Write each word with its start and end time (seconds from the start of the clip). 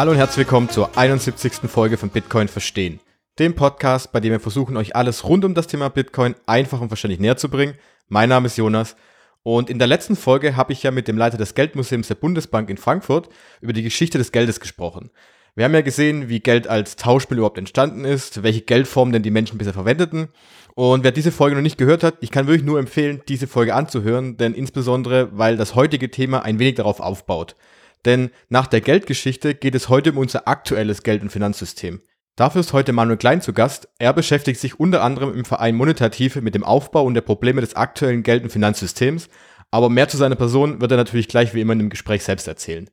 Hallo 0.00 0.12
und 0.12 0.16
herzlich 0.16 0.46
willkommen 0.46 0.70
zur 0.70 0.96
71. 0.96 1.68
Folge 1.68 1.98
von 1.98 2.08
Bitcoin 2.08 2.48
Verstehen. 2.48 3.00
Dem 3.38 3.54
Podcast, 3.54 4.12
bei 4.12 4.20
dem 4.20 4.32
wir 4.32 4.40
versuchen, 4.40 4.78
euch 4.78 4.96
alles 4.96 5.24
rund 5.24 5.44
um 5.44 5.52
das 5.52 5.66
Thema 5.66 5.90
Bitcoin 5.90 6.34
einfach 6.46 6.80
und 6.80 6.88
verständlich 6.88 7.20
näher 7.20 7.36
zu 7.36 7.50
bringen. 7.50 7.74
Mein 8.08 8.30
Name 8.30 8.46
ist 8.46 8.56
Jonas 8.56 8.96
und 9.42 9.68
in 9.68 9.78
der 9.78 9.88
letzten 9.88 10.16
Folge 10.16 10.56
habe 10.56 10.72
ich 10.72 10.82
ja 10.82 10.90
mit 10.90 11.06
dem 11.06 11.18
Leiter 11.18 11.36
des 11.36 11.54
Geldmuseums 11.54 12.08
der 12.08 12.14
Bundesbank 12.14 12.70
in 12.70 12.78
Frankfurt 12.78 13.28
über 13.60 13.74
die 13.74 13.82
Geschichte 13.82 14.16
des 14.16 14.32
Geldes 14.32 14.58
gesprochen. 14.58 15.10
Wir 15.54 15.66
haben 15.66 15.74
ja 15.74 15.82
gesehen, 15.82 16.30
wie 16.30 16.40
Geld 16.40 16.66
als 16.66 16.96
Tauschmittel 16.96 17.40
überhaupt 17.40 17.58
entstanden 17.58 18.06
ist, 18.06 18.42
welche 18.42 18.62
Geldformen 18.62 19.12
denn 19.12 19.22
die 19.22 19.30
Menschen 19.30 19.58
bisher 19.58 19.74
verwendeten. 19.74 20.28
Und 20.74 21.04
wer 21.04 21.12
diese 21.12 21.30
Folge 21.30 21.56
noch 21.56 21.62
nicht 21.62 21.76
gehört 21.76 22.04
hat, 22.04 22.14
ich 22.22 22.30
kann 22.30 22.46
wirklich 22.46 22.64
nur 22.64 22.78
empfehlen, 22.78 23.20
diese 23.28 23.46
Folge 23.46 23.74
anzuhören, 23.74 24.38
denn 24.38 24.54
insbesondere, 24.54 25.28
weil 25.36 25.58
das 25.58 25.74
heutige 25.74 26.10
Thema 26.10 26.42
ein 26.42 26.58
wenig 26.58 26.76
darauf 26.76 27.00
aufbaut. 27.00 27.54
Denn 28.04 28.30
nach 28.48 28.66
der 28.66 28.80
Geldgeschichte 28.80 29.54
geht 29.54 29.74
es 29.74 29.88
heute 29.88 30.12
um 30.12 30.18
unser 30.18 30.48
aktuelles 30.48 31.02
Geld- 31.02 31.22
und 31.22 31.30
Finanzsystem. 31.30 32.00
Dafür 32.36 32.62
ist 32.62 32.72
heute 32.72 32.92
Manuel 32.92 33.18
Klein 33.18 33.42
zu 33.42 33.52
Gast. 33.52 33.88
Er 33.98 34.14
beschäftigt 34.14 34.60
sich 34.60 34.80
unter 34.80 35.02
anderem 35.02 35.34
im 35.34 35.44
Verein 35.44 35.74
Monetative 35.74 36.40
mit 36.40 36.54
dem 36.54 36.64
Aufbau 36.64 37.04
und 37.04 37.14
der 37.14 37.20
Probleme 37.20 37.60
des 37.60 37.76
aktuellen 37.76 38.22
Geld- 38.22 38.42
und 38.42 38.50
Finanzsystems. 38.50 39.28
Aber 39.70 39.90
mehr 39.90 40.08
zu 40.08 40.16
seiner 40.16 40.36
Person 40.36 40.80
wird 40.80 40.90
er 40.90 40.96
natürlich 40.96 41.28
gleich 41.28 41.54
wie 41.54 41.60
immer 41.60 41.74
in 41.74 41.80
dem 41.80 41.90
Gespräch 41.90 42.24
selbst 42.24 42.48
erzählen. 42.48 42.88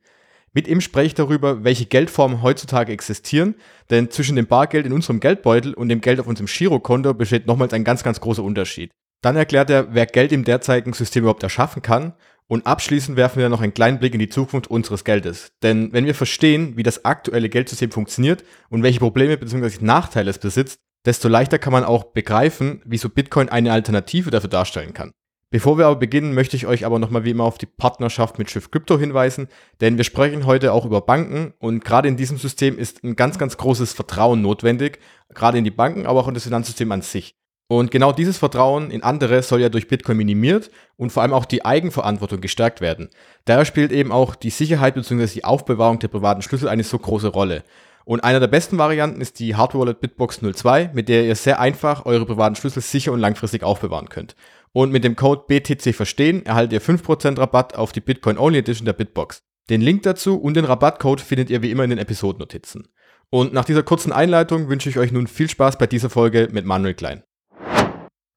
Mit 0.53 0.67
ihm 0.67 0.81
spreche 0.81 1.07
ich 1.07 1.13
darüber, 1.13 1.63
welche 1.63 1.85
Geldformen 1.85 2.41
heutzutage 2.41 2.91
existieren, 2.91 3.55
denn 3.89 4.09
zwischen 4.09 4.35
dem 4.35 4.47
Bargeld 4.47 4.85
in 4.85 4.93
unserem 4.93 5.19
Geldbeutel 5.19 5.73
und 5.73 5.89
dem 5.89 6.01
Geld 6.01 6.19
auf 6.19 6.27
unserem 6.27 6.47
Girokonto 6.47 7.13
besteht 7.13 7.47
nochmals 7.47 7.73
ein 7.73 7.83
ganz, 7.83 8.03
ganz 8.03 8.19
großer 8.19 8.43
Unterschied. 8.43 8.91
Dann 9.21 9.35
erklärt 9.35 9.69
er, 9.69 9.93
wer 9.93 10.05
Geld 10.05 10.31
im 10.31 10.43
derzeitigen 10.43 10.93
System 10.93 11.23
überhaupt 11.23 11.43
erschaffen 11.43 11.81
kann 11.81 12.13
und 12.47 12.65
abschließend 12.65 13.17
werfen 13.17 13.39
wir 13.39 13.49
noch 13.49 13.61
einen 13.61 13.73
kleinen 13.73 13.99
Blick 13.99 14.13
in 14.13 14.19
die 14.19 14.29
Zukunft 14.29 14.67
unseres 14.67 15.03
Geldes. 15.03 15.51
Denn 15.63 15.91
wenn 15.93 16.05
wir 16.05 16.15
verstehen, 16.15 16.77
wie 16.77 16.83
das 16.83 17.05
aktuelle 17.05 17.49
Geldsystem 17.49 17.91
funktioniert 17.91 18.43
und 18.69 18.83
welche 18.83 18.99
Probleme 18.99 19.37
bzw. 19.37 19.77
Nachteile 19.81 20.29
es 20.29 20.39
besitzt, 20.39 20.79
desto 21.05 21.27
leichter 21.27 21.59
kann 21.59 21.73
man 21.73 21.83
auch 21.83 22.05
begreifen, 22.05 22.81
wieso 22.85 23.09
Bitcoin 23.09 23.49
eine 23.49 23.71
Alternative 23.71 24.31
dafür 24.31 24.49
darstellen 24.49 24.93
kann. 24.93 25.11
Bevor 25.49 25.77
wir 25.77 25.85
aber 25.85 25.95
beginnen, 25.95 26.33
möchte 26.33 26.57
ich 26.57 26.67
euch 26.67 26.85
aber 26.85 26.99
nochmal 26.99 27.23
wie 27.23 27.31
immer 27.31 27.45
auf 27.45 27.57
die 27.57 27.67
Partnerschaft 27.67 28.37
mit 28.37 28.51
Schiff 28.51 28.69
Crypto 28.69 28.99
hinweisen, 28.99 29.47
denn 29.79 29.95
wir 29.95 30.03
sprechen 30.03 30.45
heute 30.45 30.73
auch 30.73 30.85
über 30.85 30.99
Banken 30.99 31.53
und 31.59 31.85
gerade 31.85 32.09
in 32.09 32.17
diesem 32.17 32.37
System 32.37 32.77
ist 32.77 33.01
ein 33.05 33.15
ganz, 33.15 33.37
ganz 33.37 33.55
großes 33.55 33.93
Vertrauen 33.93 34.41
notwendig, 34.41 34.99
gerade 35.33 35.57
in 35.57 35.63
die 35.63 35.71
Banken, 35.71 36.05
aber 36.05 36.19
auch 36.19 36.27
in 36.27 36.33
das 36.33 36.43
Finanzsystem 36.43 36.91
an 36.91 37.01
sich. 37.01 37.37
Und 37.69 37.91
genau 37.91 38.13
dieses 38.13 38.37
Vertrauen 38.37 38.91
in 38.91 39.03
andere 39.03 39.43
soll 39.43 39.59
ja 39.59 39.67
durch 39.67 39.89
Bitcoin 39.89 40.17
minimiert 40.17 40.71
und 40.95 41.11
vor 41.11 41.23
allem 41.23 41.33
auch 41.33 41.45
die 41.45 41.65
Eigenverantwortung 41.65 42.39
gestärkt 42.39 42.79
werden. 42.79 43.09
Daher 43.43 43.65
spielt 43.65 43.91
eben 43.91 44.13
auch 44.13 44.35
die 44.35 44.51
Sicherheit 44.51 44.95
bzw. 44.95 45.27
die 45.27 45.43
Aufbewahrung 45.43 45.99
der 45.99 46.07
privaten 46.07 46.41
Schlüssel 46.41 46.69
eine 46.69 46.83
so 46.83 46.97
große 46.97 47.27
Rolle. 47.27 47.63
Und 48.05 48.23
einer 48.23 48.39
der 48.39 48.47
besten 48.47 48.77
Varianten 48.77 49.19
ist 49.19 49.37
die 49.39 49.55
Hard 49.55 49.75
Wallet 49.75 49.99
Bitbox 49.99 50.39
02, 50.39 50.91
mit 50.93 51.09
der 51.09 51.25
ihr 51.25 51.35
sehr 51.35 51.59
einfach 51.59 52.05
eure 52.05 52.25
privaten 52.25 52.55
Schlüssel 52.55 52.81
sicher 52.81 53.11
und 53.11 53.19
langfristig 53.19 53.63
aufbewahren 53.63 54.07
könnt. 54.07 54.37
Und 54.71 54.93
mit 54.93 55.03
dem 55.03 55.17
Code 55.17 55.43
BTC 55.47 55.93
verstehen 55.93 56.45
erhaltet 56.45 56.71
ihr 56.71 56.81
5% 56.81 57.37
Rabatt 57.37 57.75
auf 57.75 57.91
die 57.91 57.99
Bitcoin 57.99 58.37
Only 58.37 58.59
Edition 58.59 58.85
der 58.85 58.93
Bitbox. 58.93 59.43
Den 59.69 59.81
Link 59.81 60.03
dazu 60.03 60.37
und 60.39 60.53
den 60.53 60.63
Rabattcode 60.63 61.19
findet 61.19 61.49
ihr 61.49 61.61
wie 61.61 61.71
immer 61.71 61.83
in 61.83 61.89
den 61.89 61.99
Episodennotizen. 61.99 62.87
Und 63.29 63.51
nach 63.51 63.65
dieser 63.65 63.83
kurzen 63.83 64.13
Einleitung 64.13 64.69
wünsche 64.69 64.89
ich 64.89 64.97
euch 64.97 65.11
nun 65.11 65.27
viel 65.27 65.49
Spaß 65.49 65.77
bei 65.77 65.87
dieser 65.87 66.09
Folge 66.09 66.47
mit 66.49 66.65
Manuel 66.65 66.93
Klein. 66.93 67.23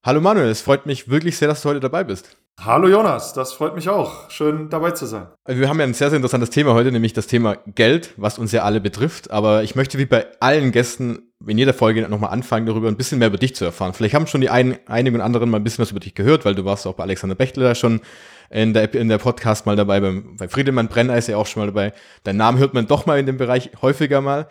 Hallo 0.03 0.19
Manuel, 0.19 0.49
es 0.49 0.61
freut 0.61 0.87
mich 0.87 1.09
wirklich 1.09 1.37
sehr, 1.37 1.47
dass 1.47 1.61
du 1.61 1.69
heute 1.69 1.79
dabei 1.79 2.03
bist. 2.03 2.35
Hallo 2.59 2.87
Jonas, 2.87 3.33
das 3.33 3.53
freut 3.53 3.75
mich 3.75 3.87
auch. 3.87 4.31
Schön 4.31 4.67
dabei 4.67 4.91
zu 4.91 5.05
sein. 5.05 5.27
Wir 5.45 5.69
haben 5.69 5.77
ja 5.77 5.85
ein 5.85 5.93
sehr, 5.93 6.09
sehr 6.09 6.17
interessantes 6.17 6.49
Thema 6.49 6.73
heute, 6.73 6.91
nämlich 6.91 7.13
das 7.13 7.27
Thema 7.27 7.57
Geld, 7.67 8.15
was 8.17 8.39
uns 8.39 8.51
ja 8.51 8.63
alle 8.63 8.81
betrifft. 8.81 9.29
Aber 9.29 9.61
ich 9.61 9.75
möchte 9.75 9.99
wie 9.99 10.07
bei 10.07 10.25
allen 10.39 10.71
Gästen 10.71 11.31
in 11.45 11.59
jeder 11.59 11.75
Folge 11.75 12.01
nochmal 12.09 12.31
anfangen, 12.31 12.65
darüber 12.65 12.87
ein 12.87 12.97
bisschen 12.97 13.19
mehr 13.19 13.27
über 13.27 13.37
dich 13.37 13.53
zu 13.53 13.63
erfahren. 13.63 13.93
Vielleicht 13.93 14.15
haben 14.15 14.25
schon 14.25 14.41
die 14.41 14.49
einen, 14.49 14.79
einigen 14.87 15.17
und 15.17 15.21
anderen 15.21 15.51
mal 15.51 15.57
ein 15.57 15.63
bisschen 15.63 15.83
was 15.83 15.91
über 15.91 15.99
dich 15.99 16.15
gehört, 16.15 16.45
weil 16.45 16.55
du 16.55 16.65
warst 16.65 16.87
auch 16.87 16.95
bei 16.95 17.03
Alexander 17.03 17.35
Bechtel 17.35 17.75
schon 17.75 18.01
in 18.49 18.73
der, 18.73 18.91
in 18.95 19.07
der 19.07 19.19
Podcast 19.19 19.67
mal 19.67 19.75
dabei, 19.75 19.99
beim, 19.99 20.35
bei 20.35 20.47
Friedemann 20.47 20.87
Brenner 20.87 21.15
ist 21.15 21.27
ja 21.27 21.37
auch 21.37 21.45
schon 21.45 21.61
mal 21.61 21.67
dabei. 21.67 21.93
Dein 22.23 22.37
Name 22.37 22.57
hört 22.57 22.73
man 22.73 22.87
doch 22.87 23.05
mal 23.05 23.19
in 23.19 23.27
dem 23.27 23.37
Bereich 23.37 23.69
häufiger 23.83 24.21
mal. 24.21 24.47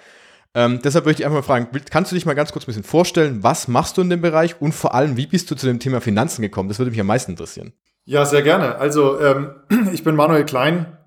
Ähm, 0.54 0.80
deshalb 0.82 1.04
würde 1.04 1.18
ich 1.18 1.24
einfach 1.24 1.38
mal 1.38 1.42
fragen, 1.42 1.68
kannst 1.90 2.10
du 2.10 2.16
dich 2.16 2.26
mal 2.26 2.34
ganz 2.34 2.50
kurz 2.50 2.64
ein 2.64 2.66
bisschen 2.66 2.82
vorstellen, 2.82 3.42
was 3.42 3.68
machst 3.68 3.96
du 3.96 4.02
in 4.02 4.10
dem 4.10 4.20
Bereich 4.20 4.60
und 4.60 4.74
vor 4.74 4.94
allem, 4.94 5.16
wie 5.16 5.26
bist 5.26 5.50
du 5.50 5.54
zu 5.54 5.66
dem 5.66 5.78
Thema 5.78 6.00
Finanzen 6.00 6.42
gekommen? 6.42 6.68
Das 6.68 6.78
würde 6.78 6.90
mich 6.90 7.00
am 7.00 7.06
meisten 7.06 7.32
interessieren. 7.32 7.72
Ja, 8.04 8.24
sehr 8.24 8.42
gerne. 8.42 8.76
Also 8.76 9.20
ähm, 9.20 9.50
ich 9.92 10.02
bin 10.02 10.16
Manuel 10.16 10.44
Klein, 10.44 10.98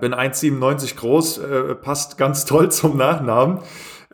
bin 0.00 0.14
1,97 0.14 0.96
groß, 0.96 1.38
äh, 1.38 1.74
passt 1.76 2.18
ganz 2.18 2.44
toll 2.44 2.70
zum 2.72 2.96
Nachnamen. 2.96 3.60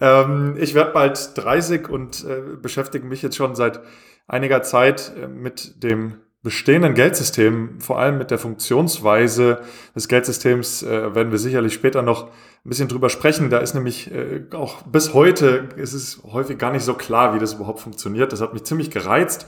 Ähm, 0.01 0.56
ich 0.59 0.75
werde 0.75 0.93
bald 0.93 1.33
30 1.37 1.89
und 1.89 2.25
äh, 2.25 2.56
beschäftige 2.61 3.06
mich 3.06 3.23
jetzt 3.23 3.37
schon 3.37 3.55
seit 3.55 3.81
einiger 4.27 4.62
Zeit 4.62 5.12
äh, 5.17 5.29
mit 5.29 5.83
dem 5.83 6.21
bestehenden 6.43 6.94
Geldsystem, 6.94 7.81
vor 7.81 7.99
allem 7.99 8.19
mit 8.19 8.31
der 8.31 8.38
Funktionsweise 8.38 9.60
des 9.94 10.09
Geldsystems, 10.09 10.82
äh, 10.82 11.15
werden 11.15 11.32
wir 11.32 11.38
sicherlich 11.38 11.75
später 11.75 12.03
noch 12.03 12.25
ein 12.28 12.69
bisschen 12.69 12.88
drüber 12.88 13.10
sprechen. 13.10 13.50
Da 13.50 13.59
ist 13.59 13.75
nämlich 13.75 14.12
äh, 14.12 14.44
auch 14.53 14.82
bis 14.82 15.15
heute 15.15 15.69
ist 15.76 15.94
es 15.94 16.22
häufig 16.25 16.59
gar 16.59 16.72
nicht 16.72 16.84
so 16.84 16.94
klar, 16.94 17.34
wie 17.34 17.38
das 17.38 17.54
überhaupt 17.54 17.81
funktioniert. 17.81 18.32
Das 18.32 18.41
hat 18.41 18.53
mich 18.53 18.65
ziemlich 18.65 18.91
gereizt. 18.91 19.47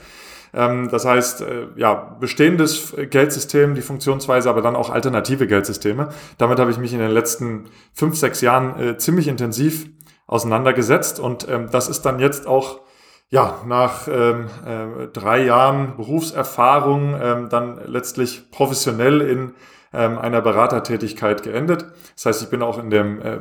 Ähm, 0.53 0.89
das 0.91 1.05
heißt, 1.05 1.41
äh, 1.41 1.67
ja, 1.77 2.17
bestehendes 2.19 2.93
Geldsystem, 3.09 3.73
die 3.75 3.81
Funktionsweise, 3.81 4.49
aber 4.49 4.61
dann 4.61 4.75
auch 4.75 4.89
alternative 4.89 5.47
Geldsysteme. 5.47 6.09
Damit 6.37 6.59
habe 6.59 6.71
ich 6.71 6.77
mich 6.77 6.91
in 6.91 6.99
den 6.99 7.11
letzten 7.11 7.65
fünf, 7.93 8.17
sechs 8.17 8.41
Jahren 8.41 8.77
äh, 8.79 8.97
ziemlich 8.97 9.29
intensiv 9.29 9.87
auseinandergesetzt 10.27 11.19
und 11.19 11.47
ähm, 11.49 11.69
das 11.71 11.89
ist 11.89 12.01
dann 12.03 12.19
jetzt 12.19 12.47
auch 12.47 12.81
ja, 13.31 13.61
nach 13.65 14.09
ähm, 14.09 14.47
äh, 14.65 15.07
drei 15.07 15.45
Jahren 15.45 15.95
Berufserfahrung 15.95 17.15
ähm, 17.19 17.49
dann 17.49 17.79
letztlich 17.87 18.51
professionell 18.51 19.21
in 19.21 19.53
ähm, 19.93 20.19
einer 20.19 20.41
Beratertätigkeit 20.41 21.41
geendet. 21.41 21.85
Das 22.15 22.25
heißt, 22.25 22.43
ich 22.43 22.49
bin 22.49 22.61
auch 22.61 22.77
in 22.77 22.89
dem 22.89 23.21
äh, 23.21 23.39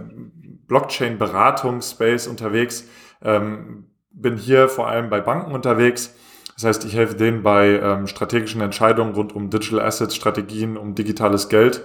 Blockchain-Beratungsspace 0.69 2.29
unterwegs, 2.29 2.89
ähm, 3.23 3.87
bin 4.13 4.37
hier 4.37 4.69
vor 4.69 4.89
allem 4.89 5.11
bei 5.11 5.21
Banken 5.21 5.51
unterwegs. 5.51 6.15
Das 6.55 6.65
heißt, 6.65 6.85
ich 6.85 6.95
helfe 6.95 7.17
denen 7.17 7.43
bei 7.43 7.81
ähm, 7.83 8.07
strategischen 8.07 8.61
Entscheidungen 8.61 9.15
rund 9.15 9.35
um 9.35 9.51
Digital 9.51 9.81
Assets, 9.81 10.15
Strategien, 10.15 10.77
um 10.77 10.95
digitales 10.95 11.49
Geld. 11.49 11.83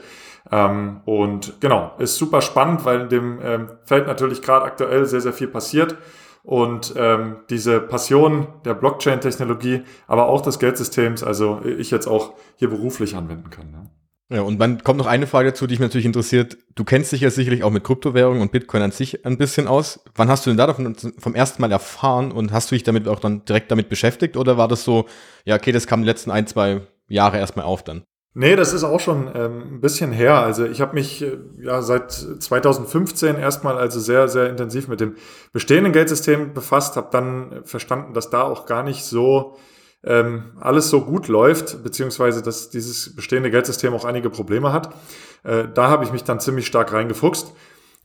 Ähm, 0.52 1.02
und 1.06 1.60
genau, 1.60 1.94
ist 1.98 2.18
super 2.18 2.42
spannend, 2.42 2.86
weil 2.86 3.02
in 3.02 3.10
dem 3.10 3.40
ähm, 3.42 3.70
Feld 3.84 4.06
natürlich 4.06 4.44
gerade 4.44 4.66
aktuell 4.66 5.06
sehr, 5.06 5.22
sehr 5.22 5.34
viel 5.34 5.48
passiert 5.48 5.98
und 6.46 6.94
ähm, 6.96 7.38
diese 7.50 7.80
Passion 7.82 8.48
der 8.64 8.76
Blockchain-Technologie, 8.76 9.82
aber 10.08 10.28
auch 10.28 10.42
des 10.42 10.60
Geldsystems, 10.60 11.24
also 11.24 11.62
ich 11.66 11.92
jetzt 11.92 12.08
auch 12.08 12.34
hier 12.56 12.70
beruflich 12.70 13.16
anwenden 13.16 13.50
kann. 13.50 13.72
Ne? 13.72 13.90
Ja, 14.30 14.42
und 14.42 14.60
dann 14.60 14.84
kommt 14.84 14.98
noch 14.98 15.06
eine 15.06 15.28
Frage 15.28 15.50
dazu, 15.50 15.68
die 15.68 15.74
mich 15.74 15.82
natürlich 15.82 16.06
interessiert. 16.06 16.58
Du 16.74 16.84
kennst 16.84 17.12
dich 17.12 17.22
ja 17.22 17.30
sicherlich 17.30 17.64
auch 17.64 17.70
mit 17.70 17.84
Kryptowährungen 17.84 18.42
und 18.42 18.52
Bitcoin 18.52 18.82
an 18.82 18.92
sich 18.92 19.24
ein 19.26 19.38
bisschen 19.38 19.68
aus. 19.68 20.04
Wann 20.16 20.30
hast 20.30 20.46
du 20.46 20.50
denn 20.50 20.58
da 20.58 20.66
davon 20.66 20.96
vom 21.18 21.36
ersten 21.36 21.62
Mal 21.62 21.72
erfahren 21.72 22.32
und 22.32 22.52
hast 22.52 22.72
du 22.72 22.76
dich 22.76 22.84
damit 22.84 23.08
auch 23.08 23.20
dann 23.20 23.46
direkt 23.46 23.70
damit 23.70 23.88
beschäftigt 23.88 24.36
oder 24.36 24.58
war 24.58 24.68
das 24.68 24.84
so, 24.84 25.06
ja, 25.46 25.56
okay, 25.56 25.72
das 25.72 25.86
kam 25.86 26.02
die 26.02 26.08
letzten 26.08 26.32
ein, 26.32 26.48
zwei 26.48 26.82
Jahre 27.08 27.38
erstmal 27.38 27.66
auf 27.66 27.84
dann? 27.84 28.04
Nee, 28.38 28.58
das 28.58 28.74
ist 28.74 28.84
auch 28.84 29.00
schon 29.00 29.32
ähm, 29.34 29.76
ein 29.76 29.82
bisschen 29.82 30.12
her. 30.12 30.36
Also 30.36 30.66
ich 30.66 30.82
habe 30.82 30.94
mich 30.94 31.22
äh, 31.22 31.38
ja 31.62 31.82
seit 31.82 32.12
2015 32.12 33.38
erstmal 33.38 33.78
also 33.78 34.02
sehr, 34.02 34.28
sehr 34.28 34.50
intensiv 34.50 34.90
mit 34.90 35.00
dem 35.00 35.16
bestehenden 35.54 35.94
Geldsystem 35.94 36.54
befasst, 36.54 36.98
habe 36.98 37.08
dann 37.12 37.62
verstanden, 37.64 38.14
dass 38.14 38.30
da 38.30 38.44
auch 38.44 38.66
gar 38.66 38.84
nicht 38.84 39.06
so 39.06 39.56
ähm, 40.04 40.52
alles 40.60 40.90
so 40.90 41.06
gut 41.06 41.30
läuft, 41.30 41.82
beziehungsweise 41.82 42.42
dass 42.42 42.70
dieses 42.70 43.16
bestehende 43.16 43.50
Geldsystem 43.52 43.94
auch 43.94 44.04
einige 44.04 44.30
Probleme 44.30 44.74
hat. 44.74 44.94
Äh, 45.44 45.70
da 45.74 45.88
habe 45.88 46.04
ich 46.04 46.12
mich 46.12 46.26
dann 46.26 46.42
ziemlich 46.42 46.68
stark 46.68 46.92
reingefuchst 46.92 47.54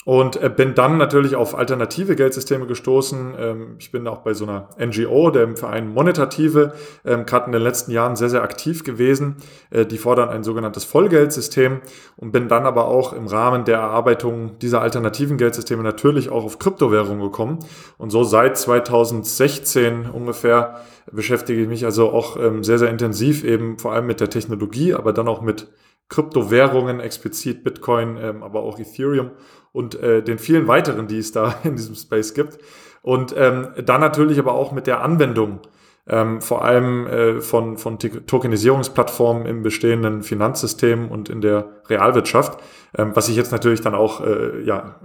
und 0.04 0.42
äh, 0.42 0.48
bin 0.48 0.74
dann 0.74 0.96
natürlich 0.96 1.36
auf 1.36 1.54
alternative 1.54 2.16
Geldsysteme 2.16 2.66
gestoßen. 2.66 3.34
Ähm, 3.38 3.76
ich 3.78 3.92
bin 3.92 4.06
auch 4.06 4.18
bei 4.18 4.32
so 4.32 4.44
einer 4.44 4.68
NGO, 4.78 5.30
dem 5.30 5.56
Verein 5.56 5.92
Monetative, 5.92 6.72
ähm, 7.04 7.26
gerade 7.26 7.46
in 7.46 7.52
den 7.52 7.62
letzten 7.62 7.92
Jahren 7.92 8.16
sehr, 8.16 8.30
sehr 8.30 8.42
aktiv 8.42 8.82
gewesen. 8.82 9.36
Äh, 9.70 9.84
die 9.84 9.98
fordern 9.98 10.30
ein 10.30 10.42
sogenanntes 10.42 10.84
Vollgeldsystem 10.84 11.80
und 12.16 12.32
bin 12.32 12.48
dann 12.48 12.64
aber 12.64 12.86
auch 12.86 13.12
im 13.12 13.26
Rahmen 13.26 13.64
der 13.64 13.78
Erarbeitung 13.78 14.58
dieser 14.58 14.80
alternativen 14.80 15.36
Geldsysteme 15.36 15.82
natürlich 15.82 16.30
auch 16.30 16.44
auf 16.44 16.58
Kryptowährungen 16.58 17.20
gekommen. 17.20 17.58
Und 17.98 18.10
so 18.10 18.24
seit 18.24 18.56
2016 18.56 20.08
ungefähr 20.10 20.80
beschäftige 21.12 21.60
ich 21.60 21.68
mich 21.68 21.84
also 21.84 22.10
auch 22.10 22.36
ähm, 22.38 22.64
sehr, 22.64 22.78
sehr 22.78 22.88
intensiv 22.88 23.44
eben 23.44 23.78
vor 23.78 23.92
allem 23.92 24.06
mit 24.06 24.20
der 24.20 24.30
Technologie, 24.30 24.94
aber 24.94 25.12
dann 25.12 25.28
auch 25.28 25.42
mit 25.42 25.68
Kryptowährungen, 26.10 27.00
explizit 27.00 27.64
Bitcoin, 27.64 28.18
ähm, 28.20 28.42
aber 28.42 28.62
auch 28.62 28.78
Ethereum 28.78 29.30
und 29.72 29.94
äh, 29.94 30.22
den 30.22 30.38
vielen 30.38 30.68
weiteren, 30.68 31.06
die 31.06 31.18
es 31.18 31.32
da 31.32 31.54
in 31.64 31.76
diesem 31.76 31.94
Space 31.94 32.34
gibt. 32.34 32.58
Und 33.02 33.34
ähm, 33.36 33.68
dann 33.86 34.02
natürlich 34.02 34.38
aber 34.38 34.52
auch 34.52 34.72
mit 34.72 34.86
der 34.86 35.02
Anwendung 35.02 35.60
ähm, 36.06 36.42
vor 36.42 36.64
allem 36.64 37.06
äh, 37.06 37.40
von, 37.40 37.78
von 37.78 37.98
Tokenisierungsplattformen 37.98 39.46
im 39.46 39.62
bestehenden 39.62 40.22
Finanzsystem 40.22 41.10
und 41.10 41.28
in 41.28 41.40
der 41.40 41.68
Realwirtschaft, 41.88 42.60
ähm, 42.98 43.12
was 43.14 43.26
sich 43.26 43.36
jetzt 43.36 43.52
natürlich 43.52 43.80
dann 43.80 43.94
auch 43.94 44.20
äh, 44.20 44.62
ja, 44.62 44.96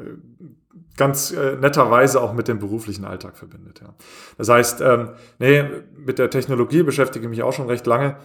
ganz 0.97 1.31
äh, 1.31 1.57
netterweise 1.57 2.21
auch 2.21 2.33
mit 2.33 2.47
dem 2.47 2.59
beruflichen 2.59 3.05
Alltag 3.05 3.37
verbindet. 3.37 3.81
Ja. 3.81 3.93
Das 4.37 4.49
heißt, 4.49 4.81
ähm, 4.81 5.09
nee, 5.39 5.63
mit 5.95 6.19
der 6.19 6.29
Technologie 6.29 6.83
beschäftige 6.83 7.25
ich 7.25 7.29
mich 7.29 7.43
auch 7.43 7.53
schon 7.53 7.67
recht 7.67 7.85
lange. 7.85 8.15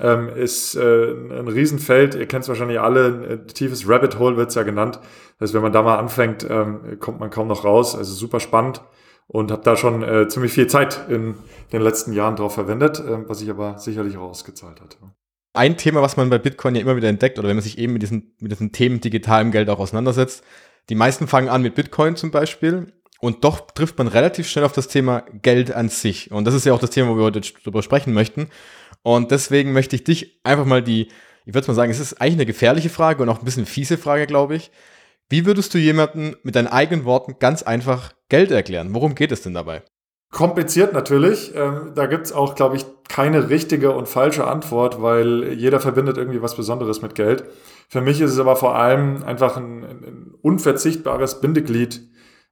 Ähm, 0.00 0.28
ist 0.28 0.76
äh, 0.76 1.10
ein 1.10 1.48
Riesenfeld, 1.48 2.14
ihr 2.14 2.26
kennt 2.26 2.42
es 2.42 2.48
wahrscheinlich 2.48 2.78
alle, 2.78 3.40
ein 3.42 3.46
tiefes 3.48 3.88
Rabbit 3.88 4.18
Hole 4.18 4.36
wird 4.36 4.50
es 4.50 4.54
ja 4.54 4.62
genannt. 4.62 5.00
Heißt, 5.40 5.54
wenn 5.54 5.62
man 5.62 5.72
da 5.72 5.82
mal 5.82 5.98
anfängt, 5.98 6.46
ähm, 6.48 6.98
kommt 7.00 7.20
man 7.20 7.30
kaum 7.30 7.48
noch 7.48 7.64
raus. 7.64 7.96
Also 7.96 8.14
super 8.14 8.40
spannend 8.40 8.80
und 9.28 9.50
habe 9.52 9.62
da 9.62 9.76
schon 9.76 10.02
äh, 10.02 10.26
ziemlich 10.28 10.52
viel 10.52 10.66
Zeit 10.66 11.06
in 11.08 11.36
den 11.72 11.82
letzten 11.82 12.12
Jahren 12.12 12.34
drauf 12.34 12.54
verwendet, 12.54 12.98
äh, 12.98 13.28
was 13.28 13.38
sich 13.38 13.50
aber 13.50 13.78
sicherlich 13.78 14.16
auch 14.16 14.30
ausgezahlt 14.30 14.80
hat. 14.80 14.98
Ein 15.52 15.76
Thema, 15.76 16.02
was 16.02 16.16
man 16.16 16.30
bei 16.30 16.38
Bitcoin 16.38 16.74
ja 16.74 16.80
immer 16.80 16.96
wieder 16.96 17.08
entdeckt 17.08 17.38
oder 17.38 17.48
wenn 17.48 17.56
man 17.56 17.62
sich 17.62 17.78
eben 17.78 17.92
mit 17.92 18.02
diesen, 18.02 18.34
mit 18.40 18.50
diesen 18.50 18.72
Themen 18.72 19.00
digitalem 19.00 19.50
Geld 19.50 19.68
auch 19.70 19.78
auseinandersetzt, 19.78 20.42
die 20.88 20.94
meisten 20.94 21.26
fangen 21.26 21.48
an 21.48 21.62
mit 21.62 21.74
Bitcoin 21.74 22.16
zum 22.16 22.30
Beispiel 22.30 22.92
und 23.20 23.44
doch 23.44 23.60
trifft 23.72 23.98
man 23.98 24.08
relativ 24.08 24.48
schnell 24.48 24.64
auf 24.64 24.72
das 24.72 24.88
Thema 24.88 25.24
Geld 25.42 25.72
an 25.72 25.88
sich. 25.88 26.30
Und 26.30 26.46
das 26.46 26.54
ist 26.54 26.64
ja 26.64 26.72
auch 26.72 26.80
das 26.80 26.90
Thema, 26.90 27.10
wo 27.10 27.16
wir 27.16 27.24
heute 27.24 27.40
darüber 27.40 27.82
sprechen 27.82 28.14
möchten. 28.14 28.48
Und 29.02 29.30
deswegen 29.30 29.72
möchte 29.72 29.96
ich 29.96 30.04
dich 30.04 30.40
einfach 30.44 30.64
mal 30.64 30.82
die, 30.82 31.08
ich 31.44 31.54
würde 31.54 31.66
mal 31.68 31.74
sagen, 31.74 31.90
es 31.90 32.00
ist 32.00 32.20
eigentlich 32.20 32.34
eine 32.34 32.46
gefährliche 32.46 32.90
Frage 32.90 33.22
und 33.22 33.28
auch 33.28 33.38
ein 33.38 33.44
bisschen 33.44 33.66
fiese 33.66 33.98
Frage, 33.98 34.26
glaube 34.26 34.56
ich. 34.56 34.70
Wie 35.30 35.44
würdest 35.44 35.74
du 35.74 35.78
jemanden 35.78 36.36
mit 36.42 36.56
deinen 36.56 36.68
eigenen 36.68 37.04
Worten 37.04 37.36
ganz 37.38 37.62
einfach 37.62 38.12
Geld 38.28 38.50
erklären? 38.50 38.94
Worum 38.94 39.14
geht 39.14 39.32
es 39.32 39.42
denn 39.42 39.54
dabei? 39.54 39.82
Kompliziert 40.30 40.92
natürlich. 40.92 41.54
Ähm, 41.54 41.92
da 41.94 42.06
gibt 42.06 42.26
es 42.26 42.32
auch, 42.32 42.54
glaube 42.54 42.76
ich, 42.76 42.84
keine 43.08 43.48
richtige 43.48 43.92
und 43.92 44.08
falsche 44.08 44.46
Antwort, 44.46 45.00
weil 45.00 45.54
jeder 45.54 45.80
verbindet 45.80 46.18
irgendwie 46.18 46.42
was 46.42 46.54
Besonderes 46.54 47.00
mit 47.00 47.14
Geld. 47.14 47.44
Für 47.88 48.02
mich 48.02 48.20
ist 48.20 48.32
es 48.32 48.38
aber 48.38 48.56
vor 48.56 48.76
allem 48.76 49.22
einfach 49.24 49.56
ein, 49.56 49.82
ein 49.84 50.34
unverzichtbares 50.42 51.40
Bindeglied 51.40 52.02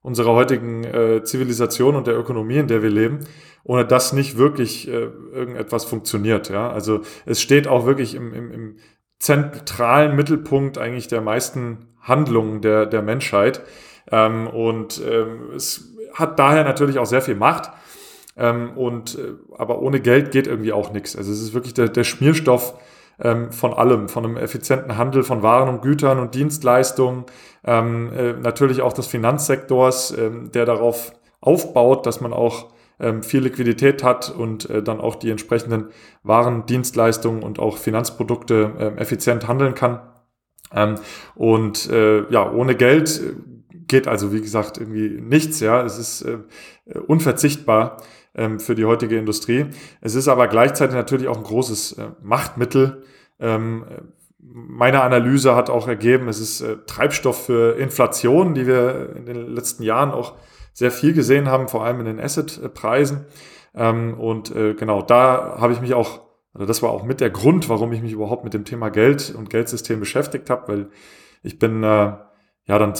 unserer 0.07 0.35
heutigen 0.35 0.85
äh, 0.85 1.25
Zivilisation 1.25 1.97
und 1.97 2.07
der 2.07 2.17
Ökonomie, 2.17 2.59
in 2.59 2.69
der 2.69 2.81
wir 2.81 2.91
leben, 2.91 3.27
ohne 3.65 3.85
dass 3.85 4.13
nicht 4.13 4.39
wirklich 4.39 4.87
äh, 4.87 5.09
irgendetwas 5.33 5.85
funktioniert. 5.85 6.49
Ja? 6.49 6.71
Also 6.71 7.01
es 7.25 7.43
steht 7.43 7.67
auch 7.67 7.87
wirklich 7.87 8.15
im, 8.15 8.33
im, 8.33 8.53
im 8.53 8.77
zentralen 9.19 10.15
Mittelpunkt 10.15 10.79
eigentlich 10.79 11.09
der 11.09 11.23
meisten 11.23 11.89
Handlungen 12.01 12.61
der, 12.61 12.87
der 12.87 13.03
Menschheit. 13.03 13.63
Ähm, 14.13 14.47
und 14.47 15.03
ähm, 15.05 15.51
es 15.57 15.93
hat 16.15 16.39
daher 16.39 16.63
natürlich 16.63 17.01
auch 17.01 17.07
sehr 17.07 17.21
viel 17.21 17.35
Macht. 17.35 17.73
Ähm, 18.37 18.77
und 18.77 19.19
äh, 19.19 19.33
aber 19.59 19.83
ohne 19.83 19.99
Geld 19.99 20.31
geht 20.31 20.47
irgendwie 20.47 20.73
auch 20.73 20.93
nichts. 20.93 21.17
Also 21.17 21.33
es 21.33 21.43
ist 21.43 21.53
wirklich 21.53 21.75
der, 21.75 21.89
der 21.89 22.05
Schmierstoff 22.05 22.79
ähm, 23.21 23.53
von 23.53 23.73
allem, 23.73 24.09
von 24.09 24.25
einem 24.25 24.37
effizienten 24.37 24.97
Handel 24.97 25.23
von 25.23 25.43
Waren 25.43 25.69
und 25.69 25.83
Gütern 25.83 26.19
und 26.19 26.35
Dienstleistungen, 26.35 27.25
ähm, 27.65 28.13
äh, 28.13 28.33
natürlich 28.35 28.83
auch 28.83 28.93
des 28.93 29.07
Finanzsektors, 29.07 30.17
ähm, 30.17 30.51
der 30.53 30.65
darauf 30.65 31.13
aufbaut, 31.41 32.07
dass 32.07 32.21
man 32.21 32.33
auch 32.33 32.71
ähm, 32.99 33.23
viel 33.23 33.43
Liquidität 33.43 34.03
hat 34.03 34.31
und 34.31 34.71
äh, 34.71 34.83
dann 34.83 35.01
auch 35.01 35.17
die 35.17 35.31
entsprechenden 35.31 35.91
Waren, 36.23 36.67
Dienstleistungen 36.67 37.43
und 37.43 37.59
auch 37.59 37.77
Finanzprodukte 37.77 38.73
äh, 38.79 39.01
effizient 39.01 39.49
handeln 39.49 39.75
kann. 39.75 40.01
Ähm, 40.73 40.97
und 41.35 41.91
äh, 41.91 42.31
ja, 42.31 42.51
ohne 42.51 42.75
Geld 42.75 43.21
geht 43.89 44.09
also, 44.09 44.33
wie 44.33 44.41
gesagt, 44.41 44.79
irgendwie 44.79 45.21
nichts. 45.21 45.61
Ja, 45.61 45.83
es 45.83 45.99
ist 45.99 46.23
äh, 46.23 46.39
unverzichtbar 47.07 47.99
ähm, 48.37 48.61
für 48.61 48.75
die 48.75 48.85
heutige 48.85 49.19
Industrie. 49.19 49.67
Es 50.01 50.15
ist 50.15 50.29
aber 50.29 50.47
gleichzeitig 50.49 50.95
natürlich 50.95 51.29
auch 51.29 51.37
ein 51.37 51.43
großes 51.43 51.93
äh, 51.95 52.09
Machtmittel. 52.23 53.03
Ähm, 53.41 53.85
meine 54.39 55.03
Analyse 55.03 55.57
hat 55.57 55.71
auch 55.71 55.89
ergeben, 55.89 56.29
es 56.29 56.39
ist 56.39 56.61
äh, 56.61 56.77
Treibstoff 56.87 57.47
für 57.47 57.79
Inflation, 57.79 58.55
die 58.55 58.67
wir 58.67 59.17
in 59.17 59.27
den 59.27 59.55
letzten 59.55 59.83
Jahren 59.83 60.13
auch 60.13 60.35
sehr 60.73 60.91
viel 60.91 61.15
gesehen 61.15 61.49
haben, 61.49 61.69
vor 61.69 61.85
allem 61.85 62.01
in 62.01 62.07
den 62.07 62.21
Assetpreisen. 62.21 63.25
Ähm, 63.75 64.15
und 64.21 64.55
äh, 64.55 64.75
genau, 64.75 65.03
da 65.03 65.57
habe 65.59 65.73
ich 65.73 65.81
mich 65.81 65.95
auch, 65.95 66.21
also 66.53 66.67
das 66.67 66.83
war 66.83 66.91
auch 66.91 67.05
mit 67.05 67.21
der 67.21 67.31
Grund, 67.31 67.69
warum 67.69 67.93
ich 67.93 68.03
mich 68.03 68.13
überhaupt 68.13 68.45
mit 68.45 68.55
dem 68.55 68.65
Thema 68.65 68.91
Geld 68.91 69.35
und 69.37 69.51
Geldsystem 69.51 70.01
beschäftigt 70.01 70.51
habe, 70.51 70.69
weil 70.69 70.91
ich 71.43 71.59
bin 71.59 71.83
äh, 71.83 71.87
ja 71.87 72.79
dann 72.79 72.95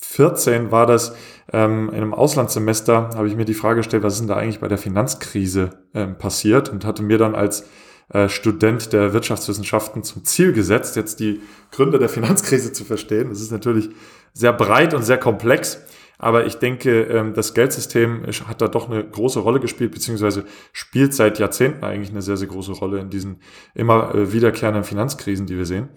2014 0.00 0.70
war 0.70 0.86
das, 0.86 1.14
ähm, 1.52 1.88
in 1.90 1.96
einem 1.96 2.14
Auslandssemester 2.14 3.10
habe 3.14 3.28
ich 3.28 3.36
mir 3.36 3.44
die 3.44 3.54
Frage 3.54 3.78
gestellt, 3.78 4.02
was 4.02 4.14
ist 4.14 4.20
denn 4.20 4.28
da 4.28 4.36
eigentlich 4.36 4.60
bei 4.60 4.68
der 4.68 4.78
Finanzkrise 4.78 5.70
ähm, 5.94 6.16
passiert 6.16 6.68
und 6.68 6.84
hatte 6.84 7.02
mir 7.02 7.18
dann 7.18 7.34
als 7.34 7.64
äh, 8.12 8.28
Student 8.28 8.92
der 8.92 9.12
Wirtschaftswissenschaften 9.12 10.02
zum 10.02 10.24
Ziel 10.24 10.52
gesetzt, 10.52 10.96
jetzt 10.96 11.20
die 11.20 11.40
Gründe 11.70 11.98
der 11.98 12.08
Finanzkrise 12.08 12.72
zu 12.72 12.84
verstehen. 12.84 13.30
Das 13.30 13.40
ist 13.40 13.50
natürlich 13.50 13.90
sehr 14.32 14.52
breit 14.52 14.94
und 14.94 15.02
sehr 15.02 15.18
komplex. 15.18 15.80
Aber 16.18 16.46
ich 16.46 16.56
denke, 16.56 17.02
ähm, 17.02 17.34
das 17.34 17.54
Geldsystem 17.54 18.24
hat 18.46 18.60
da 18.62 18.68
doch 18.68 18.88
eine 18.88 19.04
große 19.04 19.40
Rolle 19.40 19.60
gespielt, 19.60 19.90
beziehungsweise 19.92 20.44
spielt 20.72 21.12
seit 21.12 21.38
Jahrzehnten 21.38 21.84
eigentlich 21.84 22.10
eine 22.10 22.22
sehr, 22.22 22.36
sehr 22.36 22.48
große 22.48 22.72
Rolle 22.72 23.00
in 23.00 23.10
diesen 23.10 23.40
immer 23.74 24.14
äh, 24.14 24.32
wiederkehrenden 24.32 24.84
Finanzkrisen, 24.84 25.46
die 25.46 25.56
wir 25.56 25.66
sehen. 25.66 25.88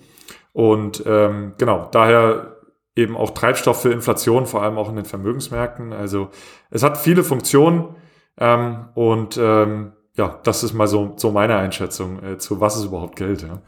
Und 0.53 1.03
ähm, 1.05 1.53
genau, 1.57 1.87
daher 1.91 2.56
eben 2.97 3.15
auch 3.15 3.31
Treibstoff 3.31 3.81
für 3.81 3.91
Inflation, 3.91 4.45
vor 4.45 4.63
allem 4.63 4.77
auch 4.77 4.89
in 4.89 4.95
den 4.95 5.05
Vermögensmärkten. 5.05 5.93
Also 5.93 6.29
es 6.71 6.83
hat 6.83 6.97
viele 6.97 7.23
Funktionen 7.23 7.95
ähm, 8.39 8.89
und 8.95 9.37
ähm, 9.37 9.93
ja, 10.15 10.39
das 10.43 10.63
ist 10.63 10.73
mal 10.73 10.87
so, 10.87 11.13
so 11.17 11.31
meine 11.31 11.57
Einschätzung 11.57 12.23
äh, 12.23 12.37
zu 12.37 12.59
was 12.59 12.75
ist 12.75 12.85
überhaupt 12.85 13.15
Geld. 13.15 13.43
Ja. 13.43 13.61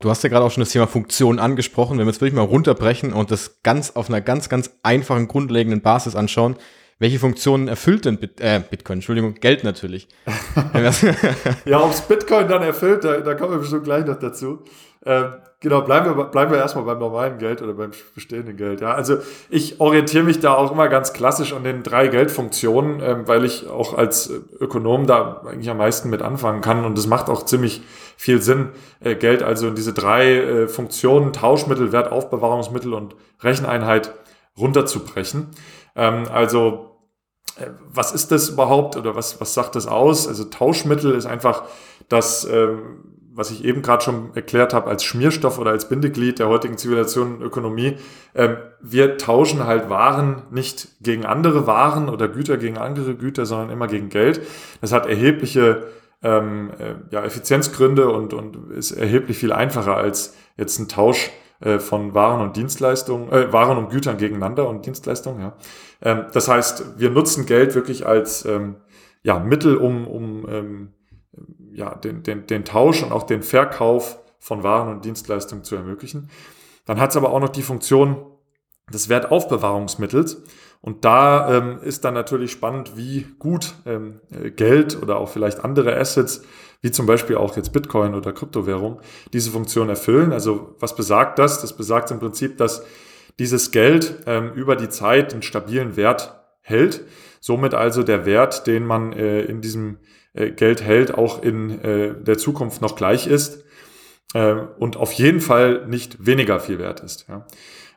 Du 0.00 0.10
hast 0.10 0.22
ja 0.24 0.28
gerade 0.28 0.44
auch 0.44 0.50
schon 0.50 0.62
das 0.62 0.70
Thema 0.70 0.86
Funktion 0.86 1.38
angesprochen. 1.38 1.98
Wenn 1.98 2.06
wir 2.06 2.12
jetzt 2.12 2.20
wirklich 2.20 2.36
mal 2.36 2.42
runterbrechen 2.42 3.12
und 3.12 3.30
das 3.30 3.62
ganz 3.62 3.92
auf 3.94 4.08
einer 4.08 4.20
ganz, 4.20 4.48
ganz 4.48 4.70
einfachen, 4.82 5.28
grundlegenden 5.28 5.80
Basis 5.80 6.16
anschauen, 6.16 6.56
welche 6.98 7.18
Funktionen 7.18 7.68
erfüllt 7.68 8.04
denn 8.04 8.18
Bit 8.18 8.40
äh, 8.40 8.60
Bitcoin? 8.68 8.98
Entschuldigung, 8.98 9.34
Geld 9.34 9.64
natürlich. 9.64 10.08
ja, 11.64 11.82
ob 11.82 11.90
es 11.90 12.00
Bitcoin 12.00 12.48
dann 12.48 12.62
erfüllt, 12.62 13.04
da, 13.04 13.20
da 13.20 13.34
kommen 13.34 13.52
wir 13.52 13.58
bestimmt 13.58 13.84
gleich 13.84 14.06
noch 14.06 14.18
dazu. 14.18 14.64
Ähm, 15.04 15.34
genau, 15.60 15.82
bleiben 15.82 16.16
wir, 16.16 16.24
bleiben 16.24 16.50
wir 16.50 16.58
erstmal 16.58 16.84
beim 16.84 16.98
normalen 16.98 17.38
Geld 17.38 17.62
oder 17.62 17.74
beim 17.74 17.90
bestehenden 18.14 18.56
Geld. 18.56 18.80
Ja, 18.80 18.94
also 18.94 19.18
ich 19.48 19.80
orientiere 19.80 20.24
mich 20.24 20.40
da 20.40 20.54
auch 20.54 20.72
immer 20.72 20.88
ganz 20.88 21.12
klassisch 21.12 21.52
an 21.52 21.64
den 21.64 21.82
drei 21.82 22.08
Geldfunktionen, 22.08 23.00
ähm, 23.02 23.28
weil 23.28 23.44
ich 23.44 23.68
auch 23.68 23.96
als 23.96 24.30
Ökonom 24.60 25.06
da 25.06 25.42
eigentlich 25.46 25.70
am 25.70 25.78
meisten 25.78 26.10
mit 26.10 26.22
anfangen 26.22 26.60
kann 26.60 26.84
und 26.84 26.98
es 26.98 27.06
macht 27.06 27.28
auch 27.28 27.44
ziemlich 27.44 27.82
viel 28.16 28.40
Sinn, 28.40 28.70
äh, 29.00 29.14
Geld 29.14 29.42
also 29.42 29.68
in 29.68 29.74
diese 29.74 29.92
drei 29.92 30.36
äh, 30.36 30.68
Funktionen, 30.68 31.32
Tauschmittel, 31.32 31.92
Wertaufbewahrungsmittel 31.92 32.94
und 32.94 33.14
Recheneinheit 33.42 34.12
runterzubrechen. 34.58 35.48
Ähm, 35.94 36.24
also 36.32 36.96
äh, 37.58 37.70
was 37.88 38.12
ist 38.12 38.30
das 38.30 38.48
überhaupt 38.50 38.96
oder 38.96 39.16
was, 39.16 39.40
was 39.40 39.54
sagt 39.54 39.76
das 39.76 39.86
aus? 39.86 40.28
Also 40.28 40.44
Tauschmittel 40.44 41.14
ist 41.14 41.26
einfach 41.26 41.64
das, 42.08 42.44
ähm, 42.44 43.15
was 43.36 43.50
ich 43.50 43.64
eben 43.64 43.82
gerade 43.82 44.02
schon 44.02 44.30
erklärt 44.34 44.72
habe, 44.72 44.88
als 44.88 45.04
Schmierstoff 45.04 45.58
oder 45.58 45.70
als 45.70 45.88
Bindeglied 45.88 46.38
der 46.38 46.48
heutigen 46.48 46.78
Zivilisation 46.78 47.36
und 47.36 47.42
Ökonomie. 47.42 47.96
Ähm, 48.34 48.56
wir 48.80 49.18
tauschen 49.18 49.66
halt 49.66 49.90
Waren 49.90 50.42
nicht 50.50 50.88
gegen 51.02 51.26
andere 51.26 51.66
Waren 51.66 52.08
oder 52.08 52.28
Güter 52.28 52.56
gegen 52.56 52.78
andere 52.78 53.14
Güter, 53.14 53.44
sondern 53.44 53.70
immer 53.70 53.88
gegen 53.88 54.08
Geld. 54.08 54.40
Das 54.80 54.92
hat 54.92 55.06
erhebliche 55.06 55.84
ähm, 56.22 56.70
äh, 56.78 56.94
ja, 57.10 57.22
Effizienzgründe 57.22 58.08
und, 58.08 58.32
und 58.32 58.72
ist 58.72 58.92
erheblich 58.92 59.36
viel 59.36 59.52
einfacher 59.52 59.96
als 59.96 60.34
jetzt 60.56 60.78
ein 60.78 60.88
Tausch 60.88 61.30
äh, 61.60 61.78
von 61.78 62.14
Waren 62.14 62.40
und 62.40 62.56
Dienstleistungen, 62.56 63.30
äh, 63.30 63.52
Waren 63.52 63.76
und 63.76 63.90
Gütern 63.90 64.16
gegeneinander 64.16 64.68
und 64.68 64.86
Dienstleistungen. 64.86 65.40
Ja. 65.40 65.56
Ähm, 66.02 66.24
das 66.32 66.48
heißt, 66.48 66.98
wir 66.98 67.10
nutzen 67.10 67.44
Geld 67.44 67.74
wirklich 67.74 68.06
als 68.06 68.46
ähm, 68.46 68.76
ja, 69.22 69.38
Mittel, 69.38 69.76
um, 69.76 70.06
um 70.06 70.46
ähm, 70.48 70.88
ja, 71.76 71.94
den, 71.94 72.22
den, 72.22 72.46
den 72.46 72.64
Tausch 72.64 73.02
und 73.02 73.12
auch 73.12 73.24
den 73.24 73.42
Verkauf 73.42 74.18
von 74.38 74.62
Waren 74.62 74.88
und 74.88 75.04
Dienstleistungen 75.04 75.62
zu 75.62 75.76
ermöglichen. 75.76 76.30
Dann 76.86 77.00
hat 77.00 77.10
es 77.10 77.16
aber 77.16 77.30
auch 77.30 77.40
noch 77.40 77.50
die 77.50 77.62
Funktion 77.62 78.24
des 78.92 79.08
Wertaufbewahrungsmittels. 79.08 80.42
Und 80.80 81.04
da 81.04 81.56
ähm, 81.56 81.78
ist 81.82 82.04
dann 82.04 82.14
natürlich 82.14 82.52
spannend, 82.52 82.96
wie 82.96 83.26
gut 83.38 83.74
ähm, 83.86 84.20
Geld 84.54 85.00
oder 85.02 85.16
auch 85.18 85.28
vielleicht 85.28 85.64
andere 85.64 85.96
Assets, 85.96 86.42
wie 86.80 86.92
zum 86.92 87.06
Beispiel 87.06 87.36
auch 87.36 87.56
jetzt 87.56 87.72
Bitcoin 87.72 88.14
oder 88.14 88.32
Kryptowährung, 88.32 89.00
diese 89.32 89.50
Funktion 89.50 89.88
erfüllen. 89.88 90.32
Also 90.32 90.76
was 90.78 90.94
besagt 90.94 91.38
das? 91.38 91.60
Das 91.60 91.76
besagt 91.76 92.10
im 92.10 92.20
Prinzip, 92.20 92.56
dass 92.58 92.84
dieses 93.38 93.70
Geld 93.70 94.22
ähm, 94.26 94.52
über 94.54 94.76
die 94.76 94.88
Zeit 94.88 95.32
einen 95.32 95.42
stabilen 95.42 95.96
Wert 95.96 96.40
hält. 96.60 97.04
Somit 97.40 97.74
also 97.74 98.02
der 98.02 98.24
Wert, 98.24 98.66
den 98.66 98.86
man 98.86 99.12
äh, 99.12 99.42
in 99.42 99.60
diesem 99.60 99.98
äh, 100.36 100.50
Geld 100.50 100.82
hält, 100.82 101.14
auch 101.14 101.42
in 101.42 101.82
äh, 101.82 102.14
der 102.14 102.38
Zukunft 102.38 102.82
noch 102.82 102.94
gleich 102.94 103.26
ist 103.26 103.64
äh, 104.34 104.54
und 104.78 104.96
auf 104.96 105.12
jeden 105.12 105.40
Fall 105.40 105.86
nicht 105.88 106.24
weniger 106.24 106.60
viel 106.60 106.78
wert 106.78 107.00
ist. 107.00 107.26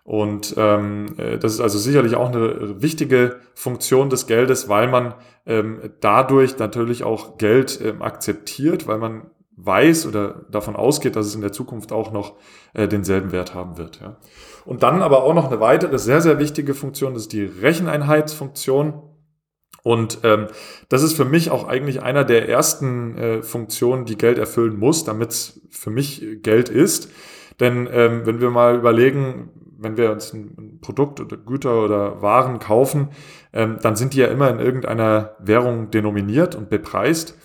Und 0.03 0.55
ähm, 0.57 1.15
äh, 1.17 1.37
das 1.37 1.53
ist 1.53 1.59
also 1.59 1.77
sicherlich 1.77 2.15
auch 2.15 2.29
eine 2.29 2.81
wichtige 2.81 3.41
Funktion 3.53 4.09
des 4.09 4.25
Geldes, 4.25 4.69
weil 4.69 4.87
man 4.87 5.13
ähm, 5.45 5.91
dadurch 5.99 6.57
natürlich 6.57 7.03
auch 7.03 7.37
Geld 7.37 7.79
ähm, 7.83 8.01
akzeptiert, 8.01 8.87
weil 8.87 8.97
man 8.97 9.29
weiß 9.61 10.07
oder 10.07 10.45
davon 10.49 10.77
ausgeht, 10.77 11.17
dass 11.17 11.27
es 11.27 11.35
in 11.35 11.41
der 11.41 11.51
Zukunft 11.51 11.91
auch 11.91 12.13
noch 12.13 12.37
denselben 12.73 13.33
Wert 13.33 13.53
haben 13.53 13.77
wird. 13.77 13.99
Und 14.63 14.83
dann 14.83 15.01
aber 15.01 15.23
auch 15.23 15.33
noch 15.33 15.51
eine 15.51 15.59
weitere 15.59 15.99
sehr, 15.99 16.21
sehr 16.21 16.39
wichtige 16.39 16.73
Funktion, 16.73 17.13
das 17.13 17.23
ist 17.23 17.33
die 17.33 17.43
Recheneinheitsfunktion. 17.43 19.08
Und 19.83 20.19
ähm, 20.23 20.47
das 20.89 21.03
ist 21.03 21.15
für 21.15 21.25
mich 21.25 21.51
auch 21.51 21.67
eigentlich 21.67 22.01
einer 22.01 22.23
der 22.23 22.49
ersten 22.49 23.17
äh, 23.17 23.41
Funktionen, 23.43 24.05
die 24.05 24.17
Geld 24.17 24.37
erfüllen 24.37 24.77
muss, 24.77 25.03
damit 25.03 25.31
es 25.31 25.61
für 25.69 25.89
mich 25.89 26.25
Geld 26.41 26.69
ist. 26.69 27.09
Denn 27.59 27.87
ähm, 27.91 28.25
wenn 28.25 28.41
wir 28.41 28.49
mal 28.49 28.75
überlegen, 28.75 29.49
wenn 29.77 29.97
wir 29.97 30.11
uns 30.11 30.33
ein 30.33 30.79
Produkt 30.81 31.19
oder 31.19 31.37
Güter 31.37 31.83
oder 31.83 32.21
Waren 32.21 32.59
kaufen, 32.59 33.09
ähm, 33.53 33.77
dann 33.81 33.95
sind 33.95 34.13
die 34.13 34.19
ja 34.19 34.27
immer 34.27 34.49
in 34.49 34.59
irgendeiner 34.59 35.35
Währung 35.39 35.89
denominiert 35.91 36.55
und 36.55 36.69
bepreist. 36.69 37.37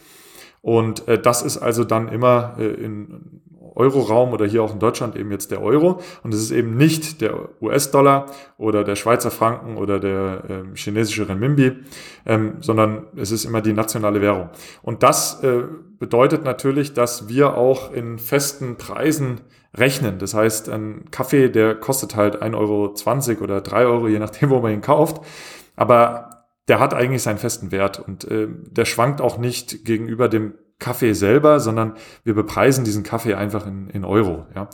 Und 0.60 1.06
äh, 1.08 1.20
das 1.20 1.42
ist 1.42 1.58
also 1.58 1.84
dann 1.84 2.08
immer 2.08 2.56
äh, 2.58 2.64
in 2.64 3.42
Euroraum 3.74 4.32
oder 4.32 4.46
hier 4.46 4.62
auch 4.62 4.72
in 4.72 4.78
Deutschland 4.78 5.16
eben 5.16 5.30
jetzt 5.30 5.50
der 5.50 5.62
Euro. 5.62 6.00
Und 6.22 6.32
es 6.32 6.40
ist 6.40 6.50
eben 6.50 6.76
nicht 6.76 7.20
der 7.20 7.48
US-Dollar 7.60 8.26
oder 8.56 8.84
der 8.84 8.96
Schweizer 8.96 9.30
Franken 9.30 9.76
oder 9.76 9.98
der 9.98 10.42
äh, 10.48 10.76
chinesische 10.76 11.28
Renminbi, 11.28 11.72
ähm, 12.26 12.56
sondern 12.60 13.06
es 13.16 13.30
ist 13.30 13.44
immer 13.44 13.60
die 13.60 13.72
nationale 13.72 14.20
Währung. 14.20 14.50
Und 14.82 15.02
das 15.02 15.42
äh, 15.42 15.62
bedeutet 15.98 16.44
natürlich, 16.44 16.92
dass 16.94 17.28
wir 17.28 17.56
auch 17.56 17.92
in 17.92 18.18
festen 18.18 18.76
Preisen 18.76 19.40
rechnen. 19.76 20.18
Das 20.18 20.34
heißt, 20.34 20.68
ein 20.68 21.10
Kaffee, 21.10 21.48
der 21.48 21.74
kostet 21.74 22.16
halt 22.16 22.42
1,20 22.42 22.54
Euro 22.56 23.44
oder 23.44 23.60
3 23.60 23.86
Euro, 23.86 24.08
je 24.08 24.18
nachdem, 24.18 24.50
wo 24.50 24.60
man 24.60 24.72
ihn 24.72 24.80
kauft. 24.80 25.24
Aber 25.76 26.46
der 26.68 26.80
hat 26.80 26.94
eigentlich 26.94 27.22
seinen 27.22 27.38
festen 27.38 27.72
Wert 27.72 27.98
und 27.98 28.24
äh, 28.24 28.48
der 28.48 28.84
schwankt 28.84 29.20
auch 29.20 29.38
nicht 29.38 29.84
gegenüber 29.84 30.28
dem 30.28 30.54
Kaffee 30.78 31.12
selber, 31.12 31.60
sondern 31.60 31.94
wir 32.24 32.34
bepreisen 32.34 32.84
diesen 32.84 33.02
Kaffee 33.04 33.34
einfach 33.34 33.66
in, 33.66 33.88
in 33.90 34.04
Euro. 34.04 34.46
Ja. 34.54 34.68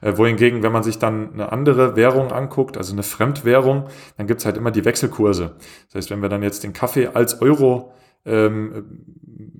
Äh, 0.00 0.16
wohingegen, 0.16 0.62
wenn 0.62 0.72
man 0.72 0.82
sich 0.82 0.98
dann 0.98 1.32
eine 1.32 1.52
andere 1.52 1.96
Währung 1.96 2.30
anguckt, 2.30 2.76
also 2.76 2.92
eine 2.92 3.02
Fremdwährung, 3.02 3.88
dann 4.16 4.26
gibt's 4.26 4.44
halt 4.44 4.56
immer 4.56 4.70
die 4.70 4.84
Wechselkurse. 4.84 5.56
Das 5.86 5.94
heißt, 5.94 6.10
wenn 6.10 6.22
wir 6.22 6.28
dann 6.28 6.42
jetzt 6.42 6.62
den 6.62 6.72
Kaffee 6.72 7.08
als 7.08 7.40
Euro 7.40 7.92
ähm, 8.26 9.04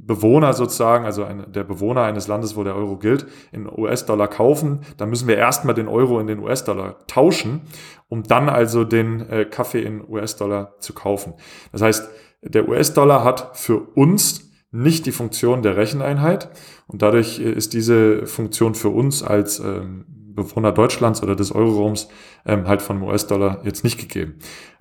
Bewohner 0.07 0.53
sozusagen, 0.53 1.05
also 1.05 1.25
ein, 1.25 1.50
der 1.50 1.65
Bewohner 1.65 2.03
eines 2.03 2.29
Landes, 2.29 2.57
wo 2.57 2.65
der 2.65 2.76
Euro 2.76 2.97
gilt, 2.97 3.26
in 3.53 3.69
US-Dollar 3.69 4.29
kaufen, 4.29 4.81
dann 4.97 5.11
müssen 5.11 5.29
wir 5.29 5.37
erstmal 5.37 5.75
den 5.75 5.88
Euro 5.88 6.21
in 6.21 6.26
den 6.26 6.38
US-Dollar 6.38 7.07
tauschen, 7.07 7.62
um 8.09 8.23
dann 8.23 8.49
also 8.49 8.85
den 8.85 9.29
äh, 9.29 9.45
Kaffee 9.45 9.83
in 9.83 10.07
US-Dollar 10.09 10.75
zu 10.79 10.93
kaufen. 10.93 11.35
Das 11.73 11.83
heißt, 11.83 12.09
der 12.43 12.69
US-Dollar 12.69 13.25
hat 13.25 13.57
für 13.57 13.81
uns 13.95 14.46
nicht 14.76 15.06
die 15.06 15.12
Funktion 15.12 15.62
der 15.62 15.76
Recheneinheit 15.76 16.50
und 16.87 17.02
dadurch 17.02 17.38
äh, 17.38 17.50
ist 17.50 17.73
diese 17.73 18.26
Funktion 18.26 18.75
für 18.75 18.90
uns 18.90 19.23
als 19.23 19.59
ähm, 19.59 20.04
Bewohner 20.09 20.73
Deutschlands 20.73 21.23
oder 21.23 21.35
des 21.35 21.52
Euroraums 21.52 22.09
ähm, 22.45 22.68
halt 22.68 22.83
von 22.83 23.00
US-Dollar 23.02 23.61
jetzt 23.64 23.85
nicht 23.85 23.99
gegeben. 23.99 24.35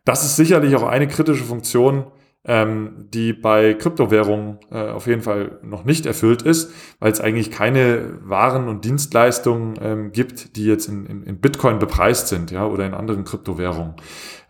Das 0.03 0.23
ist 0.25 0.35
sicherlich 0.35 0.75
auch 0.75 0.83
eine 0.83 1.07
kritische 1.07 1.45
Funktion, 1.45 2.05
ähm, 2.43 3.07
die 3.13 3.33
bei 3.33 3.73
Kryptowährungen 3.73 4.59
äh, 4.69 4.89
auf 4.89 5.07
jeden 5.07 5.21
Fall 5.21 5.59
noch 5.63 5.85
nicht 5.85 6.05
erfüllt 6.05 6.41
ist, 6.41 6.71
weil 6.99 7.11
es 7.11 7.21
eigentlich 7.21 7.49
keine 7.49 8.19
Waren 8.21 8.67
und 8.67 8.85
Dienstleistungen 8.85 10.11
gibt, 10.11 10.57
die 10.57 10.65
jetzt 10.65 10.87
in, 10.87 11.05
in, 11.05 11.23
in, 11.23 11.39
Bitcoin 11.39 11.79
bepreist 11.79 12.27
sind, 12.27 12.51
ja, 12.51 12.67
oder 12.67 12.85
in 12.85 12.93
anderen 12.93 13.23
Kryptowährungen. 13.23 13.95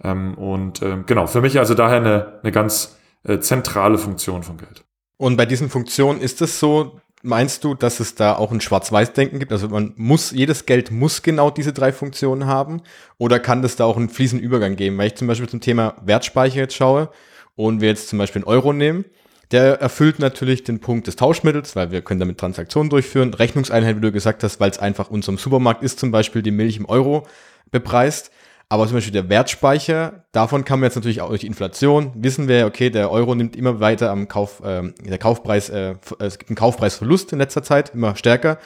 Und 0.03 0.81
genau, 1.05 1.25
für 1.25 1.41
mich 1.41 1.57
also 1.57 1.73
daher 1.73 1.97
eine, 1.97 2.39
eine 2.43 2.51
ganz 2.51 2.95
äh, 3.25 3.39
zentrale 3.39 3.97
Funktion 3.97 4.43
von 4.43 4.57
Geld. 4.57 4.85
Und 5.17 5.37
bei 5.37 5.45
diesen 5.45 5.69
Funktionen 5.69 6.19
ist 6.19 6.41
es 6.41 6.59
so, 6.59 6.99
meinst 7.21 7.63
du, 7.63 7.73
dass 7.73 7.99
es 7.99 8.15
da 8.15 8.35
auch 8.35 8.51
ein 8.51 8.61
Schwarz-Weiß-Denken 8.61 9.39
gibt? 9.39 9.51
Also 9.51 9.69
man 9.69 9.93
muss, 9.95 10.31
jedes 10.31 10.65
Geld 10.65 10.91
muss 10.91 11.21
genau 11.21 11.49
diese 11.49 11.73
drei 11.73 11.91
Funktionen 11.91 12.45
haben? 12.45 12.81
Oder 13.17 13.39
kann 13.39 13.61
das 13.61 13.75
da 13.75 13.85
auch 13.85 13.97
einen 13.97 14.09
fließenden 14.09 14.45
Übergang 14.45 14.75
geben? 14.75 14.97
Weil 14.97 15.07
ich 15.07 15.15
zum 15.15 15.27
Beispiel 15.27 15.49
zum 15.49 15.61
Thema 15.61 15.95
Wertspeicher 16.03 16.57
jetzt 16.57 16.75
schaue, 16.75 17.09
und 17.55 17.81
wir 17.81 17.89
jetzt 17.89 18.09
zum 18.09 18.19
Beispiel 18.19 18.41
einen 18.41 18.49
Euro 18.49 18.73
nehmen, 18.73 19.05
der 19.51 19.79
erfüllt 19.79 20.19
natürlich 20.19 20.63
den 20.63 20.79
Punkt 20.79 21.07
des 21.07 21.15
Tauschmittels, 21.15 21.75
weil 21.75 21.91
wir 21.91 22.01
können 22.01 22.19
damit 22.19 22.37
Transaktionen 22.37 22.89
durchführen. 22.89 23.33
Rechnungseinheit, 23.33 23.95
wie 23.95 24.01
du 24.01 24.11
gesagt 24.11 24.43
hast, 24.43 24.59
weil 24.59 24.71
es 24.71 24.79
einfach 24.79 25.09
unserem 25.09 25.37
Supermarkt 25.37 25.83
ist, 25.83 25.99
zum 25.99 26.11
Beispiel 26.11 26.41
die 26.41 26.51
Milch 26.51 26.77
im 26.77 26.85
Euro 26.85 27.27
bepreist. 27.71 28.31
Aber 28.67 28.87
zum 28.87 28.95
Beispiel 28.95 29.13
der 29.13 29.29
Wertspeicher, 29.29 30.25
davon 30.31 30.65
kann 30.65 30.79
man 30.79 30.87
jetzt 30.87 30.95
natürlich 30.95 31.21
auch 31.21 31.29
durch 31.29 31.43
Inflation, 31.43 32.11
wissen 32.15 32.47
wir, 32.47 32.65
okay, 32.65 32.89
der 32.89 33.11
Euro 33.11 33.35
nimmt 33.35 33.55
immer 33.55 33.79
weiter 33.79 34.09
am 34.09 34.27
Kauf, 34.27 34.61
äh, 34.63 34.91
der 34.99 35.17
Kaufpreis, 35.19 35.69
äh, 35.69 35.95
es 36.19 36.39
gibt 36.39 36.49
einen 36.49 36.57
Kaufpreisverlust 36.57 37.31
in 37.33 37.39
letzter 37.39 37.63
Zeit, 37.63 37.93
immer 37.93 38.15
stärker. 38.15 38.57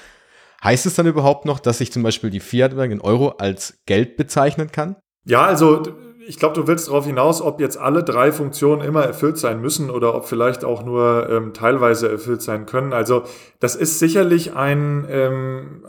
Heißt 0.63 0.85
es 0.85 0.95
dann 0.95 1.07
überhaupt 1.07 1.45
noch, 1.45 1.59
dass 1.59 1.81
ich 1.81 1.91
zum 1.91 2.03
Beispiel 2.03 2.29
die 2.29 2.39
Fiat-Währung 2.39 2.91
in 2.91 3.01
Euro 3.01 3.29
als 3.37 3.79
Geld 3.85 4.17
bezeichnen 4.17 4.71
kann? 4.71 4.95
Ja, 5.25 5.45
also 5.45 5.83
ich 6.29 6.37
glaube, 6.37 6.53
du 6.53 6.67
willst 6.67 6.87
darauf 6.87 7.07
hinaus, 7.07 7.41
ob 7.41 7.59
jetzt 7.59 7.77
alle 7.77 8.03
drei 8.03 8.31
Funktionen 8.31 8.83
immer 8.83 9.03
erfüllt 9.03 9.39
sein 9.39 9.61
müssen 9.61 9.89
oder 9.89 10.13
ob 10.13 10.27
vielleicht 10.27 10.63
auch 10.63 10.83
nur 10.83 11.27
ähm, 11.29 11.53
teilweise 11.53 12.07
erfüllt 12.07 12.41
sein 12.41 12.67
können. 12.67 12.93
Also 12.93 13.23
das 13.59 13.75
ist 13.75 13.97
sicherlich 13.97 14.53
ein, 14.55 15.07
ähm, 15.09 15.83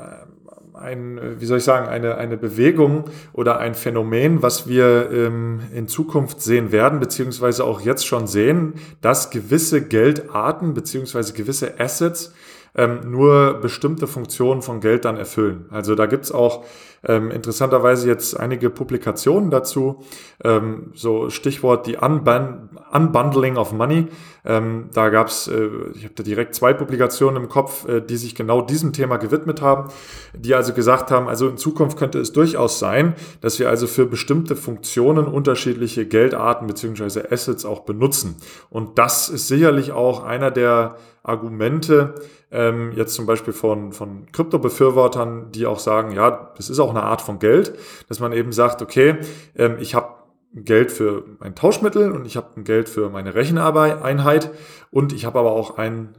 ein 0.80 1.20
wie 1.38 1.46
soll 1.46 1.58
ich 1.58 1.64
sagen, 1.64 1.88
eine, 1.88 2.16
eine 2.16 2.36
Bewegung 2.36 3.04
oder 3.32 3.58
ein 3.58 3.74
Phänomen, 3.74 4.42
was 4.42 4.66
wir 4.66 5.10
ähm, 5.12 5.60
in 5.74 5.88
Zukunft 5.88 6.40
sehen 6.40 6.72
werden, 6.72 7.00
beziehungsweise 7.00 7.64
auch 7.64 7.80
jetzt 7.80 8.06
schon 8.06 8.26
sehen, 8.26 8.74
dass 9.00 9.30
gewisse 9.30 9.82
Geldarten 9.82 10.74
beziehungsweise 10.74 11.32
gewisse 11.32 11.78
Assets 11.78 12.32
ähm, 12.74 13.00
nur 13.10 13.54
bestimmte 13.54 14.06
Funktionen 14.06 14.62
von 14.62 14.80
Geld 14.80 15.04
dann 15.04 15.16
erfüllen. 15.16 15.66
Also 15.70 15.94
da 15.94 16.06
gibt's 16.06 16.32
auch 16.32 16.64
ähm, 17.02 17.30
interessanterweise 17.30 18.08
jetzt 18.08 18.38
einige 18.38 18.68
Publikationen 18.68 19.50
dazu, 19.50 20.02
ähm, 20.44 20.92
so 20.94 21.30
Stichwort 21.30 21.86
die 21.86 21.96
Unbun 21.96 22.68
Unbundling 22.92 23.56
of 23.56 23.72
Money. 23.72 24.08
Ähm, 24.44 24.90
da 24.92 25.10
gab's, 25.10 25.48
äh, 25.48 25.68
ich 25.94 26.04
habe 26.04 26.14
da 26.14 26.22
direkt 26.22 26.54
zwei 26.54 26.72
Publikationen 26.72 27.42
im 27.42 27.48
Kopf, 27.48 27.88
äh, 27.88 28.00
die 28.00 28.16
sich 28.16 28.34
genau 28.34 28.62
diesem 28.62 28.92
Thema 28.92 29.16
gewidmet 29.16 29.62
haben, 29.62 29.90
die 30.34 30.54
also 30.54 30.72
gesagt 30.72 31.10
haben, 31.10 31.28
also 31.28 31.48
in 31.48 31.56
Zukunft 31.56 31.98
könnte 31.98 32.18
es 32.18 32.32
durchaus 32.32 32.78
sein, 32.78 33.14
dass 33.40 33.58
wir 33.58 33.68
also 33.68 33.86
für 33.86 34.06
bestimmte 34.06 34.56
Funktionen 34.56 35.26
unterschiedliche 35.26 36.06
Geldarten 36.06 36.66
beziehungsweise 36.66 37.30
Assets 37.30 37.64
auch 37.64 37.80
benutzen. 37.80 38.36
Und 38.70 38.98
das 38.98 39.28
ist 39.28 39.48
sicherlich 39.48 39.92
auch 39.92 40.24
einer 40.24 40.50
der 40.50 40.96
Argumente, 41.22 42.14
ähm, 42.50 42.92
jetzt 42.96 43.14
zum 43.14 43.26
Beispiel 43.26 43.52
von, 43.52 43.92
von 43.92 44.26
Krypto-Befürwortern, 44.32 45.52
die 45.52 45.66
auch 45.66 45.78
sagen, 45.78 46.12
ja, 46.12 46.52
das 46.56 46.70
ist 46.70 46.80
auch 46.80 46.90
eine 46.90 47.02
Art 47.02 47.22
von 47.22 47.38
Geld, 47.38 47.78
dass 48.08 48.20
man 48.20 48.32
eben 48.32 48.52
sagt, 48.52 48.82
okay, 48.82 49.16
ähm, 49.56 49.76
ich 49.80 49.94
habe 49.94 50.14
Geld 50.52 50.90
für 50.90 51.24
mein 51.38 51.54
Tauschmittel 51.54 52.10
und 52.10 52.26
ich 52.26 52.36
habe 52.36 52.62
Geld 52.62 52.88
für 52.88 53.08
meine 53.08 53.34
Recheneinheit 53.34 54.50
und 54.90 55.12
ich 55.12 55.24
habe 55.24 55.38
aber 55.38 55.52
auch 55.52 55.78
ein 55.78 56.14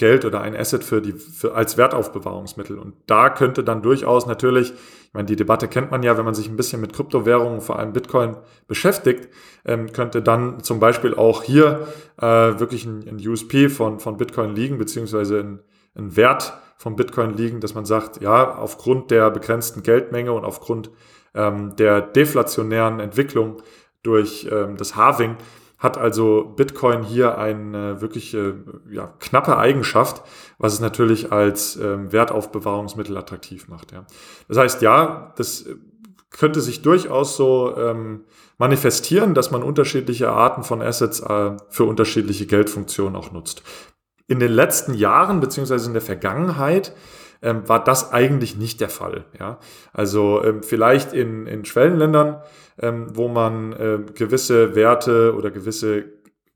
Geld 0.00 0.24
oder 0.24 0.40
ein 0.40 0.56
Asset 0.56 0.82
für 0.82 1.02
die 1.02 1.12
für, 1.12 1.54
als 1.54 1.76
Wertaufbewahrungsmittel. 1.76 2.78
Und 2.78 2.94
da 3.06 3.28
könnte 3.28 3.62
dann 3.62 3.82
durchaus 3.82 4.26
natürlich, 4.26 4.72
ich 4.72 5.12
meine, 5.12 5.26
die 5.26 5.36
Debatte 5.36 5.68
kennt 5.68 5.90
man 5.90 6.02
ja, 6.02 6.16
wenn 6.16 6.24
man 6.24 6.34
sich 6.34 6.48
ein 6.48 6.56
bisschen 6.56 6.80
mit 6.80 6.94
Kryptowährungen, 6.94 7.60
vor 7.60 7.78
allem 7.78 7.92
Bitcoin, 7.92 8.38
beschäftigt, 8.66 9.28
ähm, 9.66 9.92
könnte 9.92 10.22
dann 10.22 10.62
zum 10.62 10.80
Beispiel 10.80 11.14
auch 11.14 11.42
hier 11.42 11.86
äh, 12.16 12.24
wirklich 12.24 12.86
ein, 12.86 13.06
ein 13.06 13.28
USP 13.28 13.68
von, 13.68 14.00
von 14.00 14.16
Bitcoin 14.16 14.54
liegen, 14.54 14.78
beziehungsweise 14.78 15.40
ein, 15.40 15.60
ein 15.94 16.16
Wert 16.16 16.54
von 16.76 16.96
Bitcoin 16.96 17.36
liegen, 17.36 17.60
dass 17.60 17.74
man 17.74 17.84
sagt, 17.84 18.22
ja, 18.22 18.56
aufgrund 18.56 19.10
der 19.10 19.30
begrenzten 19.30 19.82
Geldmenge 19.82 20.32
und 20.32 20.44
aufgrund 20.44 20.90
ähm, 21.34 21.76
der 21.76 22.00
deflationären 22.00 23.00
Entwicklung 23.00 23.62
durch 24.02 24.48
ähm, 24.50 24.76
das 24.76 24.96
Halving 24.96 25.36
hat 25.78 25.96
also 25.96 26.44
Bitcoin 26.56 27.02
hier 27.02 27.38
eine 27.38 28.02
wirklich 28.02 28.34
äh, 28.34 28.52
ja, 28.90 29.14
knappe 29.18 29.56
Eigenschaft, 29.56 30.22
was 30.58 30.74
es 30.74 30.80
natürlich 30.80 31.32
als 31.32 31.76
ähm, 31.76 32.12
Wertaufbewahrungsmittel 32.12 33.16
attraktiv 33.16 33.66
macht. 33.68 33.92
Ja. 33.92 34.04
Das 34.46 34.58
heißt, 34.58 34.82
ja, 34.82 35.32
das 35.36 35.64
könnte 36.28 36.60
sich 36.60 36.82
durchaus 36.82 37.36
so 37.36 37.74
ähm, 37.76 38.24
manifestieren, 38.58 39.34
dass 39.34 39.50
man 39.50 39.62
unterschiedliche 39.62 40.30
Arten 40.30 40.64
von 40.64 40.82
Assets 40.82 41.20
äh, 41.20 41.56
für 41.70 41.84
unterschiedliche 41.84 42.46
Geldfunktionen 42.46 43.16
auch 43.16 43.32
nutzt. 43.32 43.62
In 44.30 44.38
den 44.38 44.52
letzten 44.52 44.94
Jahren 44.94 45.40
beziehungsweise 45.40 45.88
in 45.88 45.92
der 45.92 46.02
Vergangenheit 46.02 46.94
ähm, 47.42 47.68
war 47.68 47.82
das 47.82 48.12
eigentlich 48.12 48.56
nicht 48.56 48.80
der 48.80 48.88
Fall. 48.88 49.24
Ja? 49.36 49.58
Also 49.92 50.40
ähm, 50.44 50.62
vielleicht 50.62 51.12
in, 51.12 51.48
in 51.48 51.64
Schwellenländern, 51.64 52.40
ähm, 52.80 53.08
wo 53.12 53.26
man 53.26 53.72
äh, 53.72 53.98
gewisse 54.14 54.76
Werte 54.76 55.34
oder 55.34 55.50
gewisse 55.50 56.04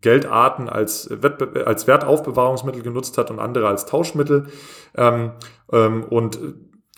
Geldarten 0.03 0.69
als, 0.69 1.11
als 1.65 1.89
Wertaufbewahrungsmittel 1.89 2.83
genutzt 2.83 3.19
hat 3.19 3.33
und 3.33 3.41
andere 3.41 3.67
als 3.67 3.87
Tauschmittel. 3.87 4.47
Ähm, 4.97 5.33
ähm, 5.73 6.05
und 6.05 6.39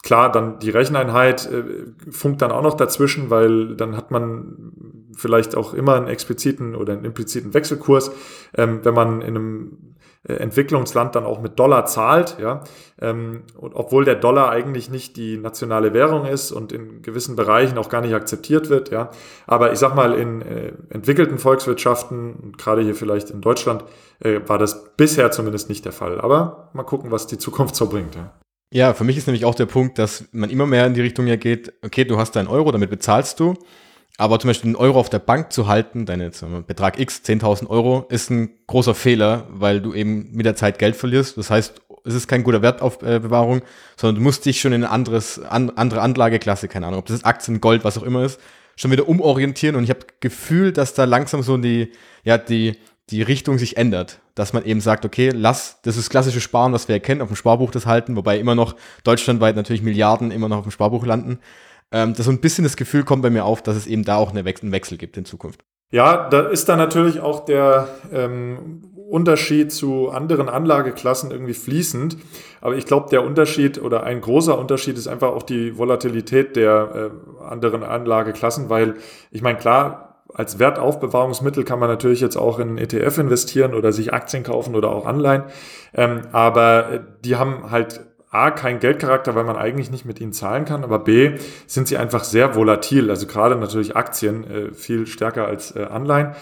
klar, 0.02 0.30
dann 0.30 0.58
die 0.58 0.68
Recheneinheit 0.68 1.50
äh, 1.50 1.62
funkt 2.10 2.42
dann 2.42 2.52
auch 2.52 2.62
noch 2.62 2.76
dazwischen, 2.76 3.30
weil 3.30 3.76
dann 3.76 3.96
hat 3.96 4.10
man 4.10 4.95
vielleicht 5.16 5.56
auch 5.56 5.74
immer 5.74 5.96
einen 5.96 6.08
expliziten 6.08 6.74
oder 6.76 6.92
einen 6.92 7.04
impliziten 7.04 7.54
Wechselkurs. 7.54 8.10
Ähm, 8.56 8.80
wenn 8.84 8.94
man 8.94 9.20
in 9.22 9.28
einem 9.28 9.96
äh, 10.28 10.34
Entwicklungsland 10.34 11.14
dann 11.14 11.24
auch 11.24 11.40
mit 11.40 11.58
Dollar 11.58 11.86
zahlt, 11.86 12.36
ja, 12.40 12.62
ähm, 13.00 13.42
und 13.56 13.74
obwohl 13.74 14.04
der 14.04 14.16
Dollar 14.16 14.50
eigentlich 14.50 14.90
nicht 14.90 15.16
die 15.16 15.36
nationale 15.36 15.92
Währung 15.94 16.26
ist 16.26 16.52
und 16.52 16.72
in 16.72 17.02
gewissen 17.02 17.36
Bereichen 17.36 17.78
auch 17.78 17.88
gar 17.88 18.00
nicht 18.00 18.14
akzeptiert 18.14 18.68
wird, 18.68 18.90
ja, 18.90 19.10
aber 19.46 19.72
ich 19.72 19.78
sag 19.78 19.94
mal 19.94 20.14
in 20.14 20.42
äh, 20.42 20.72
entwickelten 20.90 21.38
Volkswirtschaften 21.38 22.54
gerade 22.58 22.82
hier 22.82 22.94
vielleicht 22.94 23.30
in 23.30 23.40
Deutschland 23.40 23.84
äh, 24.20 24.40
war 24.46 24.58
das 24.58 24.94
bisher 24.96 25.30
zumindest 25.30 25.68
nicht 25.68 25.84
der 25.84 25.92
Fall. 25.92 26.20
Aber 26.20 26.70
mal 26.72 26.84
gucken, 26.84 27.10
was 27.10 27.26
die 27.26 27.38
Zukunft 27.38 27.76
so 27.76 27.88
bringt. 27.88 28.14
Ja. 28.14 28.32
Ja, 28.72 28.94
für 28.94 29.04
mich 29.04 29.16
ist 29.16 29.28
nämlich 29.28 29.44
auch 29.44 29.54
der 29.54 29.66
Punkt, 29.66 29.96
dass 29.98 30.24
man 30.32 30.50
immer 30.50 30.66
mehr 30.66 30.86
in 30.86 30.94
die 30.94 31.00
Richtung 31.00 31.28
ja 31.28 31.36
geht, 31.36 31.72
okay, 31.84 32.04
du 32.04 32.18
hast 32.18 32.34
deinen 32.34 32.48
Euro, 32.48 32.72
damit 32.72 32.90
bezahlst 32.90 33.38
du, 33.38 33.54
aber 34.18 34.38
zum 34.38 34.48
Beispiel 34.48 34.68
einen 34.68 34.76
Euro 34.76 34.98
auf 34.98 35.10
der 35.10 35.18
Bank 35.18 35.52
zu 35.52 35.66
halten, 35.66 36.06
deine 36.06 36.30
Betrag 36.66 36.98
X, 36.98 37.22
10.000 37.24 37.68
Euro, 37.68 38.06
ist 38.08 38.30
ein 38.30 38.50
großer 38.66 38.94
Fehler, 38.94 39.46
weil 39.50 39.80
du 39.80 39.92
eben 39.92 40.30
mit 40.32 40.46
der 40.46 40.56
Zeit 40.56 40.78
Geld 40.78 40.96
verlierst. 40.96 41.36
Das 41.36 41.50
heißt, 41.50 41.80
es 42.04 42.14
ist 42.14 42.28
kein 42.28 42.42
guter 42.42 42.62
Wertaufbewahrung, 42.62 43.62
sondern 43.96 44.16
du 44.16 44.22
musst 44.22 44.46
dich 44.46 44.60
schon 44.60 44.72
in 44.72 44.84
eine 44.84 44.90
anderes, 44.90 45.38
an, 45.40 45.70
andere 45.70 46.00
Anlageklasse, 46.00 46.68
keine 46.68 46.86
Ahnung, 46.86 47.00
ob 47.00 47.06
das 47.06 47.24
Aktien, 47.24 47.60
Gold, 47.60 47.84
was 47.84 47.98
auch 47.98 48.04
immer 48.04 48.24
ist, 48.24 48.40
schon 48.76 48.90
wieder 48.90 49.08
umorientieren. 49.08 49.76
Und 49.76 49.84
ich 49.84 49.90
habe 49.90 50.00
Gefühl, 50.20 50.72
dass 50.72 50.94
da 50.94 51.04
langsam 51.04 51.42
so 51.42 51.56
die, 51.58 51.92
ja, 52.24 52.38
die, 52.38 52.78
die 53.10 53.22
Richtung 53.22 53.58
sich 53.58 53.76
ändert. 53.76 54.20
Dass 54.34 54.52
man 54.52 54.64
eben 54.64 54.80
sagt, 54.80 55.04
okay, 55.04 55.30
lass, 55.34 55.78
das 55.82 55.96
ist 55.96 56.10
klassische 56.10 56.40
Sparen, 56.40 56.72
was 56.72 56.88
wir 56.88 56.94
erkennen, 56.94 57.22
auf 57.22 57.28
dem 57.28 57.36
Sparbuch 57.36 57.70
das 57.70 57.86
halten, 57.86 58.16
wobei 58.16 58.38
immer 58.38 58.54
noch 58.54 58.76
deutschlandweit 59.04 59.56
natürlich 59.56 59.82
Milliarden 59.82 60.30
immer 60.30 60.48
noch 60.48 60.58
auf 60.58 60.64
dem 60.64 60.72
Sparbuch 60.72 61.04
landen 61.04 61.38
ähm, 61.92 62.14
dass 62.14 62.26
so 62.26 62.32
ein 62.32 62.40
bisschen 62.40 62.64
das 62.64 62.76
Gefühl 62.76 63.04
kommt 63.04 63.22
bei 63.22 63.30
mir 63.30 63.44
auf, 63.44 63.62
dass 63.62 63.76
es 63.76 63.86
eben 63.86 64.04
da 64.04 64.16
auch 64.16 64.30
eine 64.30 64.44
Wechsel, 64.44 64.66
einen 64.66 64.72
Wechsel 64.72 64.98
gibt 64.98 65.16
in 65.16 65.24
Zukunft. 65.24 65.64
Ja, 65.90 66.28
da 66.28 66.40
ist 66.48 66.68
dann 66.68 66.78
natürlich 66.78 67.20
auch 67.20 67.44
der 67.44 67.88
ähm, 68.12 68.82
Unterschied 69.08 69.72
zu 69.72 70.10
anderen 70.10 70.48
Anlageklassen 70.48 71.30
irgendwie 71.30 71.54
fließend. 71.54 72.16
Aber 72.60 72.76
ich 72.76 72.86
glaube, 72.86 73.08
der 73.10 73.24
Unterschied 73.24 73.80
oder 73.80 74.02
ein 74.02 74.20
großer 74.20 74.58
Unterschied 74.58 74.98
ist 74.98 75.06
einfach 75.06 75.28
auch 75.28 75.44
die 75.44 75.78
Volatilität 75.78 76.56
der 76.56 77.12
äh, 77.40 77.44
anderen 77.44 77.84
Anlageklassen, 77.84 78.68
weil 78.68 78.94
ich 79.30 79.42
meine, 79.42 79.58
klar, 79.58 80.24
als 80.34 80.58
Wertaufbewahrungsmittel 80.58 81.64
kann 81.64 81.78
man 81.78 81.88
natürlich 81.88 82.20
jetzt 82.20 82.36
auch 82.36 82.58
in 82.58 82.78
ETF 82.78 83.18
investieren 83.18 83.74
oder 83.74 83.92
sich 83.92 84.12
Aktien 84.12 84.42
kaufen 84.42 84.74
oder 84.74 84.90
auch 84.90 85.06
Anleihen. 85.06 85.44
Ähm, 85.94 86.22
aber 86.32 86.92
äh, 86.92 87.00
die 87.24 87.36
haben 87.36 87.70
halt 87.70 88.00
A, 88.36 88.50
kein 88.50 88.80
Geldcharakter, 88.80 89.34
weil 89.34 89.44
man 89.44 89.56
eigentlich 89.56 89.90
nicht 89.90 90.04
mit 90.04 90.20
ihnen 90.20 90.32
zahlen 90.32 90.64
kann, 90.64 90.84
aber 90.84 90.98
B, 90.98 91.38
sind 91.66 91.88
sie 91.88 91.96
einfach 91.96 92.24
sehr 92.24 92.54
volatil. 92.54 93.10
Also 93.10 93.26
gerade 93.26 93.56
natürlich 93.56 93.96
Aktien 93.96 94.44
äh, 94.44 94.74
viel 94.74 95.06
stärker 95.06 95.46
als 95.46 95.74
äh, 95.74 95.84
Anleihen. 95.84 96.34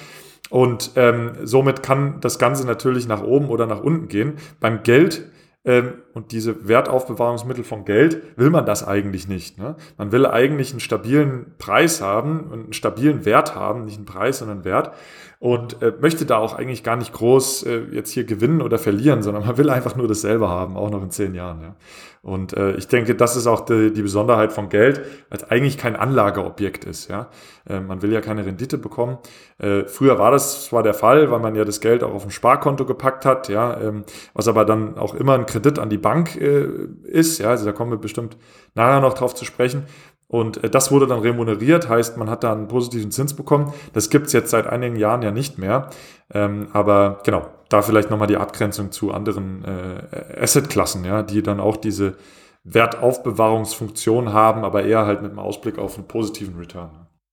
Und 0.51 0.93
ähm, 0.97 1.33
somit 1.43 1.83
kann 1.83 2.21
das 2.21 2.39
Ganze 2.39 2.67
natürlich 2.67 3.09
nach 3.09 3.23
oben 3.23 3.49
oder 3.49 3.67
nach 3.67 3.81
unten 3.81 4.09
gehen. 4.09 4.35
Beim 4.61 4.83
Geld 4.83 5.31
ähm, 5.65 5.95
und 6.13 6.33
diese 6.33 6.69
Wertaufbewahrungsmittel 6.69 7.65
von 7.65 7.85
Geld 7.85 8.23
will 8.37 8.51
man 8.51 8.67
das 8.67 8.87
eigentlich 8.87 9.29
nicht. 9.29 9.59
Ne? 9.59 9.77
Man 9.97 10.13
will 10.13 10.27
eigentlich 10.27 10.73
einen 10.73 10.81
stabilen 10.81 11.55
Preis 11.59 12.03
haben 12.03 12.51
und 12.51 12.65
einen 12.65 12.73
stabilen 12.75 13.25
Wert 13.25 13.55
haben, 13.55 13.87
nicht 13.87 13.97
einen 13.97 14.05
Preis, 14.05 14.39
sondern 14.39 14.59
einen 14.59 14.65
Wert 14.67 14.93
und 15.39 15.83
äh, 15.83 15.93
möchte 16.01 16.27
da 16.27 16.39
auch 16.39 16.55
eigentlich 16.55 16.83
gar 16.83 16.97
nicht 16.97 17.13
groß 17.13 17.65
äh, 17.65 17.83
jetzt 17.93 18.11
hier 18.11 18.25
gewinnen 18.25 18.63
oder 18.63 18.79
verlieren, 18.79 19.23
sondern 19.23 19.47
man 19.47 19.59
will 19.59 19.71
einfach 19.71 19.97
nur 19.97 20.09
dasselbe 20.09 20.49
haben, 20.49 20.77
auch 20.77 20.91
noch 20.91 21.03
in 21.03 21.11
zehn 21.11 21.35
Jahren. 21.35 21.63
Ja. 21.63 21.75
Und 22.23 22.57
äh, 22.57 22.73
ich 22.77 22.89
denke, 22.89 23.15
das 23.15 23.37
ist 23.37 23.47
auch 23.47 23.61
die, 23.67 23.93
die 23.93 24.01
Besonderheit 24.01 24.51
von 24.51 24.71
Geld, 24.71 25.03
es 25.29 25.45
eigentlich 25.45 25.77
kein 25.77 25.95
Anlageobjekt 25.95 26.87
ist. 26.87 27.11
Ja. 27.11 27.29
Äh, 27.69 27.81
man 27.81 28.01
will 28.01 28.13
ja 28.13 28.23
keine 28.23 28.47
Rendite 28.47 28.79
bekommen. 28.79 29.19
Äh, 29.59 29.85
früher 29.85 30.19
war 30.19 30.31
das 30.31 30.65
zwar 30.65 30.83
der 30.83 30.95
Fall, 30.95 31.31
weil 31.31 31.41
man 31.41 31.55
ja 31.55 31.67
das 31.67 31.81
Geld 31.81 32.03
auch 32.03 32.15
auf 32.15 32.25
ein 32.25 32.31
Sparkonto 32.31 32.87
gepackt 32.87 33.27
hat, 33.27 33.51
ja, 33.51 33.79
ähm, 33.79 34.05
was 34.33 34.49
aber 34.49 34.65
dann 34.65 34.97
auch 34.97 35.15
immer 35.15 35.35
ein 35.35 35.45
Kredit 35.45 35.79
an 35.79 35.91
die 35.91 35.99
Bank 35.99 36.37
äh, 36.37 36.67
ist. 37.03 37.41
Ja, 37.41 37.51
also 37.51 37.67
da 37.67 37.73
kommen 37.73 37.91
wir 37.91 37.99
bestimmt 37.99 38.39
nachher 38.75 39.01
noch 39.01 39.13
drauf 39.13 39.35
zu 39.35 39.45
sprechen. 39.45 39.85
Und 40.29 40.63
äh, 40.65 40.71
das 40.71 40.91
wurde 40.91 41.07
dann 41.07 41.21
remuneriert, 41.21 41.89
heißt, 41.89 42.17
man 42.17 42.31
hat 42.31 42.45
da 42.45 42.53
einen 42.53 42.69
positiven 42.69 43.11
Zins 43.11 43.35
bekommen. 43.35 43.73
Das 43.93 44.11
gibt's 44.11 44.33
jetzt 44.33 44.51
seit 44.51 44.67
einigen 44.67 44.97
Jahren 44.97 45.23
ja 45.23 45.31
nicht 45.31 45.59
mehr. 45.59 45.91
Ähm, 46.33 46.69
aber 46.73 47.21
genau, 47.25 47.47
da 47.69 47.83
vielleicht 47.83 48.11
nochmal 48.11 48.29
die 48.29 48.37
Abgrenzung 48.37 48.93
zu 48.93 49.13
anderen 49.13 49.65
äh, 49.65 50.41
Assetklassen, 50.41 51.05
ja, 51.05 51.23
die 51.23 51.43
dann 51.43 51.61
auch 51.61 51.77
diese 51.77 52.17
Wertaufbewahrungsfunktion 52.65 54.33
haben, 54.33 54.65
aber 54.65 54.85
eher 54.85 55.07
halt 55.07 55.23
mit 55.23 55.31
einem 55.31 55.39
Ausblick 55.39 55.79
auf 55.79 55.97
einen 55.97 56.09
positiven 56.09 56.57
Return. 56.57 56.91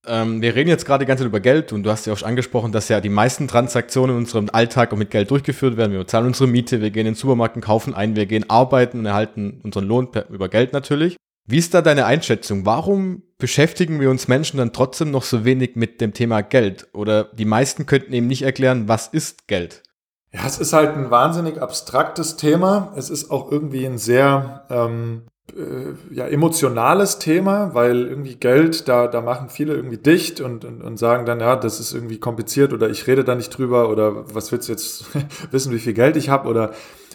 Ähm, 0.07 0.41
wir 0.41 0.55
reden 0.55 0.69
jetzt 0.69 0.85
gerade 0.85 1.05
die 1.05 1.07
ganze 1.07 1.23
Zeit 1.23 1.29
über 1.29 1.39
Geld 1.39 1.71
und 1.71 1.83
du 1.83 1.91
hast 1.91 2.07
ja 2.07 2.13
auch 2.13 2.17
schon 2.17 2.27
angesprochen, 2.27 2.71
dass 2.71 2.89
ja 2.89 2.99
die 3.01 3.09
meisten 3.09 3.47
Transaktionen 3.47 4.15
in 4.15 4.23
unserem 4.23 4.49
Alltag 4.51 4.91
auch 4.91 4.97
mit 4.97 5.11
Geld 5.11 5.29
durchgeführt 5.29 5.77
werden. 5.77 5.91
Wir 5.91 5.99
bezahlen 5.99 6.25
unsere 6.25 6.49
Miete, 6.49 6.81
wir 6.81 6.89
gehen 6.89 7.01
in 7.01 7.13
den 7.13 7.15
Supermarkt 7.15 7.55
und 7.55 7.61
kaufen 7.61 7.93
ein, 7.93 8.15
wir 8.15 8.25
gehen 8.25 8.49
arbeiten 8.49 8.99
und 8.99 9.05
erhalten 9.05 9.61
unseren 9.63 9.85
Lohn 9.85 10.11
per, 10.11 10.27
über 10.29 10.49
Geld 10.49 10.73
natürlich. 10.73 11.17
Wie 11.51 11.57
ist 11.57 11.73
da 11.73 11.81
deine 11.81 12.05
Einschätzung? 12.05 12.65
Warum 12.65 13.23
beschäftigen 13.37 13.99
wir 13.99 14.09
uns 14.09 14.29
Menschen 14.29 14.57
dann 14.57 14.71
trotzdem 14.71 15.11
noch 15.11 15.23
so 15.23 15.43
wenig 15.43 15.75
mit 15.75 15.99
dem 15.99 16.13
Thema 16.13 16.41
Geld? 16.41 16.87
Oder 16.93 17.25
die 17.25 17.43
meisten 17.43 17.85
könnten 17.85 18.13
eben 18.13 18.27
nicht 18.27 18.43
erklären, 18.43 18.87
was 18.87 19.09
ist 19.09 19.47
Geld? 19.47 19.83
Ja, 20.31 20.45
es 20.47 20.59
ist 20.59 20.71
halt 20.71 20.95
ein 20.95 21.11
wahnsinnig 21.11 21.61
abstraktes 21.61 22.37
Thema. 22.37 22.93
Es 22.95 23.09
ist 23.09 23.31
auch 23.31 23.51
irgendwie 23.51 23.85
ein 23.85 23.97
sehr 23.97 24.65
ähm, 24.69 25.23
äh, 25.53 26.15
ja, 26.15 26.25
emotionales 26.25 27.19
Thema, 27.19 27.73
weil 27.73 28.07
irgendwie 28.07 28.35
Geld, 28.35 28.87
da, 28.87 29.07
da 29.07 29.19
machen 29.19 29.49
viele 29.49 29.73
irgendwie 29.73 29.97
dicht 29.97 30.39
und, 30.39 30.63
und, 30.63 30.81
und 30.81 30.97
sagen 30.97 31.25
dann, 31.25 31.41
ja, 31.41 31.57
das 31.57 31.81
ist 31.81 31.93
irgendwie 31.93 32.19
kompliziert 32.19 32.71
oder 32.71 32.89
ich 32.89 33.07
rede 33.07 33.25
da 33.25 33.35
nicht 33.35 33.49
drüber 33.49 33.89
oder 33.89 34.33
was 34.33 34.53
willst 34.53 34.69
du 34.69 34.71
jetzt 34.71 35.05
wissen, 35.51 35.73
wie 35.73 35.79
viel 35.79 35.93
Geld 35.93 36.15
ich 36.15 36.29
habe 36.29 36.47
oder 36.47 36.71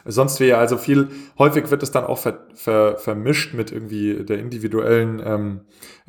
sonst 0.07 0.40
wie. 0.40 0.53
Also 0.53 0.77
viel, 0.77 1.09
häufig 1.38 1.71
wird 1.71 1.83
es 1.83 1.90
dann 1.90 2.05
auch 2.05 2.19
ver, 2.19 2.47
ver, 2.55 2.97
vermischt 2.99 3.55
mit 3.55 3.73
irgendwie 3.73 4.25
der 4.25 4.38
individuellen 4.38 5.23
ähm, 5.25 5.61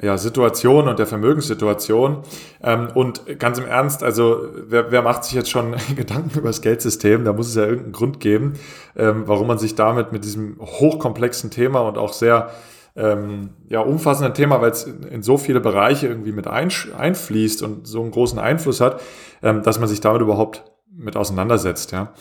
ja, 0.02 0.18
Situation 0.18 0.88
und 0.88 1.00
der 1.00 1.08
Vermögenssituation. 1.08 2.24
Ähm, 2.62 2.90
und 2.94 3.40
ganz 3.40 3.58
im 3.58 3.66
Ernst, 3.66 4.04
also 4.04 4.50
wer, 4.68 4.92
wer 4.92 5.02
macht 5.02 5.24
sich 5.24 5.34
jetzt 5.34 5.50
schon 5.50 5.76
Gedanken 5.96 6.38
über 6.38 6.48
das 6.48 6.62
Geldsystem? 6.62 7.26
Da 7.26 7.34
muss 7.34 7.50
es 7.50 7.56
ja 7.56 7.64
irgendeinen 7.64 7.94
Grund 7.94 8.20
geben, 8.20 8.54
ähm, 8.96 9.24
warum 9.26 9.48
man 9.48 9.58
sich 9.58 9.76
damit 9.76 10.12
mit 10.12 10.24
diesem 10.24 10.58
hochkomplexen 10.60 11.52
Thema 11.52 11.82
und 11.82 11.98
auch 11.98 12.14
sehr 12.14 12.52
ähm, 12.98 13.52
ja, 13.70 13.80
umfassenden 13.82 14.34
Thema, 14.34 14.60
weil 14.60 14.72
es 14.72 14.84
in, 14.84 15.22
so 15.22 15.38
viele 15.38 15.60
Bereiche 15.60 16.08
irgendwie 16.08 16.32
mit 16.32 16.48
einfließt 16.48 17.62
und 17.62 17.88
so 17.88 18.02
einen 18.02 18.12
großen 18.12 18.40
Einfluss 18.40 18.82
hat, 18.82 19.02
ähm, 19.44 19.62
dass 19.62 19.80
man 19.80 19.88
sich 19.88 20.02
damit 20.02 20.22
überhaupt 20.22 20.64
mit 20.92 21.16
auseinandersetzt. 21.16 21.92
Ja. 21.92 22.14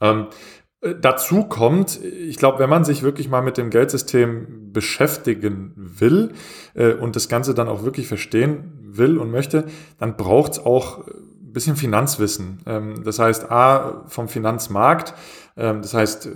Ähm, 0.00 0.28
äh, 0.30 0.55
dazu 0.80 1.44
kommt, 1.44 2.02
ich 2.02 2.36
glaube, 2.36 2.58
wenn 2.58 2.70
man 2.70 2.84
sich 2.84 3.02
wirklich 3.02 3.28
mal 3.28 3.42
mit 3.42 3.56
dem 3.56 3.70
Geldsystem 3.70 4.72
beschäftigen 4.72 5.72
will 5.76 6.32
äh, 6.74 6.92
und 6.92 7.16
das 7.16 7.28
Ganze 7.28 7.54
dann 7.54 7.68
auch 7.68 7.82
wirklich 7.82 8.08
verstehen 8.08 8.72
will 8.82 9.18
und 9.18 9.30
möchte, 9.30 9.64
dann 9.98 10.16
braucht 10.16 10.52
es 10.52 10.58
auch 10.58 11.06
ein 11.06 11.52
bisschen 11.52 11.76
Finanzwissen. 11.76 12.60
Ähm, 12.66 13.02
das 13.04 13.18
heißt, 13.18 13.50
A, 13.50 14.04
vom 14.08 14.28
Finanzmarkt, 14.28 15.14
ähm, 15.56 15.82
das 15.82 15.94
heißt, 15.94 16.28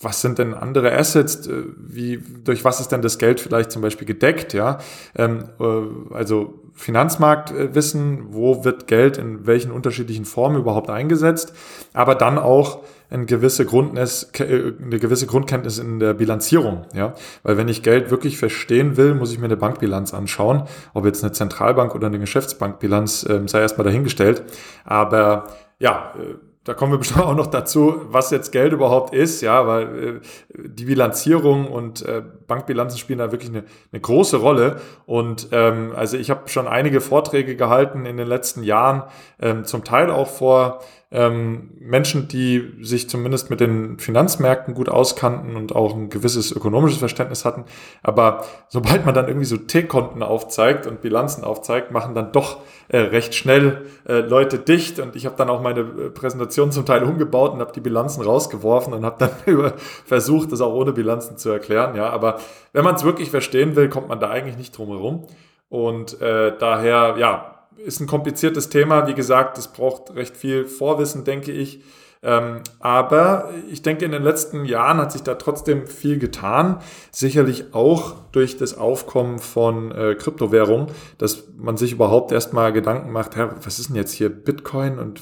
was 0.00 0.20
sind 0.20 0.38
denn 0.38 0.54
andere 0.54 0.96
Assets? 0.96 1.46
Äh, 1.46 1.64
wie, 1.76 2.22
durch 2.44 2.64
was 2.64 2.80
ist 2.80 2.88
denn 2.88 3.02
das 3.02 3.18
Geld 3.18 3.40
vielleicht 3.40 3.72
zum 3.72 3.82
Beispiel 3.82 4.06
gedeckt? 4.06 4.52
Ja, 4.54 4.78
ähm, 5.16 5.44
äh, 5.60 6.14
also 6.14 6.62
Finanzmarktwissen, 6.74 8.32
wo 8.32 8.64
wird 8.64 8.86
Geld 8.86 9.18
in 9.18 9.46
welchen 9.46 9.72
unterschiedlichen 9.72 10.24
Formen 10.24 10.56
überhaupt 10.58 10.90
eingesetzt? 10.90 11.52
Aber 11.92 12.14
dann 12.14 12.38
auch 12.38 12.84
eine 13.10 13.26
gewisse, 13.26 13.64
Grundnes, 13.64 14.30
äh, 14.38 14.72
eine 14.82 14.98
gewisse 14.98 15.26
Grundkenntnis 15.26 15.78
in 15.78 15.98
der 15.98 16.14
Bilanzierung. 16.14 16.84
Ja? 16.94 17.14
Weil 17.42 17.56
wenn 17.56 17.68
ich 17.68 17.82
Geld 17.82 18.10
wirklich 18.10 18.38
verstehen 18.38 18.96
will, 18.96 19.14
muss 19.14 19.32
ich 19.32 19.38
mir 19.38 19.46
eine 19.46 19.56
Bankbilanz 19.56 20.12
anschauen. 20.12 20.64
Ob 20.94 21.06
jetzt 21.06 21.24
eine 21.24 21.32
Zentralbank 21.32 21.94
oder 21.94 22.08
eine 22.08 22.18
Geschäftsbankbilanz, 22.18 23.24
äh, 23.24 23.40
sei 23.46 23.60
erstmal 23.60 23.86
dahingestellt. 23.86 24.42
Aber 24.84 25.48
ja, 25.78 26.12
äh, 26.18 26.34
da 26.64 26.74
kommen 26.74 26.92
wir 26.92 26.98
bestimmt 26.98 27.24
auch 27.24 27.34
noch 27.34 27.46
dazu, 27.46 28.02
was 28.10 28.30
jetzt 28.30 28.52
Geld 28.52 28.74
überhaupt 28.74 29.14
ist, 29.14 29.40
ja, 29.40 29.66
weil 29.66 29.84
äh, 29.86 30.68
die 30.68 30.84
Bilanzierung 30.84 31.66
und 31.66 32.04
Bankbilanzen 32.46 32.98
spielen 32.98 33.20
da 33.20 33.32
wirklich 33.32 33.50
eine, 33.50 33.64
eine 33.90 34.00
große 34.02 34.36
Rolle. 34.36 34.80
Und 35.06 35.48
ähm, 35.52 35.92
also 35.96 36.18
ich 36.18 36.28
habe 36.28 36.48
schon 36.48 36.68
einige 36.68 37.00
Vorträge 37.00 37.56
gehalten 37.56 38.04
in 38.04 38.18
den 38.18 38.28
letzten 38.28 38.62
Jahren, 38.62 39.04
ähm, 39.40 39.64
zum 39.64 39.82
Teil 39.82 40.10
auch 40.10 40.28
vor 40.28 40.80
ähm, 41.10 41.70
Menschen, 41.80 42.28
die 42.28 42.74
sich 42.82 43.08
zumindest 43.08 43.48
mit 43.48 43.60
den 43.60 43.98
Finanzmärkten 43.98 44.74
gut 44.74 44.90
auskannten 44.90 45.56
und 45.56 45.74
auch 45.74 45.94
ein 45.94 46.10
gewisses 46.10 46.52
ökonomisches 46.52 46.98
Verständnis 46.98 47.46
hatten. 47.46 47.64
Aber 48.02 48.44
sobald 48.68 49.06
man 49.06 49.14
dann 49.14 49.26
irgendwie 49.26 49.46
so 49.46 49.56
T-Konten 49.56 50.22
aufzeigt 50.22 50.86
und 50.86 51.00
Bilanzen 51.00 51.44
aufzeigt, 51.44 51.92
machen 51.92 52.14
dann 52.14 52.32
doch 52.32 52.58
äh, 52.88 52.98
recht 52.98 53.34
schnell 53.34 53.86
äh, 54.06 54.20
Leute 54.20 54.58
dicht. 54.58 55.00
Und 55.00 55.16
ich 55.16 55.24
habe 55.24 55.36
dann 55.36 55.48
auch 55.48 55.62
meine 55.62 55.80
äh, 55.80 56.10
Präsentation 56.10 56.72
zum 56.72 56.84
Teil 56.84 57.02
umgebaut 57.04 57.54
und 57.54 57.60
habe 57.60 57.72
die 57.72 57.80
Bilanzen 57.80 58.22
rausgeworfen 58.22 58.92
und 58.92 59.06
habe 59.06 59.16
dann 59.18 59.72
versucht, 60.04 60.52
das 60.52 60.60
auch 60.60 60.74
ohne 60.74 60.92
Bilanzen 60.92 61.38
zu 61.38 61.48
erklären. 61.48 61.96
Ja, 61.96 62.10
aber 62.10 62.38
wenn 62.74 62.84
man 62.84 62.96
es 62.96 63.04
wirklich 63.04 63.30
verstehen 63.30 63.76
will, 63.76 63.88
kommt 63.88 64.08
man 64.08 64.20
da 64.20 64.28
eigentlich 64.28 64.58
nicht 64.58 64.76
drum 64.76 64.88
herum. 64.88 65.26
Und 65.70 66.20
äh, 66.20 66.52
daher, 66.58 67.16
ja, 67.18 67.57
ist 67.84 68.00
ein 68.00 68.06
kompliziertes 68.06 68.68
Thema. 68.68 69.06
Wie 69.06 69.14
gesagt, 69.14 69.58
es 69.58 69.68
braucht 69.68 70.14
recht 70.14 70.36
viel 70.36 70.66
Vorwissen, 70.66 71.24
denke 71.24 71.52
ich. 71.52 71.80
Ähm, 72.20 72.62
aber 72.80 73.50
ich 73.70 73.82
denke, 73.82 74.04
in 74.04 74.10
den 74.10 74.24
letzten 74.24 74.64
Jahren 74.64 74.98
hat 74.98 75.12
sich 75.12 75.22
da 75.22 75.36
trotzdem 75.36 75.86
viel 75.86 76.18
getan. 76.18 76.80
Sicherlich 77.12 77.74
auch 77.74 78.16
durch 78.32 78.56
das 78.56 78.76
Aufkommen 78.76 79.38
von 79.38 79.92
äh, 79.92 80.16
Kryptowährungen, 80.16 80.88
dass 81.18 81.44
man 81.56 81.76
sich 81.76 81.92
überhaupt 81.92 82.32
erstmal 82.32 82.72
Gedanken 82.72 83.12
macht, 83.12 83.36
Herr, 83.36 83.54
was 83.64 83.78
ist 83.78 83.90
denn 83.90 83.96
jetzt 83.96 84.12
hier 84.12 84.30
Bitcoin 84.30 84.98
und 84.98 85.20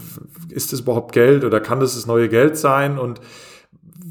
ist 0.48 0.72
das 0.72 0.80
überhaupt 0.80 1.12
Geld 1.12 1.44
oder 1.44 1.60
kann 1.60 1.80
das 1.80 1.94
das 1.94 2.06
neue 2.06 2.30
Geld 2.30 2.56
sein? 2.56 2.98
Und 2.98 3.20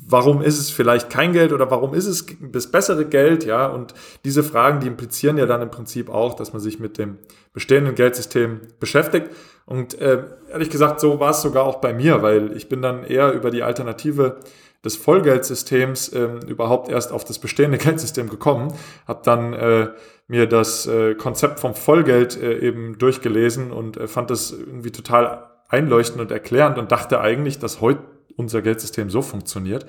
warum 0.08 0.42
ist 0.42 0.60
es 0.60 0.70
vielleicht 0.70 1.10
kein 1.10 1.34
Geld 1.34 1.52
oder 1.54 1.70
warum 1.72 1.94
ist 1.94 2.06
es 2.06 2.26
das 2.52 2.68
bessere 2.68 3.06
Geld, 3.06 3.46
ja? 3.46 3.68
Und 3.68 3.94
diese 4.24 4.44
Fragen, 4.44 4.80
die 4.80 4.88
implizieren 4.88 5.38
ja 5.38 5.46
dann 5.46 5.62
im 5.62 5.72
Prinzip 5.72 6.10
auch, 6.10 6.36
dass 6.36 6.54
man 6.54 6.62
sich 6.62 6.80
mit 6.80 6.98
dem 6.98 7.18
bestehenden 7.54 7.96
Geldsystem 7.96 8.62
beschäftigt. 8.80 9.30
Und 9.66 10.00
äh, 10.00 10.24
ehrlich 10.52 10.70
gesagt, 10.70 11.00
so 11.00 11.20
war 11.20 11.32
es 11.32 11.42
sogar 11.42 11.64
auch 11.64 11.82
bei 11.82 11.94
mir, 11.94 12.22
weil 12.22 12.56
ich 12.56 12.70
bin 12.70 12.82
dann 12.82 13.04
eher 13.04 13.34
über 13.34 13.50
die 13.50 13.64
Alternative 13.64 14.38
des 14.84 14.96
Vollgeldsystems 14.96 16.10
äh, 16.10 16.28
überhaupt 16.48 16.90
erst 16.90 17.12
auf 17.12 17.24
das 17.26 17.40
bestehende 17.40 17.78
Geldsystem 17.80 18.30
gekommen, 18.30 18.74
habe 19.08 19.22
dann 19.24 19.54
äh, 19.54 19.90
mir 20.28 20.48
das 20.48 20.86
äh, 20.86 21.16
Konzept 21.16 21.60
vom 21.60 21.74
Vollgeld 21.74 22.40
äh, 22.42 22.60
eben 22.60 22.98
durchgelesen 22.98 23.72
und 23.72 23.98
äh, 23.98 24.08
fand 24.08 24.30
das 24.30 24.52
irgendwie 24.52 24.92
total 24.92 25.50
einleuchtend 25.68 26.22
und 26.22 26.32
erklärend 26.32 26.78
und 26.78 26.92
dachte 26.92 27.20
eigentlich, 27.20 27.58
dass 27.58 27.82
heute 27.82 28.02
unser 28.38 28.62
Geldsystem 28.62 29.10
so 29.10 29.22
funktioniert. 29.22 29.86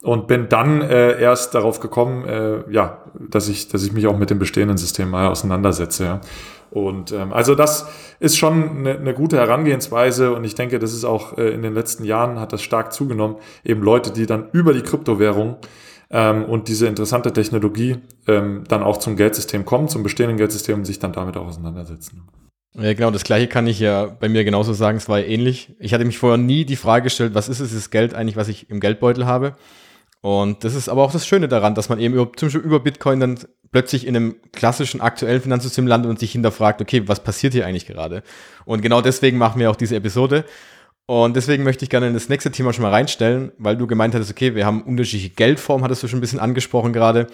Und 0.00 0.28
bin 0.28 0.48
dann 0.48 0.80
äh, 0.80 1.20
erst 1.20 1.56
darauf 1.56 1.80
gekommen, 1.80 2.24
äh, 2.24 2.70
ja, 2.70 3.04
dass 3.18 3.48
ich, 3.48 3.66
dass 3.66 3.82
ich 3.82 3.92
mich 3.92 4.06
auch 4.06 4.16
mit 4.16 4.30
dem 4.30 4.38
bestehenden 4.38 4.78
System 4.78 5.10
mal 5.10 5.26
auseinandersetze. 5.26 6.04
Ja. 6.04 6.20
Und 6.70 7.12
ähm, 7.12 7.32
also 7.32 7.54
das 7.54 7.88
ist 8.20 8.36
schon 8.36 8.78
eine, 8.78 8.96
eine 8.96 9.14
gute 9.14 9.38
Herangehensweise 9.38 10.32
und 10.34 10.44
ich 10.44 10.54
denke, 10.54 10.78
das 10.78 10.92
ist 10.92 11.04
auch 11.04 11.36
äh, 11.38 11.48
in 11.48 11.62
den 11.62 11.74
letzten 11.74 12.04
Jahren 12.04 12.38
hat 12.38 12.52
das 12.52 12.62
stark 12.62 12.92
zugenommen. 12.92 13.36
Eben 13.64 13.82
Leute, 13.82 14.12
die 14.12 14.26
dann 14.26 14.48
über 14.52 14.72
die 14.72 14.82
Kryptowährung 14.82 15.56
ähm, 16.10 16.44
und 16.44 16.68
diese 16.68 16.86
interessante 16.86 17.32
Technologie 17.32 17.96
ähm, 18.26 18.64
dann 18.68 18.82
auch 18.82 18.98
zum 18.98 19.16
Geldsystem 19.16 19.64
kommen, 19.64 19.88
zum 19.88 20.02
bestehenden 20.02 20.36
Geldsystem 20.36 20.78
und 20.78 20.84
sich 20.84 20.98
dann 20.98 21.12
damit 21.12 21.36
auch 21.36 21.46
auseinandersetzen. 21.46 22.22
Ja, 22.74 22.92
genau, 22.92 23.10
das 23.10 23.24
gleiche 23.24 23.48
kann 23.48 23.66
ich 23.66 23.80
ja 23.80 24.06
bei 24.06 24.28
mir 24.28 24.44
genauso 24.44 24.72
sagen. 24.72 24.98
Es 24.98 25.08
war 25.08 25.20
ähnlich. 25.20 25.74
Ich 25.78 25.94
hatte 25.94 26.04
mich 26.04 26.18
vorher 26.18 26.38
nie 26.38 26.64
die 26.64 26.76
Frage 26.76 27.04
gestellt, 27.04 27.34
was 27.34 27.48
ist 27.48 27.60
es, 27.60 27.74
das 27.74 27.90
Geld 27.90 28.14
eigentlich, 28.14 28.36
was 28.36 28.48
ich 28.48 28.70
im 28.70 28.80
Geldbeutel 28.80 29.26
habe. 29.26 29.56
Und 30.20 30.64
das 30.64 30.74
ist 30.74 30.88
aber 30.88 31.02
auch 31.02 31.12
das 31.12 31.26
Schöne 31.26 31.48
daran, 31.48 31.74
dass 31.74 31.88
man 31.88 32.00
eben 32.00 32.14
über, 32.14 32.32
zum 32.34 32.48
Beispiel 32.48 32.60
über 32.62 32.80
Bitcoin 32.80 33.20
dann 33.20 33.38
plötzlich 33.70 34.06
in 34.06 34.16
einem 34.16 34.36
klassischen 34.52 35.00
aktuellen 35.00 35.40
Finanzsystem 35.40 35.86
landet 35.86 36.10
und 36.10 36.18
sich 36.18 36.32
hinterfragt, 36.32 36.80
okay, 36.80 37.06
was 37.06 37.22
passiert 37.22 37.52
hier 37.52 37.66
eigentlich 37.66 37.86
gerade? 37.86 38.22
Und 38.64 38.82
genau 38.82 39.00
deswegen 39.00 39.38
machen 39.38 39.60
wir 39.60 39.70
auch 39.70 39.76
diese 39.76 39.96
Episode. 39.96 40.44
Und 41.06 41.36
deswegen 41.36 41.64
möchte 41.64 41.84
ich 41.84 41.90
gerne 41.90 42.08
in 42.08 42.14
das 42.14 42.28
nächste 42.28 42.50
Thema 42.50 42.72
schon 42.72 42.82
mal 42.82 42.90
reinstellen, 42.90 43.52
weil 43.58 43.76
du 43.76 43.86
gemeint 43.86 44.14
hattest, 44.14 44.30
okay, 44.30 44.54
wir 44.54 44.66
haben 44.66 44.82
unterschiedliche 44.82 45.30
Geldformen, 45.34 45.84
hattest 45.84 46.02
du 46.02 46.08
schon 46.08 46.18
ein 46.18 46.20
bisschen 46.20 46.40
angesprochen 46.40 46.92
gerade. 46.92 47.28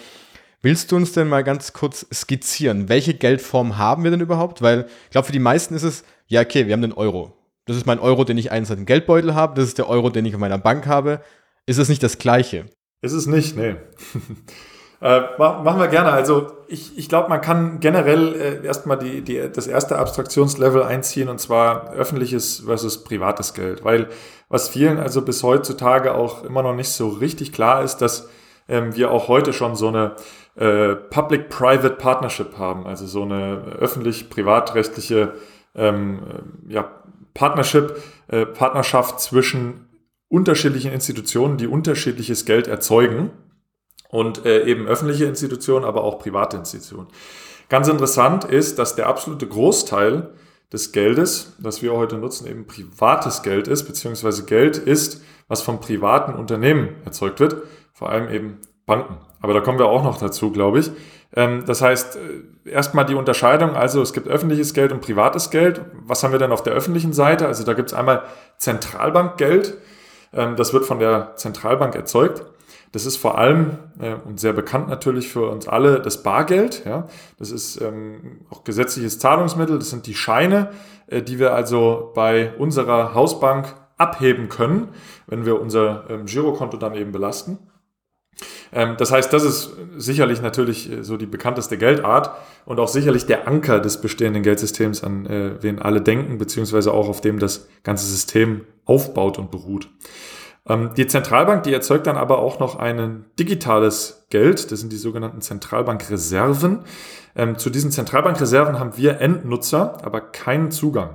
Willst 0.62 0.90
du 0.90 0.96
uns 0.96 1.12
denn 1.12 1.28
mal 1.28 1.44
ganz 1.44 1.72
kurz 1.72 2.06
skizzieren, 2.12 2.88
welche 2.88 3.14
Geldform 3.14 3.78
haben 3.78 4.04
wir 4.04 4.10
denn 4.10 4.20
überhaupt? 4.20 4.62
Weil 4.62 4.86
ich 5.04 5.10
glaube, 5.10 5.26
für 5.26 5.32
die 5.32 5.38
meisten 5.38 5.74
ist 5.74 5.82
es, 5.82 6.04
ja, 6.26 6.40
okay, 6.40 6.66
wir 6.66 6.72
haben 6.72 6.82
den 6.82 6.92
Euro. 6.92 7.32
Das 7.66 7.76
ist 7.76 7.86
mein 7.86 7.98
Euro, 7.98 8.24
den 8.24 8.38
ich 8.38 8.50
einseitig 8.50 8.80
im 8.80 8.86
Geldbeutel 8.86 9.34
habe. 9.34 9.54
Das 9.54 9.66
ist 9.66 9.78
der 9.78 9.88
Euro, 9.88 10.10
den 10.10 10.24
ich 10.26 10.34
auf 10.34 10.40
meiner 10.40 10.58
Bank 10.58 10.86
habe. 10.86 11.20
Ist 11.66 11.78
es 11.78 11.88
nicht 11.88 12.02
das 12.02 12.18
Gleiche? 12.18 12.66
Ist 13.00 13.12
es 13.12 13.26
nicht, 13.26 13.56
nee. 13.56 13.76
äh, 15.00 15.20
machen 15.38 15.78
wir 15.78 15.88
gerne. 15.88 16.10
Also 16.10 16.52
ich, 16.68 16.96
ich 16.98 17.08
glaube, 17.08 17.28
man 17.28 17.40
kann 17.40 17.80
generell 17.80 18.34
äh, 18.34 18.66
erstmal 18.66 18.98
die, 18.98 19.22
die, 19.22 19.50
das 19.52 19.66
erste 19.66 19.98
Abstraktionslevel 19.98 20.82
einziehen 20.82 21.28
und 21.28 21.40
zwar 21.40 21.92
öffentliches 21.92 22.60
versus 22.66 23.04
privates 23.04 23.54
Geld. 23.54 23.84
Weil 23.84 24.08
was 24.48 24.68
vielen 24.68 24.98
also 24.98 25.22
bis 25.22 25.42
heutzutage 25.42 26.14
auch 26.14 26.44
immer 26.44 26.62
noch 26.62 26.74
nicht 26.74 26.90
so 26.90 27.08
richtig 27.08 27.52
klar 27.52 27.82
ist, 27.82 27.98
dass 27.98 28.28
ähm, 28.68 28.94
wir 28.94 29.10
auch 29.10 29.28
heute 29.28 29.52
schon 29.52 29.74
so 29.74 29.88
eine 29.88 30.16
äh, 30.56 30.94
Public-Private 30.94 31.96
Partnership 31.96 32.58
haben, 32.58 32.86
also 32.86 33.06
so 33.06 33.22
eine 33.22 33.76
öffentlich-privatrechtliche 33.78 35.34
ähm, 35.74 36.20
äh, 36.68 36.72
ja, 36.72 37.02
Partnership, 37.34 38.00
äh, 38.28 38.46
Partnerschaft 38.46 39.20
zwischen 39.20 39.88
unterschiedlichen 40.28 40.92
Institutionen, 40.92 41.56
die 41.56 41.66
unterschiedliches 41.66 42.44
Geld 42.44 42.68
erzeugen 42.68 43.30
und 44.08 44.46
äh, 44.46 44.64
eben 44.64 44.86
öffentliche 44.86 45.24
Institutionen, 45.24 45.84
aber 45.84 46.04
auch 46.04 46.18
private 46.18 46.56
Institutionen. 46.56 47.08
Ganz 47.68 47.88
interessant 47.88 48.44
ist, 48.44 48.78
dass 48.78 48.94
der 48.94 49.08
absolute 49.08 49.46
Großteil 49.46 50.30
des 50.72 50.92
Geldes, 50.92 51.56
das 51.58 51.82
wir 51.82 51.92
heute 51.94 52.16
nutzen, 52.18 52.46
eben 52.46 52.66
privates 52.66 53.42
Geld 53.42 53.68
ist, 53.68 53.84
beziehungsweise 53.84 54.44
Geld 54.44 54.76
ist, 54.76 55.22
was 55.48 55.62
von 55.62 55.80
privaten 55.80 56.34
Unternehmen 56.34 56.90
erzeugt 57.04 57.40
wird, 57.40 57.56
vor 57.92 58.10
allem 58.10 58.28
eben 58.28 58.58
Banken. 58.86 59.18
Aber 59.44 59.52
da 59.52 59.60
kommen 59.60 59.78
wir 59.78 59.88
auch 59.88 60.02
noch 60.02 60.16
dazu, 60.16 60.50
glaube 60.50 60.78
ich. 60.78 60.90
Ähm, 61.36 61.64
das 61.66 61.82
heißt, 61.82 62.16
äh, 62.16 62.70
erstmal 62.70 63.04
die 63.04 63.14
Unterscheidung, 63.14 63.76
also 63.76 64.00
es 64.00 64.14
gibt 64.14 64.26
öffentliches 64.26 64.72
Geld 64.72 64.90
und 64.90 65.02
privates 65.02 65.50
Geld. 65.50 65.82
Was 65.92 66.24
haben 66.24 66.32
wir 66.32 66.38
denn 66.38 66.50
auf 66.50 66.62
der 66.62 66.72
öffentlichen 66.72 67.12
Seite? 67.12 67.46
Also 67.46 67.62
da 67.62 67.74
gibt 67.74 67.90
es 67.90 67.94
einmal 67.94 68.22
Zentralbankgeld. 68.56 69.76
Ähm, 70.32 70.56
das 70.56 70.72
wird 70.72 70.86
von 70.86 70.98
der 70.98 71.32
Zentralbank 71.36 71.94
erzeugt. 71.94 72.42
Das 72.92 73.04
ist 73.04 73.18
vor 73.18 73.36
allem 73.36 73.72
äh, 74.00 74.14
und 74.14 74.40
sehr 74.40 74.54
bekannt 74.54 74.88
natürlich 74.88 75.28
für 75.28 75.50
uns 75.50 75.68
alle 75.68 76.00
das 76.00 76.22
Bargeld. 76.22 76.82
Das 77.38 77.50
ist 77.50 77.82
ähm, 77.82 78.46
auch 78.48 78.64
gesetzliches 78.64 79.18
Zahlungsmittel. 79.18 79.78
Das 79.78 79.90
sind 79.90 80.06
die 80.06 80.14
Scheine, 80.14 80.70
äh, 81.06 81.20
die 81.20 81.38
wir 81.38 81.52
also 81.52 82.12
bei 82.14 82.54
unserer 82.56 83.12
Hausbank 83.12 83.74
abheben 83.98 84.48
können, 84.48 84.88
wenn 85.26 85.44
wir 85.44 85.60
unser 85.60 86.22
Girokonto 86.24 86.78
dann 86.78 86.94
eben 86.94 87.12
belasten. 87.12 87.58
Ähm, 88.72 88.96
das 88.98 89.12
heißt, 89.12 89.32
das 89.32 89.44
ist 89.44 89.70
sicherlich 89.96 90.42
natürlich 90.42 90.90
äh, 90.90 91.02
so 91.02 91.16
die 91.16 91.26
bekannteste 91.26 91.78
Geldart 91.78 92.30
und 92.66 92.80
auch 92.80 92.88
sicherlich 92.88 93.26
der 93.26 93.46
Anker 93.46 93.80
des 93.80 94.00
bestehenden 94.00 94.42
Geldsystems, 94.42 95.04
an 95.04 95.26
äh, 95.26 95.62
wen 95.62 95.80
alle 95.80 96.00
denken, 96.00 96.38
beziehungsweise 96.38 96.92
auch 96.92 97.08
auf 97.08 97.20
dem 97.20 97.38
das 97.38 97.68
ganze 97.82 98.06
System 98.06 98.62
aufbaut 98.84 99.38
und 99.38 99.50
beruht. 99.50 99.88
Ähm, 100.66 100.90
die 100.96 101.06
Zentralbank, 101.06 101.62
die 101.64 101.72
erzeugt 101.72 102.06
dann 102.06 102.16
aber 102.16 102.38
auch 102.38 102.58
noch 102.58 102.76
ein 102.76 103.24
digitales 103.38 104.26
Geld, 104.30 104.72
das 104.72 104.80
sind 104.80 104.92
die 104.92 104.96
sogenannten 104.96 105.40
Zentralbankreserven. 105.40 106.80
Ähm, 107.36 107.58
zu 107.58 107.70
diesen 107.70 107.90
Zentralbankreserven 107.90 108.78
haben 108.78 108.96
wir 108.96 109.20
Endnutzer 109.20 109.98
aber 110.02 110.20
keinen 110.20 110.70
Zugang 110.70 111.10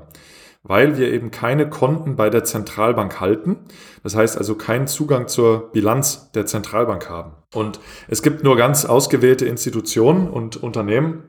weil 0.63 0.98
wir 0.98 1.12
eben 1.12 1.32
keine 1.32 1.69
Konten 1.69 2.15
bei 2.15 2.30
der 2.30 2.43
Zentralbank 2.43 3.19
halten. 3.19 3.58
Das 4.04 4.15
heißt 4.15 4.38
also 4.38 4.56
keinen 4.56 4.88
Zugang 4.88 5.28
zur 5.28 5.72
Bilanz 5.72 6.32
der 6.32 6.45
Zentralbank 6.45 7.10
haben. 7.10 7.34
Und 7.54 7.80
es 8.08 8.22
gibt 8.22 8.43
nur 8.43 8.58
ganz 8.58 8.86
ausgewählte 8.86 9.45
Institutionen 9.45 10.30
und 10.30 10.58
Unternehmen 10.58 11.24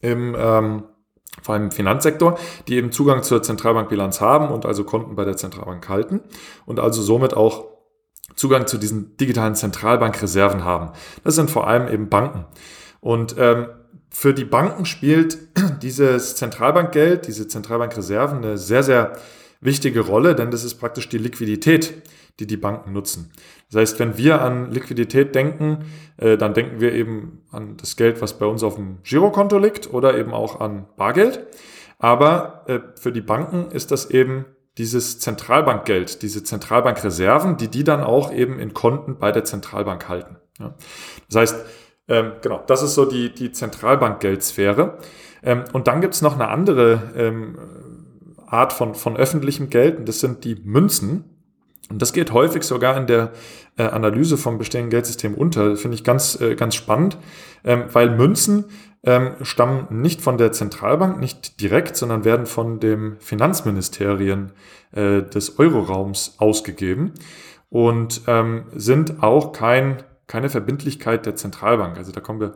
im 0.00 0.36
ähm, 0.38 0.84
vor 1.42 1.54
allem 1.54 1.64
im 1.64 1.70
Finanzsektor, 1.70 2.38
die 2.66 2.76
eben 2.76 2.90
Zugang 2.90 3.22
zur 3.22 3.42
Zentralbankbilanz 3.42 4.20
haben 4.20 4.48
und 4.48 4.66
also 4.66 4.84
Konten 4.84 5.14
bei 5.14 5.24
der 5.24 5.36
Zentralbank 5.36 5.88
halten 5.88 6.20
und 6.66 6.80
also 6.80 7.00
somit 7.00 7.36
auch 7.36 7.66
Zugang 8.34 8.66
zu 8.66 8.78
diesen 8.78 9.16
digitalen 9.16 9.54
Zentralbankreserven 9.54 10.64
haben. 10.64 10.90
Das 11.24 11.34
sind 11.34 11.50
vor 11.50 11.66
allem 11.66 11.88
eben 11.88 12.08
Banken. 12.08 12.44
Und 13.00 13.36
ähm, 13.38 13.68
für 14.10 14.34
die 14.34 14.44
Banken 14.44 14.84
spielt 14.84 15.38
dieses 15.82 16.36
Zentralbankgeld, 16.36 17.26
diese 17.26 17.48
Zentralbankreserven 17.48 18.38
eine 18.38 18.58
sehr, 18.58 18.82
sehr 18.82 19.12
wichtige 19.60 20.00
Rolle, 20.00 20.34
denn 20.34 20.50
das 20.50 20.64
ist 20.64 20.76
praktisch 20.76 21.08
die 21.08 21.18
Liquidität, 21.18 22.02
die 22.38 22.46
die 22.46 22.56
Banken 22.56 22.92
nutzen. 22.92 23.32
Das 23.70 23.80
heißt, 23.80 23.98
wenn 23.98 24.16
wir 24.16 24.40
an 24.40 24.70
Liquidität 24.70 25.34
denken, 25.34 25.84
äh, 26.16 26.36
dann 26.36 26.54
denken 26.54 26.80
wir 26.80 26.92
eben 26.92 27.42
an 27.50 27.76
das 27.76 27.96
Geld, 27.96 28.22
was 28.22 28.38
bei 28.38 28.46
uns 28.46 28.62
auf 28.62 28.76
dem 28.76 28.98
Girokonto 29.02 29.58
liegt 29.58 29.92
oder 29.92 30.16
eben 30.16 30.32
auch 30.32 30.60
an 30.60 30.86
Bargeld. 30.96 31.46
Aber 31.98 32.64
äh, 32.68 32.78
für 32.94 33.10
die 33.10 33.20
Banken 33.20 33.72
ist 33.72 33.90
das 33.90 34.10
eben 34.10 34.44
dieses 34.78 35.18
Zentralbankgeld, 35.18 36.22
diese 36.22 36.44
Zentralbankreserven, 36.44 37.56
die 37.56 37.66
die 37.66 37.82
dann 37.82 38.00
auch 38.00 38.32
eben 38.32 38.60
in 38.60 38.74
Konten 38.74 39.18
bei 39.18 39.32
der 39.32 39.44
Zentralbank 39.44 40.08
halten. 40.08 40.36
Das 41.28 41.36
heißt, 41.36 41.66
ähm, 42.08 42.32
genau, 42.42 42.62
das 42.66 42.82
ist 42.82 42.94
so 42.94 43.04
die, 43.04 43.34
die 43.34 43.52
Zentralbankgeldsphäre. 43.52 44.98
Ähm, 45.42 45.64
und 45.72 45.86
dann 45.86 46.00
gibt's 46.00 46.22
noch 46.22 46.34
eine 46.34 46.48
andere 46.48 47.12
ähm, 47.16 47.58
Art 48.46 48.72
von, 48.72 48.94
von 48.94 49.16
öffentlichem 49.16 49.70
Geld 49.70 49.98
und 49.98 50.08
das 50.08 50.20
sind 50.20 50.44
die 50.44 50.56
Münzen. 50.64 51.24
Und 51.90 52.02
das 52.02 52.12
geht 52.12 52.32
häufig 52.32 52.64
sogar 52.64 52.96
in 52.96 53.06
der 53.06 53.32
äh, 53.76 53.84
Analyse 53.84 54.36
vom 54.36 54.58
bestehenden 54.58 54.90
Geldsystem 54.90 55.34
unter. 55.34 55.76
Finde 55.76 55.94
ich 55.94 56.04
ganz, 56.04 56.38
äh, 56.40 56.54
ganz 56.54 56.74
spannend, 56.74 57.16
ähm, 57.64 57.84
weil 57.92 58.10
Münzen 58.10 58.66
ähm, 59.04 59.32
stammen 59.42 59.86
nicht 59.90 60.20
von 60.20 60.38
der 60.38 60.52
Zentralbank, 60.52 61.18
nicht 61.20 61.60
direkt, 61.60 61.96
sondern 61.96 62.24
werden 62.24 62.46
von 62.46 62.80
dem 62.80 63.16
Finanzministerien 63.20 64.52
äh, 64.92 65.22
des 65.22 65.58
Euroraums 65.58 66.34
ausgegeben 66.38 67.12
und 67.70 68.22
ähm, 68.26 68.64
sind 68.74 69.22
auch 69.22 69.52
kein, 69.52 70.02
keine 70.28 70.50
Verbindlichkeit 70.50 71.26
der 71.26 71.34
Zentralbank. 71.34 71.98
Also 71.98 72.12
da 72.12 72.20
kommen 72.20 72.40
wir 72.40 72.54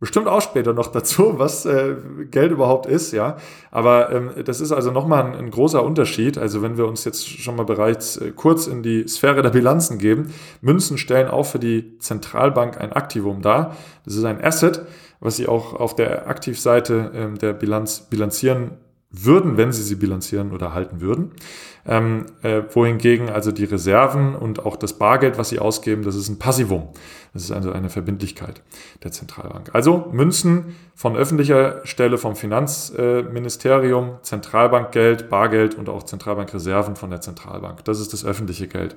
bestimmt 0.00 0.28
auch 0.28 0.42
später 0.42 0.74
noch 0.74 0.88
dazu, 0.88 1.34
was 1.38 1.64
äh, 1.64 1.94
Geld 2.30 2.52
überhaupt 2.52 2.84
ist, 2.84 3.12
ja. 3.12 3.38
Aber 3.70 4.12
ähm, 4.12 4.30
das 4.44 4.60
ist 4.60 4.72
also 4.72 4.90
nochmal 4.90 5.24
ein, 5.24 5.34
ein 5.34 5.50
großer 5.50 5.82
Unterschied. 5.82 6.36
Also 6.36 6.60
wenn 6.60 6.76
wir 6.76 6.86
uns 6.86 7.04
jetzt 7.04 7.26
schon 7.26 7.56
mal 7.56 7.64
bereits 7.64 8.18
äh, 8.18 8.32
kurz 8.32 8.66
in 8.66 8.82
die 8.82 9.08
Sphäre 9.08 9.40
der 9.40 9.50
Bilanzen 9.50 9.98
geben, 9.98 10.34
Münzen 10.60 10.98
stellen 10.98 11.28
auch 11.28 11.46
für 11.46 11.58
die 11.58 11.98
Zentralbank 11.98 12.78
ein 12.78 12.92
Aktivum 12.92 13.40
dar. 13.40 13.76
Das 14.04 14.14
ist 14.14 14.24
ein 14.24 14.44
Asset, 14.44 14.82
was 15.20 15.36
sie 15.36 15.46
auch 15.46 15.72
auf 15.72 15.94
der 15.94 16.28
Aktivseite 16.28 17.12
ähm, 17.14 17.38
der 17.38 17.54
Bilanz 17.54 18.00
bilanzieren 18.00 18.72
würden, 19.22 19.56
wenn 19.56 19.72
sie 19.72 19.82
sie 19.82 19.96
bilanzieren 19.96 20.52
oder 20.52 20.74
halten 20.74 21.00
würden. 21.00 21.32
Ähm, 21.86 22.26
äh, 22.42 22.62
wohingegen 22.70 23.28
also 23.28 23.52
die 23.52 23.64
Reserven 23.64 24.34
und 24.34 24.64
auch 24.64 24.76
das 24.76 24.94
Bargeld, 24.94 25.36
was 25.36 25.50
sie 25.50 25.58
ausgeben, 25.58 26.02
das 26.02 26.16
ist 26.16 26.30
ein 26.30 26.38
Passivum. 26.38 26.88
Das 27.34 27.42
ist 27.42 27.50
also 27.50 27.72
eine 27.72 27.90
Verbindlichkeit 27.90 28.62
der 29.02 29.12
Zentralbank. 29.12 29.70
Also 29.74 30.08
Münzen 30.12 30.76
von 30.94 31.14
öffentlicher 31.14 31.80
Stelle 31.84 32.16
vom 32.16 32.36
Finanzministerium, 32.36 34.18
Zentralbankgeld, 34.22 35.28
Bargeld 35.28 35.74
und 35.74 35.88
auch 35.90 36.04
Zentralbankreserven 36.04 36.96
von 36.96 37.10
der 37.10 37.20
Zentralbank. 37.20 37.84
Das 37.84 38.00
ist 38.00 38.12
das 38.14 38.24
öffentliche 38.24 38.68
Geld. 38.68 38.96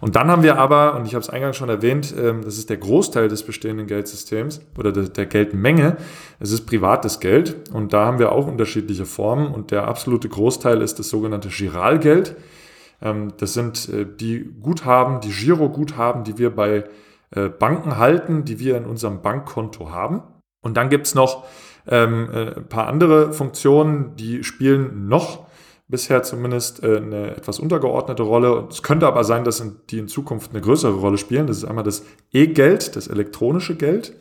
Und 0.00 0.16
dann 0.16 0.28
haben 0.28 0.42
wir 0.42 0.58
aber, 0.58 0.94
und 0.94 1.06
ich 1.06 1.14
habe 1.14 1.22
es 1.22 1.30
eingangs 1.30 1.56
schon 1.56 1.68
erwähnt, 1.68 2.14
ähm, 2.18 2.42
das 2.44 2.58
ist 2.58 2.70
der 2.70 2.76
Großteil 2.76 3.28
des 3.28 3.42
bestehenden 3.42 3.86
Geldsystems 3.86 4.60
oder 4.78 4.92
der, 4.92 5.26
Geldmenge. 5.26 5.96
Es 6.38 6.52
ist 6.52 6.66
privates 6.66 7.20
Geld 7.20 7.70
und 7.72 7.92
da 7.92 8.06
haben 8.06 8.18
wir 8.18 8.32
auch 8.32 8.46
unterschiedliche 8.46 9.06
Formen 9.06 9.52
und 9.52 9.70
der 9.70 9.88
absolute 9.88 10.28
Großteil 10.28 10.82
ist 10.82 10.98
das 10.98 11.08
sogenannte 11.08 11.48
Giralgeld. 11.48 12.36
Ähm, 13.02 13.32
das 13.38 13.54
sind 13.54 13.88
äh, 13.88 14.06
die 14.06 14.50
Guthaben, 14.62 15.20
die 15.20 15.30
Giroguthaben, 15.30 16.24
die 16.24 16.38
wir 16.38 16.54
bei 16.54 16.84
äh, 17.30 17.48
Banken 17.48 17.96
halten, 17.96 18.44
die 18.44 18.60
wir 18.60 18.76
in 18.76 18.84
unserem 18.84 19.22
Bankkonto 19.22 19.90
haben. 19.90 20.22
Und 20.62 20.76
dann 20.76 20.90
gibt 20.90 21.06
es 21.06 21.14
noch 21.14 21.44
ähm, 21.88 22.28
äh, 22.32 22.56
ein 22.56 22.68
paar 22.68 22.86
andere 22.86 23.32
Funktionen, 23.32 24.16
die 24.16 24.44
spielen 24.44 25.08
noch 25.08 25.45
bisher 25.88 26.22
zumindest 26.22 26.82
äh, 26.82 26.96
eine 26.96 27.36
etwas 27.36 27.58
untergeordnete 27.58 28.22
Rolle. 28.22 28.66
Es 28.70 28.82
könnte 28.82 29.06
aber 29.06 29.24
sein, 29.24 29.44
dass 29.44 29.62
die 29.90 29.98
in 29.98 30.08
Zukunft 30.08 30.50
eine 30.50 30.60
größere 30.60 30.94
Rolle 30.94 31.18
spielen. 31.18 31.46
Das 31.46 31.58
ist 31.58 31.64
einmal 31.64 31.84
das 31.84 32.04
E-Geld, 32.32 32.96
das 32.96 33.06
elektronische 33.06 33.76
Geld. 33.76 34.14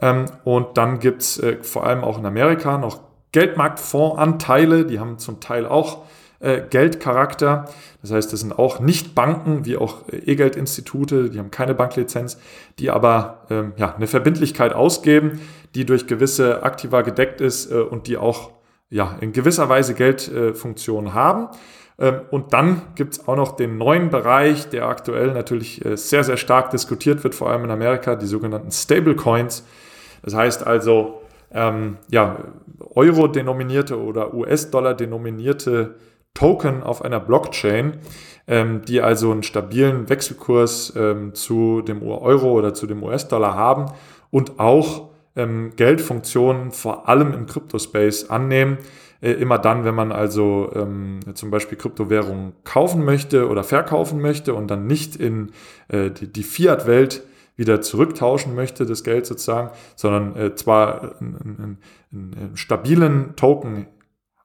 Ähm, 0.00 0.26
und 0.44 0.76
dann 0.76 0.98
gibt 1.00 1.22
es 1.22 1.38
äh, 1.38 1.58
vor 1.62 1.86
allem 1.86 2.02
auch 2.02 2.18
in 2.18 2.26
Amerika 2.26 2.78
noch 2.78 3.00
Geldmarktfondsanteile, 3.32 4.86
die 4.86 5.00
haben 5.00 5.18
zum 5.18 5.40
Teil 5.40 5.66
auch 5.66 6.04
äh, 6.40 6.62
Geldcharakter. 6.68 7.68
Das 8.00 8.12
heißt, 8.12 8.32
das 8.32 8.40
sind 8.40 8.56
auch 8.58 8.80
nicht 8.80 9.14
Banken 9.14 9.66
wie 9.66 9.76
auch 9.76 10.02
E-Geldinstitute, 10.10 11.30
die 11.30 11.38
haben 11.38 11.50
keine 11.50 11.74
Banklizenz, 11.74 12.38
die 12.78 12.90
aber 12.90 13.46
ähm, 13.50 13.72
ja, 13.76 13.94
eine 13.94 14.06
Verbindlichkeit 14.06 14.72
ausgeben, 14.72 15.40
die 15.74 15.84
durch 15.84 16.06
gewisse 16.06 16.62
Aktiva 16.62 17.02
gedeckt 17.02 17.40
ist 17.40 17.72
und 17.72 18.06
die 18.06 18.16
auch 18.16 18.53
ja, 18.90 19.16
in 19.20 19.32
gewisser 19.32 19.68
Weise 19.68 19.94
Geldfunktionen 19.94 21.10
äh, 21.10 21.14
haben. 21.14 21.48
Ähm, 21.98 22.20
und 22.30 22.52
dann 22.52 22.82
gibt 22.94 23.14
es 23.14 23.28
auch 23.28 23.36
noch 23.36 23.52
den 23.52 23.78
neuen 23.78 24.10
Bereich, 24.10 24.68
der 24.68 24.88
aktuell 24.88 25.32
natürlich 25.32 25.84
äh, 25.84 25.96
sehr, 25.96 26.24
sehr 26.24 26.36
stark 26.36 26.70
diskutiert 26.70 27.22
wird, 27.24 27.34
vor 27.34 27.50
allem 27.50 27.64
in 27.64 27.70
Amerika, 27.70 28.16
die 28.16 28.26
sogenannten 28.26 28.70
Stablecoins. 28.70 29.64
Das 30.22 30.34
heißt 30.34 30.66
also, 30.66 31.22
ähm, 31.52 31.98
ja, 32.10 32.38
Euro-denominierte 32.94 34.00
oder 34.00 34.34
US-Dollar-denominierte 34.34 35.94
Token 36.34 36.82
auf 36.82 37.04
einer 37.04 37.20
Blockchain, 37.20 37.98
ähm, 38.48 38.82
die 38.82 39.00
also 39.00 39.30
einen 39.30 39.44
stabilen 39.44 40.08
Wechselkurs 40.08 40.92
ähm, 40.96 41.34
zu 41.34 41.80
dem 41.82 42.02
Euro 42.02 42.50
oder 42.52 42.74
zu 42.74 42.86
dem 42.86 43.02
US-Dollar 43.02 43.54
haben 43.54 43.86
und 44.30 44.58
auch 44.58 45.13
ähm, 45.36 45.72
Geldfunktionen 45.76 46.70
vor 46.70 47.08
allem 47.08 47.32
im 47.32 47.46
Kryptospace 47.46 48.30
annehmen. 48.30 48.78
Äh, 49.20 49.32
immer 49.32 49.58
dann, 49.58 49.84
wenn 49.84 49.94
man 49.94 50.12
also 50.12 50.70
ähm, 50.74 51.20
zum 51.34 51.50
Beispiel 51.50 51.78
Kryptowährungen 51.78 52.52
kaufen 52.64 53.04
möchte 53.04 53.48
oder 53.48 53.64
verkaufen 53.64 54.20
möchte 54.20 54.54
und 54.54 54.70
dann 54.70 54.86
nicht 54.86 55.16
in 55.16 55.52
äh, 55.88 56.10
die, 56.10 56.32
die 56.32 56.42
Fiat-Welt 56.42 57.22
wieder 57.56 57.80
zurücktauschen 57.80 58.54
möchte, 58.54 58.84
das 58.84 59.04
Geld 59.04 59.26
sozusagen, 59.26 59.70
sondern 59.96 60.36
äh, 60.36 60.54
zwar 60.54 61.20
einen, 61.20 61.78
einen, 62.12 62.32
einen 62.36 62.56
stabilen 62.56 63.36
Token 63.36 63.86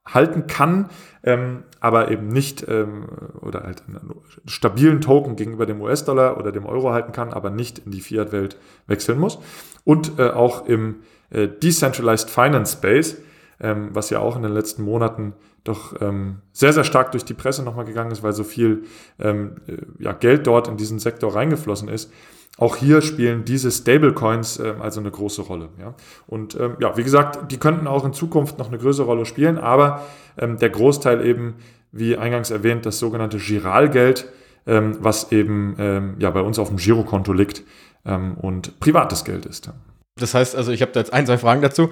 halten 0.06 0.47
kann, 0.47 0.89
ähm, 1.23 1.63
aber 1.80 2.12
eben 2.12 2.28
nicht 2.28 2.68
ähm, 2.68 3.06
oder 3.42 3.63
halt 3.63 3.84
einen 3.88 4.12
stabilen 4.46 5.02
Token 5.02 5.36
gegenüber 5.36 5.65
dem 5.65 5.82
US-Dollar 5.82 6.38
oder 6.38 6.52
dem 6.52 6.65
Euro 6.65 6.92
halten 6.92 7.12
kann, 7.12 7.34
aber 7.34 7.50
nicht 7.50 7.80
in 7.80 7.92
die 7.92 8.02
Fiat-Welt 8.02 8.58
wechseln 8.88 9.20
muss. 9.20 9.39
Und 9.86 10.20
äh, 10.20 10.30
auch 10.30 10.68
im 10.68 10.98
äh, 11.30 11.48
Decentralized 11.48 12.30
Finance 12.30 12.74
Space, 12.74 13.18
ähm, 13.60 13.89
was 13.94 14.10
ja 14.10 14.20
auch 14.20 14.36
in 14.36 14.44
den 14.44 14.54
letzten 14.54 14.84
Monaten 14.84 15.34
doch 15.63 16.00
ähm, 16.02 16.38
sehr, 16.52 16.74
sehr 16.74 16.84
stark 16.84 17.12
durch 17.12 17.26
die 17.26 17.34
Presse 17.34 17.63
nochmal 17.63 17.86
gegangen 17.86 18.12
ist, 18.12 18.24
weil 18.24 18.34
so 18.34 18.44
viel 18.44 18.84
ähm, 19.20 19.58
äh, 19.68 19.78
ja, 20.04 20.13
Geld 20.13 20.48
dort 20.48 20.68
in 20.68 20.78
diesen 20.78 21.00
Sektor 21.00 21.36
reingeflossen 21.36 21.89
ist. 21.89 22.12
Auch 22.60 22.76
hier 22.76 23.02
spielen 23.02 23.45
diese 23.45 23.72
Stablecoins 23.72 24.60
äh, 24.60 24.74
also 24.80 25.00
eine 25.00 25.10
große 25.10 25.43
Rolle. 25.43 25.69
Ja? 25.80 25.95
Und 26.28 26.60
ähm, 26.60 26.76
ja, 26.82 26.98
wie 26.98 27.04
gesagt, 27.04 27.52
die 27.52 27.58
könnten 27.58 27.88
auch 27.88 28.04
in 28.04 28.12
Zukunft 28.12 28.60
noch 28.60 28.67
eine 28.67 28.78
größere 28.78 29.06
Rolle 29.06 29.26
spielen, 29.26 29.58
aber 29.58 30.06
ähm, 30.38 30.58
der 30.58 30.69
Großteil 30.69 31.26
eben, 31.26 31.56
wie 31.93 32.17
eingangs 32.17 32.52
erwähnt, 32.52 32.86
das 32.86 33.00
sogenannte 33.00 33.38
Giralgeld, 33.38 34.28
ähm, 34.67 34.98
was 35.00 35.32
eben 35.32 35.76
ähm, 35.80 36.15
ja, 36.19 36.30
bei 36.32 36.41
uns 36.41 36.60
auf 36.60 36.67
dem 36.67 36.78
Girokonto 36.78 37.32
liegt 37.32 37.63
ähm, 38.06 38.36
und 38.36 38.78
privates 38.82 39.24
Geld 39.24 39.45
ist. 39.45 39.72
Das 40.17 40.34
heißt, 40.34 40.54
also 40.58 40.74
ich 40.74 40.82
habe 40.82 40.91
da 40.91 41.00
jetzt 41.00 41.13
ein, 41.13 41.26
zwei 41.26 41.38
Fragen 41.38 41.62
dazu. 41.62 41.89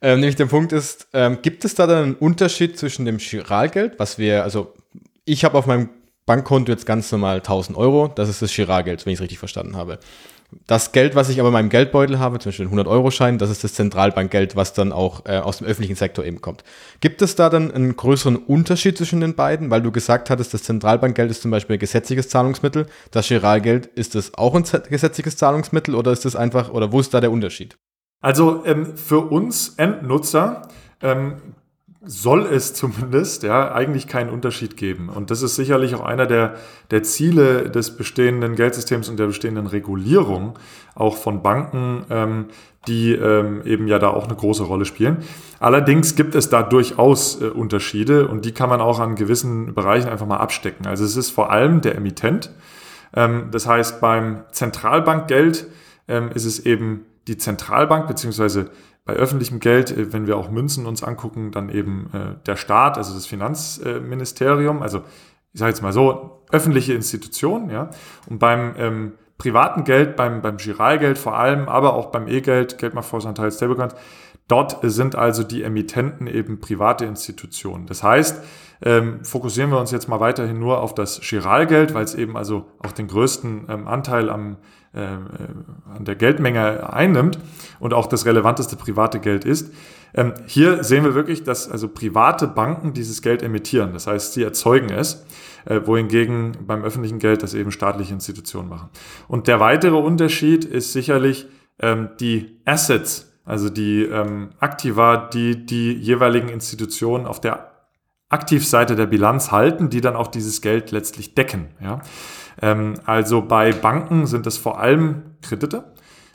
Ähm, 0.00 0.20
nämlich 0.20 0.36
der 0.36 0.46
Punkt 0.46 0.72
ist, 0.72 1.08
gibt 1.42 1.64
es 1.64 1.74
da 1.74 1.86
dann 1.86 2.04
einen 2.04 2.14
Unterschied 2.14 2.78
zwischen 2.78 3.04
dem 3.04 3.18
Giralgeld, 3.18 3.98
was 3.98 4.18
wir, 4.18 4.44
also 4.44 4.74
ich 5.26 5.44
habe 5.44 5.58
auf 5.58 5.66
meinem 5.66 5.90
Bankkonto 6.26 6.72
jetzt 6.72 6.86
ganz 6.86 7.10
normal 7.12 7.36
1000 7.36 7.78
Euro. 7.78 8.08
Das 8.08 8.28
ist 8.28 8.42
das 8.42 8.52
Girard-Geld, 8.52 9.06
wenn 9.06 9.12
ich 9.12 9.18
es 9.18 9.22
richtig 9.22 9.38
verstanden 9.38 9.76
habe. 9.76 9.98
Das 10.66 10.92
Geld, 10.92 11.16
was 11.16 11.28
ich 11.28 11.40
aber 11.40 11.48
in 11.48 11.52
meinem 11.54 11.68
Geldbeutel 11.70 12.18
habe, 12.18 12.38
zum 12.38 12.50
Beispiel 12.50 12.66
den 12.66 12.78
100-Euro-Schein, 12.78 13.38
das 13.38 13.50
ist 13.50 13.64
das 13.64 13.74
Zentralbankgeld, 13.74 14.54
was 14.54 14.72
dann 14.72 14.92
auch 14.92 15.26
äh, 15.26 15.38
aus 15.38 15.58
dem 15.58 15.66
öffentlichen 15.66 15.96
Sektor 15.96 16.24
eben 16.24 16.40
kommt. 16.40 16.62
Gibt 17.00 17.20
es 17.20 17.34
da 17.34 17.50
dann 17.50 17.72
einen 17.72 17.96
größeren 17.96 18.36
Unterschied 18.36 18.96
zwischen 18.96 19.20
den 19.20 19.34
beiden? 19.34 19.70
Weil 19.70 19.82
du 19.82 19.90
gesagt 19.90 20.30
hattest, 20.30 20.54
das 20.54 20.62
Zentralbankgeld 20.62 21.30
ist 21.30 21.42
zum 21.42 21.50
Beispiel 21.50 21.76
ein 21.76 21.80
gesetzliches 21.80 22.28
Zahlungsmittel. 22.28 22.86
Das 23.10 23.26
Girard-Geld, 23.26 23.86
ist 23.86 24.14
das 24.14 24.34
auch 24.34 24.54
ein 24.54 24.64
gesetzliches 24.88 25.36
Zahlungsmittel 25.36 25.94
oder 25.94 26.12
ist 26.12 26.24
das 26.24 26.36
einfach, 26.36 26.70
oder 26.70 26.92
wo 26.92 27.00
ist 27.00 27.12
da 27.12 27.20
der 27.20 27.32
Unterschied? 27.32 27.76
Also 28.20 28.64
ähm, 28.64 28.96
für 28.96 29.30
uns 29.30 29.74
Endnutzer 29.76 30.68
ähm, 31.02 31.36
soll 32.06 32.46
es 32.46 32.72
zumindest 32.74 33.42
ja 33.42 33.72
eigentlich 33.72 34.06
keinen 34.06 34.30
Unterschied 34.30 34.76
geben. 34.76 35.08
Und 35.08 35.30
das 35.30 35.42
ist 35.42 35.56
sicherlich 35.56 35.94
auch 35.94 36.04
einer 36.04 36.26
der, 36.26 36.54
der 36.90 37.02
Ziele 37.02 37.68
des 37.68 37.96
bestehenden 37.96 38.54
Geldsystems 38.54 39.08
und 39.08 39.18
der 39.18 39.26
bestehenden 39.26 39.66
Regulierung, 39.66 40.58
auch 40.94 41.16
von 41.16 41.42
Banken, 41.42 42.04
ähm, 42.08 42.46
die 42.86 43.12
ähm, 43.12 43.62
eben 43.64 43.88
ja 43.88 43.98
da 43.98 44.10
auch 44.10 44.26
eine 44.26 44.36
große 44.36 44.62
Rolle 44.62 44.84
spielen. 44.84 45.18
Allerdings 45.58 46.14
gibt 46.14 46.34
es 46.36 46.48
da 46.48 46.62
durchaus 46.62 47.42
äh, 47.42 47.46
Unterschiede 47.46 48.28
und 48.28 48.44
die 48.44 48.52
kann 48.52 48.68
man 48.68 48.80
auch 48.80 49.00
an 49.00 49.16
gewissen 49.16 49.74
Bereichen 49.74 50.08
einfach 50.08 50.26
mal 50.26 50.36
abstecken. 50.36 50.86
Also 50.86 51.04
es 51.04 51.16
ist 51.16 51.30
vor 51.30 51.50
allem 51.50 51.80
der 51.80 51.96
Emittent. 51.96 52.50
Ähm, 53.14 53.48
das 53.50 53.66
heißt, 53.66 54.00
beim 54.00 54.44
Zentralbankgeld 54.52 55.66
ähm, 56.06 56.30
ist 56.32 56.44
es 56.44 56.64
eben 56.64 57.06
die 57.26 57.36
Zentralbank 57.36 58.06
beziehungsweise 58.06 58.70
bei 59.06 59.14
öffentlichem 59.14 59.60
Geld, 59.60 59.90
äh, 59.90 60.12
wenn 60.12 60.26
wir 60.26 60.36
auch 60.36 60.50
Münzen 60.50 60.84
uns 60.84 61.02
angucken, 61.02 61.52
dann 61.52 61.70
eben 61.70 62.10
äh, 62.12 62.44
der 62.44 62.56
Staat, 62.56 62.98
also 62.98 63.14
das 63.14 63.24
Finanzministerium, 63.24 64.82
also 64.82 65.02
ich 65.54 65.60
sage 65.60 65.70
jetzt 65.70 65.80
mal 65.80 65.92
so, 65.92 66.42
öffentliche 66.50 66.92
Institutionen, 66.92 67.70
ja. 67.70 67.88
Und 68.28 68.38
beim 68.38 68.74
ähm, 68.76 69.12
privaten 69.38 69.84
Geld, 69.84 70.16
beim, 70.16 70.42
beim 70.42 70.58
Giralgeld 70.58 71.16
vor 71.16 71.38
allem, 71.38 71.68
aber 71.68 71.94
auch 71.94 72.06
beim 72.06 72.28
E-Geld, 72.28 72.76
Geldmarktvorzanteil, 72.78 73.50
Stablecoins, 73.50 73.94
dort 74.48 74.78
sind 74.82 75.14
also 75.16 75.42
die 75.42 75.62
Emittenten 75.62 76.26
eben 76.26 76.60
private 76.60 77.04
Institutionen. 77.04 77.86
Das 77.86 78.02
heißt, 78.02 78.42
ähm, 78.82 79.24
fokussieren 79.24 79.70
wir 79.70 79.80
uns 79.80 79.90
jetzt 79.90 80.08
mal 80.08 80.20
weiterhin 80.20 80.58
nur 80.58 80.80
auf 80.80 80.94
das 80.94 81.20
Giralgeld, 81.20 81.94
weil 81.94 82.04
es 82.04 82.14
eben 82.14 82.36
also 82.36 82.66
auch 82.82 82.92
den 82.92 83.08
größten 83.08 83.66
ähm, 83.68 83.88
Anteil 83.88 84.28
am 84.28 84.58
an 85.00 86.04
der 86.04 86.14
Geldmenge 86.14 86.92
einnimmt 86.92 87.38
und 87.78 87.94
auch 87.94 88.06
das 88.06 88.26
relevanteste 88.26 88.76
private 88.76 89.20
Geld 89.20 89.44
ist. 89.44 89.72
Ähm, 90.14 90.32
hier 90.46 90.82
sehen 90.82 91.04
wir 91.04 91.14
wirklich, 91.14 91.44
dass 91.44 91.70
also 91.70 91.88
private 91.88 92.46
Banken 92.46 92.94
dieses 92.94 93.20
Geld 93.22 93.42
emittieren. 93.42 93.92
Das 93.92 94.06
heißt, 94.06 94.32
sie 94.32 94.42
erzeugen 94.42 94.90
es, 94.90 95.26
äh, 95.66 95.80
wohingegen 95.84 96.56
beim 96.66 96.84
öffentlichen 96.84 97.18
Geld 97.18 97.42
das 97.42 97.54
eben 97.54 97.70
staatliche 97.70 98.14
Institutionen 98.14 98.68
machen. 98.68 98.88
Und 99.28 99.46
der 99.46 99.60
weitere 99.60 99.96
Unterschied 99.96 100.64
ist 100.64 100.92
sicherlich 100.92 101.46
ähm, 101.80 102.10
die 102.18 102.60
Assets, 102.64 103.32
also 103.44 103.68
die 103.68 104.04
ähm, 104.04 104.50
Aktiva, 104.58 105.28
die 105.28 105.66
die 105.66 105.92
jeweiligen 105.92 106.48
Institutionen 106.48 107.26
auf 107.26 107.40
der 107.40 107.72
Aktivseite 108.28 108.96
der 108.96 109.06
Bilanz 109.06 109.52
halten, 109.52 109.88
die 109.88 110.00
dann 110.00 110.16
auch 110.16 110.26
dieses 110.26 110.60
Geld 110.60 110.90
letztlich 110.90 111.34
decken. 111.34 111.68
Ja? 111.80 112.00
Ähm, 112.60 112.94
also 113.04 113.42
bei 113.42 113.72
Banken 113.72 114.26
sind 114.26 114.46
es 114.46 114.56
vor 114.56 114.80
allem 114.80 115.22
Kredite 115.42 115.84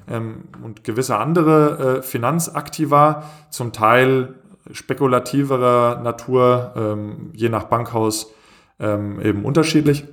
ähm, 0.10 0.44
und 0.64 0.84
gewisse 0.84 1.18
andere 1.18 1.98
äh, 1.98 2.02
Finanzaktiva, 2.02 3.24
zum 3.50 3.74
Teil 3.74 4.36
spekulativerer 4.72 6.02
Natur, 6.02 6.74
ähm, 6.76 7.32
je 7.34 7.50
nach 7.50 7.66
Bankhaus 7.66 8.34
eben 8.84 9.46
unterschiedlich. 9.46 10.06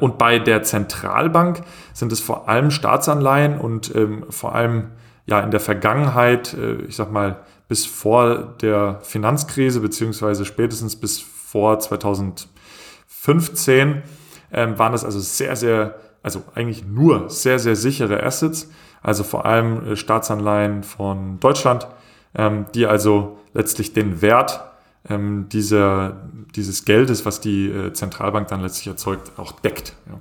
Und 0.00 0.16
bei 0.16 0.38
der 0.38 0.62
Zentralbank 0.62 1.60
sind 1.92 2.12
es 2.12 2.20
vor 2.20 2.48
allem 2.48 2.70
Staatsanleihen 2.70 3.58
und 3.58 3.92
vor 4.30 4.54
allem 4.54 4.92
ja 5.28 5.38
in 5.40 5.50
der 5.52 5.60
Vergangenheit, 5.60 6.54
äh, 6.54 6.78
ich 6.88 6.96
sag 6.96 7.12
mal, 7.12 7.44
bis 7.68 7.86
vor 7.86 8.56
der 8.60 8.98
Finanzkrise, 9.02 9.78
beziehungsweise 9.80 10.44
spätestens 10.46 10.96
bis 10.96 11.20
vor 11.20 11.78
2015, 11.78 14.02
ähm, 14.52 14.78
waren 14.78 14.92
das 14.92 15.04
also 15.04 15.20
sehr, 15.20 15.56
sehr, 15.56 15.96
also 16.22 16.42
eigentlich 16.54 16.84
nur 16.84 17.30
sehr, 17.30 17.58
sehr 17.58 17.76
sichere 17.76 18.22
Assets, 18.22 18.70
also 19.02 19.24
vor 19.24 19.46
allem 19.46 19.92
äh, 19.92 19.96
Staatsanleihen 19.96 20.82
von 20.82 21.40
Deutschland, 21.40 21.86
ähm, 22.34 22.66
die 22.74 22.86
also 22.86 23.38
letztlich 23.54 23.92
den 23.92 24.22
Wert 24.22 24.64
ähm, 25.08 25.48
dieser, 25.50 26.28
dieses 26.54 26.84
Geldes, 26.84 27.24
was 27.24 27.40
die 27.40 27.68
äh, 27.68 27.92
Zentralbank 27.92 28.48
dann 28.48 28.60
letztlich 28.60 28.88
erzeugt, 28.88 29.32
auch 29.38 29.52
deckt. 29.52 29.94
Ja. 30.06 30.20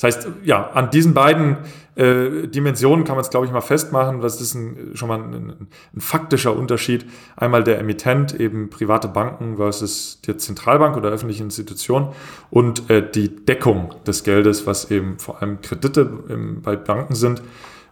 Das 0.00 0.16
heißt, 0.16 0.28
ja, 0.42 0.70
an 0.70 0.90
diesen 0.90 1.14
beiden 1.14 1.58
äh, 1.94 2.48
Dimensionen 2.48 3.04
kann 3.04 3.14
man 3.14 3.24
es, 3.24 3.30
glaube 3.30 3.46
ich, 3.46 3.52
mal 3.52 3.60
festmachen. 3.60 4.20
Das 4.20 4.40
ist 4.40 4.54
ein, 4.54 4.90
schon 4.94 5.08
mal 5.08 5.20
ein, 5.20 5.68
ein, 5.94 6.00
faktischer 6.00 6.56
Unterschied. 6.56 7.06
Einmal 7.36 7.62
der 7.62 7.78
Emittent, 7.78 8.38
eben 8.40 8.70
private 8.70 9.06
Banken 9.06 9.56
versus 9.56 10.20
die 10.22 10.36
Zentralbank 10.36 10.96
oder 10.96 11.10
öffentliche 11.10 11.44
Institution 11.44 12.12
und 12.50 12.90
äh, 12.90 13.08
die 13.08 13.44
Deckung 13.44 13.94
des 14.04 14.24
Geldes, 14.24 14.66
was 14.66 14.90
eben 14.90 15.18
vor 15.20 15.40
allem 15.40 15.60
Kredite 15.60 16.24
im, 16.28 16.62
bei 16.62 16.74
Banken 16.74 17.14
sind 17.14 17.42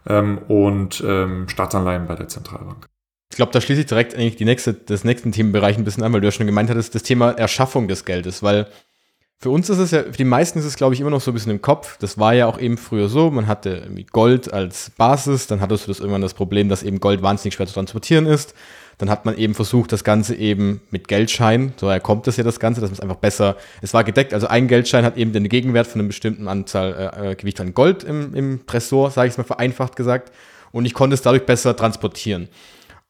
ähm, 0.05 0.39
und 0.49 1.01
ähm, 1.07 1.47
Staatsanleihen 1.47 2.05
bei 2.05 2.15
der 2.15 2.27
Zentralbank. 2.27 2.87
Ich 3.31 3.37
glaube, 3.37 3.53
da 3.53 3.61
schließe 3.61 3.81
ich 3.81 3.87
direkt 3.87 4.13
eigentlich 4.13 4.35
die 4.35 4.45
nächste, 4.45 4.73
das 4.73 5.05
nächsten 5.05 5.31
Themenbereich 5.31 5.77
ein 5.77 5.85
bisschen 5.85 6.03
an, 6.03 6.11
weil 6.11 6.19
du 6.19 6.27
ja 6.27 6.31
schon 6.31 6.45
gemeint 6.45 6.69
hattest, 6.69 6.93
das 6.93 7.03
Thema 7.03 7.31
Erschaffung 7.31 7.87
des 7.87 8.03
Geldes, 8.03 8.43
weil 8.43 8.67
für 9.43 9.49
uns 9.49 9.69
ist 9.69 9.77
es 9.77 9.91
ja, 9.91 10.03
für 10.03 10.11
die 10.11 10.23
meisten 10.23 10.57
ist 10.57 10.63
es, 10.63 10.77
glaube 10.77 10.93
ich, 10.93 11.01
immer 11.01 11.09
noch 11.09 11.19
so 11.19 11.31
ein 11.31 11.33
bisschen 11.33 11.51
im 11.51 11.61
Kopf. 11.61 11.97
Das 11.97 12.17
war 12.17 12.33
ja 12.33 12.47
auch 12.47 12.57
eben 12.57 12.77
früher 12.77 13.09
so. 13.09 13.29
Man 13.29 13.45
hatte 13.45 13.89
Gold 14.13 14.53
als 14.53 14.91
Basis, 14.91 15.47
dann 15.47 15.59
hattest 15.59 15.85
du 15.85 15.91
das 15.91 15.99
irgendwann 15.99 16.21
das 16.21 16.33
Problem, 16.33 16.69
dass 16.69 16.81
eben 16.81 17.01
Gold 17.01 17.21
wahnsinnig 17.21 17.55
schwer 17.55 17.67
zu 17.67 17.73
transportieren 17.73 18.25
ist. 18.25 18.53
Dann 18.99 19.09
hat 19.09 19.25
man 19.25 19.37
eben 19.37 19.53
versucht, 19.53 19.91
das 19.91 20.05
Ganze 20.05 20.35
eben 20.35 20.79
mit 20.91 21.09
Geldschein, 21.09 21.73
so 21.75 21.93
kommt 22.01 22.25
es 22.29 22.37
ja 22.37 22.45
das 22.45 22.61
Ganze, 22.61 22.79
dass 22.79 22.91
man 22.91 22.93
es 22.93 23.01
einfach 23.01 23.17
besser, 23.17 23.57
es 23.81 23.93
war 23.93 24.05
gedeckt, 24.05 24.33
also 24.33 24.47
ein 24.47 24.69
Geldschein 24.69 25.03
hat 25.03 25.17
eben 25.17 25.33
den 25.33 25.49
Gegenwert 25.49 25.87
von 25.87 25.99
einer 25.99 26.07
bestimmten 26.07 26.47
Anzahl 26.47 27.11
äh, 27.17 27.31
äh 27.31 27.35
Gewicht 27.35 27.59
an 27.59 27.73
Gold 27.73 28.05
im, 28.05 28.33
im 28.33 28.65
Tresor, 28.65 29.11
sage 29.11 29.27
ich 29.27 29.33
es 29.33 29.37
mal 29.37 29.43
vereinfacht 29.43 29.97
gesagt, 29.97 30.31
und 30.71 30.85
ich 30.85 30.93
konnte 30.93 31.15
es 31.15 31.21
dadurch 31.21 31.45
besser 31.45 31.75
transportieren. 31.75 32.47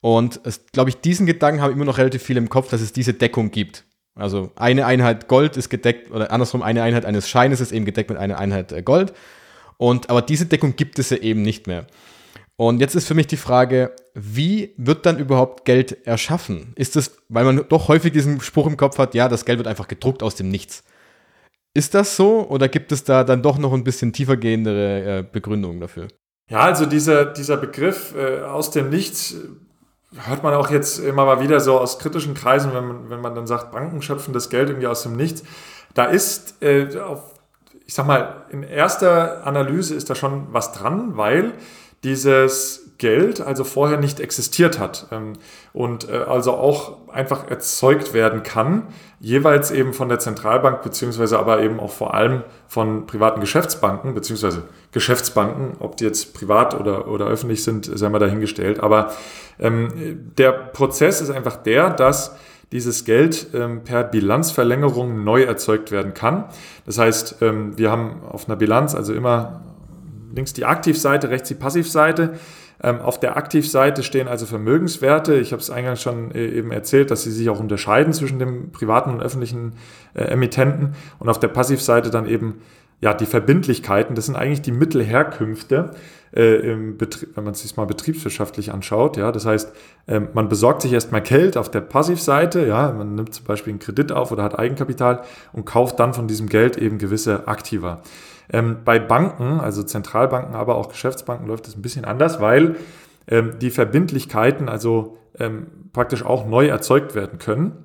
Und 0.01 0.41
glaube 0.71 0.89
ich, 0.89 0.97
diesen 0.97 1.27
Gedanken 1.27 1.61
habe 1.61 1.73
ich 1.73 1.75
immer 1.75 1.85
noch 1.85 1.99
relativ 1.99 2.23
viel 2.23 2.37
im 2.37 2.49
Kopf, 2.49 2.71
dass 2.71 2.81
es 2.81 2.91
diese 2.91 3.13
Deckung 3.13 3.51
gibt. 3.51 3.83
Also 4.15 4.51
eine 4.55 4.85
Einheit 4.85 5.27
Gold 5.27 5.57
ist 5.57 5.69
gedeckt, 5.69 6.11
oder 6.11 6.31
andersrum, 6.31 6.61
eine 6.61 6.83
Einheit 6.83 7.05
eines 7.05 7.27
Scheines 7.27 7.61
ist 7.61 7.71
eben 7.71 7.85
gedeckt 7.85 8.09
mit 8.09 8.19
einer 8.19 8.37
Einheit 8.37 8.71
äh, 8.71 8.83
Gold. 8.83 9.13
Und, 9.77 10.09
aber 10.09 10.21
diese 10.21 10.45
Deckung 10.45 10.75
gibt 10.75 10.99
es 10.99 11.09
ja 11.09 11.17
eben 11.17 11.41
nicht 11.41 11.67
mehr. 11.67 11.87
Und 12.55 12.79
jetzt 12.79 12.95
ist 12.95 13.07
für 13.07 13.15
mich 13.15 13.27
die 13.27 13.37
Frage, 13.37 13.95
wie 14.13 14.75
wird 14.77 15.05
dann 15.07 15.17
überhaupt 15.17 15.65
Geld 15.65 16.05
erschaffen? 16.05 16.73
Ist 16.75 16.95
es, 16.95 17.17
weil 17.27 17.45
man 17.45 17.65
doch 17.67 17.87
häufig 17.87 18.13
diesen 18.13 18.39
Spruch 18.41 18.67
im 18.67 18.77
Kopf 18.77 18.99
hat, 18.99 19.15
ja, 19.15 19.27
das 19.27 19.45
Geld 19.45 19.57
wird 19.57 19.67
einfach 19.67 19.87
gedruckt 19.87 20.21
aus 20.21 20.35
dem 20.35 20.49
Nichts. 20.49 20.83
Ist 21.73 21.95
das 21.95 22.15
so 22.15 22.47
oder 22.47 22.67
gibt 22.67 22.91
es 22.91 23.03
da 23.03 23.23
dann 23.23 23.41
doch 23.41 23.57
noch 23.57 23.73
ein 23.73 23.83
bisschen 23.83 24.13
tiefergehendere 24.13 25.19
äh, 25.19 25.23
Begründungen 25.23 25.79
dafür? 25.79 26.07
Ja, 26.49 26.59
also 26.59 26.85
dieser, 26.85 27.25
dieser 27.25 27.57
Begriff 27.57 28.13
äh, 28.15 28.41
aus 28.41 28.69
dem 28.69 28.89
Nichts 28.91 29.35
hört 30.25 30.43
man 30.43 30.53
auch 30.53 30.69
jetzt 30.69 30.99
immer 30.99 31.25
mal 31.25 31.39
wieder 31.39 31.59
so 31.59 31.79
aus 31.79 31.99
kritischen 31.99 32.33
Kreisen, 32.33 32.73
wenn 32.73 32.87
man, 32.87 33.09
wenn 33.09 33.21
man 33.21 33.35
dann 33.35 33.47
sagt, 33.47 33.71
Banken 33.71 34.01
schöpfen 34.01 34.33
das 34.33 34.49
Geld 34.49 34.69
irgendwie 34.69 34.87
aus 34.87 35.03
dem 35.03 35.15
Nichts. 35.15 35.43
Da 35.93 36.05
ist, 36.05 36.61
äh, 36.61 36.99
auf, 36.99 37.33
ich 37.85 37.93
sag 37.93 38.05
mal, 38.05 38.45
in 38.49 38.63
erster 38.63 39.45
Analyse 39.45 39.95
ist 39.95 40.09
da 40.09 40.15
schon 40.15 40.47
was 40.51 40.71
dran, 40.71 41.17
weil 41.17 41.53
dieses 42.03 42.83
Geld 42.97 43.41
also 43.41 43.63
vorher 43.63 43.97
nicht 43.97 44.19
existiert 44.19 44.79
hat 44.79 45.07
ähm, 45.11 45.33
und 45.73 46.09
äh, 46.09 46.13
also 46.13 46.53
auch 46.53 47.09
einfach 47.09 47.49
erzeugt 47.49 48.13
werden 48.13 48.43
kann, 48.43 48.83
jeweils 49.19 49.71
eben 49.71 49.93
von 49.93 50.09
der 50.09 50.19
Zentralbank 50.19 50.81
beziehungsweise 50.83 51.39
aber 51.39 51.61
eben 51.61 51.79
auch 51.79 51.91
vor 51.91 52.13
allem 52.13 52.43
von 52.67 53.05
privaten 53.05 53.41
Geschäftsbanken 53.41 54.13
beziehungsweise 54.13 54.63
Geschäftsbanken, 54.91 55.77
ob 55.79 55.97
die 55.97 56.05
jetzt 56.05 56.33
privat 56.33 56.79
oder, 56.79 57.07
oder 57.07 57.27
öffentlich 57.27 57.63
sind, 57.63 57.89
sei 57.93 58.09
mal 58.09 58.19
dahingestellt. 58.19 58.79
Aber 58.79 59.11
ähm, 59.59 60.31
der 60.37 60.51
Prozess 60.51 61.19
ist 61.19 61.29
einfach 61.29 61.57
der, 61.57 61.89
dass 61.89 62.35
dieses 62.71 63.05
Geld 63.05 63.47
ähm, 63.53 63.83
per 63.83 64.03
Bilanzverlängerung 64.03 65.23
neu 65.23 65.43
erzeugt 65.43 65.91
werden 65.91 66.13
kann. 66.13 66.45
Das 66.85 66.97
heißt, 66.97 67.37
ähm, 67.41 67.77
wir 67.77 67.91
haben 67.91 68.21
auf 68.29 68.47
einer 68.47 68.55
Bilanz 68.55 68.95
also 68.95 69.13
immer 69.13 69.72
links 70.33 70.53
die 70.53 70.65
Aktivseite, 70.65 71.29
rechts 71.29 71.47
die 71.47 71.55
Passivseite. 71.55 72.33
Ähm, 72.81 72.99
auf 72.99 73.19
der 73.19 73.37
Aktivseite 73.37 74.03
stehen 74.03 74.27
also 74.27 74.45
Vermögenswerte. 74.45 75.35
Ich 75.35 75.51
habe 75.53 75.61
es 75.61 75.69
eingangs 75.69 76.01
schon 76.01 76.31
äh, 76.31 76.45
eben 76.45 76.71
erzählt, 76.71 77.11
dass 77.11 77.23
sie 77.23 77.31
sich 77.31 77.49
auch 77.49 77.59
unterscheiden 77.59 78.13
zwischen 78.13 78.39
dem 78.39 78.71
privaten 78.71 79.11
und 79.11 79.21
öffentlichen 79.21 79.73
äh, 80.13 80.23
Emittenten. 80.23 80.95
Und 81.19 81.29
auf 81.29 81.39
der 81.39 81.47
Passivseite 81.47 82.09
dann 82.09 82.27
eben 82.27 82.55
ja, 83.03 83.13
die 83.13 83.25
Verbindlichkeiten. 83.25 84.15
Das 84.15 84.27
sind 84.27 84.37
eigentlich 84.37 84.61
die 84.61 84.71
Mittelherkünfte, 84.71 85.91
äh, 86.31 86.41
wenn 86.41 87.43
man 87.43 87.53
es 87.53 87.61
sich 87.61 87.75
mal 87.75 87.85
betriebswirtschaftlich 87.85 88.71
anschaut. 88.71 89.17
Ja, 89.17 89.33
das 89.33 89.45
heißt, 89.45 89.73
äh, 90.07 90.21
man 90.33 90.47
besorgt 90.47 90.81
sich 90.81 90.93
erstmal 90.93 91.21
Geld 91.21 91.57
auf 91.57 91.69
der 91.69 91.81
Passivseite. 91.81 92.65
Ja, 92.65 92.93
man 92.93 93.15
nimmt 93.15 93.33
zum 93.33 93.45
Beispiel 93.45 93.71
einen 93.71 93.79
Kredit 93.79 94.13
auf 94.13 94.31
oder 94.31 94.43
hat 94.43 94.57
Eigenkapital 94.57 95.23
und 95.51 95.65
kauft 95.65 95.99
dann 95.99 96.13
von 96.13 96.27
diesem 96.27 96.47
Geld 96.47 96.77
eben 96.77 96.97
gewisse 96.97 97.45
Aktiva. 97.47 98.01
Ähm, 98.51 98.77
bei 98.83 98.99
Banken, 98.99 99.59
also 99.59 99.83
Zentralbanken, 99.83 100.55
aber 100.55 100.75
auch 100.75 100.89
Geschäftsbanken 100.89 101.47
läuft 101.47 101.67
das 101.67 101.75
ein 101.75 101.81
bisschen 101.81 102.05
anders, 102.05 102.41
weil 102.41 102.75
ähm, 103.27 103.53
die 103.59 103.71
Verbindlichkeiten 103.71 104.69
also 104.69 105.17
ähm, 105.39 105.67
praktisch 105.93 106.25
auch 106.25 106.45
neu 106.45 106.67
erzeugt 106.67 107.15
werden 107.15 107.39
können 107.39 107.83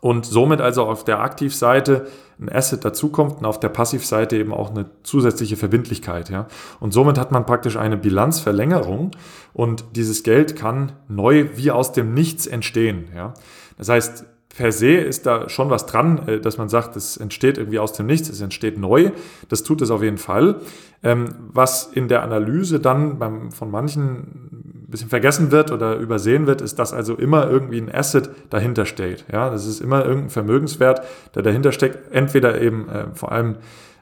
und 0.00 0.24
somit 0.24 0.60
also 0.60 0.84
auf 0.84 1.04
der 1.04 1.20
Aktivseite 1.20 2.06
ein 2.40 2.50
Asset 2.50 2.84
dazukommt 2.84 3.38
und 3.38 3.44
auf 3.44 3.60
der 3.60 3.68
Passivseite 3.68 4.36
eben 4.36 4.54
auch 4.54 4.70
eine 4.70 4.86
zusätzliche 5.02 5.56
Verbindlichkeit. 5.56 6.30
Ja? 6.30 6.46
Und 6.80 6.92
somit 6.92 7.18
hat 7.18 7.32
man 7.32 7.44
praktisch 7.44 7.76
eine 7.76 7.98
Bilanzverlängerung 7.98 9.10
und 9.52 9.84
dieses 9.96 10.22
Geld 10.22 10.56
kann 10.56 10.92
neu 11.08 11.50
wie 11.54 11.70
aus 11.70 11.92
dem 11.92 12.14
Nichts 12.14 12.46
entstehen. 12.46 13.08
Ja? 13.14 13.34
Das 13.76 13.90
heißt, 13.90 14.24
per 14.56 14.72
se 14.72 14.94
ist 14.94 15.26
da 15.26 15.48
schon 15.48 15.70
was 15.70 15.86
dran, 15.86 16.28
äh, 16.28 16.40
dass 16.40 16.58
man 16.58 16.68
sagt, 16.68 16.96
es 16.96 17.16
entsteht 17.16 17.58
irgendwie 17.58 17.78
aus 17.78 17.92
dem 17.92 18.06
Nichts, 18.06 18.28
es 18.28 18.40
entsteht 18.40 18.78
neu. 18.78 19.10
Das 19.48 19.62
tut 19.62 19.80
es 19.82 19.90
auf 19.90 20.02
jeden 20.02 20.18
Fall. 20.18 20.56
Ähm, 21.02 21.28
was 21.52 21.86
in 21.86 22.08
der 22.08 22.22
Analyse 22.22 22.80
dann 22.80 23.18
beim, 23.18 23.52
von 23.52 23.70
manchen 23.70 24.10
ein 24.10 24.86
bisschen 24.88 25.08
vergessen 25.08 25.50
wird 25.50 25.70
oder 25.70 25.96
übersehen 25.96 26.46
wird, 26.46 26.60
ist, 26.60 26.78
dass 26.78 26.92
also 26.92 27.14
immer 27.14 27.48
irgendwie 27.48 27.80
ein 27.80 27.94
Asset 27.94 28.28
dahinter 28.50 28.84
steht. 28.84 29.24
Ja, 29.32 29.50
das 29.50 29.66
ist 29.66 29.80
immer 29.80 30.04
irgendein 30.04 30.30
Vermögenswert, 30.30 31.02
der 31.34 31.42
dahinter 31.42 31.72
steckt. 31.72 32.12
Entweder 32.12 32.60
eben 32.60 32.88
äh, 32.88 33.06
vor 33.14 33.32
allem 33.32 33.56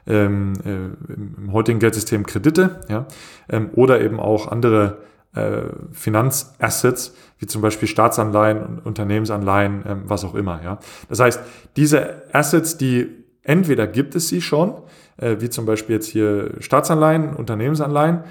ähm, 0.07 0.53
äh, 0.65 1.13
im 1.13 1.53
heutigen 1.53 1.79
Geldsystem 1.79 2.25
Kredite, 2.25 2.81
ja, 2.89 3.05
ähm, 3.49 3.69
oder 3.73 4.01
eben 4.01 4.19
auch 4.19 4.47
andere 4.47 4.97
äh, 5.35 5.61
Finanzassets, 5.91 7.13
wie 7.39 7.47
zum 7.47 7.61
Beispiel 7.61 7.87
Staatsanleihen, 7.87 8.79
Unternehmensanleihen, 8.79 9.83
ähm, 9.87 10.01
was 10.05 10.23
auch 10.23 10.35
immer. 10.35 10.61
Ja. 10.63 10.79
Das 11.07 11.19
heißt, 11.19 11.41
diese 11.75 12.23
Assets, 12.33 12.77
die 12.77 13.07
entweder 13.41 13.87
gibt 13.87 14.13
es 14.15 14.27
sie 14.27 14.41
schon, 14.41 14.75
äh, 15.17 15.37
wie 15.39 15.49
zum 15.49 15.65
Beispiel 15.65 15.95
jetzt 15.95 16.07
hier 16.07 16.51
Staatsanleihen, 16.59 17.35
Unternehmensanleihen, 17.35 18.23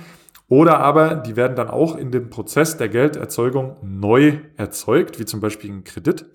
oder 0.48 0.78
aber 0.78 1.14
die 1.14 1.36
werden 1.36 1.56
dann 1.56 1.68
auch 1.68 1.96
in 1.96 2.10
dem 2.10 2.30
Prozess 2.30 2.78
der 2.78 2.88
Gelderzeugung 2.88 3.76
neu 3.82 4.38
erzeugt, 4.56 5.18
wie 5.18 5.26
zum 5.26 5.40
Beispiel 5.40 5.70
ein 5.70 5.84
Kredit. 5.84 6.26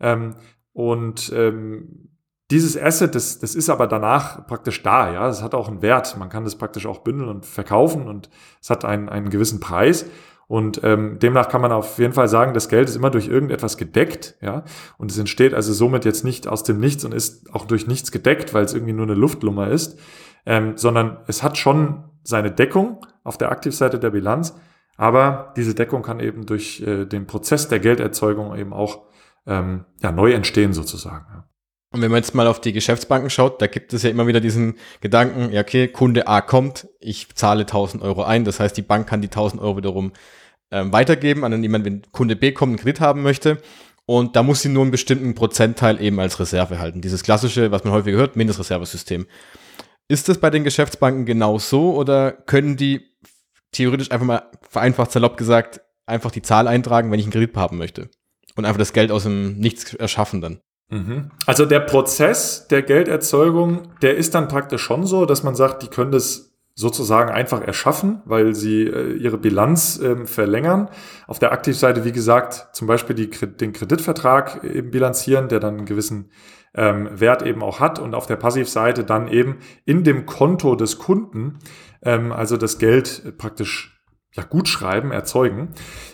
Ähm, 0.00 0.34
und 0.72 1.32
ähm, 1.34 2.10
dieses 2.52 2.80
Asset, 2.80 3.16
das, 3.16 3.40
das 3.40 3.56
ist 3.56 3.68
aber 3.68 3.88
danach 3.88 4.46
praktisch 4.46 4.82
da, 4.84 5.12
ja. 5.12 5.28
Es 5.28 5.42
hat 5.42 5.54
auch 5.54 5.68
einen 5.68 5.82
Wert. 5.82 6.16
Man 6.16 6.28
kann 6.28 6.44
das 6.44 6.54
praktisch 6.54 6.86
auch 6.86 6.98
bündeln 6.98 7.28
und 7.28 7.44
verkaufen 7.44 8.06
und 8.06 8.30
es 8.62 8.70
hat 8.70 8.84
einen, 8.84 9.08
einen 9.08 9.30
gewissen 9.30 9.58
Preis. 9.58 10.06
Und 10.48 10.82
ähm, 10.84 11.18
demnach 11.18 11.48
kann 11.48 11.60
man 11.60 11.72
auf 11.72 11.98
jeden 11.98 12.12
Fall 12.12 12.28
sagen, 12.28 12.54
das 12.54 12.68
Geld 12.68 12.88
ist 12.88 12.94
immer 12.94 13.10
durch 13.10 13.26
irgendetwas 13.26 13.76
gedeckt, 13.76 14.36
ja. 14.40 14.64
Und 14.96 15.10
es 15.10 15.18
entsteht 15.18 15.54
also 15.54 15.72
somit 15.72 16.04
jetzt 16.04 16.24
nicht 16.24 16.46
aus 16.46 16.62
dem 16.62 16.78
Nichts 16.78 17.04
und 17.04 17.12
ist 17.12 17.52
auch 17.52 17.64
durch 17.66 17.88
nichts 17.88 18.12
gedeckt, 18.12 18.54
weil 18.54 18.64
es 18.64 18.72
irgendwie 18.72 18.92
nur 18.92 19.06
eine 19.06 19.14
Luftlummer 19.14 19.68
ist, 19.68 19.98
ähm, 20.44 20.76
sondern 20.76 21.18
es 21.26 21.42
hat 21.42 21.58
schon 21.58 22.04
seine 22.22 22.52
Deckung 22.52 23.04
auf 23.24 23.38
der 23.38 23.50
Aktivseite 23.50 23.98
der 23.98 24.10
Bilanz, 24.10 24.54
aber 24.96 25.52
diese 25.56 25.74
Deckung 25.74 26.02
kann 26.02 26.20
eben 26.20 26.46
durch 26.46 26.80
äh, 26.80 27.06
den 27.06 27.26
Prozess 27.26 27.66
der 27.66 27.80
Gelderzeugung 27.80 28.56
eben 28.56 28.72
auch 28.72 29.02
ähm, 29.46 29.84
ja, 30.00 30.12
neu 30.12 30.32
entstehen 30.32 30.72
sozusagen. 30.72 31.26
Ja. 31.28 31.44
Und 31.96 32.02
wenn 32.02 32.10
man 32.10 32.18
jetzt 32.18 32.34
mal 32.34 32.46
auf 32.46 32.60
die 32.60 32.74
Geschäftsbanken 32.74 33.30
schaut, 33.30 33.62
da 33.62 33.68
gibt 33.68 33.94
es 33.94 34.02
ja 34.02 34.10
immer 34.10 34.26
wieder 34.26 34.40
diesen 34.40 34.74
Gedanken, 35.00 35.50
ja 35.50 35.62
okay, 35.62 35.88
Kunde 35.88 36.28
A 36.28 36.42
kommt, 36.42 36.88
ich 37.00 37.34
zahle 37.34 37.62
1000 37.62 38.02
Euro 38.02 38.22
ein, 38.22 38.44
das 38.44 38.60
heißt, 38.60 38.76
die 38.76 38.82
Bank 38.82 39.08
kann 39.08 39.22
die 39.22 39.28
1000 39.28 39.62
Euro 39.62 39.78
wiederum 39.78 40.12
ähm, 40.70 40.92
weitergeben 40.92 41.42
an 41.42 41.62
jemanden, 41.62 41.86
wenn 41.86 42.02
Kunde 42.12 42.36
B 42.36 42.52
kommt, 42.52 42.72
einen 42.72 42.78
Kredit 42.78 43.00
haben 43.00 43.22
möchte. 43.22 43.62
Und 44.04 44.36
da 44.36 44.42
muss 44.42 44.60
sie 44.60 44.68
nur 44.68 44.82
einen 44.82 44.90
bestimmten 44.90 45.34
Prozentteil 45.34 45.98
eben 45.98 46.20
als 46.20 46.38
Reserve 46.38 46.78
halten. 46.78 47.00
Dieses 47.00 47.22
klassische, 47.22 47.70
was 47.70 47.84
man 47.84 47.94
häufig 47.94 48.14
hört, 48.14 48.36
Mindestreservesystem. 48.36 49.26
Ist 50.06 50.28
das 50.28 50.36
bei 50.36 50.50
den 50.50 50.64
Geschäftsbanken 50.64 51.24
genau 51.24 51.58
so 51.58 51.94
oder 51.94 52.30
können 52.30 52.76
die 52.76 53.06
theoretisch 53.72 54.10
einfach 54.10 54.26
mal 54.26 54.50
vereinfacht 54.68 55.12
salopp 55.12 55.38
gesagt 55.38 55.80
einfach 56.04 56.30
die 56.30 56.42
Zahl 56.42 56.68
eintragen, 56.68 57.10
wenn 57.10 57.18
ich 57.18 57.24
einen 57.24 57.32
Kredit 57.32 57.56
haben 57.56 57.78
möchte? 57.78 58.10
Und 58.54 58.66
einfach 58.66 58.78
das 58.78 58.92
Geld 58.92 59.10
aus 59.10 59.22
dem 59.22 59.56
Nichts 59.56 59.94
erschaffen 59.94 60.42
dann? 60.42 60.60
Mhm. 60.88 61.30
Also 61.46 61.66
der 61.66 61.80
Prozess 61.80 62.68
der 62.68 62.82
Gelderzeugung, 62.82 63.88
der 64.02 64.16
ist 64.16 64.34
dann 64.34 64.48
praktisch 64.48 64.82
schon 64.82 65.04
so, 65.04 65.26
dass 65.26 65.42
man 65.42 65.54
sagt, 65.54 65.82
die 65.82 65.88
können 65.88 66.12
das 66.12 66.52
sozusagen 66.74 67.30
einfach 67.30 67.62
erschaffen, 67.62 68.20
weil 68.26 68.54
sie 68.54 68.82
äh, 68.82 69.14
ihre 69.14 69.38
Bilanz 69.38 69.98
ähm, 70.02 70.26
verlängern. 70.26 70.90
Auf 71.26 71.38
der 71.38 71.52
Aktivseite, 71.52 72.04
wie 72.04 72.12
gesagt, 72.12 72.68
zum 72.76 72.86
Beispiel 72.86 73.16
die, 73.16 73.30
den 73.30 73.72
Kreditvertrag 73.72 74.62
eben 74.62 74.90
bilanzieren, 74.90 75.48
der 75.48 75.58
dann 75.58 75.78
einen 75.78 75.86
gewissen 75.86 76.30
ähm, 76.74 77.08
Wert 77.10 77.42
eben 77.42 77.62
auch 77.62 77.80
hat 77.80 77.98
und 77.98 78.14
auf 78.14 78.26
der 78.26 78.36
Passivseite 78.36 79.04
dann 79.04 79.28
eben 79.28 79.56
in 79.86 80.04
dem 80.04 80.26
Konto 80.26 80.76
des 80.76 80.98
Kunden, 80.98 81.58
ähm, 82.02 82.30
also 82.30 82.58
das 82.58 82.78
Geld 82.78 83.38
praktisch 83.38 83.98
ja, 84.34 84.42
gut 84.42 84.68
schreiben, 84.68 85.12
erzeugen. 85.12 85.70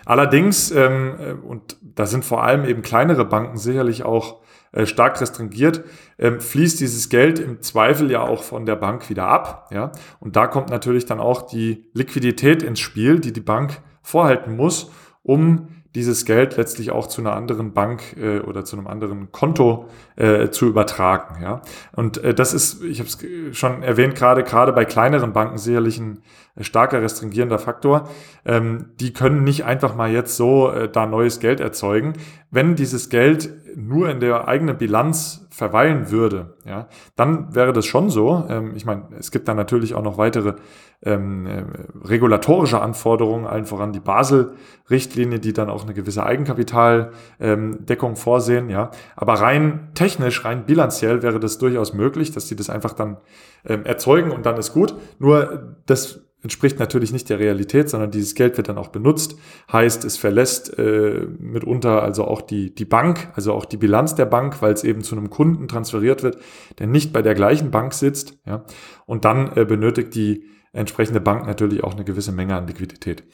Allerdings, 0.07 0.71
ähm, 0.71 1.17
äh, 1.19 1.33
und 1.33 1.77
da 1.83 2.07
sind 2.07 2.25
vor 2.25 2.45
allem 2.45 2.65
eben 2.65 2.83
kleinere 2.83 3.25
Banken 3.25 3.57
sicherlich 3.59 4.05
auch 4.05 4.43
äh, 4.73 4.87
stark 4.87 5.21
restringiert, 5.21 5.85
ähm, 6.19 6.41
fließt 6.41 6.81
dieses 6.81 7.09
Geld 7.09 7.39
im 7.39 7.61
Zweifel 7.61 8.11
ja 8.11 8.23
auch 8.23 8.43
von 8.43 8.67
der 8.67 8.77
Bank 8.77 9.11
wieder 9.11 9.27
ab. 9.27 9.69
Ja? 9.71 9.93
Und 10.19 10.37
da 10.37 10.47
kommt 10.47 10.71
natürlich 10.71 11.07
dann 11.07 11.21
auch 11.21 11.43
die 11.43 11.85
Liquidität 11.93 12.63
ins 12.63 12.81
Spiel, 12.81 13.21
die 13.21 13.33
die 13.33 13.41
Bank 13.41 13.83
vorhalten 14.03 14.57
muss, 14.57 14.91
um 15.23 15.69
dieses 15.95 16.25
Geld 16.25 16.57
letztlich 16.57 16.91
auch 16.91 17.07
zu 17.07 17.21
einer 17.21 17.35
anderen 17.35 17.75
Bank 17.75 18.17
äh, 18.17 18.41
oder 18.41 18.65
zu 18.65 18.77
einem 18.77 18.87
anderen 18.87 19.31
Konto 19.31 19.89
äh, 20.17 20.49
zu 20.49 20.67
übertragen. 20.67 21.43
Ja? 21.43 21.61
Und 21.95 22.19
äh, 22.19 22.33
das 22.33 22.55
ist, 22.55 22.83
ich 22.83 22.99
habe 22.99 23.09
es 23.09 23.59
schon 23.59 23.83
erwähnt, 23.83 24.15
gerade 24.15 24.43
gerade 24.43 24.73
bei 24.73 24.85
kleineren 24.85 25.33
Banken 25.33 25.59
sicherlich 25.59 25.99
ein 25.99 26.23
äh, 26.52 26.52
starker 26.61 27.01
restringierender 27.01 27.59
Faktor. 27.59 28.09
Ähm, 28.45 28.91
die 29.01 29.13
können 29.13 29.45
nicht 29.45 29.65
einfach 29.65 29.95
mal 29.95 30.11
jetzt 30.11 30.37
so 30.37 30.71
äh, 30.71 30.89
da 30.89 31.07
neues 31.07 31.41
Geld 31.41 31.61
erzeugen. 31.61 32.15
Wenn 32.51 32.77
dieses 32.77 33.09
Geld 33.09 33.51
nur 33.75 34.11
in 34.11 34.21
der 34.21 34.49
eigenen 34.49 34.77
Bilanz 34.77 35.47
verweilen 35.51 36.11
würde, 36.11 36.57
ja, 36.65 36.89
dann 37.17 37.55
wäre 37.55 37.73
das 37.73 37.87
schon 37.87 38.11
so. 38.11 38.45
Ähm, 38.49 38.73
ich 38.75 38.85
meine, 38.85 39.05
es 39.19 39.31
gibt 39.31 39.49
da 39.49 39.55
natürlich 39.55 39.95
auch 39.95 40.03
noch 40.03 40.19
weitere 40.19 40.55
ähm, 41.03 41.47
äh, 41.47 41.65
regulatorische 42.05 42.81
Anforderungen, 42.81 43.47
allen 43.47 43.65
voran 43.65 43.93
die 43.93 44.01
Basel-Richtlinie, 44.01 45.41
die 45.41 45.53
dann 45.53 45.71
auch 45.71 45.85
eine 45.85 45.95
gewisse 45.95 46.25
Eigenkapitaldeckung 46.25 48.11
ähm, 48.11 48.17
vorsehen, 48.17 48.71
ja. 48.71 48.91
Aber 49.17 49.35
rein 49.35 49.91
technisch, 49.95 50.45
rein 50.45 50.65
bilanziell 50.65 51.23
wäre 51.23 51.41
das 51.41 51.59
durchaus 51.59 51.93
möglich, 51.93 52.33
dass 52.33 52.49
sie 52.49 52.57
das 52.57 52.71
einfach 52.71 52.93
dann 52.93 53.17
ähm, 53.65 53.85
erzeugen 53.85 54.31
und 54.31 54.47
dann 54.47 54.57
ist 54.57 54.73
gut. 54.73 54.95
Nur 55.19 55.77
das 55.87 56.21
entspricht 56.43 56.79
natürlich 56.79 57.13
nicht 57.13 57.29
der 57.31 57.39
Realität, 57.39 57.89
sondern 57.89 58.11
dieses 58.11 58.35
Geld 58.35 58.57
wird 58.57 58.69
dann 58.69 58.79
auch 58.79 58.89
benutzt. 58.89 59.37
Heißt, 59.71 60.05
es 60.05 60.17
verlässt 60.17 60.77
äh, 60.79 61.27
mitunter 61.39 62.03
also 62.03 62.25
auch 62.25 62.43
die, 62.43 62.75
die 62.75 62.85
Bank, 62.85 63.31
also 63.35 63.53
auch 63.53 63.65
die 63.65 63.77
Bilanz 63.77 64.15
der 64.15 64.27
Bank, 64.27 64.61
weil 64.61 64.73
es 64.73 64.85
eben 64.85 65.03
zu 65.03 65.17
einem 65.17 65.31
Kunden 65.31 65.69
transferiert 65.69 66.23
wird, 66.23 66.39
der 66.79 66.89
nicht 66.89 67.13
bei 67.13 67.23
der 67.23 67.35
gleichen 67.35 67.71
Bank 67.71 67.95
sitzt. 67.95 68.39
Ja, 68.47 68.65
und 69.07 69.25
dann 69.25 69.57
äh, 69.57 69.65
benötigt 69.65 70.15
die 70.15 70.45
entsprechende 70.73 71.21
Bank 71.21 71.47
natürlich 71.47 71.85
auch 71.85 71.95
eine 71.95 72.05
gewisse 72.05 72.33
Menge 72.33 72.57
an 72.57 72.67
Liquidität. 72.67 73.25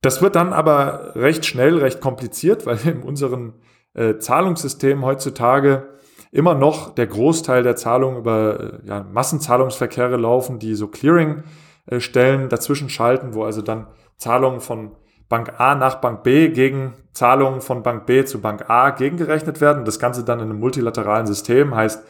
Das 0.00 0.20
wird 0.20 0.34
dann 0.34 0.52
aber 0.52 1.12
recht 1.14 1.46
schnell, 1.46 1.78
recht 1.78 2.00
kompliziert, 2.00 2.66
weil 2.66 2.78
in 2.86 3.02
unserem 3.02 3.54
äh, 3.94 4.18
Zahlungssystem 4.18 5.04
heutzutage 5.04 5.88
immer 6.32 6.54
noch 6.54 6.94
der 6.94 7.06
Großteil 7.06 7.62
der 7.62 7.76
Zahlungen 7.76 8.18
über 8.18 8.80
äh, 8.82 8.88
ja, 8.88 9.04
Massenzahlungsverkehre 9.04 10.16
laufen, 10.16 10.58
die 10.58 10.74
so 10.74 10.88
Clearing 10.88 11.44
Stellen 11.98 12.48
dazwischen 12.48 12.88
schalten, 12.88 13.34
wo 13.34 13.44
also 13.44 13.62
dann 13.62 13.86
Zahlungen 14.16 14.60
von 14.60 14.92
Bank 15.28 15.58
A 15.58 15.74
nach 15.74 15.96
Bank 15.96 16.22
B 16.22 16.50
gegen 16.50 16.92
Zahlungen 17.12 17.60
von 17.60 17.82
Bank 17.82 18.06
B 18.06 18.24
zu 18.24 18.40
Bank 18.40 18.68
A 18.68 18.90
gegengerechnet 18.90 19.60
werden. 19.60 19.84
Das 19.84 19.98
Ganze 19.98 20.24
dann 20.24 20.40
in 20.40 20.50
einem 20.50 20.60
multilateralen 20.60 21.26
System 21.26 21.74
heißt, 21.74 22.04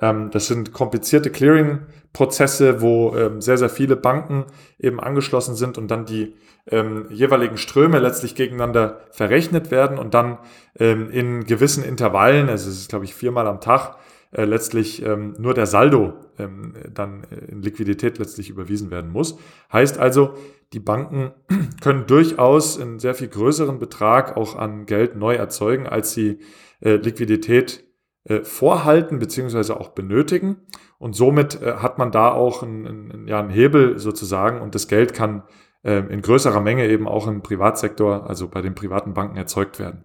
ähm, 0.00 0.30
das 0.30 0.46
sind 0.46 0.72
komplizierte 0.72 1.30
Clearing-Prozesse, 1.30 2.82
wo 2.82 3.16
ähm, 3.16 3.40
sehr, 3.40 3.56
sehr 3.56 3.70
viele 3.70 3.96
Banken 3.96 4.44
eben 4.78 5.00
angeschlossen 5.00 5.56
sind 5.56 5.78
und 5.78 5.90
dann 5.90 6.04
die 6.04 6.34
ähm, 6.68 7.06
jeweiligen 7.10 7.56
Ströme 7.56 7.98
letztlich 7.98 8.34
gegeneinander 8.34 9.00
verrechnet 9.10 9.70
werden 9.70 9.98
und 9.98 10.14
dann 10.14 10.38
in 10.78 11.44
gewissen 11.46 11.82
Intervallen, 11.82 12.50
also 12.50 12.68
es 12.68 12.76
ist 12.76 12.90
glaube 12.90 13.06
ich 13.06 13.14
viermal 13.14 13.46
am 13.46 13.62
Tag, 13.62 13.96
äh, 14.36 14.44
letztlich 14.44 15.02
ähm, 15.02 15.34
nur 15.38 15.54
der 15.54 15.64
Saldo 15.64 16.12
ähm, 16.38 16.74
dann 16.92 17.24
in 17.48 17.62
Liquidität 17.62 18.18
letztlich 18.18 18.50
überwiesen 18.50 18.90
werden 18.90 19.10
muss. 19.10 19.38
Heißt 19.72 19.98
also, 19.98 20.34
die 20.74 20.80
Banken 20.80 21.32
können 21.80 22.06
durchaus 22.06 22.78
einen 22.78 22.98
sehr 22.98 23.14
viel 23.14 23.28
größeren 23.28 23.78
Betrag 23.78 24.36
auch 24.36 24.54
an 24.56 24.84
Geld 24.84 25.16
neu 25.16 25.34
erzeugen, 25.34 25.86
als 25.86 26.12
sie 26.12 26.40
äh, 26.80 26.96
Liquidität 26.96 27.84
äh, 28.24 28.42
vorhalten 28.42 29.18
beziehungsweise 29.18 29.80
auch 29.80 29.90
benötigen. 29.90 30.58
Und 30.98 31.16
somit 31.16 31.62
äh, 31.62 31.76
hat 31.76 31.96
man 31.96 32.12
da 32.12 32.30
auch 32.30 32.62
einen, 32.62 32.86
einen, 32.86 33.28
ja, 33.28 33.38
einen 33.38 33.48
Hebel 33.48 33.98
sozusagen 33.98 34.60
und 34.60 34.74
das 34.74 34.86
Geld 34.86 35.14
kann 35.14 35.44
äh, 35.82 36.00
in 36.12 36.20
größerer 36.20 36.60
Menge 36.60 36.86
eben 36.86 37.08
auch 37.08 37.26
im 37.26 37.40
Privatsektor, 37.40 38.28
also 38.28 38.48
bei 38.48 38.60
den 38.60 38.74
privaten 38.74 39.14
Banken 39.14 39.38
erzeugt 39.38 39.78
werden. 39.78 40.04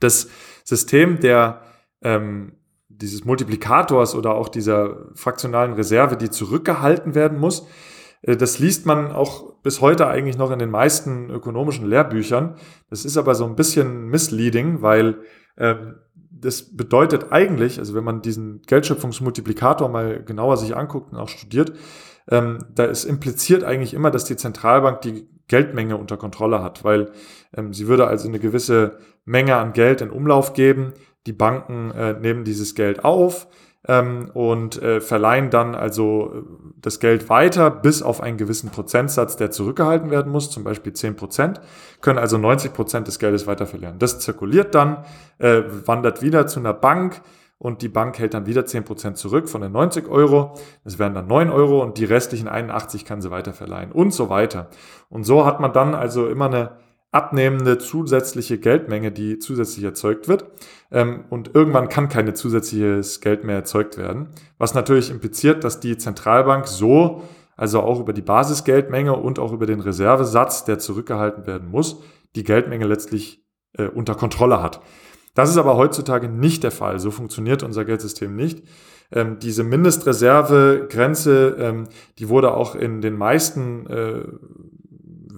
Das 0.00 0.28
System 0.64 1.20
der 1.20 1.62
ähm, 2.02 2.54
dieses 3.00 3.24
Multiplikators 3.24 4.14
oder 4.14 4.34
auch 4.34 4.48
dieser 4.48 5.08
fraktionalen 5.14 5.74
Reserve, 5.74 6.16
die 6.16 6.30
zurückgehalten 6.30 7.14
werden 7.14 7.38
muss. 7.38 7.66
Äh, 8.22 8.36
das 8.36 8.58
liest 8.58 8.86
man 8.86 9.12
auch 9.12 9.54
bis 9.62 9.80
heute 9.80 10.06
eigentlich 10.06 10.38
noch 10.38 10.50
in 10.50 10.58
den 10.58 10.70
meisten 10.70 11.30
ökonomischen 11.30 11.86
Lehrbüchern. 11.86 12.56
Das 12.90 13.04
ist 13.04 13.16
aber 13.16 13.34
so 13.34 13.44
ein 13.44 13.56
bisschen 13.56 14.06
misleading, 14.08 14.82
weil 14.82 15.18
ähm, 15.56 15.96
das 16.30 16.76
bedeutet 16.76 17.32
eigentlich, 17.32 17.78
also 17.78 17.94
wenn 17.94 18.04
man 18.04 18.20
diesen 18.20 18.62
Geldschöpfungsmultiplikator 18.62 19.88
mal 19.88 20.22
genauer 20.22 20.56
sich 20.56 20.76
anguckt 20.76 21.12
und 21.12 21.18
auch 21.18 21.28
studiert, 21.28 21.72
ähm, 22.30 22.58
da 22.74 22.84
ist 22.84 23.04
impliziert 23.04 23.64
eigentlich 23.64 23.94
immer, 23.94 24.10
dass 24.10 24.24
die 24.24 24.36
Zentralbank 24.36 25.00
die 25.02 25.28
Geldmenge 25.48 25.96
unter 25.96 26.16
Kontrolle 26.16 26.62
hat, 26.62 26.84
weil 26.84 27.10
ähm, 27.54 27.72
sie 27.72 27.86
würde 27.86 28.06
also 28.06 28.28
eine 28.28 28.38
gewisse 28.38 28.98
Menge 29.24 29.56
an 29.56 29.72
Geld 29.72 30.00
in 30.00 30.10
Umlauf 30.10 30.54
geben, 30.54 30.92
die 31.26 31.32
Banken 31.32 31.90
äh, 31.90 32.12
nehmen 32.14 32.44
dieses 32.44 32.74
Geld 32.74 33.04
auf 33.04 33.48
ähm, 33.86 34.30
und 34.34 34.80
äh, 34.82 35.00
verleihen 35.00 35.50
dann 35.50 35.74
also 35.74 36.32
äh, 36.34 36.42
das 36.80 37.00
Geld 37.00 37.28
weiter 37.28 37.70
bis 37.70 38.02
auf 38.02 38.20
einen 38.20 38.36
gewissen 38.36 38.70
Prozentsatz, 38.70 39.36
der 39.36 39.50
zurückgehalten 39.50 40.10
werden 40.10 40.30
muss, 40.32 40.50
zum 40.50 40.64
Beispiel 40.64 40.92
10 40.92 41.16
Prozent, 41.16 41.60
können 42.00 42.18
also 42.18 42.38
90 42.38 42.72
Prozent 42.72 43.08
des 43.08 43.18
Geldes 43.18 43.46
weiter 43.46 43.66
verlieren. 43.66 43.98
Das 43.98 44.18
zirkuliert 44.20 44.74
dann, 44.74 45.04
äh, 45.38 45.62
wandert 45.86 46.22
wieder 46.22 46.46
zu 46.46 46.60
einer 46.60 46.74
Bank, 46.74 47.20
und 47.56 47.80
die 47.80 47.88
Bank 47.88 48.18
hält 48.18 48.34
dann 48.34 48.46
wieder 48.46 48.66
10% 48.66 49.14
zurück 49.14 49.48
von 49.48 49.62
den 49.62 49.72
90 49.72 50.08
Euro. 50.08 50.54
Das 50.82 50.98
wären 50.98 51.14
dann 51.14 51.26
9 51.28 51.50
Euro 51.50 51.82
und 51.82 51.96
die 51.96 52.04
restlichen 52.04 52.46
81 52.46 53.04
kann 53.06 53.22
sie 53.22 53.30
weiter 53.30 53.54
verleihen 53.54 53.90
und 53.90 54.12
so 54.12 54.28
weiter. 54.28 54.68
Und 55.08 55.24
so 55.24 55.46
hat 55.46 55.60
man 55.60 55.72
dann 55.72 55.94
also 55.94 56.28
immer 56.28 56.46
eine 56.46 56.76
abnehmende 57.14 57.78
zusätzliche 57.78 58.58
Geldmenge, 58.58 59.12
die 59.12 59.38
zusätzlich 59.38 59.84
erzeugt 59.84 60.26
wird. 60.26 60.46
Ähm, 60.90 61.24
und 61.30 61.54
irgendwann 61.54 61.88
kann 61.88 62.08
keine 62.08 62.34
zusätzliches 62.34 63.20
Geld 63.20 63.44
mehr 63.44 63.56
erzeugt 63.56 63.96
werden. 63.96 64.28
Was 64.58 64.74
natürlich 64.74 65.10
impliziert, 65.10 65.62
dass 65.62 65.80
die 65.80 65.96
Zentralbank 65.96 66.66
so, 66.66 67.22
also 67.56 67.80
auch 67.80 68.00
über 68.00 68.12
die 68.12 68.22
Basisgeldmenge 68.22 69.14
und 69.14 69.38
auch 69.38 69.52
über 69.52 69.66
den 69.66 69.80
Reservesatz, 69.80 70.64
der 70.64 70.80
zurückgehalten 70.80 71.46
werden 71.46 71.70
muss, 71.70 72.02
die 72.34 72.42
Geldmenge 72.42 72.86
letztlich 72.86 73.44
äh, 73.78 73.86
unter 73.86 74.16
Kontrolle 74.16 74.60
hat. 74.60 74.80
Das 75.34 75.50
ist 75.50 75.56
aber 75.56 75.76
heutzutage 75.76 76.28
nicht 76.28 76.64
der 76.64 76.70
Fall. 76.72 76.98
So 76.98 77.10
funktioniert 77.12 77.62
unser 77.62 77.84
Geldsystem 77.84 78.34
nicht. 78.34 78.62
Ähm, 79.12 79.38
diese 79.40 79.62
Mindestreservegrenze, 79.62 81.56
ähm, 81.58 81.84
die 82.18 82.28
wurde 82.28 82.54
auch 82.54 82.74
in 82.74 83.00
den 83.00 83.16
meisten 83.16 83.86
äh, 83.86 84.22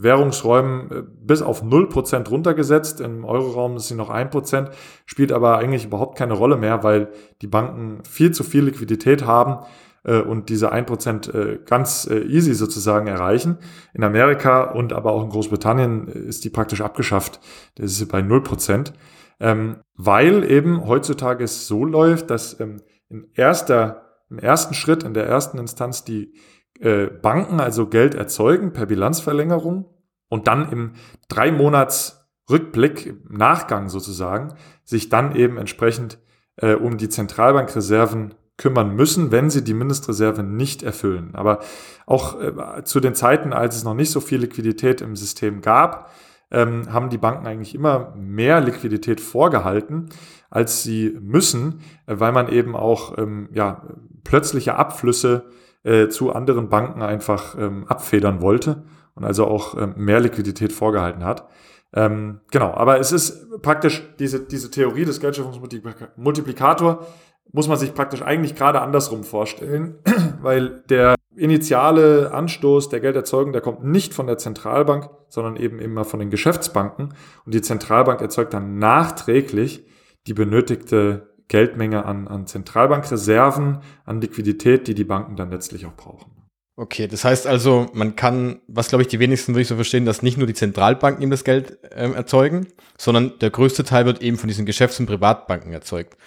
Währungsräumen 0.03 0.91
äh, 0.91 1.03
bis 1.21 1.43
auf 1.43 1.63
0% 1.63 2.29
runtergesetzt. 2.29 3.01
Im 3.01 3.25
Euroraum 3.25 3.77
ist 3.77 3.89
sie 3.89 3.95
noch 3.95 4.11
1%, 4.11 4.71
spielt 5.07 5.33
aber 5.33 5.59
eigentlich 5.59 5.87
überhaupt 5.87 6.19
keine 6.19 6.35
Rolle 6.35 6.57
mehr, 6.57 6.83
weil 6.83 7.09
die 7.43 7.47
Banken 7.47 8.03
viel 8.05 8.33
zu 8.33 8.45
viel 8.45 8.65
Liquidität 8.65 9.25
haben 9.25 9.65
äh, 10.05 10.21
und 10.21 10.49
diese 10.51 10.73
1% 10.73 11.33
äh, 11.33 11.59
ganz 11.65 12.09
easy 12.09 12.55
sozusagen 12.55 13.07
erreichen. 13.07 13.59
In 13.95 14.05
Amerika 14.05 14.65
und 14.71 14.93
aber 14.93 15.13
auch 15.13 15.25
in 15.25 15.31
Großbritannien 15.31 16.09
ist 16.09 16.45
die 16.45 16.51
praktisch 16.51 16.83
abgeschafft. 16.83 17.41
Das 17.77 17.93
ist 17.93 18.07
bei 18.09 18.21
0%. 18.21 18.93
Ähm, 19.39 19.77
weil 19.95 20.51
eben 20.51 20.87
heutzutage 20.87 21.45
es 21.45 21.67
so 21.67 21.85
läuft, 21.85 22.31
dass 22.31 22.59
ähm, 22.61 22.81
in 23.09 23.29
erster, 23.35 24.21
im 24.31 24.39
ersten 24.39 24.75
Schritt, 24.75 25.03
in 25.03 25.15
der 25.15 25.27
ersten 25.27 25.59
Instanz 25.59 26.05
die 26.05 26.33
äh, 26.81 27.07
Banken 27.07 27.61
also 27.61 27.87
Geld 27.87 28.15
erzeugen 28.15 28.73
per 28.73 28.87
Bilanzverlängerung 28.87 29.87
und 30.29 30.47
dann 30.47 30.71
im 30.71 30.93
drei 31.29 31.53
Monats 31.53 32.27
Rückblick, 32.49 33.15
Nachgang 33.29 33.89
sozusagen, 33.89 34.55
sich 34.85 35.09
dann 35.09 35.35
eben 35.35 35.59
entsprechend 35.59 36.19
äh, 36.57 36.75
um 36.75 36.97
die 36.97 37.09
Zentralbankreserven 37.09 38.35
kümmern 38.57 38.95
müssen, 38.95 39.33
wenn 39.33 39.51
sie 39.51 39.63
die 39.63 39.75
Mindestreserve 39.75 40.43
nicht 40.43 40.83
erfüllen. 40.83 41.35
Aber 41.35 41.61
auch 42.07 42.41
äh, 42.41 42.85
zu 42.85 43.01
den 43.01 43.15
Zeiten, 43.15 43.53
als 43.53 43.77
es 43.77 43.85
noch 43.85 43.95
nicht 43.95 44.11
so 44.11 44.21
viel 44.21 44.41
Liquidität 44.41 45.01
im 45.01 45.17
System 45.17 45.61
gab, 45.61 46.11
ähm, 46.51 46.93
haben 46.93 47.11
die 47.11 47.19
Banken 47.19 47.47
eigentlich 47.47 47.75
immer 47.75 48.15
mehr 48.17 48.61
Liquidität 48.61 49.21
vorgehalten, 49.21 50.09
als 50.49 50.83
sie 50.83 51.17
müssen, 51.21 51.81
äh, 52.07 52.15
weil 52.19 52.33
man 52.33 52.49
eben 52.49 52.77
auch 52.77 53.19
ähm, 53.19 53.49
ja, 53.53 53.83
plötzliche 54.25 54.77
Abflüsse 54.77 55.47
äh, 55.87 56.09
zu 56.09 56.33
anderen 56.33 56.69
Banken 56.69 57.01
einfach 57.01 57.57
ähm, 57.57 57.87
abfedern 57.87 58.41
wollte 58.41 58.83
und 59.15 59.25
also 59.25 59.47
auch 59.47 59.81
ähm, 59.81 59.95
mehr 59.97 60.19
Liquidität 60.19 60.73
vorgehalten 60.73 61.25
hat. 61.25 61.49
Ähm, 61.95 62.41
genau, 62.51 62.75
aber 62.75 62.99
es 62.99 63.13
ist 63.13 63.63
praktisch 63.63 64.03
diese, 64.19 64.41
diese 64.41 64.71
Theorie 64.71 65.05
des 65.05 65.21
Geldschöpfungsmultiplikator 65.21 67.07
muss 67.53 67.69
man 67.69 67.79
sich 67.79 67.95
praktisch 67.95 68.23
eigentlich 68.23 68.57
gerade 68.57 68.81
andersrum 68.81 69.23
vorstellen, 69.23 69.99
weil 70.43 70.83
der 70.91 71.15
initiale 71.37 72.33
Anstoß 72.33 72.89
der 72.89 72.99
Gelderzeugung, 72.99 73.53
der 73.53 73.63
kommt 73.63 73.85
nicht 73.85 74.13
von 74.13 74.27
der 74.27 74.39
Zentralbank, 74.39 75.09
sondern 75.29 75.55
eben 75.55 75.79
immer 75.79 76.05
von 76.05 76.19
den 76.19 76.31
Geschäftsbanken 76.31 77.15
und 77.45 77.55
die 77.55 77.63
Zentralbank 77.63 78.21
erzeugt 78.21 78.55
dann 78.55 78.79
nachträglich 78.79 79.87
die 80.27 80.35
benötigte 80.35 81.36
Geldmenge 81.49 82.05
an, 82.05 82.29
an 82.29 82.47
Zentralbankreserven, 82.47 83.79
an 84.05 84.21
Liquidität, 84.21 84.89
die 84.89 84.95
die 84.95 85.05
Banken 85.05 85.37
dann 85.37 85.51
letztlich 85.51 85.87
auch 85.87 85.95
brauchen. 85.95 86.33
Okay, 86.79 87.09
das 87.09 87.25
heißt 87.25 87.47
also, 87.47 87.87
man 87.95 88.17
kann, 88.17 88.61
was 88.69 88.89
glaube 88.89 89.03
ich 89.03 89.09
die 89.09 89.19
wenigsten 89.19 89.55
wirklich 89.55 89.69
so 89.69 89.77
verstehen, 89.77 90.05
dass 90.05 90.23
nicht 90.23 90.37
nur 90.37 90.47
die 90.47 90.55
Zentralbanken 90.55 91.23
eben 91.23 91.31
das 91.31 91.45
Geld 91.45 91.79
ähm, 91.93 92.15
erzeugen, 92.15 92.67
sondern 92.99 93.39
der 93.41 93.49
größte 93.49 93.83
Teil 93.85 94.05
wird 94.05 94.21
eben 94.21 94.37
von 94.37 94.49
diesen 94.49 94.67
Geschäfts- 94.67 95.01
und 95.01 95.07
Privatbanken 95.07 95.73
erzeugt. 95.73 96.19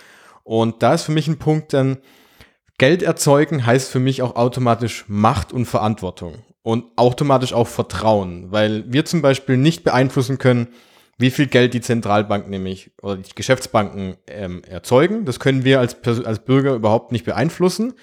Und 0.44 0.82
da 0.82 0.96
ist 0.96 1.04
für 1.04 1.12
mich 1.12 1.28
ein 1.28 1.38
Punkt, 1.38 1.74
denn 1.74 2.00
Geld 2.80 3.04
erzeugen 3.04 3.66
heißt 3.66 3.92
für 3.92 4.00
mich 4.00 4.24
auch 4.24 4.36
automatisch 4.36 5.06
Macht 5.08 5.54
und 5.54 5.66
Verantwortung 5.66 6.40
und 6.64 6.86
automatisch 6.96 7.54
auch 7.54 7.68
Vertrauen, 7.68 8.52
weil 8.52 8.86
wir 8.92 9.06
zum 9.06 9.22
Beispiel 9.22 9.58
nicht 9.58 9.84
beeinflussen 9.84 10.40
können, 10.40 10.70
wie 11.20 11.30
viel 11.30 11.48
Geld 11.48 11.74
die 11.74 11.82
Zentralbank 11.82 12.50
nämlich 12.50 12.92
oder 13.02 13.18
die 13.18 13.36
Geschäftsbanken 13.36 14.16
ähm, 14.28 14.64
erzeugen. 14.64 15.26
Das 15.26 15.40
können 15.40 15.66
wir 15.66 15.82
als, 15.82 15.98
als 16.26 16.40
Bürger 16.40 16.74
überhaupt 16.74 17.12
nicht 17.12 17.26
beeinflussen. 17.26 17.94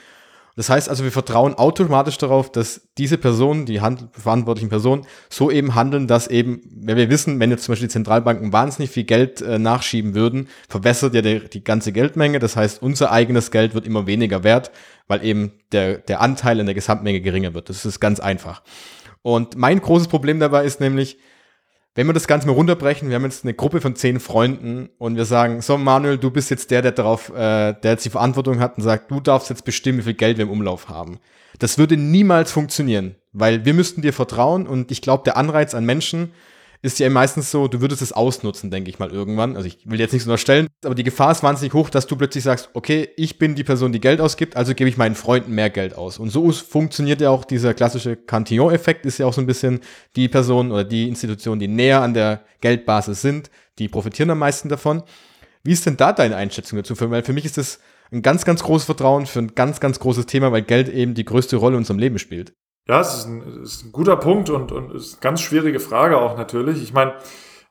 Das 0.55 0.71
heißt 0.71 0.89
also, 0.89 1.05
wir 1.05 1.12
vertrauen 1.12 1.55
automatisch 1.55 2.17
darauf, 2.17 2.51
dass 2.51 2.89
diese 2.97 3.19
Personen, 3.19 3.67
die 3.67 3.79
verantwortlichen 4.12 4.71
Personen, 4.71 5.07
so 5.29 5.51
eben 5.51 5.75
handeln, 5.75 6.07
dass 6.07 6.29
eben, 6.29 6.62
wenn 6.75 6.97
wir 6.97 7.11
wissen, 7.11 7.41
wenn 7.41 7.51
jetzt 7.51 7.64
zum 7.64 7.73
Beispiel 7.73 7.89
die 7.89 7.93
Zentralbanken 7.93 8.53
wahnsinnig 8.55 8.91
viel 8.91 9.05
Geld 9.05 9.43
äh, 9.43 9.59
nachschieben 9.59 10.14
würden, 10.14 10.49
verbessert 10.69 11.14
ja 11.14 11.21
der, 11.21 11.41
die 11.41 11.64
ganze 11.64 11.93
Geldmenge. 11.93 12.39
Das 12.39 12.57
heißt, 12.57 12.83
unser 12.83 13.12
eigenes 13.12 13.51
Geld 13.51 13.75
wird 13.75 13.87
immer 13.87 14.07
weniger 14.07 14.45
wert, 14.45 14.71
weil 15.09 15.25
eben 15.25 15.53
der, 15.73 15.99
der 15.99 16.21
Anteil 16.23 16.59
in 16.59 16.67
der 16.67 16.75
Gesamtmenge 16.75 17.21
geringer 17.21 17.53
wird. 17.53 17.69
Das 17.69 17.85
ist 17.85 18.01
ganz 18.01 18.21
einfach. 18.21 18.62
Und 19.21 19.57
mein 19.57 19.81
großes 19.81 20.09
Problem 20.09 20.41
dabei 20.41 20.64
ist 20.64 20.81
nämlich, 20.81 21.19
wenn 21.97 22.07
wir 22.07 22.12
das 22.12 22.28
Ganze 22.28 22.47
mal 22.47 22.53
runterbrechen, 22.53 23.09
wir 23.09 23.16
haben 23.16 23.24
jetzt 23.24 23.44
eine 23.44 23.55
Gruppe 23.55 23.80
von 23.80 23.97
zehn 23.97 24.20
Freunden 24.20 24.90
und 24.99 25.16
wir 25.16 25.24
sagen, 25.24 25.62
so 25.62 25.78
Manuel, 25.78 26.18
du 26.18 26.30
bist 26.30 26.51
jetzt 26.51 26.70
der, 26.70 26.82
der 26.82 26.92
darauf, 26.92 27.30
äh, 27.30 27.72
der 27.72 27.92
jetzt 27.92 28.05
die 28.05 28.11
Verantwortung 28.11 28.61
hat 28.61 28.76
und 28.76 28.84
sagt, 28.84 29.11
du 29.11 29.18
darfst 29.18 29.49
jetzt 29.49 29.64
bestimmen, 29.64 29.99
wie 29.99 30.03
viel 30.03 30.14
Geld 30.14 30.36
wir 30.36 30.44
im 30.44 30.51
Umlauf 30.51 30.90
haben. 30.90 31.18
Das 31.59 31.78
würde 31.78 31.97
niemals 31.97 32.53
funktionieren, 32.53 33.16
weil 33.32 33.64
wir 33.64 33.72
müssten 33.72 34.03
dir 34.03 34.12
vertrauen 34.12 34.66
und 34.66 34.92
ich 34.92 35.01
glaube, 35.01 35.24
der 35.24 35.38
Anreiz 35.38 35.74
an 35.74 35.86
Menschen, 35.86 36.32
ist 36.87 36.99
ja 36.99 37.11
meistens 37.11 37.51
so, 37.51 37.68
du 37.68 37.80
würdest 37.80 38.01
es 38.01 38.12
ausnutzen, 38.12 38.70
denke 38.70 38.89
ich 38.89 38.99
mal 38.99 39.11
irgendwann. 39.11 39.57
Also 39.57 39.68
ich 39.68 39.78
will 39.84 40.01
jetzt 40.01 40.12
nichts 40.12 40.26
unterstellen, 40.26 40.68
aber 40.84 40.95
die 40.95 41.03
Gefahr 41.03 41.32
ist 41.32 41.43
wahnsinnig 41.43 41.74
hoch, 41.74 41.91
dass 41.91 42.07
du 42.07 42.16
plötzlich 42.16 42.45
sagst, 42.45 42.70
okay, 42.74 43.09
ich 43.16 43.39
bin 43.39 43.55
die 43.55 43.64
Person, 43.64 43.93
die 43.93 44.01
Geld 44.01 44.20
ausgibt, 44.20 44.57
also 44.57 44.74
gebe 44.74 44.89
ich 44.89 44.97
meinen 44.97 45.14
Freunden 45.16 45.55
mehr 45.55 45.68
Geld 45.68 45.95
aus. 45.97 46.18
Und 46.18 46.30
so 46.30 46.51
funktioniert 46.53 47.20
ja 47.20 47.30
auch 47.30 47.45
dieser 47.45 47.74
klassische 47.74 48.16
Cantillon-Effekt, 48.16 49.05
ist 49.05 49.18
ja 49.18 49.26
auch 49.26 49.32
so 49.32 49.41
ein 49.41 49.47
bisschen 49.47 49.80
die 50.14 50.28
Person 50.28 50.72
oder 50.72 50.84
die 50.84 51.09
Institutionen, 51.09 51.61
die 51.61 51.68
näher 51.68 52.03
an 52.03 52.14
der 52.14 52.45
Geldbasis 52.61 53.20
sind, 53.20 53.51
die 53.78 53.89
profitieren 53.89 54.30
am 54.30 54.39
meisten 54.39 54.68
davon. 54.68 55.03
Wie 55.62 55.72
ist 55.72 55.84
denn 55.84 55.97
da 55.97 56.12
deine 56.12 56.37
Einschätzung 56.37 56.78
dazu? 56.78 56.95
Weil 56.99 57.24
für 57.24 57.32
mich 57.32 57.45
ist 57.45 57.59
das 57.59 57.80
ein 58.12 58.22
ganz, 58.22 58.45
ganz 58.45 58.62
großes 58.62 58.87
Vertrauen 58.87 59.26
für 59.26 59.41
ein 59.41 59.55
ganz, 59.55 59.80
ganz 59.80 59.99
großes 59.99 60.26
Thema, 60.26 60.53
weil 60.53 60.62
Geld 60.62 60.89
eben 60.89 61.14
die 61.14 61.24
größte 61.24 61.57
Rolle 61.57 61.74
in 61.74 61.78
unserem 61.78 61.99
Leben 61.99 62.18
spielt. 62.18 62.55
Ja, 62.89 63.01
es 63.01 63.16
ist 63.16 63.26
ein, 63.26 63.62
ist 63.62 63.84
ein 63.84 63.93
guter 63.93 64.16
Punkt 64.16 64.49
und, 64.49 64.70
und 64.70 64.93
ist 64.95 65.14
eine 65.14 65.20
ganz 65.20 65.41
schwierige 65.41 65.80
Frage 65.80 66.18
auch 66.18 66.37
natürlich. 66.37 66.82
Ich 66.82 66.93
meine, 66.93 67.14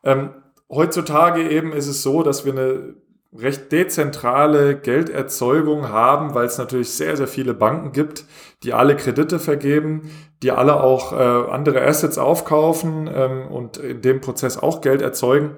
ähm, 0.03 0.31
heutzutage 0.69 1.49
eben 1.49 1.71
ist 1.71 1.87
es 1.87 2.03
so, 2.03 2.21
dass 2.21 2.45
wir 2.45 2.51
eine 2.51 2.95
recht 3.37 3.71
dezentrale 3.71 4.77
Gelderzeugung 4.77 5.89
haben, 5.89 6.33
weil 6.33 6.45
es 6.45 6.57
natürlich 6.57 6.91
sehr, 6.91 7.17
sehr 7.17 7.27
viele 7.27 7.53
Banken 7.53 7.91
gibt, 7.91 8.25
die 8.63 8.73
alle 8.73 8.95
Kredite 8.95 9.39
vergeben, 9.39 10.09
die 10.41 10.51
alle 10.51 10.81
auch 10.81 11.11
äh, 11.11 11.51
andere 11.51 11.81
Assets 11.85 12.17
aufkaufen 12.17 13.09
ähm, 13.13 13.47
und 13.47 13.77
in 13.77 14.01
dem 14.01 14.21
Prozess 14.21 14.57
auch 14.57 14.81
Geld 14.81 15.01
erzeugen. 15.01 15.57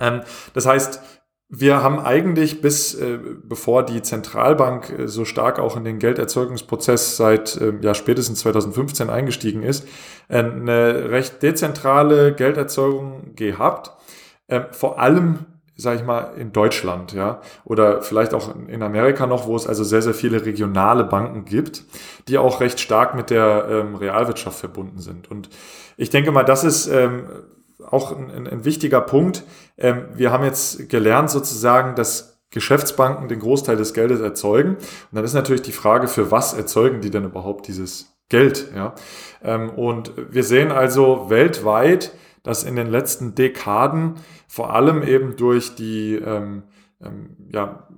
Ähm, 0.00 0.22
das 0.54 0.66
heißt, 0.66 1.00
wir 1.48 1.82
haben 1.82 2.00
eigentlich 2.00 2.60
bis, 2.60 2.94
äh, 2.94 3.18
bevor 3.42 3.84
die 3.84 4.02
Zentralbank 4.02 4.98
äh, 4.98 5.08
so 5.08 5.24
stark 5.24 5.58
auch 5.58 5.76
in 5.76 5.84
den 5.84 5.98
Gelderzeugungsprozess 5.98 7.16
seit 7.16 7.56
äh, 7.60 7.74
ja, 7.80 7.94
spätestens 7.94 8.40
2015 8.40 9.10
eingestiegen 9.10 9.62
ist, 9.62 9.86
äh, 10.28 10.38
eine 10.38 11.10
recht 11.10 11.42
dezentrale 11.42 12.34
Gelderzeugung 12.34 13.34
gehabt. 13.36 13.92
Äh, 14.48 14.62
vor 14.72 14.98
allem, 14.98 15.40
sage 15.76 15.98
ich 15.98 16.04
mal, 16.04 16.32
in 16.36 16.52
Deutschland, 16.52 17.12
ja, 17.12 17.40
oder 17.64 18.02
vielleicht 18.02 18.32
auch 18.32 18.54
in 18.68 18.82
Amerika 18.82 19.26
noch, 19.26 19.46
wo 19.46 19.56
es 19.56 19.66
also 19.66 19.84
sehr, 19.84 20.02
sehr 20.02 20.14
viele 20.14 20.44
regionale 20.46 21.04
Banken 21.04 21.44
gibt, 21.44 21.84
die 22.28 22.38
auch 22.38 22.60
recht 22.60 22.80
stark 22.80 23.14
mit 23.14 23.30
der 23.30 23.66
ähm, 23.68 23.94
Realwirtschaft 23.96 24.58
verbunden 24.58 24.98
sind. 24.98 25.30
Und 25.30 25.50
ich 25.96 26.10
denke 26.10 26.32
mal, 26.32 26.42
das 26.42 26.64
ist 26.64 26.86
ähm, 26.86 27.24
auch 27.82 28.16
ein, 28.16 28.46
ein 28.46 28.64
wichtiger 28.64 29.00
Punkt. 29.00 29.44
Ähm, 29.76 30.06
wir 30.14 30.30
haben 30.30 30.44
jetzt 30.44 30.88
gelernt 30.88 31.30
sozusagen, 31.30 31.94
dass 31.94 32.40
Geschäftsbanken 32.50 33.28
den 33.28 33.40
Großteil 33.40 33.76
des 33.76 33.94
Geldes 33.94 34.20
erzeugen. 34.20 34.76
Und 34.76 35.12
dann 35.12 35.24
ist 35.24 35.34
natürlich 35.34 35.62
die 35.62 35.72
Frage, 35.72 36.06
für 36.06 36.30
was 36.30 36.54
erzeugen 36.54 37.00
die 37.00 37.10
denn 37.10 37.24
überhaupt 37.24 37.66
dieses 37.66 38.16
Geld? 38.28 38.70
Ja? 38.74 38.94
Ähm, 39.42 39.70
und 39.70 40.12
wir 40.30 40.44
sehen 40.44 40.70
also 40.70 41.30
weltweit, 41.30 42.12
dass 42.42 42.62
in 42.62 42.76
den 42.76 42.86
letzten 42.86 43.34
Dekaden 43.34 44.14
vor 44.46 44.72
allem 44.72 45.02
eben 45.02 45.36
durch 45.36 45.74
die 45.74 46.14
ähm, 46.14 46.62
ähm, 47.02 47.36
ja, 47.52 47.88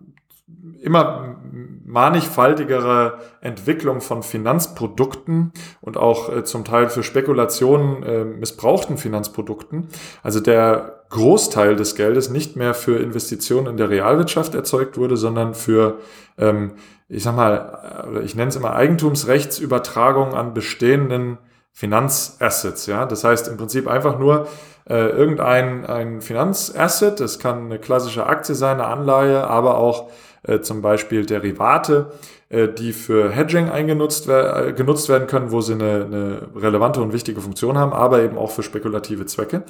immer 0.81 1.37
mannigfaltigere 1.85 3.19
Entwicklung 3.41 4.01
von 4.01 4.23
Finanzprodukten 4.23 5.53
und 5.81 5.97
auch 5.97 6.35
äh, 6.35 6.45
zum 6.45 6.65
Teil 6.65 6.89
für 6.89 7.03
Spekulationen 7.03 8.03
äh, 8.03 8.25
missbrauchten 8.25 8.99
Finanzprodukten. 8.99 9.89
Also 10.23 10.41
der 10.41 11.05
Großteil 11.11 11.77
des 11.77 11.95
Geldes 11.95 12.31
nicht 12.31 12.57
mehr 12.57 12.75
für 12.75 12.99
Investitionen 12.99 13.69
in 13.69 13.77
der 13.77 13.91
Realwirtschaft 13.91 14.55
erzeugt 14.55 14.99
wurde, 14.99 15.17
sondern 15.17 15.55
für, 15.55 15.99
ähm, 16.39 16.73
ich 17.09 17.23
sag 17.23 17.37
mal, 17.37 18.09
äh, 18.17 18.25
ich 18.25 18.35
nenne 18.35 18.49
es 18.49 18.57
immer 18.57 18.75
Eigentumsrechtsübertragung 18.75 20.35
an 20.35 20.55
bestehenden 20.55 21.39
Finanzassets. 21.73 22.87
Ja, 22.87 23.07
das 23.07 23.23
heißt 23.23 23.49
im 23.49 23.57
Prinzip 23.57 23.87
einfach 23.87 24.19
nur 24.19 24.49
äh, 24.89 25.11
irgendein 25.11 25.85
ein 25.87 26.21
Finanzasset. 26.21 27.21
Das 27.21 27.39
kann 27.39 27.67
eine 27.67 27.79
klassische 27.79 28.27
Aktie 28.27 28.55
sein, 28.55 28.81
eine 28.81 28.87
Anleihe, 28.87 29.47
aber 29.47 29.77
auch 29.79 30.09
äh, 30.47 30.61
zum 30.61 30.81
Beispiel 30.81 31.27
Derivate, 31.27 32.13
äh, 32.49 32.69
die 32.69 32.93
für 32.93 33.31
Hedging 33.31 33.69
eingenutzt 33.69 34.29
äh, 34.29 34.73
genutzt 34.77 35.09
werden 35.09 35.27
können, 35.27 35.51
wo 35.51 35.61
sie 35.61 35.75
eine, 35.75 36.05
eine 36.05 36.49
relevante 36.55 37.01
und 37.03 37.13
wichtige 37.13 37.41
Funktion 37.41 37.77
haben, 37.77 37.93
aber 37.93 38.23
eben 38.23 38.39
auch 38.39 38.51
für 38.51 38.63
spekulative 38.63 39.27
Zwecke. 39.27 39.65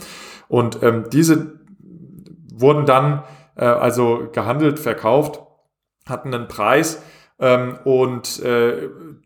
Und 0.49 0.83
ähm, 0.83 1.05
diese 1.11 1.61
wurden 2.53 2.87
dann 2.87 3.23
also 3.55 4.29
gehandelt, 4.33 4.79
verkauft, 4.79 5.41
hatten 6.07 6.35
einen 6.35 6.47
Preis 6.47 7.01
ähm, 7.39 7.79
und 7.85 8.43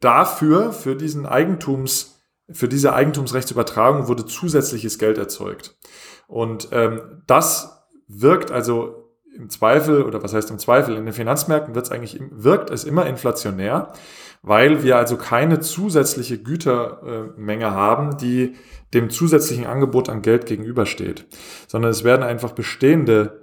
dafür, 0.01 0.73
für 0.73 0.95
diesen 0.95 1.27
Eigentums, 1.27 2.21
für 2.49 2.69
diese 2.69 2.93
Eigentumsrechtsübertragung 2.93 4.07
wurde 4.07 4.27
zusätzliches 4.27 4.99
Geld 4.99 5.19
erzeugt. 5.19 5.77
Und 6.29 6.69
ähm, 6.71 7.23
das 7.27 7.89
wirkt 8.07 8.53
also 8.53 9.00
im 9.37 9.49
Zweifel, 9.49 10.03
oder 10.03 10.23
was 10.23 10.35
heißt 10.35 10.51
im 10.51 10.59
Zweifel, 10.59 10.97
in 10.97 11.05
den 11.05 11.15
Finanzmärkten 11.15 11.75
wird 11.75 11.87
es 11.87 11.93
eigentlich, 11.93 12.21
wirkt 12.31 12.71
es 12.71 12.85
immer 12.85 13.07
inflationär, 13.07 13.93
weil 14.43 14.83
wir 14.83 14.97
also 14.97 15.17
keine 15.17 15.61
zusätzliche 15.61 16.39
Gütermenge 16.39 17.71
haben, 17.71 18.17
die 18.17 18.55
dem 18.95 19.11
zusätzlichen 19.11 19.67
Angebot 19.67 20.09
an 20.09 20.23
Geld 20.23 20.47
gegenübersteht, 20.47 21.27
sondern 21.69 21.91
es 21.91 22.05
werden 22.05 22.23
einfach 22.23 22.53
bestehende 22.53 23.41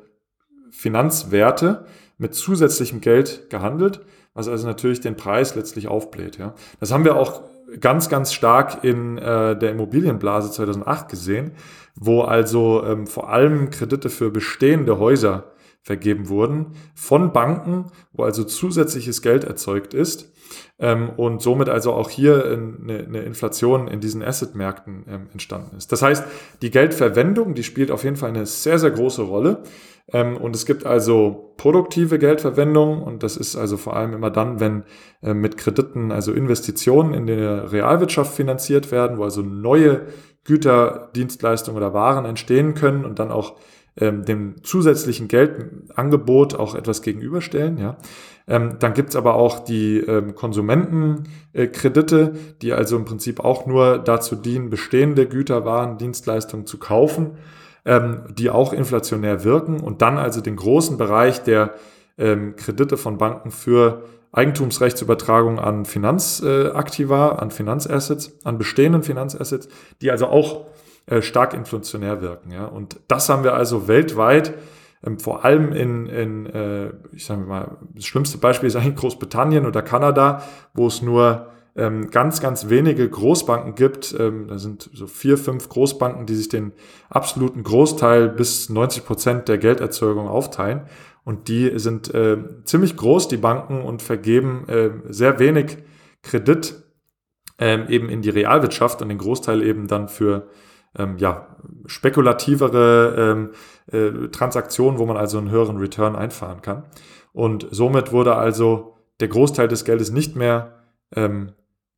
Finanzwerte 0.72 1.86
mit 2.18 2.34
zusätzlichem 2.36 3.02
Geld 3.02 3.50
gehandelt, 3.50 4.02
was 4.34 4.48
also 4.48 4.68
natürlich 4.68 5.02
den 5.02 5.16
Preis 5.16 5.56
letztlich 5.56 5.88
aufbläht. 5.88 6.38
Ja. 6.38 6.54
Das 6.80 6.92
haben 6.92 7.06
wir 7.06 7.16
auch 7.16 7.42
ganz, 7.80 8.10
ganz 8.10 8.34
stark 8.34 8.84
in 8.84 9.18
äh, 9.18 9.58
der 9.58 9.72
Immobilienblase 9.72 10.52
2008 10.52 11.10
gesehen, 11.10 11.52
wo 11.96 12.22
also 12.22 12.84
ähm, 12.86 13.08
vor 13.08 13.30
allem 13.30 13.70
Kredite 13.70 14.10
für 14.10 14.30
bestehende 14.30 15.00
Häuser 15.00 15.52
vergeben 15.88 16.28
wurden 16.28 16.74
von 16.96 17.32
Banken, 17.32 17.86
wo 18.12 18.24
also 18.24 18.44
zusätzliches 18.44 19.22
Geld 19.22 19.46
erzeugt 19.46 19.94
ist 19.94 20.34
ähm, 20.80 21.12
und 21.16 21.42
somit 21.42 21.70
also 21.70 21.94
auch 21.94 22.10
hier 22.10 22.44
eine, 22.44 23.06
eine 23.06 23.22
Inflation 23.22 23.88
in 23.88 24.02
diesen 24.02 24.22
Assetmärkten 24.22 25.06
ähm, 25.10 25.28
entstanden 25.32 25.78
ist. 25.78 25.94
Das 25.94 26.02
heißt, 26.02 26.26
die 26.62 26.72
Geldverwendung, 26.72 27.54
die 27.54 27.64
spielt 27.64 27.90
auf 27.90 28.04
jeden 28.04 28.18
Fall 28.18 28.30
eine 28.30 28.46
sehr, 28.46 28.80
sehr 28.80 28.92
große 28.92 29.22
Rolle. 29.22 29.64
Ähm, 30.12 30.36
und 30.36 30.58
es 30.58 30.66
gibt 30.66 30.86
also 30.86 31.54
produktive 31.56 32.20
Geldverwendung 32.20 33.02
und 33.02 33.24
das 33.24 33.38
ist 33.38 33.56
also 33.56 33.78
vor 33.78 33.96
allem 33.96 34.12
immer 34.12 34.30
dann, 34.30 34.60
wenn 34.60 34.84
äh, 35.22 35.34
mit 35.34 35.58
Krediten 35.58 36.12
also 36.12 36.34
Investitionen 36.34 37.14
in 37.14 37.28
der 37.28 37.72
Realwirtschaft 37.72 38.36
finanziert 38.36 38.92
werden, 38.92 39.18
wo 39.18 39.24
also 39.24 39.42
neue 39.42 40.08
Güter, 40.44 41.12
Dienstleistungen 41.16 41.78
oder 41.78 41.94
Waren 41.94 42.26
entstehen 42.26 42.74
können 42.74 43.06
und 43.06 43.20
dann 43.20 43.32
auch 43.32 43.56
ähm, 44.00 44.26
dem 44.26 44.64
zusätzlichen 44.64 45.28
Geldangebot 45.28 46.56
auch 46.56 46.76
etwas 46.76 47.02
gegenüberstellen. 47.02 47.78
Ja. 47.78 47.98
Ähm, 48.48 48.78
dann 48.80 48.93
gibt's 48.93 49.16
aber 49.16 49.36
auch 49.36 49.60
die 49.60 49.98
ähm, 50.00 50.36
Konsumentenkredite, 50.36 52.34
die 52.62 52.74
also 52.74 52.95
im 52.95 53.06
Prinzip 53.06 53.39
auch 53.39 53.66
nur 53.66 53.98
dazu 53.98 54.36
dienen, 54.36 54.70
bestehende 54.70 55.28
Güter, 55.28 55.66
Waren, 55.66 55.98
Dienstleistungen 55.98 56.66
zu 56.66 56.78
kaufen, 56.78 57.32
ähm, 57.86 58.22
die 58.38 58.50
auch 58.50 58.72
inflationär 58.72 59.43
wirken 59.43 59.82
und 59.82 60.02
dann 60.02 60.18
also 60.18 60.41
den 60.41 60.56
großen 60.56 60.98
Bereich 60.98 61.43
der 61.43 61.74
ähm, 62.18 62.56
Kredite 62.56 62.98
von 62.98 63.18
Banken 63.18 63.52
für 63.52 64.04
Eigentumsrechtsübertragung 64.32 65.60
an 65.60 65.86
Finanzaktiva, 65.86 67.30
an 67.30 67.52
Finanzassets, 67.52 68.38
an 68.45 68.58
bestehenden 68.58 69.04
Finanzassets, 69.04 69.68
die 70.02 70.12
also 70.12 70.28
auch 70.28 70.66
äh, 71.08 71.22
stark 71.22 71.53
inflationär 71.53 72.22
wirken. 72.22 72.51
Ja? 72.51 72.66
Und 72.66 72.99
das 73.08 73.30
haben 73.30 73.43
wir 73.43 73.53
also 73.53 73.88
weltweit, 73.88 74.53
ähm, 75.05 75.20
vor 75.20 75.45
allem 75.45 75.72
in, 75.72 76.08
in 76.08 76.45
äh, 76.47 76.91
ich 77.14 77.26
sage 77.26 77.41
mal, 77.41 77.78
das 77.93 78.05
schlimmste 78.05 78.38
Beispiel 78.38 78.68
ist 78.68 78.76
eigentlich 78.76 78.95
Großbritannien 78.95 79.66
oder 79.66 79.82
Kanada, 79.82 80.43
wo 80.74 80.88
es 80.88 81.01
nur 81.01 81.47
ähm, 81.78 82.10
ganz, 82.10 82.41
ganz 82.41 82.70
wenige 82.70 83.08
Großbanken 83.08 83.76
gibt. 83.76 84.16
Ähm, 84.20 84.47
da 84.47 84.58
sind 84.58 84.89
so 84.93 85.08
vier, 85.08 85.38
fünf 85.38 85.70
Großbanken, 85.70 86.26
die 86.26 86.36
sich 86.36 86.49
den 86.49 86.74
absoluten 87.10 87.64
Großteil 87.64 88.30
bis 88.30 88.70
90 88.70 89.05
Prozent 89.05 89.47
der 89.47 89.60
Gelderzeugung 89.60 90.28
aufteilen. 90.28 90.82
Und 91.24 91.47
die 91.47 91.78
sind 91.78 92.14
äh, 92.14 92.38
ziemlich 92.64 92.95
groß, 92.95 93.28
die 93.28 93.38
Banken, 93.38 93.82
und 93.82 94.01
vergeben 94.01 94.68
äh, 94.68 94.89
sehr 95.10 95.39
wenig 95.39 95.78
Kredit 96.24 96.84
ähm, 97.60 97.86
eben 97.89 98.10
in 98.10 98.22
die 98.22 98.30
Realwirtschaft 98.30 99.01
und 99.01 99.10
den 99.10 99.18
Großteil 99.18 99.62
eben 99.62 99.88
dann 99.88 100.08
für 100.08 100.49
ähm, 100.98 101.18
ja, 101.18 101.56
spekulativere 101.86 103.16
ähm, 103.18 103.52
äh, 103.92 104.28
Transaktionen, 104.30 105.00
wo 105.00 105.06
man 105.06 105.18
also 105.18 105.38
einen 105.38 105.50
höheren 105.50 105.78
Return 105.78 106.16
einfahren 106.16 106.62
kann. 106.62 106.84
Und 107.34 107.68
somit 107.72 108.12
wurde 108.12 108.36
also 108.36 108.98
der 109.20 109.28
Großteil 109.28 109.68
des 109.68 109.86
Geldes 109.86 110.12
nicht 110.12 110.36
mehr 110.36 110.84
ähm, 111.16 111.52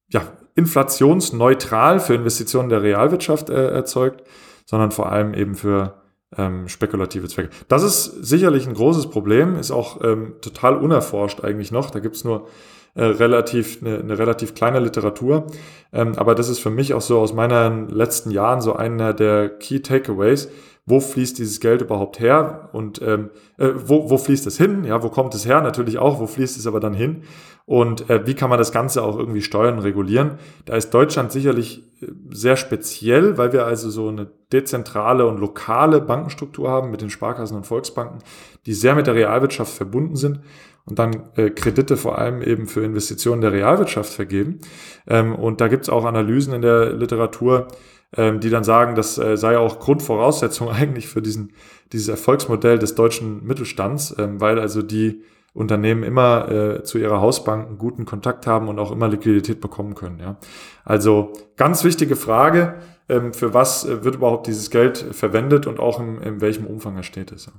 ja, 0.09 0.21
inflationsneutral 0.55 1.99
für 1.99 2.15
Investitionen 2.15 2.69
der 2.69 2.81
Realwirtschaft 2.81 3.49
äh, 3.49 3.69
erzeugt, 3.69 4.23
sondern 4.65 4.91
vor 4.91 5.11
allem 5.11 5.33
eben 5.33 5.55
für 5.55 6.01
ähm, 6.37 6.67
spekulative 6.67 7.27
Zwecke. 7.27 7.49
Das 7.67 7.83
ist 7.83 8.03
sicherlich 8.23 8.67
ein 8.67 8.73
großes 8.73 9.09
Problem, 9.09 9.55
ist 9.55 9.71
auch 9.71 10.03
ähm, 10.03 10.35
total 10.41 10.77
unerforscht 10.77 11.43
eigentlich 11.43 11.71
noch. 11.71 11.89
Da 11.89 11.99
gibt's 11.99 12.23
nur 12.23 12.47
äh, 12.95 13.03
relativ, 13.03 13.81
eine, 13.81 13.99
eine, 13.99 14.17
relativ 14.17 14.53
kleine 14.55 14.79
Literatur. 14.79 15.47
Ähm, 15.93 16.13
aber 16.15 16.35
das 16.35 16.49
ist 16.49 16.59
für 16.59 16.69
mich 16.69 16.93
auch 16.93 17.01
so 17.01 17.19
aus 17.19 17.33
meinen 17.33 17.89
letzten 17.89 18.31
Jahren 18.31 18.61
so 18.61 18.75
einer 18.75 19.13
der 19.13 19.49
Key 19.49 19.81
Takeaways. 19.81 20.49
Wo 20.85 20.99
fließt 20.99 21.37
dieses 21.37 21.59
Geld 21.59 21.83
überhaupt 21.83 22.19
her 22.19 22.69
und 22.73 22.99
ähm, 23.03 23.29
äh, 23.59 23.69
wo, 23.75 24.09
wo 24.09 24.17
fließt 24.17 24.47
es 24.47 24.57
hin? 24.57 24.85
Ja, 24.85 25.03
wo 25.03 25.09
kommt 25.09 25.35
es 25.35 25.45
her? 25.45 25.61
Natürlich 25.61 25.99
auch, 25.99 26.19
wo 26.19 26.25
fließt 26.25 26.57
es 26.57 26.65
aber 26.65 26.79
dann 26.79 26.95
hin? 26.95 27.21
Und 27.67 28.09
äh, 28.09 28.25
wie 28.25 28.33
kann 28.33 28.49
man 28.49 28.57
das 28.57 28.71
Ganze 28.71 29.03
auch 29.03 29.15
irgendwie 29.15 29.43
steuern, 29.43 29.77
regulieren? 29.77 30.39
Da 30.65 30.75
ist 30.75 30.89
Deutschland 30.89 31.31
sicherlich 31.31 31.83
äh, 32.01 32.07
sehr 32.31 32.55
speziell, 32.55 33.37
weil 33.37 33.53
wir 33.53 33.65
also 33.67 33.91
so 33.91 34.07
eine 34.07 34.31
dezentrale 34.51 35.27
und 35.27 35.39
lokale 35.39 36.01
Bankenstruktur 36.01 36.67
haben 36.71 36.89
mit 36.89 37.01
den 37.01 37.11
Sparkassen 37.11 37.55
und 37.55 37.67
Volksbanken, 37.67 38.23
die 38.65 38.73
sehr 38.73 38.95
mit 38.95 39.05
der 39.05 39.13
Realwirtschaft 39.13 39.71
verbunden 39.71 40.15
sind 40.15 40.39
und 40.85 40.99
dann 40.99 41.29
äh, 41.35 41.49
Kredite 41.49 41.97
vor 41.97 42.17
allem 42.17 42.41
eben 42.41 42.67
für 42.67 42.83
Investitionen 42.83 43.41
der 43.41 43.51
Realwirtschaft 43.51 44.11
vergeben. 44.11 44.59
Ähm, 45.07 45.35
und 45.35 45.61
da 45.61 45.67
gibt 45.67 45.83
es 45.83 45.89
auch 45.89 46.05
Analysen 46.05 46.53
in 46.53 46.61
der 46.61 46.93
Literatur, 46.93 47.67
ähm, 48.15 48.39
die 48.39 48.49
dann 48.49 48.63
sagen, 48.63 48.95
das 48.95 49.17
äh, 49.17 49.37
sei 49.37 49.57
auch 49.57 49.79
Grundvoraussetzung 49.79 50.69
eigentlich 50.71 51.07
für 51.07 51.21
diesen, 51.21 51.53
dieses 51.93 52.07
Erfolgsmodell 52.07 52.79
des 52.79 52.95
deutschen 52.95 53.45
Mittelstands, 53.45 54.15
ähm, 54.17 54.41
weil 54.41 54.59
also 54.59 54.81
die 54.81 55.23
Unternehmen 55.53 56.03
immer 56.03 56.49
äh, 56.49 56.83
zu 56.83 56.99
ihrer 56.99 57.21
Hausbank 57.21 57.67
einen 57.67 57.77
guten 57.77 58.05
Kontakt 58.05 58.47
haben 58.47 58.67
und 58.67 58.79
auch 58.79 58.91
immer 58.91 59.07
Liquidität 59.07 59.59
bekommen 59.59 59.95
können. 59.95 60.19
Ja. 60.19 60.37
Also 60.85 61.33
ganz 61.57 61.83
wichtige 61.83 62.15
Frage, 62.15 62.75
ähm, 63.09 63.33
für 63.33 63.53
was 63.53 63.85
äh, 63.85 64.03
wird 64.03 64.15
überhaupt 64.15 64.47
dieses 64.47 64.69
Geld 64.69 64.97
verwendet 64.97 65.67
und 65.67 65.79
auch 65.79 65.99
in, 65.99 66.21
in 66.21 66.41
welchem 66.41 66.65
Umfang 66.65 66.95
er 66.95 67.03
steht 67.03 67.31
es. 67.31 67.51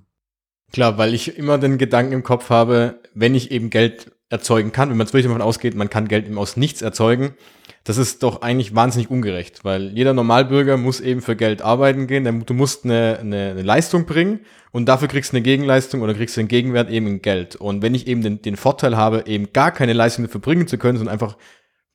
Klar, 0.73 0.99
weil 0.99 1.14
ich 1.14 1.37
immer 1.37 1.59
den 1.59 1.79
Gedanken 1.79 2.12
im 2.12 2.23
Kopf 2.23 2.51
habe, 2.51 3.01
wenn 3.14 3.35
ich 3.35 3.51
eben 3.51 3.71
Geld 3.71 4.12
erzeugen 4.29 4.71
kann, 4.71 4.91
wenn 4.91 4.97
man 4.97 5.07
wirklich 5.09 5.25
davon 5.25 5.43
ausgeht, 5.43 5.75
man 5.75 5.91
kann 5.91 6.07
Geld 6.07 6.27
eben 6.27 6.39
aus 6.39 6.57
nichts 6.57 6.83
erzeugen, 6.83 7.35
das 7.83 7.97
ist 7.97 8.23
doch 8.23 8.43
eigentlich 8.43 8.75
wahnsinnig 8.75 9.11
ungerecht, 9.11 9.64
weil 9.64 9.91
jeder 9.91 10.14
Normalbürger 10.14 10.77
muss 10.77 11.01
eben 11.01 11.23
für 11.23 11.35
Geld 11.35 11.62
arbeiten 11.62 12.07
gehen, 12.07 12.45
du 12.47 12.55
musst 12.55 12.85
eine, 12.85 13.18
eine, 13.18 13.51
eine 13.51 13.62
Leistung 13.62 14.07
bringen 14.07 14.41
und 14.71 14.87
dafür 14.87 15.09
kriegst 15.09 15.33
du 15.33 15.37
eine 15.37 15.43
Gegenleistung 15.43 16.03
oder 16.03 16.14
kriegst 16.14 16.37
du 16.37 16.43
einen 16.43 16.49
Gegenwert 16.49 16.91
eben 16.91 17.07
in 17.09 17.23
Geld. 17.23 17.57
Und 17.57 17.83
wenn 17.83 17.95
ich 17.95 18.07
eben 18.07 18.23
den, 18.23 18.43
den 18.43 18.57
Vorteil 18.57 18.97
habe, 18.97 19.25
eben 19.27 19.53
gar 19.53 19.73
keine 19.73 19.95
Leistung 19.95 20.25
dafür 20.25 20.41
bringen 20.41 20.68
zu 20.68 20.79
können, 20.79 20.99
sondern 20.99 21.12
einfach 21.12 21.37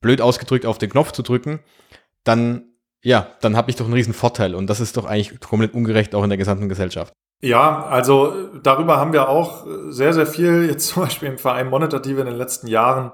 blöd 0.02 0.20
ausgedrückt 0.20 0.66
auf 0.66 0.78
den 0.78 0.90
Knopf 0.90 1.14
zu 1.14 1.22
drücken, 1.22 1.60
dann 2.24 2.66
ja, 3.02 3.36
dann 3.42 3.56
habe 3.56 3.70
ich 3.70 3.76
doch 3.76 3.86
einen 3.86 3.94
riesen 3.94 4.16
Vorteil 4.16 4.56
und 4.56 4.68
das 4.68 4.80
ist 4.80 4.98
doch 4.98 5.06
eigentlich 5.06 5.40
komplett 5.40 5.76
ungerecht 5.76 6.16
auch 6.16 6.24
in 6.24 6.30
der 6.30 6.40
gesamten 6.40 6.68
Gesellschaft. 6.68 7.14
Ja, 7.42 7.86
also 7.86 8.34
darüber 8.64 8.98
haben 8.98 9.14
wir 9.14 9.30
auch 9.30 9.66
sehr, 9.90 10.14
sehr 10.14 10.26
viel 10.28 10.66
jetzt 10.70 10.88
zum 10.88 11.04
Beispiel 11.04 11.30
im 11.30 11.38
Verein 11.38 11.70
Monetative 11.70 12.22
in 12.22 12.28
den 12.28 12.38
letzten 12.38 12.68
Jahren 12.68 13.12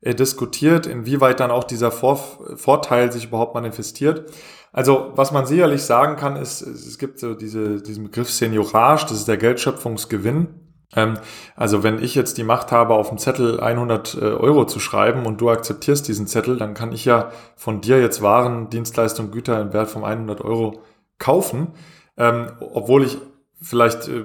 äh, 0.00 0.14
diskutiert, 0.14 0.86
inwieweit 0.86 1.40
dann 1.40 1.50
auch 1.50 1.64
dieser 1.64 1.90
Vor 1.90 2.16
Vorteil 2.56 3.10
sich 3.12 3.26
überhaupt 3.26 3.54
manifestiert. 3.54 4.30
Also 4.72 5.12
was 5.14 5.30
man 5.30 5.46
sicherlich 5.46 5.84
sagen 5.84 6.16
kann, 6.16 6.36
ist, 6.36 6.60
es 6.62 6.98
gibt 6.98 7.20
so 7.20 7.34
diese, 7.34 7.80
diesen 7.80 8.04
Begriff 8.04 8.28
Seniorage, 8.30 9.06
das 9.06 9.18
ist 9.18 9.28
der 9.28 9.36
Geldschöpfungsgewinn. 9.36 10.48
Ähm, 10.96 11.14
also 11.56 11.82
wenn 11.82 12.02
ich 12.02 12.14
jetzt 12.14 12.38
die 12.38 12.44
Macht 12.44 12.72
habe, 12.72 12.94
auf 12.94 13.08
dem 13.08 13.18
Zettel 13.18 13.60
100 13.60 14.14
äh, 14.14 14.18
Euro 14.18 14.66
zu 14.66 14.80
schreiben 14.80 15.26
und 15.26 15.40
du 15.40 15.50
akzeptierst 15.50 16.08
diesen 16.08 16.26
Zettel, 16.26 16.56
dann 16.56 16.74
kann 16.74 16.92
ich 16.92 17.04
ja 17.04 17.30
von 17.56 17.80
dir 17.80 18.00
jetzt 18.00 18.22
Waren, 18.22 18.68
Dienstleistungen, 18.70 19.30
Güter 19.30 19.60
im 19.60 19.72
Wert 19.72 19.90
von 19.90 20.04
100 20.04 20.40
Euro 20.40 20.82
kaufen, 21.18 21.68
ähm, 22.16 22.48
obwohl 22.60 23.04
ich 23.04 23.18
vielleicht 23.64 24.08
äh, 24.08 24.24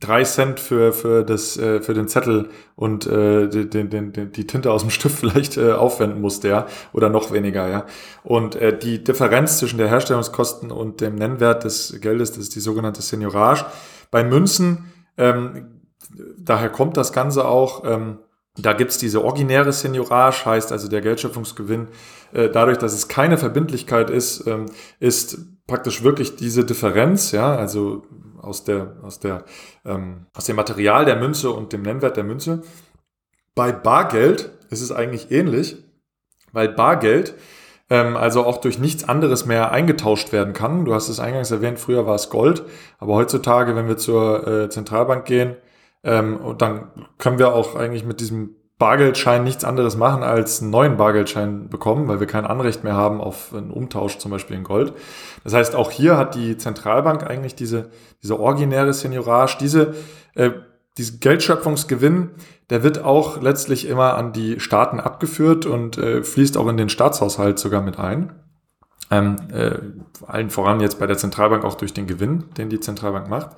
drei 0.00 0.24
Cent 0.24 0.58
für, 0.58 0.92
für, 0.92 1.24
das, 1.24 1.58
äh, 1.58 1.80
für 1.82 1.92
den 1.92 2.08
Zettel 2.08 2.48
und 2.74 3.06
äh, 3.06 3.48
den, 3.48 3.90
den, 3.90 4.12
den, 4.12 4.32
die 4.32 4.46
Tinte 4.46 4.72
aus 4.72 4.80
dem 4.80 4.90
Stift 4.90 5.18
vielleicht 5.20 5.56
äh, 5.58 5.72
aufwenden 5.72 6.20
musste, 6.20 6.48
ja, 6.48 6.66
oder 6.92 7.08
noch 7.10 7.32
weniger, 7.32 7.68
ja. 7.68 7.86
Und 8.24 8.56
äh, 8.56 8.76
die 8.76 9.04
Differenz 9.04 9.58
zwischen 9.58 9.78
der 9.78 9.88
Herstellungskosten 9.88 10.70
und 10.70 11.00
dem 11.00 11.14
Nennwert 11.14 11.64
des 11.64 12.00
Geldes, 12.00 12.32
das 12.32 12.44
ist 12.44 12.54
die 12.54 12.60
sogenannte 12.60 13.02
Seniorage. 13.02 13.66
Bei 14.10 14.24
Münzen, 14.24 14.90
ähm, 15.18 15.82
daher 16.38 16.70
kommt 16.70 16.96
das 16.96 17.12
Ganze 17.12 17.46
auch, 17.46 17.84
ähm, 17.84 18.18
da 18.56 18.72
gibt's 18.72 18.98
diese 18.98 19.22
originäre 19.22 19.72
Seniorage, 19.72 20.44
heißt 20.44 20.72
also 20.72 20.88
der 20.88 21.02
Geldschöpfungsgewinn, 21.02 21.88
äh, 22.32 22.48
dadurch, 22.48 22.78
dass 22.78 22.94
es 22.94 23.06
keine 23.06 23.38
Verbindlichkeit 23.38 24.10
ist, 24.10 24.46
ähm, 24.46 24.66
ist 24.98 25.38
praktisch 25.66 26.02
wirklich 26.02 26.36
diese 26.36 26.64
Differenz, 26.64 27.32
ja, 27.32 27.54
also 27.54 28.02
aus, 28.42 28.64
der, 28.64 28.96
aus, 29.02 29.20
der, 29.20 29.44
ähm, 29.84 30.26
aus 30.34 30.44
dem 30.44 30.56
Material 30.56 31.04
der 31.04 31.16
Münze 31.16 31.50
und 31.50 31.72
dem 31.72 31.82
Nennwert 31.82 32.16
der 32.16 32.24
Münze. 32.24 32.62
Bei 33.54 33.72
Bargeld 33.72 34.50
ist 34.70 34.80
es 34.80 34.92
eigentlich 34.92 35.30
ähnlich, 35.30 35.76
weil 36.52 36.68
Bargeld 36.68 37.34
ähm, 37.90 38.16
also 38.16 38.44
auch 38.44 38.58
durch 38.58 38.78
nichts 38.78 39.04
anderes 39.04 39.44
mehr 39.44 39.72
eingetauscht 39.72 40.32
werden 40.32 40.54
kann. 40.54 40.84
Du 40.84 40.94
hast 40.94 41.08
es 41.08 41.20
eingangs 41.20 41.50
erwähnt, 41.50 41.78
früher 41.78 42.06
war 42.06 42.14
es 42.14 42.30
Gold, 42.30 42.62
aber 42.98 43.14
heutzutage, 43.14 43.76
wenn 43.76 43.88
wir 43.88 43.96
zur 43.96 44.46
äh, 44.46 44.70
Zentralbank 44.70 45.24
gehen, 45.24 45.56
ähm, 46.02 46.54
dann 46.56 46.90
können 47.18 47.38
wir 47.38 47.52
auch 47.52 47.74
eigentlich 47.74 48.04
mit 48.04 48.20
diesem 48.20 48.56
Bargeldschein 48.80 49.44
nichts 49.44 49.62
anderes 49.62 49.96
machen 49.96 50.22
als 50.22 50.62
einen 50.62 50.70
neuen 50.70 50.96
Bargeldschein 50.96 51.68
bekommen, 51.68 52.08
weil 52.08 52.18
wir 52.18 52.26
kein 52.26 52.46
Anrecht 52.46 52.82
mehr 52.82 52.94
haben 52.94 53.20
auf 53.20 53.54
einen 53.54 53.70
Umtausch 53.70 54.16
zum 54.16 54.30
Beispiel 54.30 54.56
in 54.56 54.64
Gold. 54.64 54.94
Das 55.44 55.52
heißt, 55.52 55.76
auch 55.76 55.90
hier 55.90 56.16
hat 56.16 56.34
die 56.34 56.56
Zentralbank 56.56 57.22
eigentlich 57.22 57.54
diese, 57.54 57.90
diese 58.22 58.40
originäre 58.40 58.94
Seniorage, 58.94 59.58
diese, 59.60 59.94
äh, 60.34 60.50
diesen 60.96 61.20
Geldschöpfungsgewinn, 61.20 62.30
der 62.70 62.82
wird 62.82 63.04
auch 63.04 63.42
letztlich 63.42 63.86
immer 63.86 64.14
an 64.14 64.32
die 64.32 64.60
Staaten 64.60 64.98
abgeführt 64.98 65.66
und 65.66 65.98
äh, 65.98 66.24
fließt 66.24 66.56
auch 66.56 66.66
in 66.66 66.78
den 66.78 66.88
Staatshaushalt 66.88 67.58
sogar 67.58 67.82
mit 67.82 67.98
ein. 67.98 68.32
Ähm, 69.10 69.36
äh, 69.52 69.72
allen 70.26 70.48
voran 70.48 70.80
jetzt 70.80 70.98
bei 70.98 71.06
der 71.06 71.18
Zentralbank 71.18 71.64
auch 71.64 71.74
durch 71.74 71.92
den 71.92 72.06
Gewinn, 72.06 72.44
den 72.56 72.70
die 72.70 72.80
Zentralbank 72.80 73.28
macht. 73.28 73.50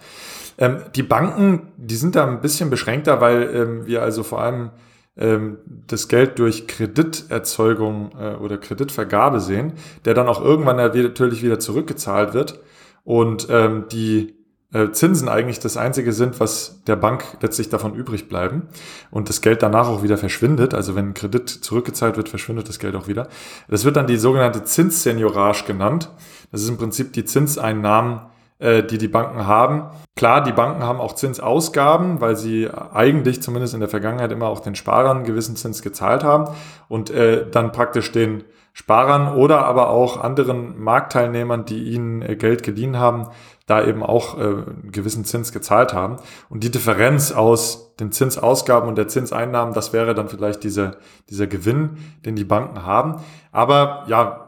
Ähm, 0.59 0.79
die 0.97 1.05
Banken, 1.05 1.69
die 1.77 1.95
sind 1.95 2.17
da 2.17 2.27
ein 2.27 2.41
bisschen 2.41 2.71
beschränkter, 2.71 3.21
weil 3.21 3.51
ähm, 3.55 3.87
wir 3.87 4.03
also 4.03 4.25
vor 4.25 4.41
allem 4.41 4.71
das 5.15 6.09
Geld 6.09 6.39
durch 6.39 6.67
Krediterzeugung 6.67 8.13
äh, 8.19 8.35
oder 8.37 8.57
Kreditvergabe 8.57 9.41
sehen, 9.41 9.75
der 10.05 10.15
dann 10.15 10.29
auch 10.29 10.43
irgendwann 10.43 10.77
natürlich 10.77 11.43
wieder 11.43 11.59
zurückgezahlt 11.59 12.33
wird 12.33 12.61
und 13.05 13.49
ähm, 13.51 13.85
die 13.93 14.35
äh, 14.73 14.91
Zinsen 14.91 15.29
eigentlich 15.29 15.61
das 15.61 15.77
Einzige 15.77 16.15
sind, 16.15 16.41
was 16.41 16.83
der 16.87 16.97
Bank 16.97 17.25
letztlich 17.43 17.69
davon 17.69 17.95
übrig 17.95 18.29
bleiben 18.29 18.69
und 19.11 19.29
das 19.29 19.43
Geld 19.43 19.63
danach 19.63 19.89
auch 19.89 20.03
wieder 20.03 20.17
verschwindet. 20.17 20.73
Also 20.73 20.95
wenn 20.95 21.09
ein 21.09 21.15
Kredit 21.15 21.49
zurückgezahlt 21.49 22.17
wird, 22.17 22.31
verschwindet 22.31 22.69
das 22.71 22.79
Geld 22.79 22.95
auch 22.95 23.07
wieder. 23.07 23.29
Das 23.69 23.85
wird 23.85 23.97
dann 23.97 24.07
die 24.07 24.17
sogenannte 24.17 24.65
Zinsseniorage 24.65 25.65
genannt. 25.67 26.11
Das 26.51 26.63
ist 26.63 26.71
im 26.71 26.79
Prinzip 26.79 27.13
die 27.13 27.27
Zinseinnahmen, 27.27 28.21
die 28.63 28.99
die 28.99 29.09
Banken 29.09 29.47
haben. 29.47 29.91
Klar, 30.15 30.45
die 30.45 30.53
Banken 30.53 30.85
haben 30.85 31.01
auch 31.01 31.15
Zinsausgaben, 31.15 32.21
weil 32.21 32.37
sie 32.37 32.69
eigentlich 32.71 33.43
zumindest 33.43 33.75
in 33.75 33.81
der 33.81 33.89
Vergangenheit 33.89 34.31
immer 34.31 34.47
auch 34.47 34.61
den 34.61 34.77
Sparern 34.77 35.19
einen 35.19 35.27
gewissen 35.27 35.57
Zins 35.57 35.83
gezahlt 35.83 36.23
haben 36.23 36.55
und 36.89 37.11
äh, 37.11 37.51
dann 37.51 37.73
praktisch 37.73 38.13
den 38.13 38.45
Sparern 38.75 39.35
oder 39.35 39.67
aber 39.67 39.91
auch 39.91 40.23
anderen 40.23 40.83
Marktteilnehmern, 40.83 41.67
die 41.67 41.93
ihnen 41.93 42.23
äh, 42.23 42.37
Geld 42.37 42.63
geliehen 42.63 42.99
haben, 42.99 43.29
da 43.67 43.85
eben 43.85 44.03
auch 44.03 44.39
äh, 44.39 44.43
einen 44.43 44.91
gewissen 44.93 45.25
Zins 45.25 45.53
gezahlt 45.53 45.93
haben. 45.93 46.17
Und 46.49 46.65
die 46.65 46.71
Differenz 46.71 47.33
aus 47.33 47.95
den 47.97 48.13
Zinsausgaben 48.13 48.89
und 48.89 48.97
der 48.97 49.09
Zinseinnahmen, 49.09 49.75
das 49.75 49.93
wäre 49.93 50.15
dann 50.15 50.29
vielleicht 50.29 50.65
dieser, 50.65 50.97
dieser 51.29 51.47
Gewinn, 51.47 51.99
den 52.25 52.35
die 52.35 52.45
Banken 52.45 52.85
haben. 52.85 53.17
Aber 53.53 54.05
ja, 54.09 54.42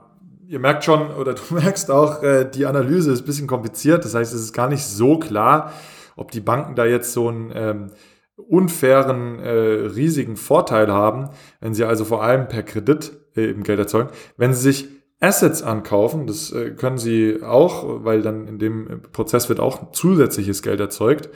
ihr 0.49 0.59
merkt 0.59 0.85
schon, 0.85 1.11
oder 1.13 1.35
du 1.35 1.43
merkst 1.55 1.91
auch, 1.91 2.23
äh, 2.23 2.49
die 2.49 2.67
Analyse 2.67 3.13
ist 3.13 3.23
ein 3.23 3.27
bisschen 3.27 3.47
kompliziert. 3.47 4.05
Das 4.05 4.15
heißt, 4.15 4.33
es 4.35 4.41
ist 4.41 4.53
gar 4.53 4.69
nicht 4.69 4.85
so 4.85 5.19
klar, 5.19 5.73
ob 6.17 6.31
die 6.31 6.41
Banken 6.41 6.75
da 6.75 6.85
jetzt 6.85 7.13
so 7.13 7.29
einen 7.29 7.53
ähm, 7.55 7.91
unfairen, 8.37 9.39
äh, 9.39 9.51
riesigen 9.51 10.37
Vorteil 10.37 10.93
haben, 10.93 11.31
wenn 11.61 11.75
sie 11.75 11.85
also 11.85 12.05
vor 12.05 12.23
allem 12.23 12.49
per 12.49 12.63
Kredit 12.63 13.13
äh, 13.37 13.49
eben 13.49 13.63
Geld 13.63 13.79
erzeugen. 13.79 14.11
Wenn 14.37 14.53
sie 14.55 14.63
sich 14.63 14.89
Assets 15.21 15.63
ankaufen, 15.63 16.27
das 16.27 16.53
äh, 16.53 16.71
können 16.71 16.99
sie 16.99 17.43
auch, 17.43 18.05
weil 18.05 18.23
dann 18.23 18.47
in 18.47 18.59
dem 18.59 19.03
Prozess 19.13 19.49
wird 19.49 19.61
auch 19.61 19.93
zusätzliches 19.93 20.63
Geld 20.63 20.81
erzeugt 20.81 21.31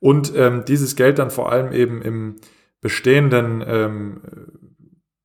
und 0.00 0.32
ähm, 0.36 0.64
dieses 0.66 0.96
Geld 0.96 1.18
dann 1.18 1.30
vor 1.30 1.50
allem 1.50 1.72
eben 1.72 2.00
im 2.02 2.36
bestehenden 2.80 3.64
ähm, 3.66 4.20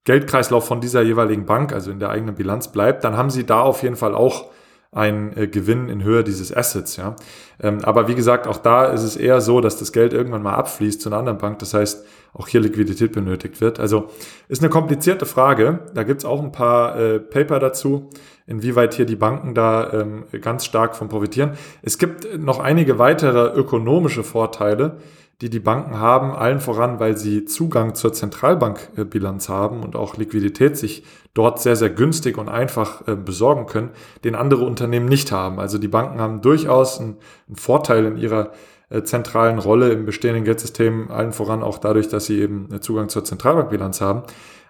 Geldkreislauf 0.10 0.66
von 0.66 0.82
dieser 0.82 1.04
jeweiligen 1.04 1.46
Bank, 1.46 1.72
also 1.72 1.92
in 1.92 2.00
der 2.00 2.10
eigenen 2.10 2.34
Bilanz 2.34 2.70
bleibt, 2.70 3.04
dann 3.04 3.16
haben 3.16 3.30
sie 3.30 3.46
da 3.46 3.62
auf 3.62 3.84
jeden 3.84 3.96
Fall 3.96 4.16
auch 4.16 4.48
einen 4.92 5.38
äh, 5.38 5.46
Gewinn 5.46 5.88
in 5.88 6.04
Höhe 6.04 6.24
dieses 6.24 6.52
Assets. 6.52 6.98
Ja. 6.98 7.16
Ähm, 7.62 7.78
aber 7.84 8.08
wie 8.08 8.16
gesagt, 8.16 8.48
auch 8.48 8.58
da 8.58 8.86
ist 8.86 9.04
es 9.04 9.16
eher 9.16 9.40
so, 9.40 9.62
dass 9.62 9.78
das 9.78 9.92
Geld 9.92 10.14
irgendwann 10.14 10.42
mal 10.42 10.56
abfließt 10.56 11.00
zu 11.00 11.10
einer 11.10 11.20
anderen 11.20 11.38
Bank. 11.38 11.60
Das 11.60 11.76
heißt, 11.76 12.04
auch 12.34 12.48
hier 12.48 12.60
Liquidität 12.60 13.12
benötigt 13.12 13.62
wird. 13.62 13.80
Also 13.80 14.10
ist 14.48 14.64
eine 14.64 14.72
komplizierte 14.72 15.28
Frage. 15.28 15.82
Da 15.94 16.02
gibt's 16.02 16.26
auch 16.26 16.42
ein 16.42 16.52
paar 16.52 17.00
äh, 17.00 17.20
Paper 17.20 17.60
dazu, 17.60 18.10
inwieweit 18.48 18.96
hier 18.96 19.06
die 19.06 19.16
Banken 19.16 19.54
da 19.54 19.94
ähm, 19.94 20.24
ganz 20.42 20.66
stark 20.66 20.96
von 20.96 21.08
profitieren. 21.08 21.52
Es 21.84 22.00
gibt 22.00 22.40
noch 22.40 22.58
einige 22.58 22.98
weitere 22.98 23.56
ökonomische 23.56 24.24
Vorteile, 24.24 24.98
die 25.42 25.50
die 25.50 25.62
Banken 25.62 26.00
haben, 26.00 26.32
allen 26.32 26.60
voran, 26.60 27.00
weil 27.00 27.18
sie 27.18 27.46
Zugang 27.46 27.96
zur 27.96 28.12
Zentralbankbilanz 28.12 29.48
haben 29.48 29.84
und 29.84 29.96
auch 29.96 30.18
Liquidität 30.18 30.78
sich 30.78 31.04
dort 31.34 31.62
sehr, 31.62 31.78
sehr 31.78 31.90
günstig 31.90 32.38
und 32.38 32.50
einfach 32.50 33.08
äh, 33.08 33.16
besorgen 33.16 33.66
können, 33.66 33.92
den 34.26 34.36
andere 34.36 34.66
Unternehmen 34.66 35.06
nicht 35.06 35.32
haben. 35.32 35.60
Also 35.60 35.78
die 35.78 35.88
Banken 35.88 36.20
haben 36.20 36.42
durchaus 36.42 37.00
einen, 37.00 37.18
Vorteil 37.54 38.06
in 38.06 38.18
ihrer 38.18 38.52
äh, 38.90 39.04
zentralen 39.04 39.60
Rolle 39.60 39.92
im 39.92 40.06
bestehenden 40.06 40.44
Geldsystem, 40.44 41.10
allen 41.10 41.32
voran 41.32 41.64
auch 41.64 41.78
dadurch, 41.78 42.10
dass 42.10 42.26
sie 42.26 42.42
eben 42.42 42.68
äh, 42.74 42.82
Zugang 42.82 43.08
zur 43.08 43.24
Zentralbankbilanz 43.24 44.02
haben. 44.02 44.24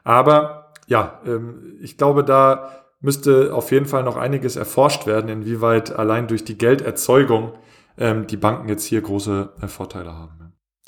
Aber 0.03 0.73
ja, 0.85 1.19
ähm, 1.25 1.77
ich 1.81 1.97
glaube, 1.97 2.23
da 2.23 2.69
müsste 3.01 3.55
auf 3.55 3.71
jeden 3.71 3.87
Fall 3.87 4.03
noch 4.03 4.17
einiges 4.17 4.55
erforscht 4.55 5.07
werden, 5.07 5.29
inwieweit 5.29 5.97
allein 5.97 6.27
durch 6.27 6.43
die 6.43 6.57
Gelderzeugung 6.59 7.53
ähm, 7.97 8.27
die 8.27 8.37
Banken 8.37 8.69
jetzt 8.69 8.85
hier 8.85 9.01
große 9.01 9.49
Vorteile 9.67 10.13
haben. 10.13 10.38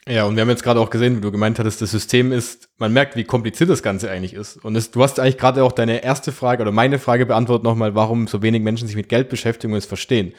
Ja, 0.07 0.25
und 0.25 0.35
wir 0.35 0.41
haben 0.41 0.49
jetzt 0.49 0.63
gerade 0.63 0.79
auch 0.79 0.89
gesehen, 0.89 1.17
wie 1.17 1.21
du 1.21 1.31
gemeint 1.31 1.59
hattest, 1.59 1.81
das 1.81 1.91
System 1.91 2.31
ist, 2.31 2.69
man 2.79 2.91
merkt, 2.91 3.15
wie 3.15 3.23
kompliziert 3.23 3.69
das 3.69 3.83
Ganze 3.83 4.09
eigentlich 4.09 4.33
ist. 4.33 4.57
Und 4.57 4.75
es, 4.75 4.89
du 4.89 5.03
hast 5.03 5.19
eigentlich 5.19 5.37
gerade 5.37 5.63
auch 5.63 5.71
deine 5.71 6.03
erste 6.03 6.31
Frage 6.31 6.63
oder 6.63 6.71
meine 6.71 6.97
Frage 6.97 7.27
beantwortet 7.27 7.63
nochmal, 7.63 7.93
warum 7.93 8.27
so 8.27 8.41
wenig 8.41 8.63
Menschen 8.63 8.87
sich 8.87 8.95
mit 8.95 9.09
Geld 9.09 9.29
beschäftigen 9.29 9.73
und 9.73 9.77
es 9.77 9.85
verstehen. 9.85 10.33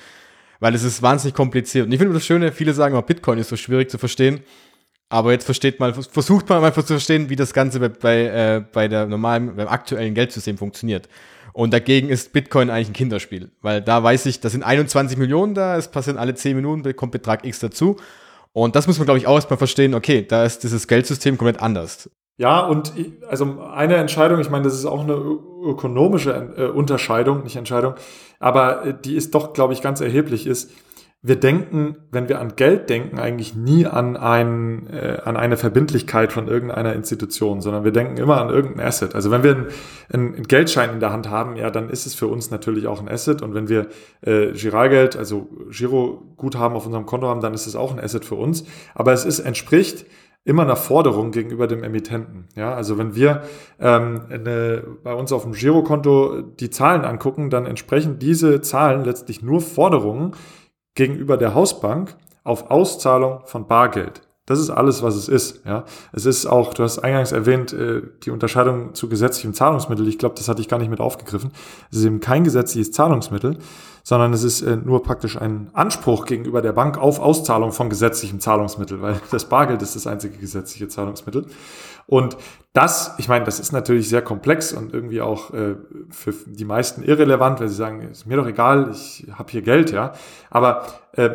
Weil 0.59 0.75
es 0.75 0.83
ist 0.83 1.01
wahnsinnig 1.01 1.35
kompliziert. 1.35 1.87
Und 1.87 1.93
ich 1.93 1.99
finde 1.99 2.15
das 2.15 2.27
Schöne, 2.27 2.51
viele 2.51 2.75
sagen 2.75 2.95
immer, 2.95 3.03
Bitcoin 3.03 3.39
ist 3.39 3.51
so 3.51 3.57
schwierig 3.57 3.89
zu 3.89 3.99
verstehen. 3.99 4.41
Aber 5.09 5.31
jetzt 5.31 5.45
versteht 5.45 5.79
man, 5.79 5.95
versucht 5.95 6.49
man 6.49 6.65
einfach 6.65 6.83
zu 6.83 6.95
verstehen, 6.95 7.29
wie 7.29 7.37
das 7.37 7.53
Ganze 7.53 7.79
bei, 7.79 7.89
bei, 7.89 8.23
äh, 8.25 8.65
bei 8.73 8.89
der 8.89 9.07
normalen, 9.07 9.55
beim 9.55 9.69
aktuellen 9.69 10.15
Geldsystem 10.15 10.59
funktioniert. 10.59 11.09
Und 11.53 11.73
dagegen 11.73 12.09
ist 12.09 12.33
Bitcoin 12.33 12.71
eigentlich 12.71 12.89
ein 12.89 12.95
Kinderspiel. 12.95 13.51
Weil 13.61 13.83
da 13.83 14.03
weiß 14.03 14.27
ich, 14.27 14.41
das 14.41 14.53
sind 14.53 14.63
21 14.65 15.19
Millionen 15.19 15.55
da, 15.55 15.77
es 15.77 15.89
passieren 15.89 16.19
alle 16.19 16.35
10 16.35 16.57
Minuten, 16.57 16.97
kommt 16.97 17.13
Betrag 17.13 17.45
X 17.45 17.61
dazu. 17.61 17.97
Und 18.53 18.77
das 18.77 18.87
muss 18.87 18.99
man, 18.99 19.07
glaube 19.07 19.19
ich, 19.19 19.27
auch 19.27 19.35
erstmal 19.35 19.59
verstehen, 19.59 19.95
okay, 19.95 20.27
da 20.27 20.45
ist 20.45 20.63
dieses 20.63 20.87
Geldsystem 20.87 21.39
komplett 21.39 21.61
anders. 21.61 22.11
Ja, 22.39 22.61
und 22.61 22.93
also 23.29 23.61
eine 23.73 23.97
Entscheidung, 23.97 24.41
ich 24.41 24.51
meine, 24.51 24.65
das 24.65 24.75
ist 24.75 24.87
auch 24.87 25.03
eine 25.03 25.15
ökonomische 25.15 26.53
äh, 26.57 26.65
Unterscheidung, 26.67 27.45
nicht 27.45 27.57
Entscheidung, 27.57 27.95
aber 28.41 28.87
äh, 28.87 28.95
die 29.05 29.17
ist 29.17 29.35
doch, 29.35 29.53
glaube 29.53 29.75
ich, 29.75 29.83
ganz 29.83 30.01
erheblich, 30.01 30.47
ist, 30.47 30.71
wir 31.25 31.37
denken, 31.37 31.97
wenn 32.11 32.29
wir 32.29 32.41
an 32.41 32.57
Geld 32.57 32.91
denken, 32.91 33.21
eigentlich 33.21 33.55
nie 33.55 33.87
an, 33.87 34.17
ein, 34.17 34.89
äh, 34.89 35.19
an 35.25 35.37
eine 35.37 35.57
Verbindlichkeit 35.57 36.33
von 36.33 36.49
irgendeiner 36.49 36.95
Institution, 36.95 37.61
sondern 37.61 37.85
wir 37.85 37.93
denken 37.93 38.17
immer 38.17 38.41
an 38.41 38.51
irgendein 38.51 38.85
Asset. 38.85 39.15
Also 39.15 39.31
wenn 39.31 39.45
wir 39.45 39.55
einen, 39.55 40.35
einen 40.35 40.43
Geldschein 40.49 40.91
in 40.91 40.99
der 40.99 41.13
Hand 41.13 41.31
haben, 41.31 41.55
ja, 41.55 41.71
dann 41.71 41.91
ist 41.91 42.07
es 42.07 42.17
für 42.17 42.27
uns 42.27 42.51
natürlich 42.51 42.89
auch 42.89 43.01
ein 43.01 43.09
Asset. 43.09 43.41
Und 43.41 43.55
wenn 43.55 43.69
wir 43.69 43.87
äh, 44.23 44.51
Giralgeld, 44.51 45.17
also 45.17 45.49
Giroguthaben 45.71 46.77
auf 46.77 46.87
unserem 46.87 47.07
Konto 47.07 47.29
haben, 47.29 47.41
dann 47.41 47.55
ist 47.55 47.69
es 47.69 47.77
auch 47.77 47.93
ein 47.93 48.01
Asset 48.01 48.25
für 48.25 48.35
uns. 48.35 48.65
Aber 48.93 49.13
es 49.13 49.25
ist, 49.25 49.39
entspricht 49.39 50.05
immer 50.45 50.63
einer 50.63 50.75
Forderung 50.75 51.31
gegenüber 51.31 51.69
dem 51.69 51.85
Emittenten. 51.85 52.49
Ja, 52.57 52.75
also 52.75 52.99
wenn 52.99 53.15
wir 53.15 53.43
ähm, 53.79 54.23
eine, 54.29 54.83
bei 55.05 55.15
uns 55.15 55.33
auf 55.33 55.45
dem 55.45 55.53
Girokonto 55.53 56.43
die 56.43 56.71
Zahlen 56.71 57.05
angucken, 57.05 57.49
dann 57.49 57.65
entsprechen 57.65 58.19
diese 58.19 58.61
Zahlen 58.61 59.05
letztlich 59.05 59.41
nur 59.41 59.61
Forderungen, 59.61 60.33
gegenüber 60.95 61.37
der 61.37 61.55
Hausbank 61.55 62.17
auf 62.45 62.71
Auszahlung 62.71 63.41
von 63.45 63.67
Bargeld. 63.67 64.23
Das 64.53 64.61
ist 64.61 64.69
alles, 64.69 65.03
was 65.03 65.15
es 65.15 65.29
ist. 65.29 65.65
Ja, 65.65 65.85
es 66.13 66.27
ist 66.27 66.45
auch, 66.45 66.75
du 66.75 66.83
hast 66.83 66.99
eingangs 66.99 67.33
erwähnt, 67.33 67.73
äh, 67.73 68.03
die 68.23 68.31
Unterscheidung 68.31 68.93
zu 68.93 69.09
gesetzlichem 69.09 69.55
Zahlungsmittel. 69.55 70.07
Ich 70.09 70.19
glaube, 70.19 70.35
das 70.37 70.47
hatte 70.47 70.61
ich 70.61 70.69
gar 70.69 70.79
nicht 70.79 70.91
mit 70.91 71.01
aufgegriffen. 71.01 71.53
Es 71.91 71.97
ist 71.97 72.05
eben 72.05 72.21
kein 72.21 72.45
gesetzliches 72.45 72.93
Zahlungsmittel, 72.93 73.57
sondern 74.03 74.35
es 74.35 74.43
ist 74.43 74.61
äh, 74.61 74.77
nur 74.77 75.03
praktisch 75.03 75.41
ein 75.41 75.71
Anspruch 75.73 76.27
gegenüber 76.27 76.61
der 76.61 76.75
Bank 76.75 76.99
auf 76.99 77.19
Auszahlung 77.19 77.73
von 77.73 77.89
gesetzlichem 77.89 78.41
Zahlungsmittel, 78.41 79.01
weil 79.01 79.23
das 79.31 79.47
Bargeld 79.47 79.81
ist 79.81 79.97
das 79.97 80.07
einzige 80.07 80.37
gesetzliche 80.37 80.87
Zahlungsmittel. 80.89 81.47
Und 82.07 82.37
das, 82.75 83.15
ich 83.17 83.29
meine, 83.29 83.47
das 83.47 83.59
ist 83.59 83.73
natürlich 83.73 84.11
sehr 84.11 84.21
komplex 84.21 84.75
und 84.75 84.93
irgendwie 84.93 85.23
auch 85.23 85.55
äh, 85.55 85.77
für 86.11 86.35
die 86.45 86.67
meisten 86.67 87.03
irrelevant, 87.05 87.59
weil 87.61 87.69
sie 87.69 87.77
sagen, 87.77 88.03
ist 88.03 88.27
mir 88.27 88.37
doch 88.37 88.47
egal, 88.47 88.91
ich 88.93 89.27
habe 89.33 89.51
hier 89.51 89.63
Geld, 89.63 89.93
ja. 89.93 90.13
Aber 90.51 90.85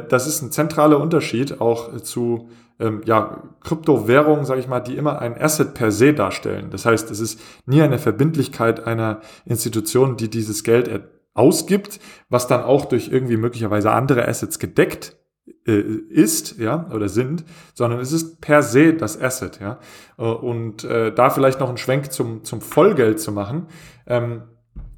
das 0.09 0.25
ist 0.25 0.41
ein 0.41 0.51
zentraler 0.51 0.99
Unterschied 0.99 1.61
auch 1.61 2.01
zu 2.01 2.49
ähm, 2.79 3.01
ja, 3.05 3.43
Kryptowährungen, 3.61 4.45
sage 4.45 4.59
ich 4.59 4.67
mal, 4.67 4.79
die 4.79 4.97
immer 4.97 5.19
ein 5.19 5.39
Asset 5.39 5.73
per 5.73 5.91
se 5.91 6.13
darstellen. 6.13 6.69
Das 6.69 6.85
heißt, 6.85 7.09
es 7.11 7.19
ist 7.19 7.39
nie 7.65 7.81
eine 7.81 7.99
Verbindlichkeit 7.99 8.85
einer 8.85 9.21
Institution, 9.45 10.17
die 10.17 10.29
dieses 10.29 10.63
Geld 10.63 10.89
ausgibt, 11.33 11.99
was 12.29 12.47
dann 12.47 12.63
auch 12.63 12.85
durch 12.85 13.09
irgendwie 13.09 13.37
möglicherweise 13.37 13.91
andere 13.91 14.27
Assets 14.27 14.59
gedeckt 14.59 15.17
äh, 15.65 15.81
ist, 16.09 16.57
ja, 16.57 16.89
oder 16.91 17.09
sind, 17.09 17.45
sondern 17.73 17.99
es 17.99 18.11
ist 18.11 18.41
per 18.41 18.63
se 18.63 18.93
das 18.93 19.19
Asset, 19.21 19.59
ja. 19.59 19.79
Äh, 20.17 20.23
und 20.23 20.83
äh, 20.83 21.13
da 21.13 21.29
vielleicht 21.29 21.59
noch 21.59 21.69
einen 21.69 21.77
Schwenk 21.77 22.11
zum, 22.11 22.43
zum 22.43 22.61
Vollgeld 22.61 23.19
zu 23.19 23.31
machen. 23.31 23.67
Ähm, 24.07 24.43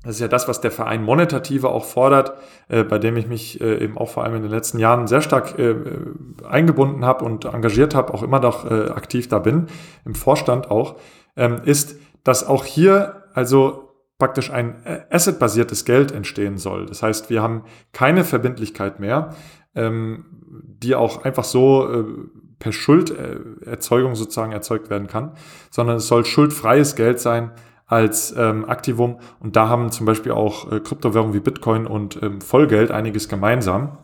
das 0.04 0.16
ist 0.16 0.22
ja 0.22 0.30
das, 0.30 0.47
was 0.47 0.62
der 0.62 0.72
Verein 0.72 1.04
Monetative 1.04 1.70
auch 1.70 1.84
fordert, 1.84 2.34
äh, 2.70 2.84
bei 2.84 3.00
dem 3.00 3.18
ich 3.18 3.28
mich 3.28 3.60
äh, 3.60 3.84
eben 3.84 3.97
auch 3.97 4.10
vor 4.10 4.24
allem 4.24 4.36
in 4.36 4.43
den 4.43 4.52
letzten 4.52 4.80
Jahren 4.80 5.08
sehr 5.08 5.22
stark 5.22 5.60
äh, 5.60 5.76
eingebunden 6.47 7.04
habe 7.04 7.26
und 7.26 7.45
engagiert 7.45 7.95
habe, 7.95 8.14
auch 8.14 8.24
immer 8.24 8.39
noch 8.39 8.70
äh, 8.70 8.89
aktiv 8.89 9.28
da 9.28 9.39
bin, 9.39 9.68
im 10.06 10.16
Vorstand 10.16 10.72
auch, 10.72 10.95
ähm, 11.36 11.62
ist, 11.66 11.97
dass 12.24 12.47
auch 12.47 12.64
hier 12.64 13.24
also 13.34 13.89
praktisch 14.18 14.52
ein 14.52 14.86
äh, 14.86 15.02
assetbasiertes 15.10 15.84
Geld 15.84 16.12
entstehen 16.12 16.58
soll. 16.58 16.86
Das 16.86 17.04
heißt, 17.04 17.30
wir 17.30 17.41
haben 17.41 17.64
keine 17.91 18.24
Verbindlichkeit 18.24 19.00
mehr, 19.00 19.36
ähm, 19.76 20.26
die 20.50 20.95
auch 20.95 21.24
einfach 21.24 21.43
so 21.43 21.91
äh, 21.91 22.06
per 22.60 22.72
Schulderzeugung 22.72 24.16
sozusagen 24.16 24.52
erzeugt 24.52 24.89
werden 24.89 25.08
kann, 25.08 25.34
sondern 25.72 25.97
es 25.97 26.08
soll 26.08 26.26
schuldfreies 26.26 26.95
Geld 26.95 27.20
sein 27.20 27.52
als 27.89 28.33
ähm, 28.37 28.69
Aktivum. 28.69 29.19
Und 29.41 29.57
da 29.57 29.67
haben 29.67 29.91
zum 29.91 30.05
Beispiel 30.05 30.31
auch 30.31 30.71
äh, 30.71 30.79
Kryptowährungen 30.79 31.33
wie 31.33 31.41
Bitcoin 31.41 31.85
und 31.85 32.21
ähm, 32.23 32.39
Vollgeld 32.39 32.91
einiges 32.91 33.27
gemeinsam 33.27 33.97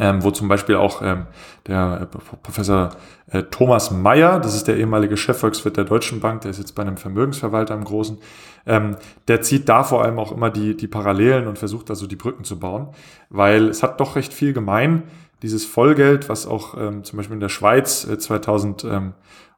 ähm, 0.00 0.22
wo 0.22 0.30
zum 0.30 0.48
Beispiel 0.48 0.76
auch 0.76 1.02
ähm, 1.02 1.26
der 1.66 2.02
äh, 2.02 2.06
Professor 2.42 2.90
äh, 3.30 3.42
Thomas 3.44 3.90
Mayer, 3.90 4.40
das 4.40 4.54
ist 4.54 4.66
der 4.66 4.78
ehemalige 4.78 5.16
Chefvolkswirt 5.16 5.76
der 5.76 5.84
Deutschen 5.84 6.20
Bank, 6.20 6.42
der 6.42 6.50
ist 6.50 6.58
jetzt 6.58 6.74
bei 6.74 6.82
einem 6.82 6.96
Vermögensverwalter 6.96 7.74
im 7.74 7.84
Großen, 7.84 8.18
ähm, 8.64 8.96
der 9.28 9.42
zieht 9.42 9.68
da 9.68 9.84
vor 9.84 10.02
allem 10.02 10.18
auch 10.18 10.32
immer 10.32 10.50
die, 10.50 10.76
die 10.76 10.86
Parallelen 10.86 11.46
und 11.46 11.58
versucht 11.58 11.90
also 11.90 12.06
die 12.06 12.16
Brücken 12.16 12.44
zu 12.44 12.58
bauen, 12.58 12.88
weil 13.28 13.68
es 13.68 13.82
hat 13.82 14.00
doch 14.00 14.16
recht 14.16 14.32
viel 14.32 14.54
gemein, 14.54 15.02
dieses 15.42 15.66
Vollgeld, 15.66 16.28
was 16.28 16.46
auch 16.46 16.78
ähm, 16.78 17.04
zum 17.04 17.18
Beispiel 17.18 17.34
in 17.34 17.40
der 17.40 17.48
Schweiz 17.48 18.06
äh, 18.06 18.16
2000 18.16 18.84
ähm, 18.84 19.12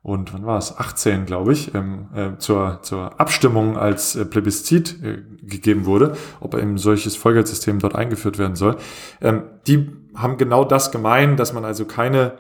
und 0.05 0.35
wann 0.35 0.45
war 0.45 0.59
es? 0.59 0.77
18, 0.77 1.25
glaube 1.25 1.55
ich, 1.55 1.75
ähm, 1.75 2.11
äh, 2.15 2.37
zur, 2.37 2.81
zur 2.83 3.19
Abstimmung 3.19 3.79
als 3.79 4.15
äh, 4.15 4.27
Plebiszit 4.27 5.03
äh, 5.03 5.23
gegeben 5.41 5.87
wurde, 5.87 6.15
ob 6.41 6.55
eben 6.55 6.77
solches 6.77 7.17
Vollgeldsystem 7.17 7.79
dort 7.79 7.95
eingeführt 7.95 8.39
werden 8.39 8.55
soll. 8.55 8.77
Ähm, 9.23 9.45
die 9.67 9.91
haben 10.15 10.37
genau 10.37 10.67
das 10.67 10.93
gemeint, 10.93 11.41
dass 11.41 11.55
man 11.55 11.65
also 11.65 11.87
keine 11.87 12.35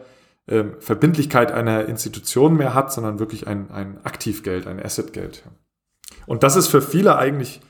ähm, 0.46 0.74
Verbindlichkeit 0.78 1.52
einer 1.52 1.86
Institution 1.86 2.54
mehr 2.58 2.74
hat, 2.74 2.92
sondern 2.92 3.18
wirklich 3.18 3.46
ein, 3.46 3.70
ein 3.70 3.98
Aktivgeld, 4.04 4.66
ein 4.66 4.78
Assetgeld. 4.78 5.42
Und 6.26 6.42
das 6.42 6.56
ist 6.56 6.68
für 6.68 6.82
viele 6.82 7.16
eigentlich 7.16 7.62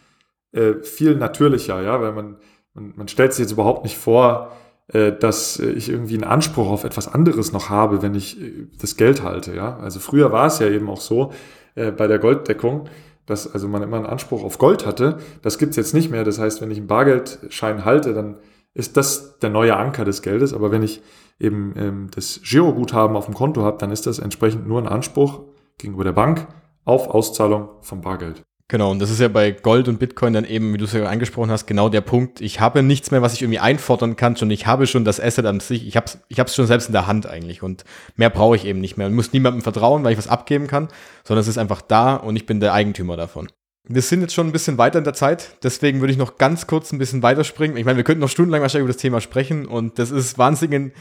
äh, 0.51 0.83
viel 0.83 1.15
natürlicher, 1.15 1.81
ja, 1.83 2.01
weil 2.01 2.13
man, 2.13 2.39
man, 2.73 2.95
man 2.97 3.07
stellt 3.07 3.33
sich 3.33 3.45
jetzt 3.45 3.53
überhaupt 3.53 3.85
nicht 3.85 3.97
vor, 3.97 4.51
dass 4.89 5.59
ich 5.59 5.89
irgendwie 5.89 6.15
einen 6.15 6.25
Anspruch 6.25 6.71
auf 6.71 6.85
etwas 6.85 7.13
anderes 7.13 7.53
noch 7.53 7.71
habe, 7.71 8.03
wenn 8.03 8.15
ich 8.15 8.41
äh, 8.41 8.67
das 8.79 8.97
Geld 8.97 9.23
halte. 9.23 9.55
Ja? 9.55 9.79
Also 9.79 9.99
früher 9.99 10.31
war 10.31 10.47
es 10.47 10.59
ja 10.59 10.69
eben 10.69 10.91
auch 10.91 11.01
so 11.01 11.33
äh, 11.75 11.91
bei 11.91 12.07
der 12.07 12.19
Golddeckung, 12.19 12.89
dass 13.27 13.53
also 13.53 13.67
man 13.69 13.83
immer 13.83 13.97
einen 13.97 14.07
Anspruch 14.07 14.45
auf 14.45 14.59
Gold 14.59 14.85
hatte. 14.85 15.19
Das 15.41 15.59
gibt's 15.59 15.77
jetzt 15.77 15.95
nicht 15.95 16.11
mehr. 16.11 16.25
Das 16.25 16.39
heißt, 16.39 16.61
wenn 16.61 16.71
ich 16.71 16.79
einen 16.79 16.87
Bargeldschein 16.87 17.85
halte, 17.85 18.13
dann 18.13 18.37
ist 18.75 18.97
das 18.97 19.39
der 19.39 19.51
neue 19.51 19.77
Anker 19.77 20.05
des 20.05 20.21
Geldes. 20.21 20.53
Aber 20.53 20.71
wenn 20.71 20.83
ich 20.83 21.01
eben 21.39 21.73
ähm, 21.77 22.09
das 22.15 22.41
Giroguthaben 22.43 23.17
auf 23.17 23.25
dem 23.25 23.35
Konto 23.35 23.63
habe, 23.63 23.79
dann 23.79 23.91
ist 23.91 24.07
das 24.07 24.19
entsprechend 24.19 24.67
nur 24.67 24.81
ein 24.81 24.89
Anspruch 24.89 25.45
gegenüber 25.79 26.05
der 26.05 26.13
Bank 26.13 26.47
auf 26.85 27.09
Auszahlung 27.09 27.71
vom 27.81 28.03
Bargeld. 28.03 28.43
Genau, 28.69 28.91
und 28.91 28.99
das 28.99 29.11
ist 29.11 29.21
ja 29.21 29.29
bei 29.29 29.51
Gold 29.51 29.89
und 29.89 29.99
Bitcoin 29.99 30.33
dann 30.33 30.47
eben, 30.47 30.73
wie 30.73 30.79
du 30.79 30.87
es 30.87 30.95
ja 30.95 31.05
angesprochen 31.05 31.51
hast, 31.51 31.67
genau 31.67 31.91
der 31.91 32.01
Punkt. 32.01 32.41
Ich 32.41 32.61
habe 32.61 32.83
nichts 32.83 33.11
mehr, 33.11 33.21
was 33.21 33.35
ich 33.35 33.43
irgendwie 33.43 33.59
einfordern 33.59 34.17
kann, 34.17 34.37
schon 34.37 34.51
ich 34.51 34.67
habe 34.67 34.87
schon 34.87 35.05
das 35.05 35.21
Asset 35.21 35.45
an 35.45 35.61
sich, 35.61 35.87
ich 35.87 35.97
habe 35.97 36.07
es 36.07 36.19
ich 36.29 36.41
hab's 36.41 36.55
schon 36.55 36.67
selbst 36.67 36.87
in 36.87 36.95
der 36.95 37.07
Hand 37.07 37.27
eigentlich 37.27 37.63
und 37.63 37.85
mehr 38.17 38.31
brauche 38.31 38.57
ich 38.57 38.65
eben 38.65 38.81
nicht 38.81 38.97
mehr. 38.97 39.09
Ich 39.09 39.13
muss 39.13 39.35
niemandem 39.35 39.61
vertrauen, 39.61 40.03
weil 40.03 40.13
ich 40.13 40.19
was 40.19 40.29
abgeben 40.29 40.67
kann, 40.67 40.89
sondern 41.25 41.43
es 41.43 41.49
ist 41.49 41.59
einfach 41.59 41.83
da 41.83 42.15
und 42.15 42.37
ich 42.37 42.47
bin 42.47 42.59
der 42.59 42.73
Eigentümer 42.73 43.19
davon. 43.19 43.49
Wir 43.87 44.01
sind 44.01 44.23
jetzt 44.23 44.33
schon 44.33 44.47
ein 44.47 44.53
bisschen 44.53 44.79
weiter 44.79 44.97
in 44.97 45.05
der 45.05 45.13
Zeit, 45.13 45.59
deswegen 45.63 46.01
würde 46.01 46.13
ich 46.13 46.19
noch 46.19 46.39
ganz 46.39 46.67
kurz 46.67 46.91
ein 46.91 46.99
bisschen 46.99 47.23
weiterspringen. 47.23 47.77
Ich 47.77 47.85
meine, 47.85 47.99
wir 47.99 48.05
könnten 48.05 48.23
noch 48.23 48.31
stundenlang 48.31 48.63
wahrscheinlich 48.63 48.85
über 48.85 48.95
das 48.95 49.03
Thema 49.03 49.21
sprechen 49.21 49.67
und 49.67 49.99
das 49.99 50.11
ist 50.11 50.39
wahnsinnig, 50.39 50.95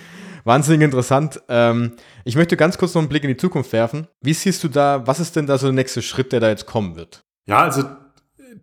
wahnsinnig 0.44 0.84
interessant. 0.84 1.42
Ähm, 1.48 1.94
ich 2.26 2.36
möchte 2.36 2.58
ganz 2.58 2.78
kurz 2.78 2.94
noch 2.94 3.02
einen 3.02 3.08
Blick 3.08 3.24
in 3.24 3.30
die 3.30 3.38
Zukunft 3.38 3.72
werfen. 3.72 4.10
Wie 4.20 4.34
siehst 4.34 4.66
du 4.66 4.68
da, 4.68 5.08
was 5.08 5.22
ist 5.22 5.38
denn 5.38 5.48
da 5.48 5.58
so 5.58 5.68
der 5.68 5.74
nächste 5.74 6.02
Schritt, 6.02 6.34
der 6.34 6.42
da 6.42 6.50
jetzt 6.50 6.66
kommen 6.66 6.98
wird? 6.98 7.24
Ja, 7.46 7.60
also 7.60 7.84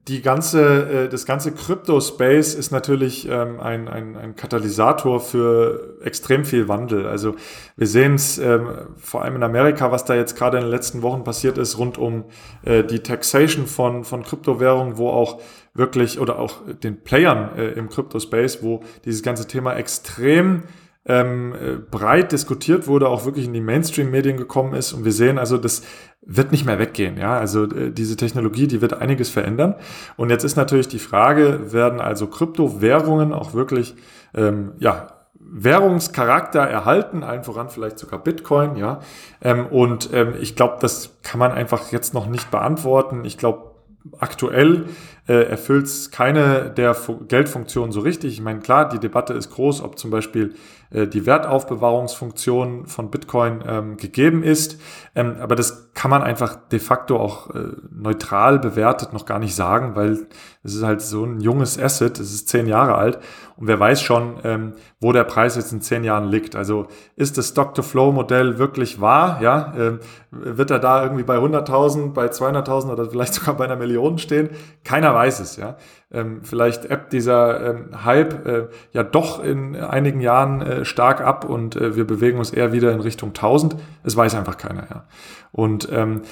die 0.09 0.23
ganze, 0.23 1.05
äh, 1.05 1.09
das 1.09 1.27
ganze 1.27 1.53
Crypto-Space 1.53 2.55
ist 2.55 2.71
natürlich 2.71 3.29
ähm, 3.29 3.61
ein, 3.61 3.89
ein, 3.89 4.17
ein 4.17 4.37
Katalysator 4.37 5.21
für 5.21 5.99
extrem 6.03 6.45
viel 6.45 6.69
Wandel. 6.69 7.07
Also 7.07 7.35
wir 7.77 7.87
sehen 7.87 8.15
es 8.15 8.39
ähm, 8.39 8.69
vor 8.97 9.23
allem 9.23 9.37
in 9.37 9.43
Amerika, 9.43 9.93
was 9.93 10.05
da 10.05 10.15
jetzt 10.15 10.37
gerade 10.37 10.59
in 10.59 10.65
den 10.65 10.71
letzten 10.71 11.03
Wochen 11.03 11.25
passiert 11.25 11.59
ist, 11.59 11.79
rund 11.79 11.99
um 11.99 12.25
äh, 12.63 12.83
die 12.85 13.01
Taxation 13.01 13.67
von, 13.67 14.05
von 14.05 14.23
Kryptowährungen, 14.23 14.97
wo 14.97 15.11
auch 15.11 15.41
wirklich 15.75 16.19
oder 16.19 16.39
auch 16.39 16.57
den 16.83 17.03
Playern 17.03 17.57
äh, 17.57 17.69
im 17.73 17.89
Crypto-Space, 17.89 18.63
wo 18.63 18.81
dieses 19.05 19.23
ganze 19.23 19.47
Thema 19.47 19.75
extrem 19.75 20.63
ähm, 21.07 21.55
äh, 21.55 21.77
breit 21.77 22.33
diskutiert 22.33 22.87
wurde, 22.87 23.09
auch 23.09 23.25
wirklich 23.25 23.47
in 23.47 23.53
die 23.53 23.61
Mainstream-Medien 23.61 24.37
gekommen 24.37 24.75
ist. 24.75 24.93
Und 24.93 25.05
wir 25.05 25.13
sehen 25.13 25.39
also, 25.39 25.57
das 25.57 25.83
wird 26.21 26.53
nicht 26.53 26.67
mehr 26.67 26.79
weggehen. 26.79 27.17
Ja, 27.17 27.39
also 27.39 27.65
äh, 27.65 27.91
diese 27.91 28.17
Technologie, 28.17 28.67
die 28.67 28.83
wird 28.83 28.95
einiges 28.95 29.31
verändern. 29.31 29.77
Und 30.17 30.31
jetzt 30.31 30.45
ist 30.45 30.57
natürlich 30.57 30.89
die 30.89 30.99
Frage, 30.99 31.73
werden 31.73 32.01
also 32.01 32.27
Kryptowährungen 32.27 33.33
auch 33.33 33.55
wirklich, 33.55 33.95
ähm, 34.35 34.73
ja, 34.79 35.17
Währungscharakter 35.53 36.61
erhalten, 36.61 37.25
allen 37.25 37.43
voran 37.43 37.71
vielleicht 37.71 37.99
sogar 37.99 38.23
Bitcoin, 38.23 38.77
ja. 38.77 39.01
Ähm, 39.41 39.67
und 39.67 40.11
ähm, 40.13 40.35
ich 40.41 40.55
glaube, 40.55 40.77
das 40.81 41.19
kann 41.23 41.41
man 41.41 41.51
einfach 41.51 41.91
jetzt 41.91 42.15
noch 42.15 42.29
nicht 42.29 42.53
beantworten. 42.53 43.25
Ich 43.25 43.37
glaube, 43.37 43.71
aktuell 44.19 44.87
äh, 45.29 45.45
erfüllt 45.45 45.87
es 45.87 46.11
keine 46.11 46.71
der 46.71 46.95
Fu 46.95 47.25
Geldfunktionen 47.27 47.93
so 47.93 48.01
richtig. 48.01 48.33
Ich 48.33 48.41
meine, 48.41 48.61
klar, 48.61 48.89
die 48.89 48.99
Debatte 48.99 49.33
ist 49.35 49.51
groß, 49.51 49.83
ob 49.83 49.99
zum 49.99 50.11
Beispiel 50.11 50.55
die 50.93 51.25
Wertaufbewahrungsfunktion 51.25 52.87
von 52.87 53.11
Bitcoin 53.11 53.63
ähm, 53.67 53.97
gegeben 53.97 54.43
ist. 54.43 54.81
Ähm, 55.15 55.37
aber 55.41 55.55
das 55.55 55.93
kann 55.95 56.11
man 56.11 56.23
einfach 56.23 56.57
de 56.57 56.81
facto 56.81 57.17
auch 57.17 57.51
äh, 57.51 57.69
neutral 57.93 58.59
bewertet 58.59 59.13
noch 59.13 59.27
gar 59.27 59.39
nicht 59.39 59.55
sagen, 59.55 59.95
weil 59.95 60.27
es 60.63 60.75
ist 60.75 60.83
halt 60.83 61.01
so 61.01 61.25
ein 61.25 61.41
junges 61.41 61.79
Asset, 61.79 62.19
es 62.19 62.33
ist 62.33 62.49
zehn 62.49 62.67
Jahre 62.67 62.97
alt 62.97 63.19
und 63.61 63.67
wer 63.67 63.79
weiß 63.79 64.01
schon, 64.01 64.37
ähm, 64.43 64.73
wo 65.01 65.13
der 65.13 65.25
Preis 65.25 65.57
jetzt 65.57 65.71
in 65.71 65.83
zehn 65.83 66.03
Jahren 66.03 66.29
liegt. 66.29 66.57
Also 66.57 66.87
ist 67.15 67.37
das 67.37 67.49
Stock-to-Flow-Modell 67.49 68.59
wirklich 68.59 69.03
wahr? 69.03 69.41
Ja, 69.43 69.75
ähm, 69.77 70.01
wird 70.31 70.71
er 70.71 70.79
da 70.79 71.03
irgendwie 71.03 71.25
bei 71.25 71.37
100.000, 71.37 72.15
bei 72.15 72.27
200.000 72.29 72.91
oder 72.91 73.11
vielleicht 73.11 73.35
sogar 73.35 73.57
bei 73.57 73.65
einer 73.65 73.77
Million 73.77 74.17
stehen? 74.17 74.49
Keiner 74.83 75.15
weiß 75.15 75.41
es. 75.41 75.57
Ja, 75.57 75.77
ähm, 76.13 76.41
vielleicht 76.43 76.85
ebbt 76.91 77.13
dieser 77.13 77.71
ähm, 77.71 78.05
Hype 78.05 78.47
äh, 78.47 78.69
ja 78.93 79.03
doch 79.03 79.43
in 79.43 79.77
einigen 79.77 80.21
Jahren 80.21 80.61
äh, 80.61 80.85
stark 80.85 81.21
ab 81.21 81.45
und 81.45 81.77
äh, 81.77 81.97
wir 81.97 82.07
bewegen 82.07 82.39
uns 82.39 82.51
eher 82.51 82.73
wieder 82.73 82.93
in 82.93 83.01
Richtung 83.01 83.31
1000. 83.31 83.77
Es 84.03 84.17
weiß 84.17 84.35
einfach 84.35 84.57
keiner. 84.57 84.87
Ja, 84.91 85.05
und 85.53 85.89
ähm, 85.93 86.23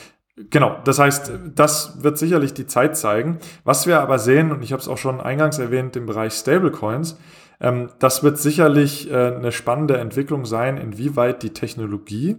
Genau, 0.50 0.76
das 0.84 1.00
heißt, 1.00 1.32
das 1.56 2.04
wird 2.04 2.16
sicherlich 2.16 2.54
die 2.54 2.68
Zeit 2.68 2.96
zeigen. 2.96 3.38
Was 3.64 3.88
wir 3.88 4.00
aber 4.00 4.20
sehen, 4.20 4.52
und 4.52 4.62
ich 4.62 4.72
habe 4.72 4.80
es 4.80 4.86
auch 4.86 4.96
schon 4.96 5.20
eingangs 5.20 5.58
erwähnt, 5.58 5.96
im 5.96 6.06
Bereich 6.06 6.32
Stablecoins, 6.32 7.18
ähm, 7.60 7.88
das 7.98 8.22
wird 8.22 8.38
sicherlich 8.38 9.10
äh, 9.10 9.34
eine 9.34 9.50
spannende 9.50 9.98
Entwicklung 9.98 10.44
sein, 10.44 10.76
inwieweit 10.76 11.42
die 11.42 11.52
Technologie 11.52 12.36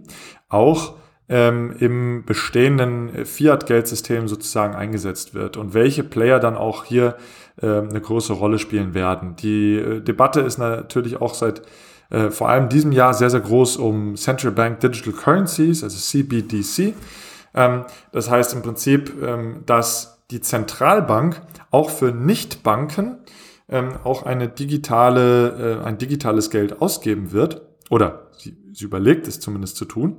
auch 0.48 0.94
ähm, 1.30 1.74
im 1.78 2.24
bestehenden 2.26 3.24
Fiat-Geldsystem 3.24 4.28
sozusagen 4.28 4.74
eingesetzt 4.74 5.32
wird 5.32 5.56
und 5.56 5.72
welche 5.72 6.02
Player 6.02 6.40
dann 6.40 6.56
auch 6.56 6.84
hier 6.84 7.16
äh, 7.62 7.66
eine 7.66 8.00
große 8.00 8.32
Rolle 8.32 8.58
spielen 8.58 8.92
werden. 8.94 9.36
Die 9.36 9.76
äh, 9.76 10.00
Debatte 10.00 10.40
ist 10.40 10.58
natürlich 10.58 11.20
auch 11.20 11.34
seit 11.34 11.62
äh, 12.10 12.30
vor 12.30 12.48
allem 12.48 12.68
diesem 12.68 12.90
Jahr 12.90 13.14
sehr, 13.14 13.30
sehr 13.30 13.40
groß 13.40 13.76
um 13.76 14.16
Central 14.16 14.52
Bank 14.52 14.80
Digital 14.80 15.12
Currencies, 15.12 15.84
also 15.84 15.96
CBDC. 15.96 16.94
Ähm, 17.54 17.84
das 18.10 18.28
heißt 18.28 18.52
im 18.54 18.62
Prinzip, 18.62 19.14
ähm, 19.22 19.62
dass 19.66 20.20
die 20.32 20.40
Zentralbank 20.40 21.40
auch 21.70 21.90
für 21.90 22.10
Nichtbanken 22.12 23.18
ähm, 23.68 23.90
auch 24.02 24.24
eine 24.24 24.48
digitale, 24.48 25.78
äh, 25.80 25.86
ein 25.86 25.98
digitales 25.98 26.50
Geld 26.50 26.82
ausgeben 26.82 27.30
wird. 27.30 27.62
Oder 27.88 28.26
sie, 28.36 28.56
sie 28.72 28.84
überlegt 28.84 29.26
es 29.28 29.40
zumindest 29.40 29.76
zu 29.76 29.84
tun, 29.84 30.16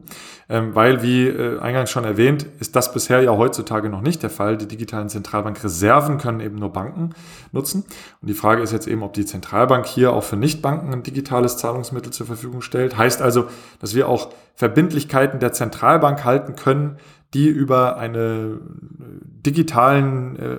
ähm, 0.49 0.75
weil, 0.75 1.01
wie 1.01 1.27
äh, 1.27 1.59
eingangs 1.59 1.91
schon 1.91 2.03
erwähnt, 2.03 2.45
ist 2.59 2.75
das 2.75 2.93
bisher 2.93 3.21
ja 3.21 3.31
heutzutage 3.31 3.89
noch 3.89 4.01
nicht 4.01 4.23
der 4.23 4.29
Fall. 4.29 4.57
Die 4.57 4.67
digitalen 4.67 5.09
Zentralbankreserven 5.09 6.17
können 6.17 6.39
eben 6.39 6.55
nur 6.55 6.71
Banken 6.73 7.11
nutzen. 7.51 7.83
Und 8.21 8.29
die 8.29 8.33
Frage 8.33 8.61
ist 8.61 8.71
jetzt 8.71 8.87
eben, 8.87 9.03
ob 9.03 9.13
die 9.13 9.25
Zentralbank 9.25 9.85
hier 9.85 10.13
auch 10.13 10.23
für 10.23 10.37
Nichtbanken 10.37 10.93
ein 10.93 11.03
digitales 11.03 11.57
Zahlungsmittel 11.57 12.11
zur 12.11 12.25
Verfügung 12.25 12.61
stellt. 12.61 12.97
Heißt 12.97 13.21
also, 13.21 13.45
dass 13.79 13.95
wir 13.95 14.07
auch 14.07 14.29
Verbindlichkeiten 14.55 15.39
der 15.39 15.53
Zentralbank 15.53 16.23
halten 16.23 16.55
können, 16.55 16.97
die 17.33 17.47
über 17.47 17.97
einen 17.97 18.53
äh, 18.53 19.45
digitalen 19.45 20.35
äh, 20.35 20.57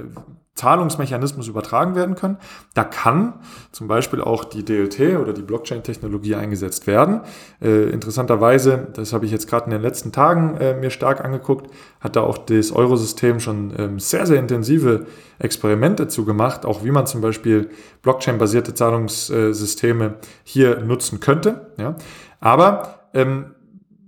Zahlungsmechanismus 0.55 1.49
übertragen 1.49 1.95
werden 1.95 2.15
können. 2.15 2.37
Da 2.75 2.85
kann 2.85 3.35
zum 3.73 3.89
Beispiel 3.89 4.21
auch 4.21 4.45
die 4.45 4.65
DLT 4.65 5.19
oder 5.19 5.33
die 5.33 5.43
Blockchain-Technologie 5.43 6.35
eingesetzt 6.35 6.87
werden. 6.87 7.23
Äh, 7.63 7.91
interessanterweise, 7.91 8.89
das 8.93 9.15
habe 9.15 9.25
ich 9.25 9.33
jetzt 9.33 9.49
gerade 9.49 9.65
in 9.67 9.71
den 9.71 9.81
letzten 9.81 10.13
Tagen 10.13 10.57
äh, 10.59 10.75
mir 10.75 10.91
stark 10.91 11.25
angeguckt, 11.25 11.71
hat 12.01 12.17
da 12.17 12.21
auch 12.21 12.37
das 12.37 12.71
Eurosystem 12.71 13.41
schon 13.41 13.73
ähm, 13.79 13.99
sehr, 13.99 14.27
sehr 14.27 14.39
intensive 14.39 15.07
Experimente 15.39 16.07
zu 16.09 16.27
gemacht, 16.27 16.67
auch 16.67 16.85
wie 16.85 16.91
man 16.91 17.07
zum 17.07 17.23
Beispiel 17.23 17.71
Blockchain-basierte 18.03 18.75
Zahlungssysteme 18.75 20.17
hier 20.45 20.81
nutzen 20.81 21.21
könnte. 21.21 21.73
Ja. 21.79 21.97
Aber 22.41 23.09
ähm, 23.15 23.55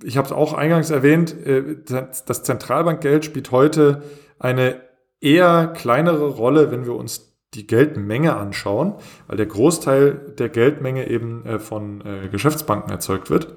ich 0.04 0.18
habe 0.18 0.26
es 0.26 0.32
auch 0.32 0.52
eingangs 0.52 0.90
erwähnt, 0.90 1.34
äh, 1.46 1.76
das 1.86 2.42
Zentralbankgeld 2.42 3.24
spielt 3.24 3.50
heute 3.50 4.02
eine 4.38 4.83
eher 5.24 5.68
kleinere 5.68 6.28
Rolle, 6.28 6.70
wenn 6.70 6.84
wir 6.84 6.94
uns 6.94 7.34
die 7.54 7.66
Geldmenge 7.66 8.36
anschauen, 8.36 8.94
weil 9.26 9.36
der 9.36 9.46
Großteil 9.46 10.34
der 10.38 10.48
Geldmenge 10.48 11.08
eben 11.08 11.46
äh, 11.46 11.58
von 11.58 12.02
äh, 12.02 12.28
Geschäftsbanken 12.28 12.90
erzeugt 12.90 13.30
wird. 13.30 13.56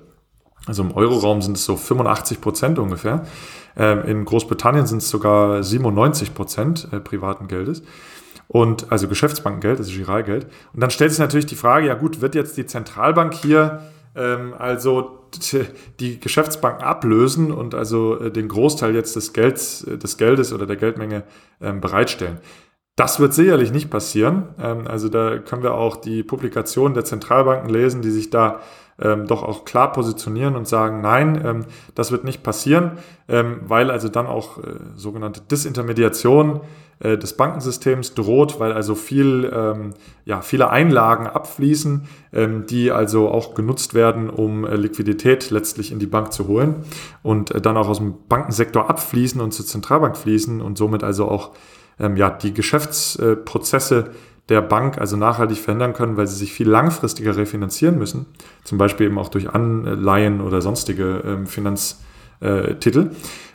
Also 0.66 0.84
im 0.84 0.92
Euroraum 0.92 1.42
sind 1.42 1.58
es 1.58 1.66
so 1.66 1.76
85 1.76 2.42
Prozent 2.42 2.80
ungefähr. 2.80 3.26
Ähm, 3.76 4.04
in 4.06 4.26
Großbritannien 4.26 4.86
sind 4.86 5.00
es 5.00 5.10
sogar 5.10 5.64
97 5.64 6.34
Prozent 6.34 6.90
privaten 7.04 7.48
Geldes. 7.48 7.84
Und 8.48 8.92
also 8.92 9.08
Geschäftsbankengeld, 9.08 9.80
also 9.80 9.92
Giralgeld. 9.92 10.48
Und 10.74 10.80
dann 10.82 10.90
stellt 10.90 11.12
sich 11.12 11.20
natürlich 11.20 11.48
die 11.48 11.56
Frage, 11.56 11.88
ja 11.88 11.96
gut, 11.96 12.22
wird 12.22 12.34
jetzt 12.34 12.56
die 12.56 12.66
Zentralbank 12.66 13.34
hier 13.34 13.82
ähm, 14.18 14.54
also 14.58 15.30
die 16.00 16.20
Geschäftsbanken 16.20 16.84
ablösen 16.84 17.52
und 17.52 17.76
also 17.76 18.20
äh, 18.20 18.32
den 18.32 18.48
Großteil 18.48 18.96
jetzt 18.96 19.16
des 19.16 19.34
Gelds, 19.34 19.84
äh, 19.84 19.98
des 19.98 20.18
Geldes 20.18 20.54
oder 20.54 20.66
der 20.66 20.78
Geldmenge 20.78 21.24
ähm, 21.62 21.82
bereitstellen. 21.82 22.40
Das 22.96 23.20
wird 23.20 23.34
sicherlich 23.34 23.72
nicht 23.72 23.90
passieren. 23.90 24.50
Ähm, 24.60 24.88
also 24.88 25.10
da 25.10 25.38
können 25.38 25.64
wir 25.64 25.76
auch 25.76 25.98
die 25.98 26.24
Publikationen 26.24 26.94
der 26.94 27.06
Zentralbanken 27.06 27.70
lesen, 27.70 28.02
die 28.02 28.12
sich 28.12 28.30
da 28.30 28.62
ähm, 29.00 29.28
doch 29.28 29.44
auch 29.44 29.66
klar 29.66 29.92
positionieren 29.92 30.56
und 30.56 30.68
sagen, 30.68 31.02
nein, 31.02 31.40
ähm, 31.46 31.66
das 31.94 32.12
wird 32.12 32.24
nicht 32.24 32.42
passieren, 32.42 32.98
ähm, 33.28 33.62
weil 33.64 33.92
also 33.92 34.10
dann 34.10 34.26
auch 34.26 34.58
äh, 34.58 34.78
sogenannte 34.96 35.42
Disintermediation 35.42 36.62
äh, 37.00 37.18
des 37.18 37.34
Bankensystems 37.34 38.16
droht, 38.16 38.60
weil 38.60 38.74
also 38.74 38.96
viel, 38.96 39.52
ähm, 39.54 39.94
ja, 40.26 40.42
viele 40.42 40.70
Einlagen 40.70 41.28
abfließen, 41.28 42.08
ähm, 42.34 42.66
die 42.66 42.92
also 42.92 43.30
auch 43.30 43.54
genutzt 43.54 43.94
werden, 43.94 44.30
um 44.30 44.66
äh, 44.66 44.76
Liquidität 44.76 45.52
letztlich 45.52 45.92
in 45.92 46.00
die 46.00 46.08
Bank 46.08 46.34
zu 46.34 46.48
holen 46.48 46.76
und 47.22 47.52
äh, 47.52 47.62
dann 47.62 47.78
auch 47.78 47.88
aus 47.88 48.00
dem 48.00 48.16
Bankensektor 48.28 48.90
abfließen 48.90 49.40
und 49.42 49.52
zur 49.52 49.66
Zentralbank 49.66 50.18
fließen 50.18 50.60
und 50.62 50.78
somit 50.78 51.04
also 51.04 51.28
auch 51.28 51.52
ähm, 52.00 52.18
ja, 52.18 52.30
die 52.30 52.54
Geschäftsprozesse 52.54 54.12
der 54.50 54.62
Bank 54.62 54.98
also 54.98 55.18
nachhaltig 55.18 55.58
verändern 55.58 55.94
können, 55.94 56.18
weil 56.18 56.28
sie 56.28 56.36
sich 56.36 56.54
viel 56.54 56.70
langfristiger 56.70 57.36
refinanzieren 57.36 57.98
müssen, 57.98 58.26
zum 58.64 58.78
Beispiel 58.78 59.08
eben 59.08 59.20
auch 59.20 59.30
durch 59.30 59.50
Anleihen 59.50 60.42
oder 60.42 60.62
sonstige 60.62 61.22
ähm, 61.26 61.48
Finanztitel. 62.40 63.12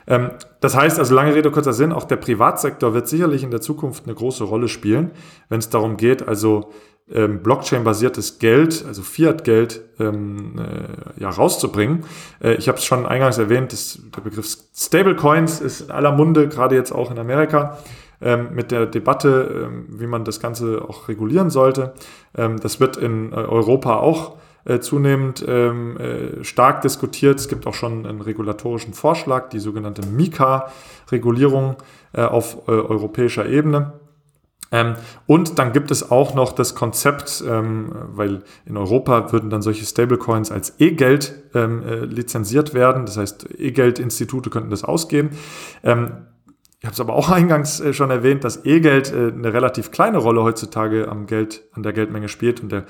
Ähm, 0.07 0.31
das 0.59 0.75
heißt, 0.75 0.99
also 0.99 1.13
lange 1.13 1.35
Rede, 1.35 1.51
kurzer 1.51 1.73
Sinn, 1.73 1.91
auch 1.91 2.05
der 2.05 2.17
Privatsektor 2.17 2.93
wird 2.93 3.07
sicherlich 3.07 3.43
in 3.43 3.51
der 3.51 3.61
Zukunft 3.61 4.05
eine 4.05 4.15
große 4.15 4.43
Rolle 4.43 4.67
spielen, 4.67 5.11
wenn 5.49 5.59
es 5.59 5.69
darum 5.69 5.97
geht, 5.97 6.27
also 6.27 6.71
ähm, 7.11 7.43
Blockchain-basiertes 7.43 8.39
Geld, 8.39 8.85
also 8.87 9.01
Fiat-Geld, 9.01 9.81
ähm, 9.99 10.55
äh, 10.57 11.21
ja, 11.21 11.29
rauszubringen. 11.29 12.05
Äh, 12.41 12.53
ich 12.55 12.69
habe 12.69 12.77
es 12.77 12.85
schon 12.85 13.05
eingangs 13.05 13.37
erwähnt, 13.37 13.73
das, 13.73 13.99
der 14.15 14.21
Begriff 14.21 14.47
Stablecoins 14.73 15.59
ist 15.59 15.81
in 15.81 15.91
aller 15.91 16.13
Munde, 16.13 16.47
gerade 16.47 16.75
jetzt 16.75 16.93
auch 16.93 17.11
in 17.11 17.19
Amerika 17.19 17.77
ähm, 18.21 18.49
mit 18.53 18.71
der 18.71 18.85
Debatte, 18.85 19.65
ähm, 19.65 19.85
wie 19.89 20.07
man 20.07 20.23
das 20.23 20.39
Ganze 20.39 20.85
auch 20.87 21.09
regulieren 21.09 21.49
sollte. 21.49 21.93
Ähm, 22.37 22.57
das 22.59 22.79
wird 22.79 22.95
in 22.95 23.33
äh, 23.33 23.35
Europa 23.35 23.97
auch 23.97 24.37
äh, 24.65 24.79
zunehmend 24.79 25.43
ähm, 25.47 25.97
äh, 25.97 26.43
stark 26.43 26.81
diskutiert. 26.81 27.39
Es 27.39 27.47
gibt 27.47 27.67
auch 27.67 27.73
schon 27.73 28.05
einen 28.05 28.21
regulatorischen 28.21 28.93
Vorschlag, 28.93 29.49
die 29.49 29.59
sogenannte 29.59 30.07
Mika-Regulierung 30.07 31.75
äh, 32.13 32.21
auf 32.21 32.67
äh, 32.67 32.71
europäischer 32.71 33.45
Ebene. 33.45 33.93
Ähm, 34.71 34.95
und 35.27 35.59
dann 35.59 35.71
gibt 35.73 35.91
es 35.91 36.11
auch 36.11 36.33
noch 36.33 36.51
das 36.53 36.75
Konzept, 36.75 37.43
ähm, 37.47 37.91
weil 38.13 38.43
in 38.65 38.77
Europa 38.77 39.31
würden 39.31 39.49
dann 39.49 39.61
solche 39.61 39.85
Stablecoins 39.85 40.51
als 40.51 40.79
E-Geld 40.79 41.43
ähm, 41.53 41.83
äh, 41.83 42.05
lizenziert 42.05 42.73
werden. 42.73 43.05
Das 43.05 43.17
heißt, 43.17 43.59
E-Geld-Institute 43.59 44.49
könnten 44.49 44.71
das 44.71 44.83
ausgeben. 44.83 45.31
Ähm, 45.83 46.27
ich 46.79 46.85
habe 46.85 46.93
es 46.93 46.99
aber 46.99 47.13
auch 47.13 47.29
eingangs 47.31 47.83
schon 47.91 48.09
erwähnt, 48.09 48.43
dass 48.43 48.65
E-Geld 48.65 49.13
eine 49.13 49.53
relativ 49.53 49.91
kleine 49.91 50.17
Rolle 50.17 50.41
heutzutage 50.41 51.07
am 51.07 51.27
Geld, 51.27 51.63
an 51.73 51.83
der 51.83 51.93
Geldmenge 51.93 52.27
spielt 52.27 52.61
und 52.61 52.71
der 52.71 52.85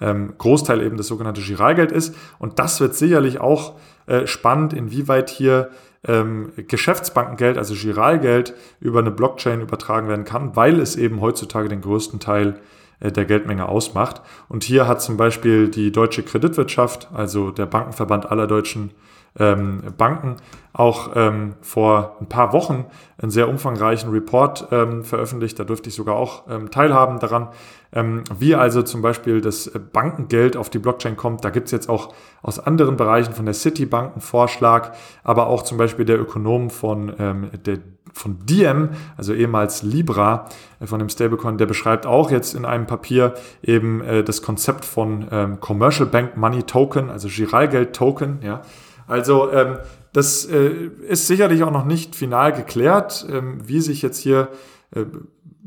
ähm, 0.00 0.34
Großteil 0.38 0.82
eben 0.82 0.96
das 0.96 1.06
sogenannte 1.06 1.40
Giralgeld 1.40 1.92
ist. 1.92 2.14
Und 2.38 2.58
das 2.58 2.80
wird 2.80 2.94
sicherlich 2.94 3.40
auch 3.40 3.74
äh, 4.06 4.26
spannend, 4.26 4.72
inwieweit 4.72 5.30
hier 5.30 5.70
ähm, 6.06 6.52
Geschäftsbankengeld, 6.56 7.56
also 7.56 7.74
Giralgeld, 7.74 8.54
über 8.80 9.00
eine 9.00 9.10
Blockchain 9.10 9.60
übertragen 9.60 10.08
werden 10.08 10.24
kann, 10.24 10.56
weil 10.56 10.80
es 10.80 10.96
eben 10.96 11.20
heutzutage 11.20 11.68
den 11.68 11.80
größten 11.80 12.20
Teil 12.20 12.60
äh, 13.00 13.10
der 13.10 13.24
Geldmenge 13.24 13.68
ausmacht. 13.68 14.20
Und 14.48 14.64
hier 14.64 14.86
hat 14.86 15.00
zum 15.02 15.16
Beispiel 15.16 15.68
die 15.68 15.92
deutsche 15.92 16.22
Kreditwirtschaft, 16.22 17.08
also 17.14 17.50
der 17.50 17.66
Bankenverband 17.66 18.30
aller 18.30 18.46
deutschen 18.46 18.90
ähm, 19.38 19.82
Banken 19.96 20.36
auch 20.74 21.12
ähm, 21.14 21.54
vor 21.60 22.16
ein 22.20 22.28
paar 22.28 22.52
Wochen 22.52 22.84
einen 23.16 23.30
sehr 23.30 23.48
umfangreichen 23.48 24.10
Report 24.10 24.68
ähm, 24.72 25.04
veröffentlicht. 25.04 25.58
Da 25.58 25.64
dürfte 25.64 25.88
ich 25.88 25.94
sogar 25.94 26.16
auch 26.16 26.48
ähm, 26.48 26.70
teilhaben 26.70 27.20
daran, 27.20 27.48
ähm, 27.92 28.24
wie 28.36 28.56
also 28.56 28.82
zum 28.82 29.00
Beispiel 29.00 29.40
das 29.40 29.70
Bankengeld 29.92 30.56
auf 30.56 30.70
die 30.70 30.80
Blockchain 30.80 31.16
kommt. 31.16 31.44
Da 31.44 31.50
gibt 31.50 31.66
es 31.66 31.72
jetzt 31.72 31.88
auch 31.88 32.12
aus 32.42 32.58
anderen 32.58 32.96
Bereichen 32.96 33.34
von 33.34 33.44
der 33.44 33.54
Citibank 33.54 34.12
einen 34.12 34.20
Vorschlag, 34.20 34.92
aber 35.22 35.46
auch 35.46 35.62
zum 35.62 35.78
Beispiel 35.78 36.04
der 36.04 36.20
Ökonom 36.20 36.70
von, 36.70 37.12
ähm, 37.20 37.50
der, 37.64 37.78
von 38.12 38.44
Diem, 38.44 38.90
also 39.16 39.32
ehemals 39.32 39.84
Libra, 39.84 40.46
äh, 40.80 40.86
von 40.86 40.98
dem 40.98 41.08
Stablecoin, 41.08 41.56
der 41.56 41.66
beschreibt 41.66 42.04
auch 42.04 42.32
jetzt 42.32 42.52
in 42.52 42.64
einem 42.64 42.86
Papier 42.86 43.34
eben 43.62 44.00
äh, 44.00 44.24
das 44.24 44.42
Konzept 44.42 44.84
von 44.84 45.28
ähm, 45.30 45.60
Commercial 45.60 46.08
Bank 46.08 46.36
Money 46.36 46.64
Token, 46.64 47.10
also 47.10 47.28
Giralgeld 47.28 47.94
Token, 47.94 48.38
ja, 48.42 48.62
also 49.06 49.50
ähm, 49.50 49.78
das 50.12 50.44
äh, 50.46 50.90
ist 51.08 51.26
sicherlich 51.26 51.62
auch 51.62 51.70
noch 51.70 51.84
nicht 51.84 52.14
final 52.14 52.52
geklärt, 52.52 53.26
ähm, 53.30 53.58
wie 53.66 53.80
sich 53.80 54.00
jetzt 54.02 54.18
hier 54.18 54.48
äh, 54.94 55.04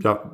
ja, 0.01 0.31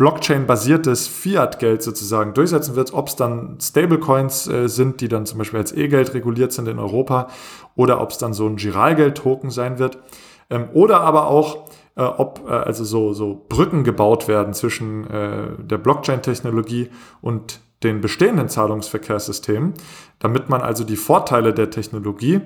Blockchain-basiertes 0.00 1.08
Fiat-Geld 1.08 1.82
sozusagen 1.82 2.32
durchsetzen 2.32 2.74
wird, 2.74 2.94
ob 2.94 3.08
es 3.08 3.16
dann 3.16 3.58
Stablecoins 3.60 4.46
äh, 4.46 4.66
sind, 4.66 5.02
die 5.02 5.08
dann 5.08 5.26
zum 5.26 5.36
Beispiel 5.36 5.58
als 5.58 5.72
E-Geld 5.72 6.14
reguliert 6.14 6.52
sind 6.52 6.68
in 6.68 6.78
Europa, 6.78 7.28
oder 7.76 8.00
ob 8.00 8.10
es 8.10 8.16
dann 8.16 8.32
so 8.32 8.46
ein 8.46 8.56
Giralgeld-Token 8.56 9.50
sein 9.50 9.78
wird, 9.78 9.98
ähm, 10.48 10.70
oder 10.72 11.02
aber 11.02 11.26
auch, 11.26 11.68
äh, 11.96 12.02
ob 12.02 12.48
äh, 12.48 12.52
also 12.52 12.82
so, 12.82 13.12
so 13.12 13.44
Brücken 13.48 13.84
gebaut 13.84 14.26
werden 14.26 14.54
zwischen 14.54 15.06
äh, 15.06 15.48
der 15.58 15.76
Blockchain-Technologie 15.76 16.88
und 17.20 17.60
den 17.82 18.00
bestehenden 18.00 18.48
Zahlungsverkehrssystemen, 18.48 19.74
damit 20.18 20.48
man 20.48 20.60
also 20.60 20.84
die 20.84 20.96
Vorteile 20.96 21.54
der 21.54 21.70
Technologie, 21.70 22.40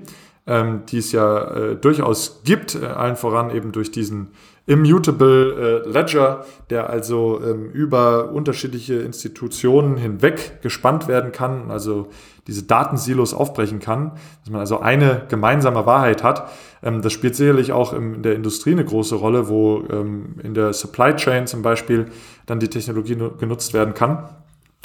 ähm, 0.46 0.82
die 0.88 0.98
es 0.98 1.12
ja 1.12 1.44
äh, 1.44 1.76
durchaus 1.76 2.42
gibt, 2.44 2.74
äh, 2.74 2.86
allen 2.86 3.16
voran 3.16 3.50
eben 3.50 3.72
durch 3.72 3.90
diesen 3.90 4.30
Immutable 4.66 5.82
äh, 5.84 5.88
Ledger, 5.88 6.46
der 6.70 6.88
also 6.88 7.40
ähm, 7.44 7.70
über 7.70 8.30
unterschiedliche 8.30 8.94
Institutionen 8.94 9.98
hinweg 9.98 10.62
gespannt 10.62 11.06
werden 11.06 11.32
kann, 11.32 11.70
also 11.70 12.08
diese 12.46 12.62
Datensilos 12.62 13.34
aufbrechen 13.34 13.78
kann, 13.78 14.12
dass 14.40 14.50
man 14.50 14.60
also 14.60 14.80
eine 14.80 15.26
gemeinsame 15.28 15.84
Wahrheit 15.84 16.22
hat. 16.22 16.50
Ähm, 16.82 17.02
das 17.02 17.12
spielt 17.12 17.36
sicherlich 17.36 17.72
auch 17.72 17.92
in 17.92 18.22
der 18.22 18.34
Industrie 18.34 18.72
eine 18.72 18.86
große 18.86 19.16
Rolle, 19.16 19.48
wo 19.48 19.84
ähm, 19.90 20.36
in 20.42 20.54
der 20.54 20.72
Supply 20.72 21.14
Chain 21.14 21.46
zum 21.46 21.60
Beispiel 21.60 22.06
dann 22.46 22.58
die 22.58 22.68
Technologie 22.68 23.16
genutzt 23.38 23.74
werden 23.74 23.92
kann. 23.92 24.30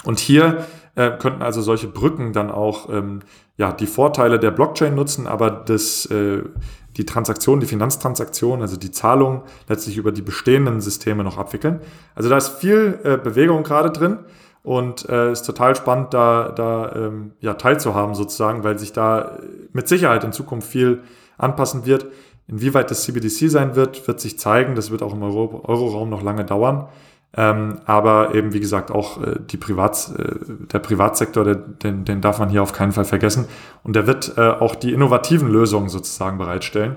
Und 0.03 0.19
hier 0.19 0.65
äh, 0.95 1.11
könnten 1.11 1.41
also 1.41 1.61
solche 1.61 1.87
Brücken 1.87 2.33
dann 2.33 2.51
auch 2.51 2.89
ähm, 2.89 3.19
ja, 3.57 3.71
die 3.71 3.87
Vorteile 3.87 4.39
der 4.39 4.51
Blockchain 4.51 4.95
nutzen, 4.95 5.27
aber 5.27 5.49
das, 5.51 6.05
äh, 6.07 6.43
die 6.97 7.05
Transaktion, 7.05 7.59
die 7.59 7.65
Finanztransaktion, 7.65 8.61
also 8.61 8.77
die 8.77 8.91
Zahlung 8.91 9.43
letztlich 9.67 9.97
über 9.97 10.11
die 10.11 10.21
bestehenden 10.21 10.81
Systeme 10.81 11.23
noch 11.23 11.37
abwickeln. 11.37 11.81
Also 12.15 12.29
da 12.29 12.37
ist 12.37 12.49
viel 12.49 12.99
äh, 13.03 13.17
Bewegung 13.17 13.63
gerade 13.63 13.91
drin 13.91 14.19
und 14.63 15.07
äh, 15.07 15.31
ist 15.31 15.43
total 15.43 15.75
spannend, 15.75 16.13
da, 16.13 16.49
da 16.49 16.93
ähm, 16.95 17.31
ja, 17.39 17.53
teilzuhaben 17.53 18.15
sozusagen, 18.15 18.63
weil 18.63 18.77
sich 18.77 18.93
da 18.93 19.39
mit 19.71 19.87
Sicherheit 19.87 20.23
in 20.23 20.31
Zukunft 20.31 20.69
viel 20.69 21.03
anpassen 21.37 21.85
wird. 21.85 22.07
Inwieweit 22.47 22.89
das 22.89 23.03
CBDC 23.03 23.49
sein 23.49 23.75
wird, 23.75 24.07
wird 24.07 24.19
sich 24.19 24.39
zeigen. 24.39 24.75
Das 24.75 24.89
wird 24.89 25.03
auch 25.03 25.13
im 25.13 25.21
Euro 25.21 25.61
Euroraum 25.65 26.09
noch 26.09 26.23
lange 26.23 26.45
dauern. 26.45 26.87
Ähm, 27.37 27.79
aber 27.85 28.33
eben, 28.33 28.53
wie 28.53 28.59
gesagt, 28.59 28.89
auch 28.89 29.21
äh, 29.21 29.35
die 29.39 29.57
Privat, 29.57 30.11
äh, 30.17 30.33
der 30.71 30.79
Privatsektor, 30.79 31.43
der, 31.43 31.55
den, 31.55 32.03
den 32.03 32.21
darf 32.21 32.39
man 32.39 32.49
hier 32.49 32.63
auf 32.63 32.73
keinen 32.73 32.91
Fall 32.91 33.05
vergessen. 33.05 33.45
Und 33.83 33.95
der 33.95 34.07
wird 34.07 34.37
äh, 34.37 34.49
auch 34.49 34.75
die 34.75 34.93
innovativen 34.93 35.47
Lösungen 35.47 35.89
sozusagen 35.89 36.37
bereitstellen. 36.37 36.95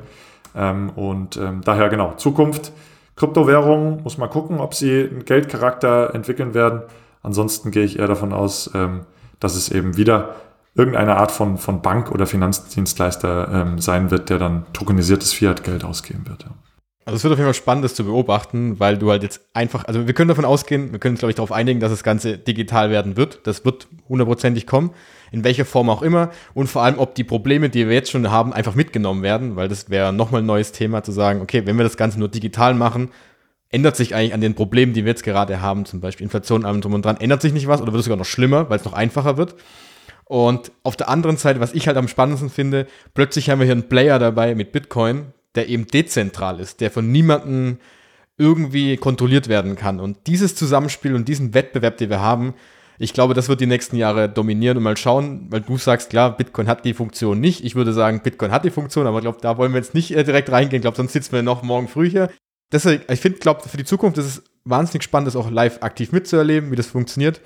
Ähm, 0.55 0.91
und 0.91 1.37
ähm, 1.37 1.61
daher 1.63 1.89
genau, 1.91 2.15
Zukunft 2.15 2.73
Kryptowährungen 3.17 4.03
muss 4.03 4.19
man 4.19 4.31
gucken, 4.31 4.59
ob 4.59 4.75
sie 4.75 5.09
einen 5.11 5.25
Geldcharakter 5.25 6.15
entwickeln 6.15 6.55
werden. 6.55 6.83
Ansonsten 7.23 7.71
gehe 7.71 7.85
ich 7.85 7.99
eher 7.99 8.09
davon 8.09 8.33
aus, 8.33 8.71
ähm, 8.75 9.03
dass 9.39 9.55
es 9.55 9.71
eben 9.71 9.97
wieder 9.97 10.37
irgendeine 10.75 11.17
Art 11.17 11.31
von, 11.31 11.59
von 11.59 11.83
Bank 11.83 12.11
oder 12.11 12.27
Finanzdienstleister 12.27 13.49
ähm, 13.53 13.79
sein 13.79 14.11
wird, 14.11 14.31
der 14.31 14.39
dann 14.39 14.65
tokenisiertes 14.73 15.33
Fiat-Geld 15.33 15.85
ausgeben 15.85 16.27
wird. 16.27 16.45
Ja. 16.45 16.51
Also 17.05 17.17
es 17.17 17.25
wird 17.25 17.33
auf 17.33 17.39
jeden 17.39 17.49
Fall 17.49 17.55
spannend, 17.55 17.85
das 17.85 17.95
zu 17.95 18.05
beobachten, 18.05 18.79
weil 18.79 18.97
du 18.97 19.11
halt 19.11 19.25
jetzt 19.25 19.41
einfach, 19.55 19.85
also 19.87 20.07
wir 20.07 20.15
können 20.15 20.29
davon 20.29 20.45
ausgehen, 20.45 20.93
wir 20.93 21.01
können 21.01 21.15
uns, 21.15 21.19
glaube 21.19 21.31
ich, 21.31 21.37
darauf 21.37 21.51
einigen, 21.51 21.81
dass 21.81 21.91
das 21.91 22.05
Ganze 22.05 22.39
digital 22.39 22.91
werden 22.91 23.17
wird. 23.17 23.41
Das 23.45 23.65
wird 23.65 23.89
hundertprozentig 24.09 24.69
kommen, 24.69 24.91
in 25.33 25.43
welcher 25.43 25.65
Form 25.65 25.91
auch 25.91 26.03
immer. 26.03 26.31
Und 26.55 26.69
vor 26.69 26.85
allem, 26.85 26.99
ob 26.99 27.17
die 27.17 27.25
Probleme, 27.25 27.71
die 27.71 27.89
wir 27.89 27.95
jetzt 27.95 28.13
schon 28.13 28.31
haben, 28.31 28.53
einfach 28.53 28.77
mitgenommen 28.77 29.23
werden, 29.23 29.57
weil 29.57 29.67
das 29.67 29.91
wäre 29.91 30.13
nochmal 30.13 30.43
ein 30.43 30.47
neues 30.47 30.71
Thema 30.71 31.03
zu 31.03 31.11
sagen, 31.11 31.41
okay, 31.41 31.67
wenn 31.67 31.77
wir 31.77 31.85
das 31.85 31.97
Ganze 31.97 32.21
nur 32.21 32.29
digital 32.29 32.75
machen, 32.75 33.11
ändert 33.71 33.97
sich 33.97 34.15
eigentlich 34.15 34.35
an 34.35 34.41
den 34.41 34.55
Problemen, 34.55 34.93
die 34.93 35.05
wir 35.05 35.11
jetzt 35.11 35.25
gerade 35.25 35.61
haben, 35.61 35.85
zum 35.87 36.01
Beispiel 36.01 36.25
Inflation, 36.25 36.65
allem 36.65 36.83
drum 36.83 36.95
und 36.95 37.05
dran, 37.05 37.17
ändert 37.17 37.43
sich 37.43 37.53
nicht 37.53 37.67
was 37.67 37.83
oder 37.83 37.93
wird 37.93 38.01
es 38.01 38.05
sogar 38.05 38.19
noch 38.19 38.27
schlimmer, 38.27 38.71
weil 38.71 38.79
es 38.79 38.85
noch 38.85 38.93
einfacher 38.93 39.37
wird. 39.37 39.57
Und 40.25 40.71
auf 40.83 40.97
der 40.97 41.09
anderen 41.09 41.37
Seite, 41.37 41.59
was 41.59 41.73
ich 41.73 41.89
halt 41.89 41.97
am 41.97 42.07
spannendsten 42.07 42.49
finde, 42.49 42.87
plötzlich 43.15 43.51
haben 43.51 43.59
wir 43.59 43.65
hier 43.65 43.73
einen 43.73 43.89
Player 43.89 44.19
dabei 44.19 44.55
mit 44.55 44.73
Bitcoin, 44.73 45.33
der 45.55 45.69
eben 45.69 45.87
dezentral 45.87 46.61
ist, 46.61 46.81
der 46.81 46.91
von 46.91 47.11
niemandem 47.11 47.79
irgendwie 48.39 48.97
kontrolliert 48.97 49.49
werden 49.49 49.77
kann. 49.77 50.01
Und 50.01 50.27
dieses 50.27 50.55
Zusammenspiel 50.55 51.15
und 51.15 51.29
diesen 51.29 51.55
Wettbewerb, 51.55 51.99
den 51.99 52.11
wir 52.11 52.21
haben, 52.21 52.55
ich 52.99 53.13
glaube, 53.13 53.35
das 53.35 53.49
wird 53.49 53.61
die 53.61 53.67
nächsten 53.67 53.97
Jahre 53.97 54.29
dominieren 54.29 54.77
und 54.77 54.85
mal 54.85 54.97
schauen, 54.97 55.47
weil 55.51 55.61
du 55.61 55.77
sagst, 55.77 56.11
klar, 56.11 56.37
Bitcoin 56.37 56.69
hat 56.69 56.85
die 56.85 56.95
Funktion 56.95 57.41
nicht. 57.41 57.65
Ich 57.65 57.75
würde 57.75 57.93
sagen, 57.93 58.21
Bitcoin 58.23 58.53
hat 58.53 58.65
die 58.65 58.71
Funktion, 58.71 59.07
aber 59.07 59.19
ich 59.19 59.23
glaube, 59.23 59.39
da 59.41 59.57
wollen 59.59 59.73
wir 59.73 59.79
jetzt 59.79 59.95
nicht 59.95 60.15
äh, 60.15 60.25
direkt 60.25 60.53
reingehen. 60.53 60.81
Ich 60.81 60.83
glaube, 60.83 60.97
sonst 60.97 61.13
sitzen 61.13 61.33
wir 61.33 61.43
noch 61.43 61.63
morgen 61.63 61.89
früh 61.89 62.09
hier. 62.09 62.31
Deswegen, 62.71 63.03
ich 63.13 63.21
finde, 63.21 63.39
glaube, 63.39 63.69
für 63.69 63.77
die 63.77 63.85
Zukunft 63.85 64.19
ist 64.19 64.27
es 64.27 64.45
wahnsinnig 64.65 65.03
spannend, 65.03 65.27
das 65.27 65.37
auch 65.37 65.51
live 65.51 65.83
aktiv 65.83 66.13
mitzuerleben, 66.13 66.71
wie 66.71 66.77
das 66.77 66.87
funktioniert. 66.87 67.41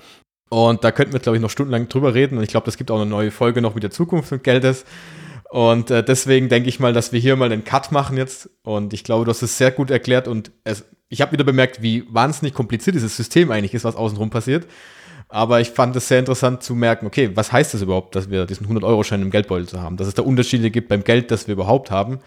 Und 0.49 0.83
da 0.83 0.91
könnten 0.91 1.13
wir, 1.13 1.19
glaube 1.19 1.37
ich, 1.37 1.41
noch 1.41 1.49
stundenlang 1.49 1.89
drüber 1.89 2.13
reden. 2.13 2.37
Und 2.37 2.43
ich 2.43 2.49
glaube, 2.49 2.65
das 2.65 2.77
gibt 2.77 2.91
auch 2.91 3.01
eine 3.01 3.09
neue 3.09 3.31
Folge 3.31 3.61
noch 3.61 3.73
mit 3.73 3.83
der 3.83 3.91
Zukunft 3.91 4.31
und 4.31 4.43
Geldes. 4.43 4.85
Und 5.49 5.91
äh, 5.91 6.03
deswegen 6.03 6.49
denke 6.49 6.69
ich 6.69 6.79
mal, 6.79 6.93
dass 6.93 7.11
wir 7.11 7.19
hier 7.19 7.35
mal 7.35 7.51
einen 7.51 7.63
Cut 7.63 7.91
machen 7.91 8.17
jetzt. 8.17 8.49
Und 8.63 8.93
ich 8.93 9.03
glaube, 9.03 9.25
du 9.25 9.31
hast 9.31 9.41
es 9.41 9.57
sehr 9.57 9.71
gut 9.71 9.89
erklärt. 9.89 10.27
Und 10.27 10.51
es, 10.63 10.85
ich 11.09 11.21
habe 11.21 11.31
wieder 11.31 11.43
bemerkt, 11.43 11.81
wie 11.81 12.05
wahnsinnig 12.09 12.53
kompliziert 12.53 12.95
dieses 12.95 13.15
System 13.15 13.51
eigentlich 13.51 13.73
ist, 13.73 13.85
was 13.85 13.95
außenrum 13.95 14.29
passiert. 14.29 14.67
Aber 15.29 15.59
ich 15.59 15.71
fand 15.71 15.95
es 15.95 16.07
sehr 16.07 16.19
interessant 16.19 16.63
zu 16.63 16.73
merken, 16.73 17.05
okay, 17.05 17.31
was 17.35 17.51
heißt 17.51 17.73
das 17.73 17.81
überhaupt, 17.81 18.15
dass 18.15 18.29
wir 18.29 18.45
diesen 18.45 18.67
100-Euro-Schein 18.67 19.21
im 19.21 19.31
Geldbeutel 19.31 19.67
zu 19.67 19.81
haben? 19.81 19.97
Dass 19.97 20.07
es 20.07 20.13
da 20.13 20.21
Unterschiede 20.21 20.71
gibt 20.71 20.87
beim 20.87 21.03
Geld, 21.03 21.31
das 21.31 21.47
wir 21.47 21.53
überhaupt 21.53 21.91
haben. 21.91 22.19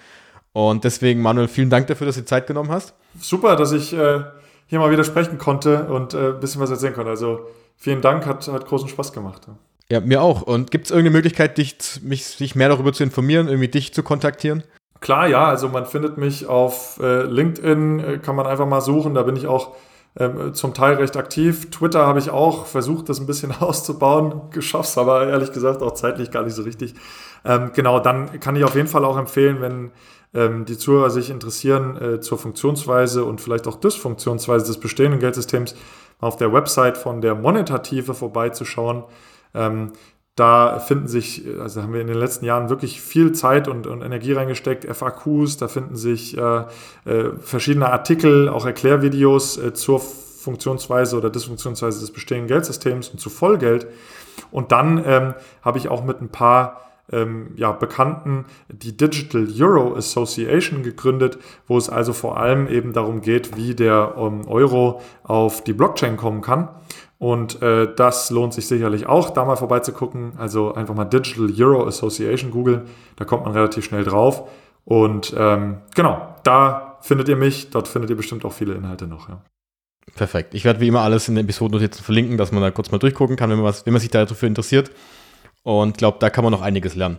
Und 0.53 0.85
deswegen, 0.85 1.23
Manuel, 1.23 1.49
vielen 1.49 1.71
Dank 1.71 1.87
dafür, 1.87 2.07
dass 2.07 2.17
du 2.17 2.23
die 2.23 2.27
Zeit 2.27 2.47
genommen 2.47 2.71
hast. 2.71 2.95
Super, 3.19 3.57
dass 3.57 3.73
ich 3.73 3.93
äh, 3.93 4.21
hier 4.67 4.79
mal 4.79 4.91
wieder 4.91 5.05
sprechen 5.05 5.39
konnte 5.39 5.87
und 5.87 6.15
äh, 6.15 6.31
ein 6.31 6.41
bisschen 6.41 6.61
was 6.61 6.71
erzählen 6.71 6.95
konnte. 6.95 7.11
Also 7.11 7.47
vielen 7.77 8.01
Dank, 8.01 8.27
hat, 8.27 8.47
hat 8.49 8.67
großen 8.67 8.89
Spaß 8.89 9.13
gemacht. 9.13 9.47
Ja, 9.91 10.01
mir 10.01 10.23
auch. 10.23 10.43
Und 10.43 10.71
gibt 10.71 10.87
es 10.87 10.91
irgendeine 10.93 11.17
Möglichkeit, 11.17 11.59
dich, 11.59 11.77
mich, 12.03 12.25
sich 12.25 12.55
mehr 12.55 12.69
darüber 12.69 12.93
zu 12.93 13.03
informieren, 13.03 13.49
irgendwie 13.49 13.69
dich 13.69 13.93
zu 13.93 14.03
kontaktieren? 14.03 14.63
Klar, 15.01 15.27
ja. 15.27 15.47
Also 15.47 15.69
man 15.69 15.85
findet 15.85 16.17
mich 16.17 16.47
auf 16.47 17.01
äh, 17.03 17.23
LinkedIn, 17.25 18.01
äh, 18.01 18.19
kann 18.19 18.37
man 18.37 18.47
einfach 18.47 18.67
mal 18.67 18.81
suchen. 18.81 19.15
Da 19.15 19.25
bin 19.25 19.35
ich 19.35 19.49
auch 19.49 19.75
ähm, 20.19 20.55
zum 20.55 20.75
Teil 20.75 20.95
recht 20.95 21.17
aktiv. 21.17 21.71
Twitter 21.71 22.07
habe 22.07 22.21
ich 22.21 22.31
auch 22.31 22.67
versucht, 22.67 23.09
das 23.09 23.19
ein 23.19 23.27
bisschen 23.27 23.53
auszubauen. 23.61 24.51
Geschafft, 24.51 24.97
aber 24.97 25.27
ehrlich 25.27 25.53
gesagt 25.53 25.83
auch 25.83 25.95
zeitlich 25.95 26.31
gar 26.31 26.45
nicht 26.45 26.55
so 26.55 26.63
richtig. 26.63 26.95
Ähm, 27.45 27.73
genau, 27.75 27.99
dann 27.99 28.39
kann 28.39 28.55
ich 28.55 28.63
auf 28.63 28.77
jeden 28.77 28.89
Fall 28.89 29.05
auch 29.05 29.19
empfehlen, 29.19 29.61
wenn 29.61 29.91
ähm, 30.35 30.67
die 30.67 30.79
Zuhörer 30.79 31.11
sich 31.11 31.31
interessieren 31.31 31.97
äh, 31.97 32.21
zur 32.21 32.39
Funktionsweise 32.39 33.25
und 33.25 33.41
vielleicht 33.41 33.67
auch 33.67 33.77
Dysfunktionsweise 33.77 34.67
des 34.67 34.79
bestehenden 34.79 35.19
Geldsystems, 35.19 35.75
auf 36.21 36.37
der 36.37 36.53
Website 36.53 36.99
von 36.99 37.21
der 37.21 37.35
Monetative 37.35 38.15
vorbeizuschauen. 38.15 39.05
Ähm, 39.55 39.93
da 40.37 40.79
finden 40.79 41.07
sich, 41.07 41.45
also 41.61 41.83
haben 41.83 41.93
wir 41.93 42.01
in 42.01 42.07
den 42.07 42.17
letzten 42.17 42.47
Jahren 42.47 42.71
wirklich 42.71 43.01
viel 43.01 43.33
Zeit 43.33 43.69
und, 43.69 43.87
und 43.87 44.01
Energie 44.01 44.33
reingesteckt, 44.33 44.85
FAQs, 44.85 45.59
da 45.59 45.69
finden 45.69 45.97
sich 45.97 46.37
äh, 46.39 46.65
äh, 47.05 47.33
verschiedene 47.41 47.93
Artikel, 47.93 48.49
auch 48.49 48.65
Erklärvideos 48.65 49.59
äh, 49.59 49.75
zur 49.75 50.01
Funktionsweise 50.01 51.17
oder 51.17 51.29
Dysfunktionsweise 51.29 52.01
des 52.01 52.13
bestehenden 52.13 52.49
Geldsystems 52.49 53.11
und 53.11 53.19
zu 53.21 53.29
Vollgeld. 53.29 53.87
Und 54.51 54.73
dann 54.73 55.03
ähm, 55.05 55.35
habe 55.63 55.79
ich 55.79 55.89
auch 55.89 56.05
mit 56.05 56.23
ein 56.23 56.31
paar 56.31 56.81
ähm, 57.13 57.53
ja, 57.57 57.73
Bekannten 57.73 58.47
die 58.69 58.97
Digital 58.97 59.47
Euro 59.61 59.95
Association 59.97 60.83
gegründet, 60.83 61.39
wo 61.67 61.77
es 61.77 61.91
also 61.91 62.13
vor 62.13 62.39
allem 62.39 62.67
eben 62.69 62.93
darum 62.93 63.21
geht, 63.21 63.57
wie 63.57 63.75
der 63.75 64.15
ähm, 64.17 64.47
Euro 64.47 65.03
auf 65.23 65.63
die 65.65 65.73
Blockchain 65.73 66.17
kommen 66.17 66.41
kann. 66.41 66.69
Und 67.21 67.61
äh, 67.61 67.95
das 67.95 68.31
lohnt 68.31 68.55
sich 68.55 68.67
sicherlich 68.67 69.07
auch, 69.07 69.29
da 69.29 69.45
mal 69.45 69.57
vorbeizugucken. 69.57 70.33
Also 70.39 70.73
einfach 70.73 70.95
mal 70.95 71.05
Digital 71.05 71.53
Euro 71.59 71.87
Association 71.87 72.51
googeln, 72.51 72.83
da 73.17 73.27
kommt 73.27 73.45
man 73.45 73.53
relativ 73.53 73.85
schnell 73.85 74.05
drauf. 74.05 74.49
Und 74.87 75.35
ähm, 75.37 75.83
genau, 75.95 76.35
da 76.45 76.97
findet 77.03 77.29
ihr 77.29 77.37
mich, 77.37 77.69
dort 77.69 77.89
findet 77.89 78.09
ihr 78.09 78.17
bestimmt 78.17 78.47
auch 78.47 78.55
viele 78.55 78.73
Inhalte 78.73 79.07
noch. 79.07 79.29
Ja. 79.29 79.43
Perfekt. 80.15 80.55
Ich 80.55 80.65
werde 80.65 80.81
wie 80.81 80.89
immer 80.89 81.03
alles 81.03 81.29
in 81.29 81.35
den 81.35 81.45
Episodennotizen 81.45 82.03
verlinken, 82.03 82.39
dass 82.39 82.53
man 82.53 82.63
da 82.63 82.71
kurz 82.71 82.91
mal 82.91 82.97
durchgucken 82.97 83.37
kann, 83.37 83.51
wenn 83.51 83.59
man, 83.59 83.67
was, 83.67 83.85
wenn 83.85 83.93
man 83.93 84.01
sich 84.01 84.11
dafür 84.11 84.49
interessiert. 84.49 84.91
Und 85.63 85.99
glaube, 85.99 86.17
da 86.21 86.31
kann 86.31 86.43
man 86.43 86.53
noch 86.53 86.63
einiges 86.63 86.95
lernen. 86.95 87.19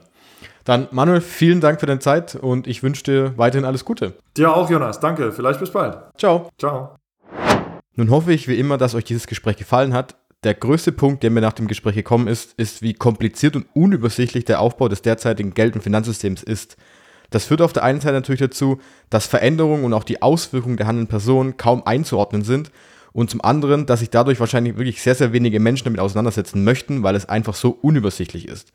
Dann, 0.64 0.88
Manuel, 0.90 1.22
vielen 1.22 1.62
Dank 1.62 1.80
für 1.80 1.86
deine 1.86 2.00
Zeit 2.00 2.34
und 2.34 2.66
ich 2.66 2.82
wünsche 2.82 3.04
dir 3.04 3.38
weiterhin 3.38 3.66
alles 3.66 3.86
Gute. 3.86 4.14
Dir 4.36 4.56
auch, 4.56 4.68
Jonas. 4.68 5.00
Danke. 5.00 5.32
Vielleicht 5.32 5.60
bis 5.60 5.70
bald. 5.70 5.98
Ciao. 6.18 6.50
Ciao. 6.58 6.96
Nun 7.96 8.10
hoffe 8.10 8.34
ich 8.34 8.48
wie 8.48 8.58
immer, 8.58 8.78
dass 8.78 8.96
euch 8.96 9.04
dieses 9.04 9.28
Gespräch 9.28 9.58
gefallen 9.58 9.94
hat. 9.94 10.16
Der 10.44 10.54
größte 10.54 10.92
Punkt, 10.92 11.24
der 11.24 11.30
mir 11.30 11.42
nach 11.42 11.54
dem 11.54 11.68
Gespräch 11.68 11.96
gekommen 11.96 12.28
ist, 12.28 12.54
ist, 12.58 12.82
wie 12.82 12.94
kompliziert 12.94 13.56
und 13.56 13.68
unübersichtlich 13.74 14.46
der 14.46 14.60
Aufbau 14.60 14.88
des 14.88 15.02
derzeitigen 15.02 15.54
Geld- 15.54 15.76
und 15.76 15.82
Finanzsystems 15.82 16.42
ist. 16.42 16.78
Das 17.30 17.46
führt 17.46 17.62
auf 17.62 17.74
der 17.74 17.84
einen 17.84 18.02
Seite 18.02 18.16
natürlich 18.16 18.42
dazu, 18.42 18.80
dass 19.10 19.28
Veränderungen 19.28 19.84
und 19.84 19.94
auch 19.94 20.04
die 20.04 20.22
Auswirkungen 20.22 20.78
der 20.78 20.88
handelnden 20.88 21.10
Personen 21.10 21.58
kaum 21.58 21.86
einzuordnen 21.86 22.44
sind 22.44 22.72
und 23.14 23.30
zum 23.30 23.42
anderen, 23.42 23.86
dass 23.86 24.00
sich 24.00 24.10
dadurch 24.10 24.40
wahrscheinlich 24.40 24.78
wirklich 24.78 25.02
sehr, 25.02 25.16
sehr 25.16 25.32
wenige 25.34 25.60
Menschen 25.60 25.86
damit 25.86 26.00
auseinandersetzen 26.00 26.64
möchten, 26.64 27.04
weil 27.04 27.16
es 27.16 27.30
einfach 27.30 27.56
so 27.56 27.70
unübersichtlich 27.82 28.48
ist. 28.48 28.72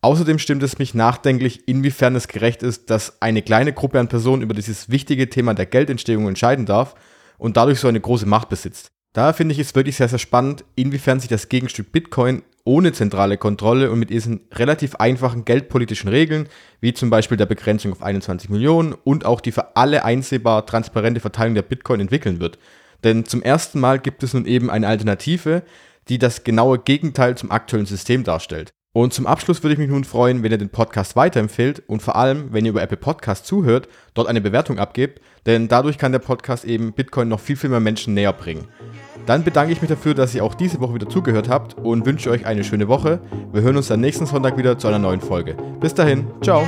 Außerdem 0.00 0.38
stimmt 0.38 0.62
es 0.62 0.78
mich 0.78 0.94
nachdenklich, 0.94 1.66
inwiefern 1.66 2.14
es 2.14 2.28
gerecht 2.28 2.62
ist, 2.62 2.90
dass 2.90 3.20
eine 3.20 3.42
kleine 3.42 3.72
Gruppe 3.72 3.98
an 3.98 4.08
Personen 4.08 4.42
über 4.42 4.54
dieses 4.54 4.88
wichtige 4.88 5.28
Thema 5.28 5.54
der 5.54 5.66
Geldentstehung 5.66 6.28
entscheiden 6.28 6.66
darf 6.66 6.94
und 7.38 7.56
dadurch 7.56 7.80
so 7.80 7.88
eine 7.88 8.00
große 8.00 8.26
Macht 8.26 8.48
besitzt. 8.48 8.88
Daher 9.14 9.34
finde 9.34 9.54
ich 9.54 9.58
es 9.58 9.74
wirklich 9.74 9.96
sehr, 9.96 10.08
sehr 10.08 10.18
spannend, 10.18 10.64
inwiefern 10.76 11.18
sich 11.18 11.28
das 11.28 11.48
Gegenstück 11.48 11.92
Bitcoin 11.92 12.42
ohne 12.64 12.92
zentrale 12.92 13.38
Kontrolle 13.38 13.90
und 13.90 13.98
mit 13.98 14.10
diesen 14.10 14.42
relativ 14.52 14.96
einfachen 14.96 15.46
geldpolitischen 15.46 16.10
Regeln, 16.10 16.48
wie 16.82 16.92
zum 16.92 17.08
Beispiel 17.08 17.38
der 17.38 17.46
Begrenzung 17.46 17.92
auf 17.92 18.02
21 18.02 18.50
Millionen 18.50 18.92
und 18.92 19.24
auch 19.24 19.40
die 19.40 19.52
für 19.52 19.74
alle 19.76 20.04
einsehbar 20.04 20.66
transparente 20.66 21.20
Verteilung 21.20 21.54
der 21.54 21.62
Bitcoin 21.62 22.00
entwickeln 22.00 22.40
wird. 22.40 22.58
Denn 23.04 23.24
zum 23.24 23.42
ersten 23.42 23.80
Mal 23.80 23.98
gibt 23.98 24.22
es 24.22 24.34
nun 24.34 24.44
eben 24.44 24.70
eine 24.70 24.86
Alternative, 24.86 25.62
die 26.08 26.18
das 26.18 26.44
genaue 26.44 26.78
Gegenteil 26.78 27.36
zum 27.36 27.50
aktuellen 27.50 27.86
System 27.86 28.22
darstellt. 28.22 28.70
Und 28.98 29.14
zum 29.14 29.28
Abschluss 29.28 29.62
würde 29.62 29.74
ich 29.74 29.78
mich 29.78 29.90
nun 29.90 30.02
freuen, 30.02 30.42
wenn 30.42 30.50
ihr 30.50 30.58
den 30.58 30.70
Podcast 30.70 31.14
weiterempfehlt 31.14 31.84
und 31.86 32.02
vor 32.02 32.16
allem, 32.16 32.52
wenn 32.52 32.64
ihr 32.64 32.72
über 32.72 32.82
Apple 32.82 32.96
Podcast 32.96 33.46
zuhört, 33.46 33.86
dort 34.14 34.26
eine 34.26 34.40
Bewertung 34.40 34.80
abgebt, 34.80 35.20
denn 35.46 35.68
dadurch 35.68 35.98
kann 35.98 36.10
der 36.10 36.18
Podcast 36.18 36.64
eben 36.64 36.92
Bitcoin 36.92 37.28
noch 37.28 37.38
viel, 37.38 37.54
viel 37.54 37.70
mehr 37.70 37.78
Menschen 37.78 38.12
näher 38.14 38.32
bringen. 38.32 38.66
Dann 39.24 39.44
bedanke 39.44 39.72
ich 39.72 39.80
mich 39.80 39.88
dafür, 39.88 40.14
dass 40.14 40.34
ihr 40.34 40.42
auch 40.42 40.56
diese 40.56 40.80
Woche 40.80 40.94
wieder 40.94 41.08
zugehört 41.08 41.48
habt 41.48 41.74
und 41.78 42.06
wünsche 42.06 42.28
euch 42.28 42.44
eine 42.44 42.64
schöne 42.64 42.88
Woche. 42.88 43.20
Wir 43.52 43.62
hören 43.62 43.76
uns 43.76 43.86
dann 43.86 44.00
nächsten 44.00 44.26
Sonntag 44.26 44.58
wieder 44.58 44.78
zu 44.78 44.88
einer 44.88 44.98
neuen 44.98 45.20
Folge. 45.20 45.56
Bis 45.78 45.94
dahin, 45.94 46.26
ciao! 46.42 46.66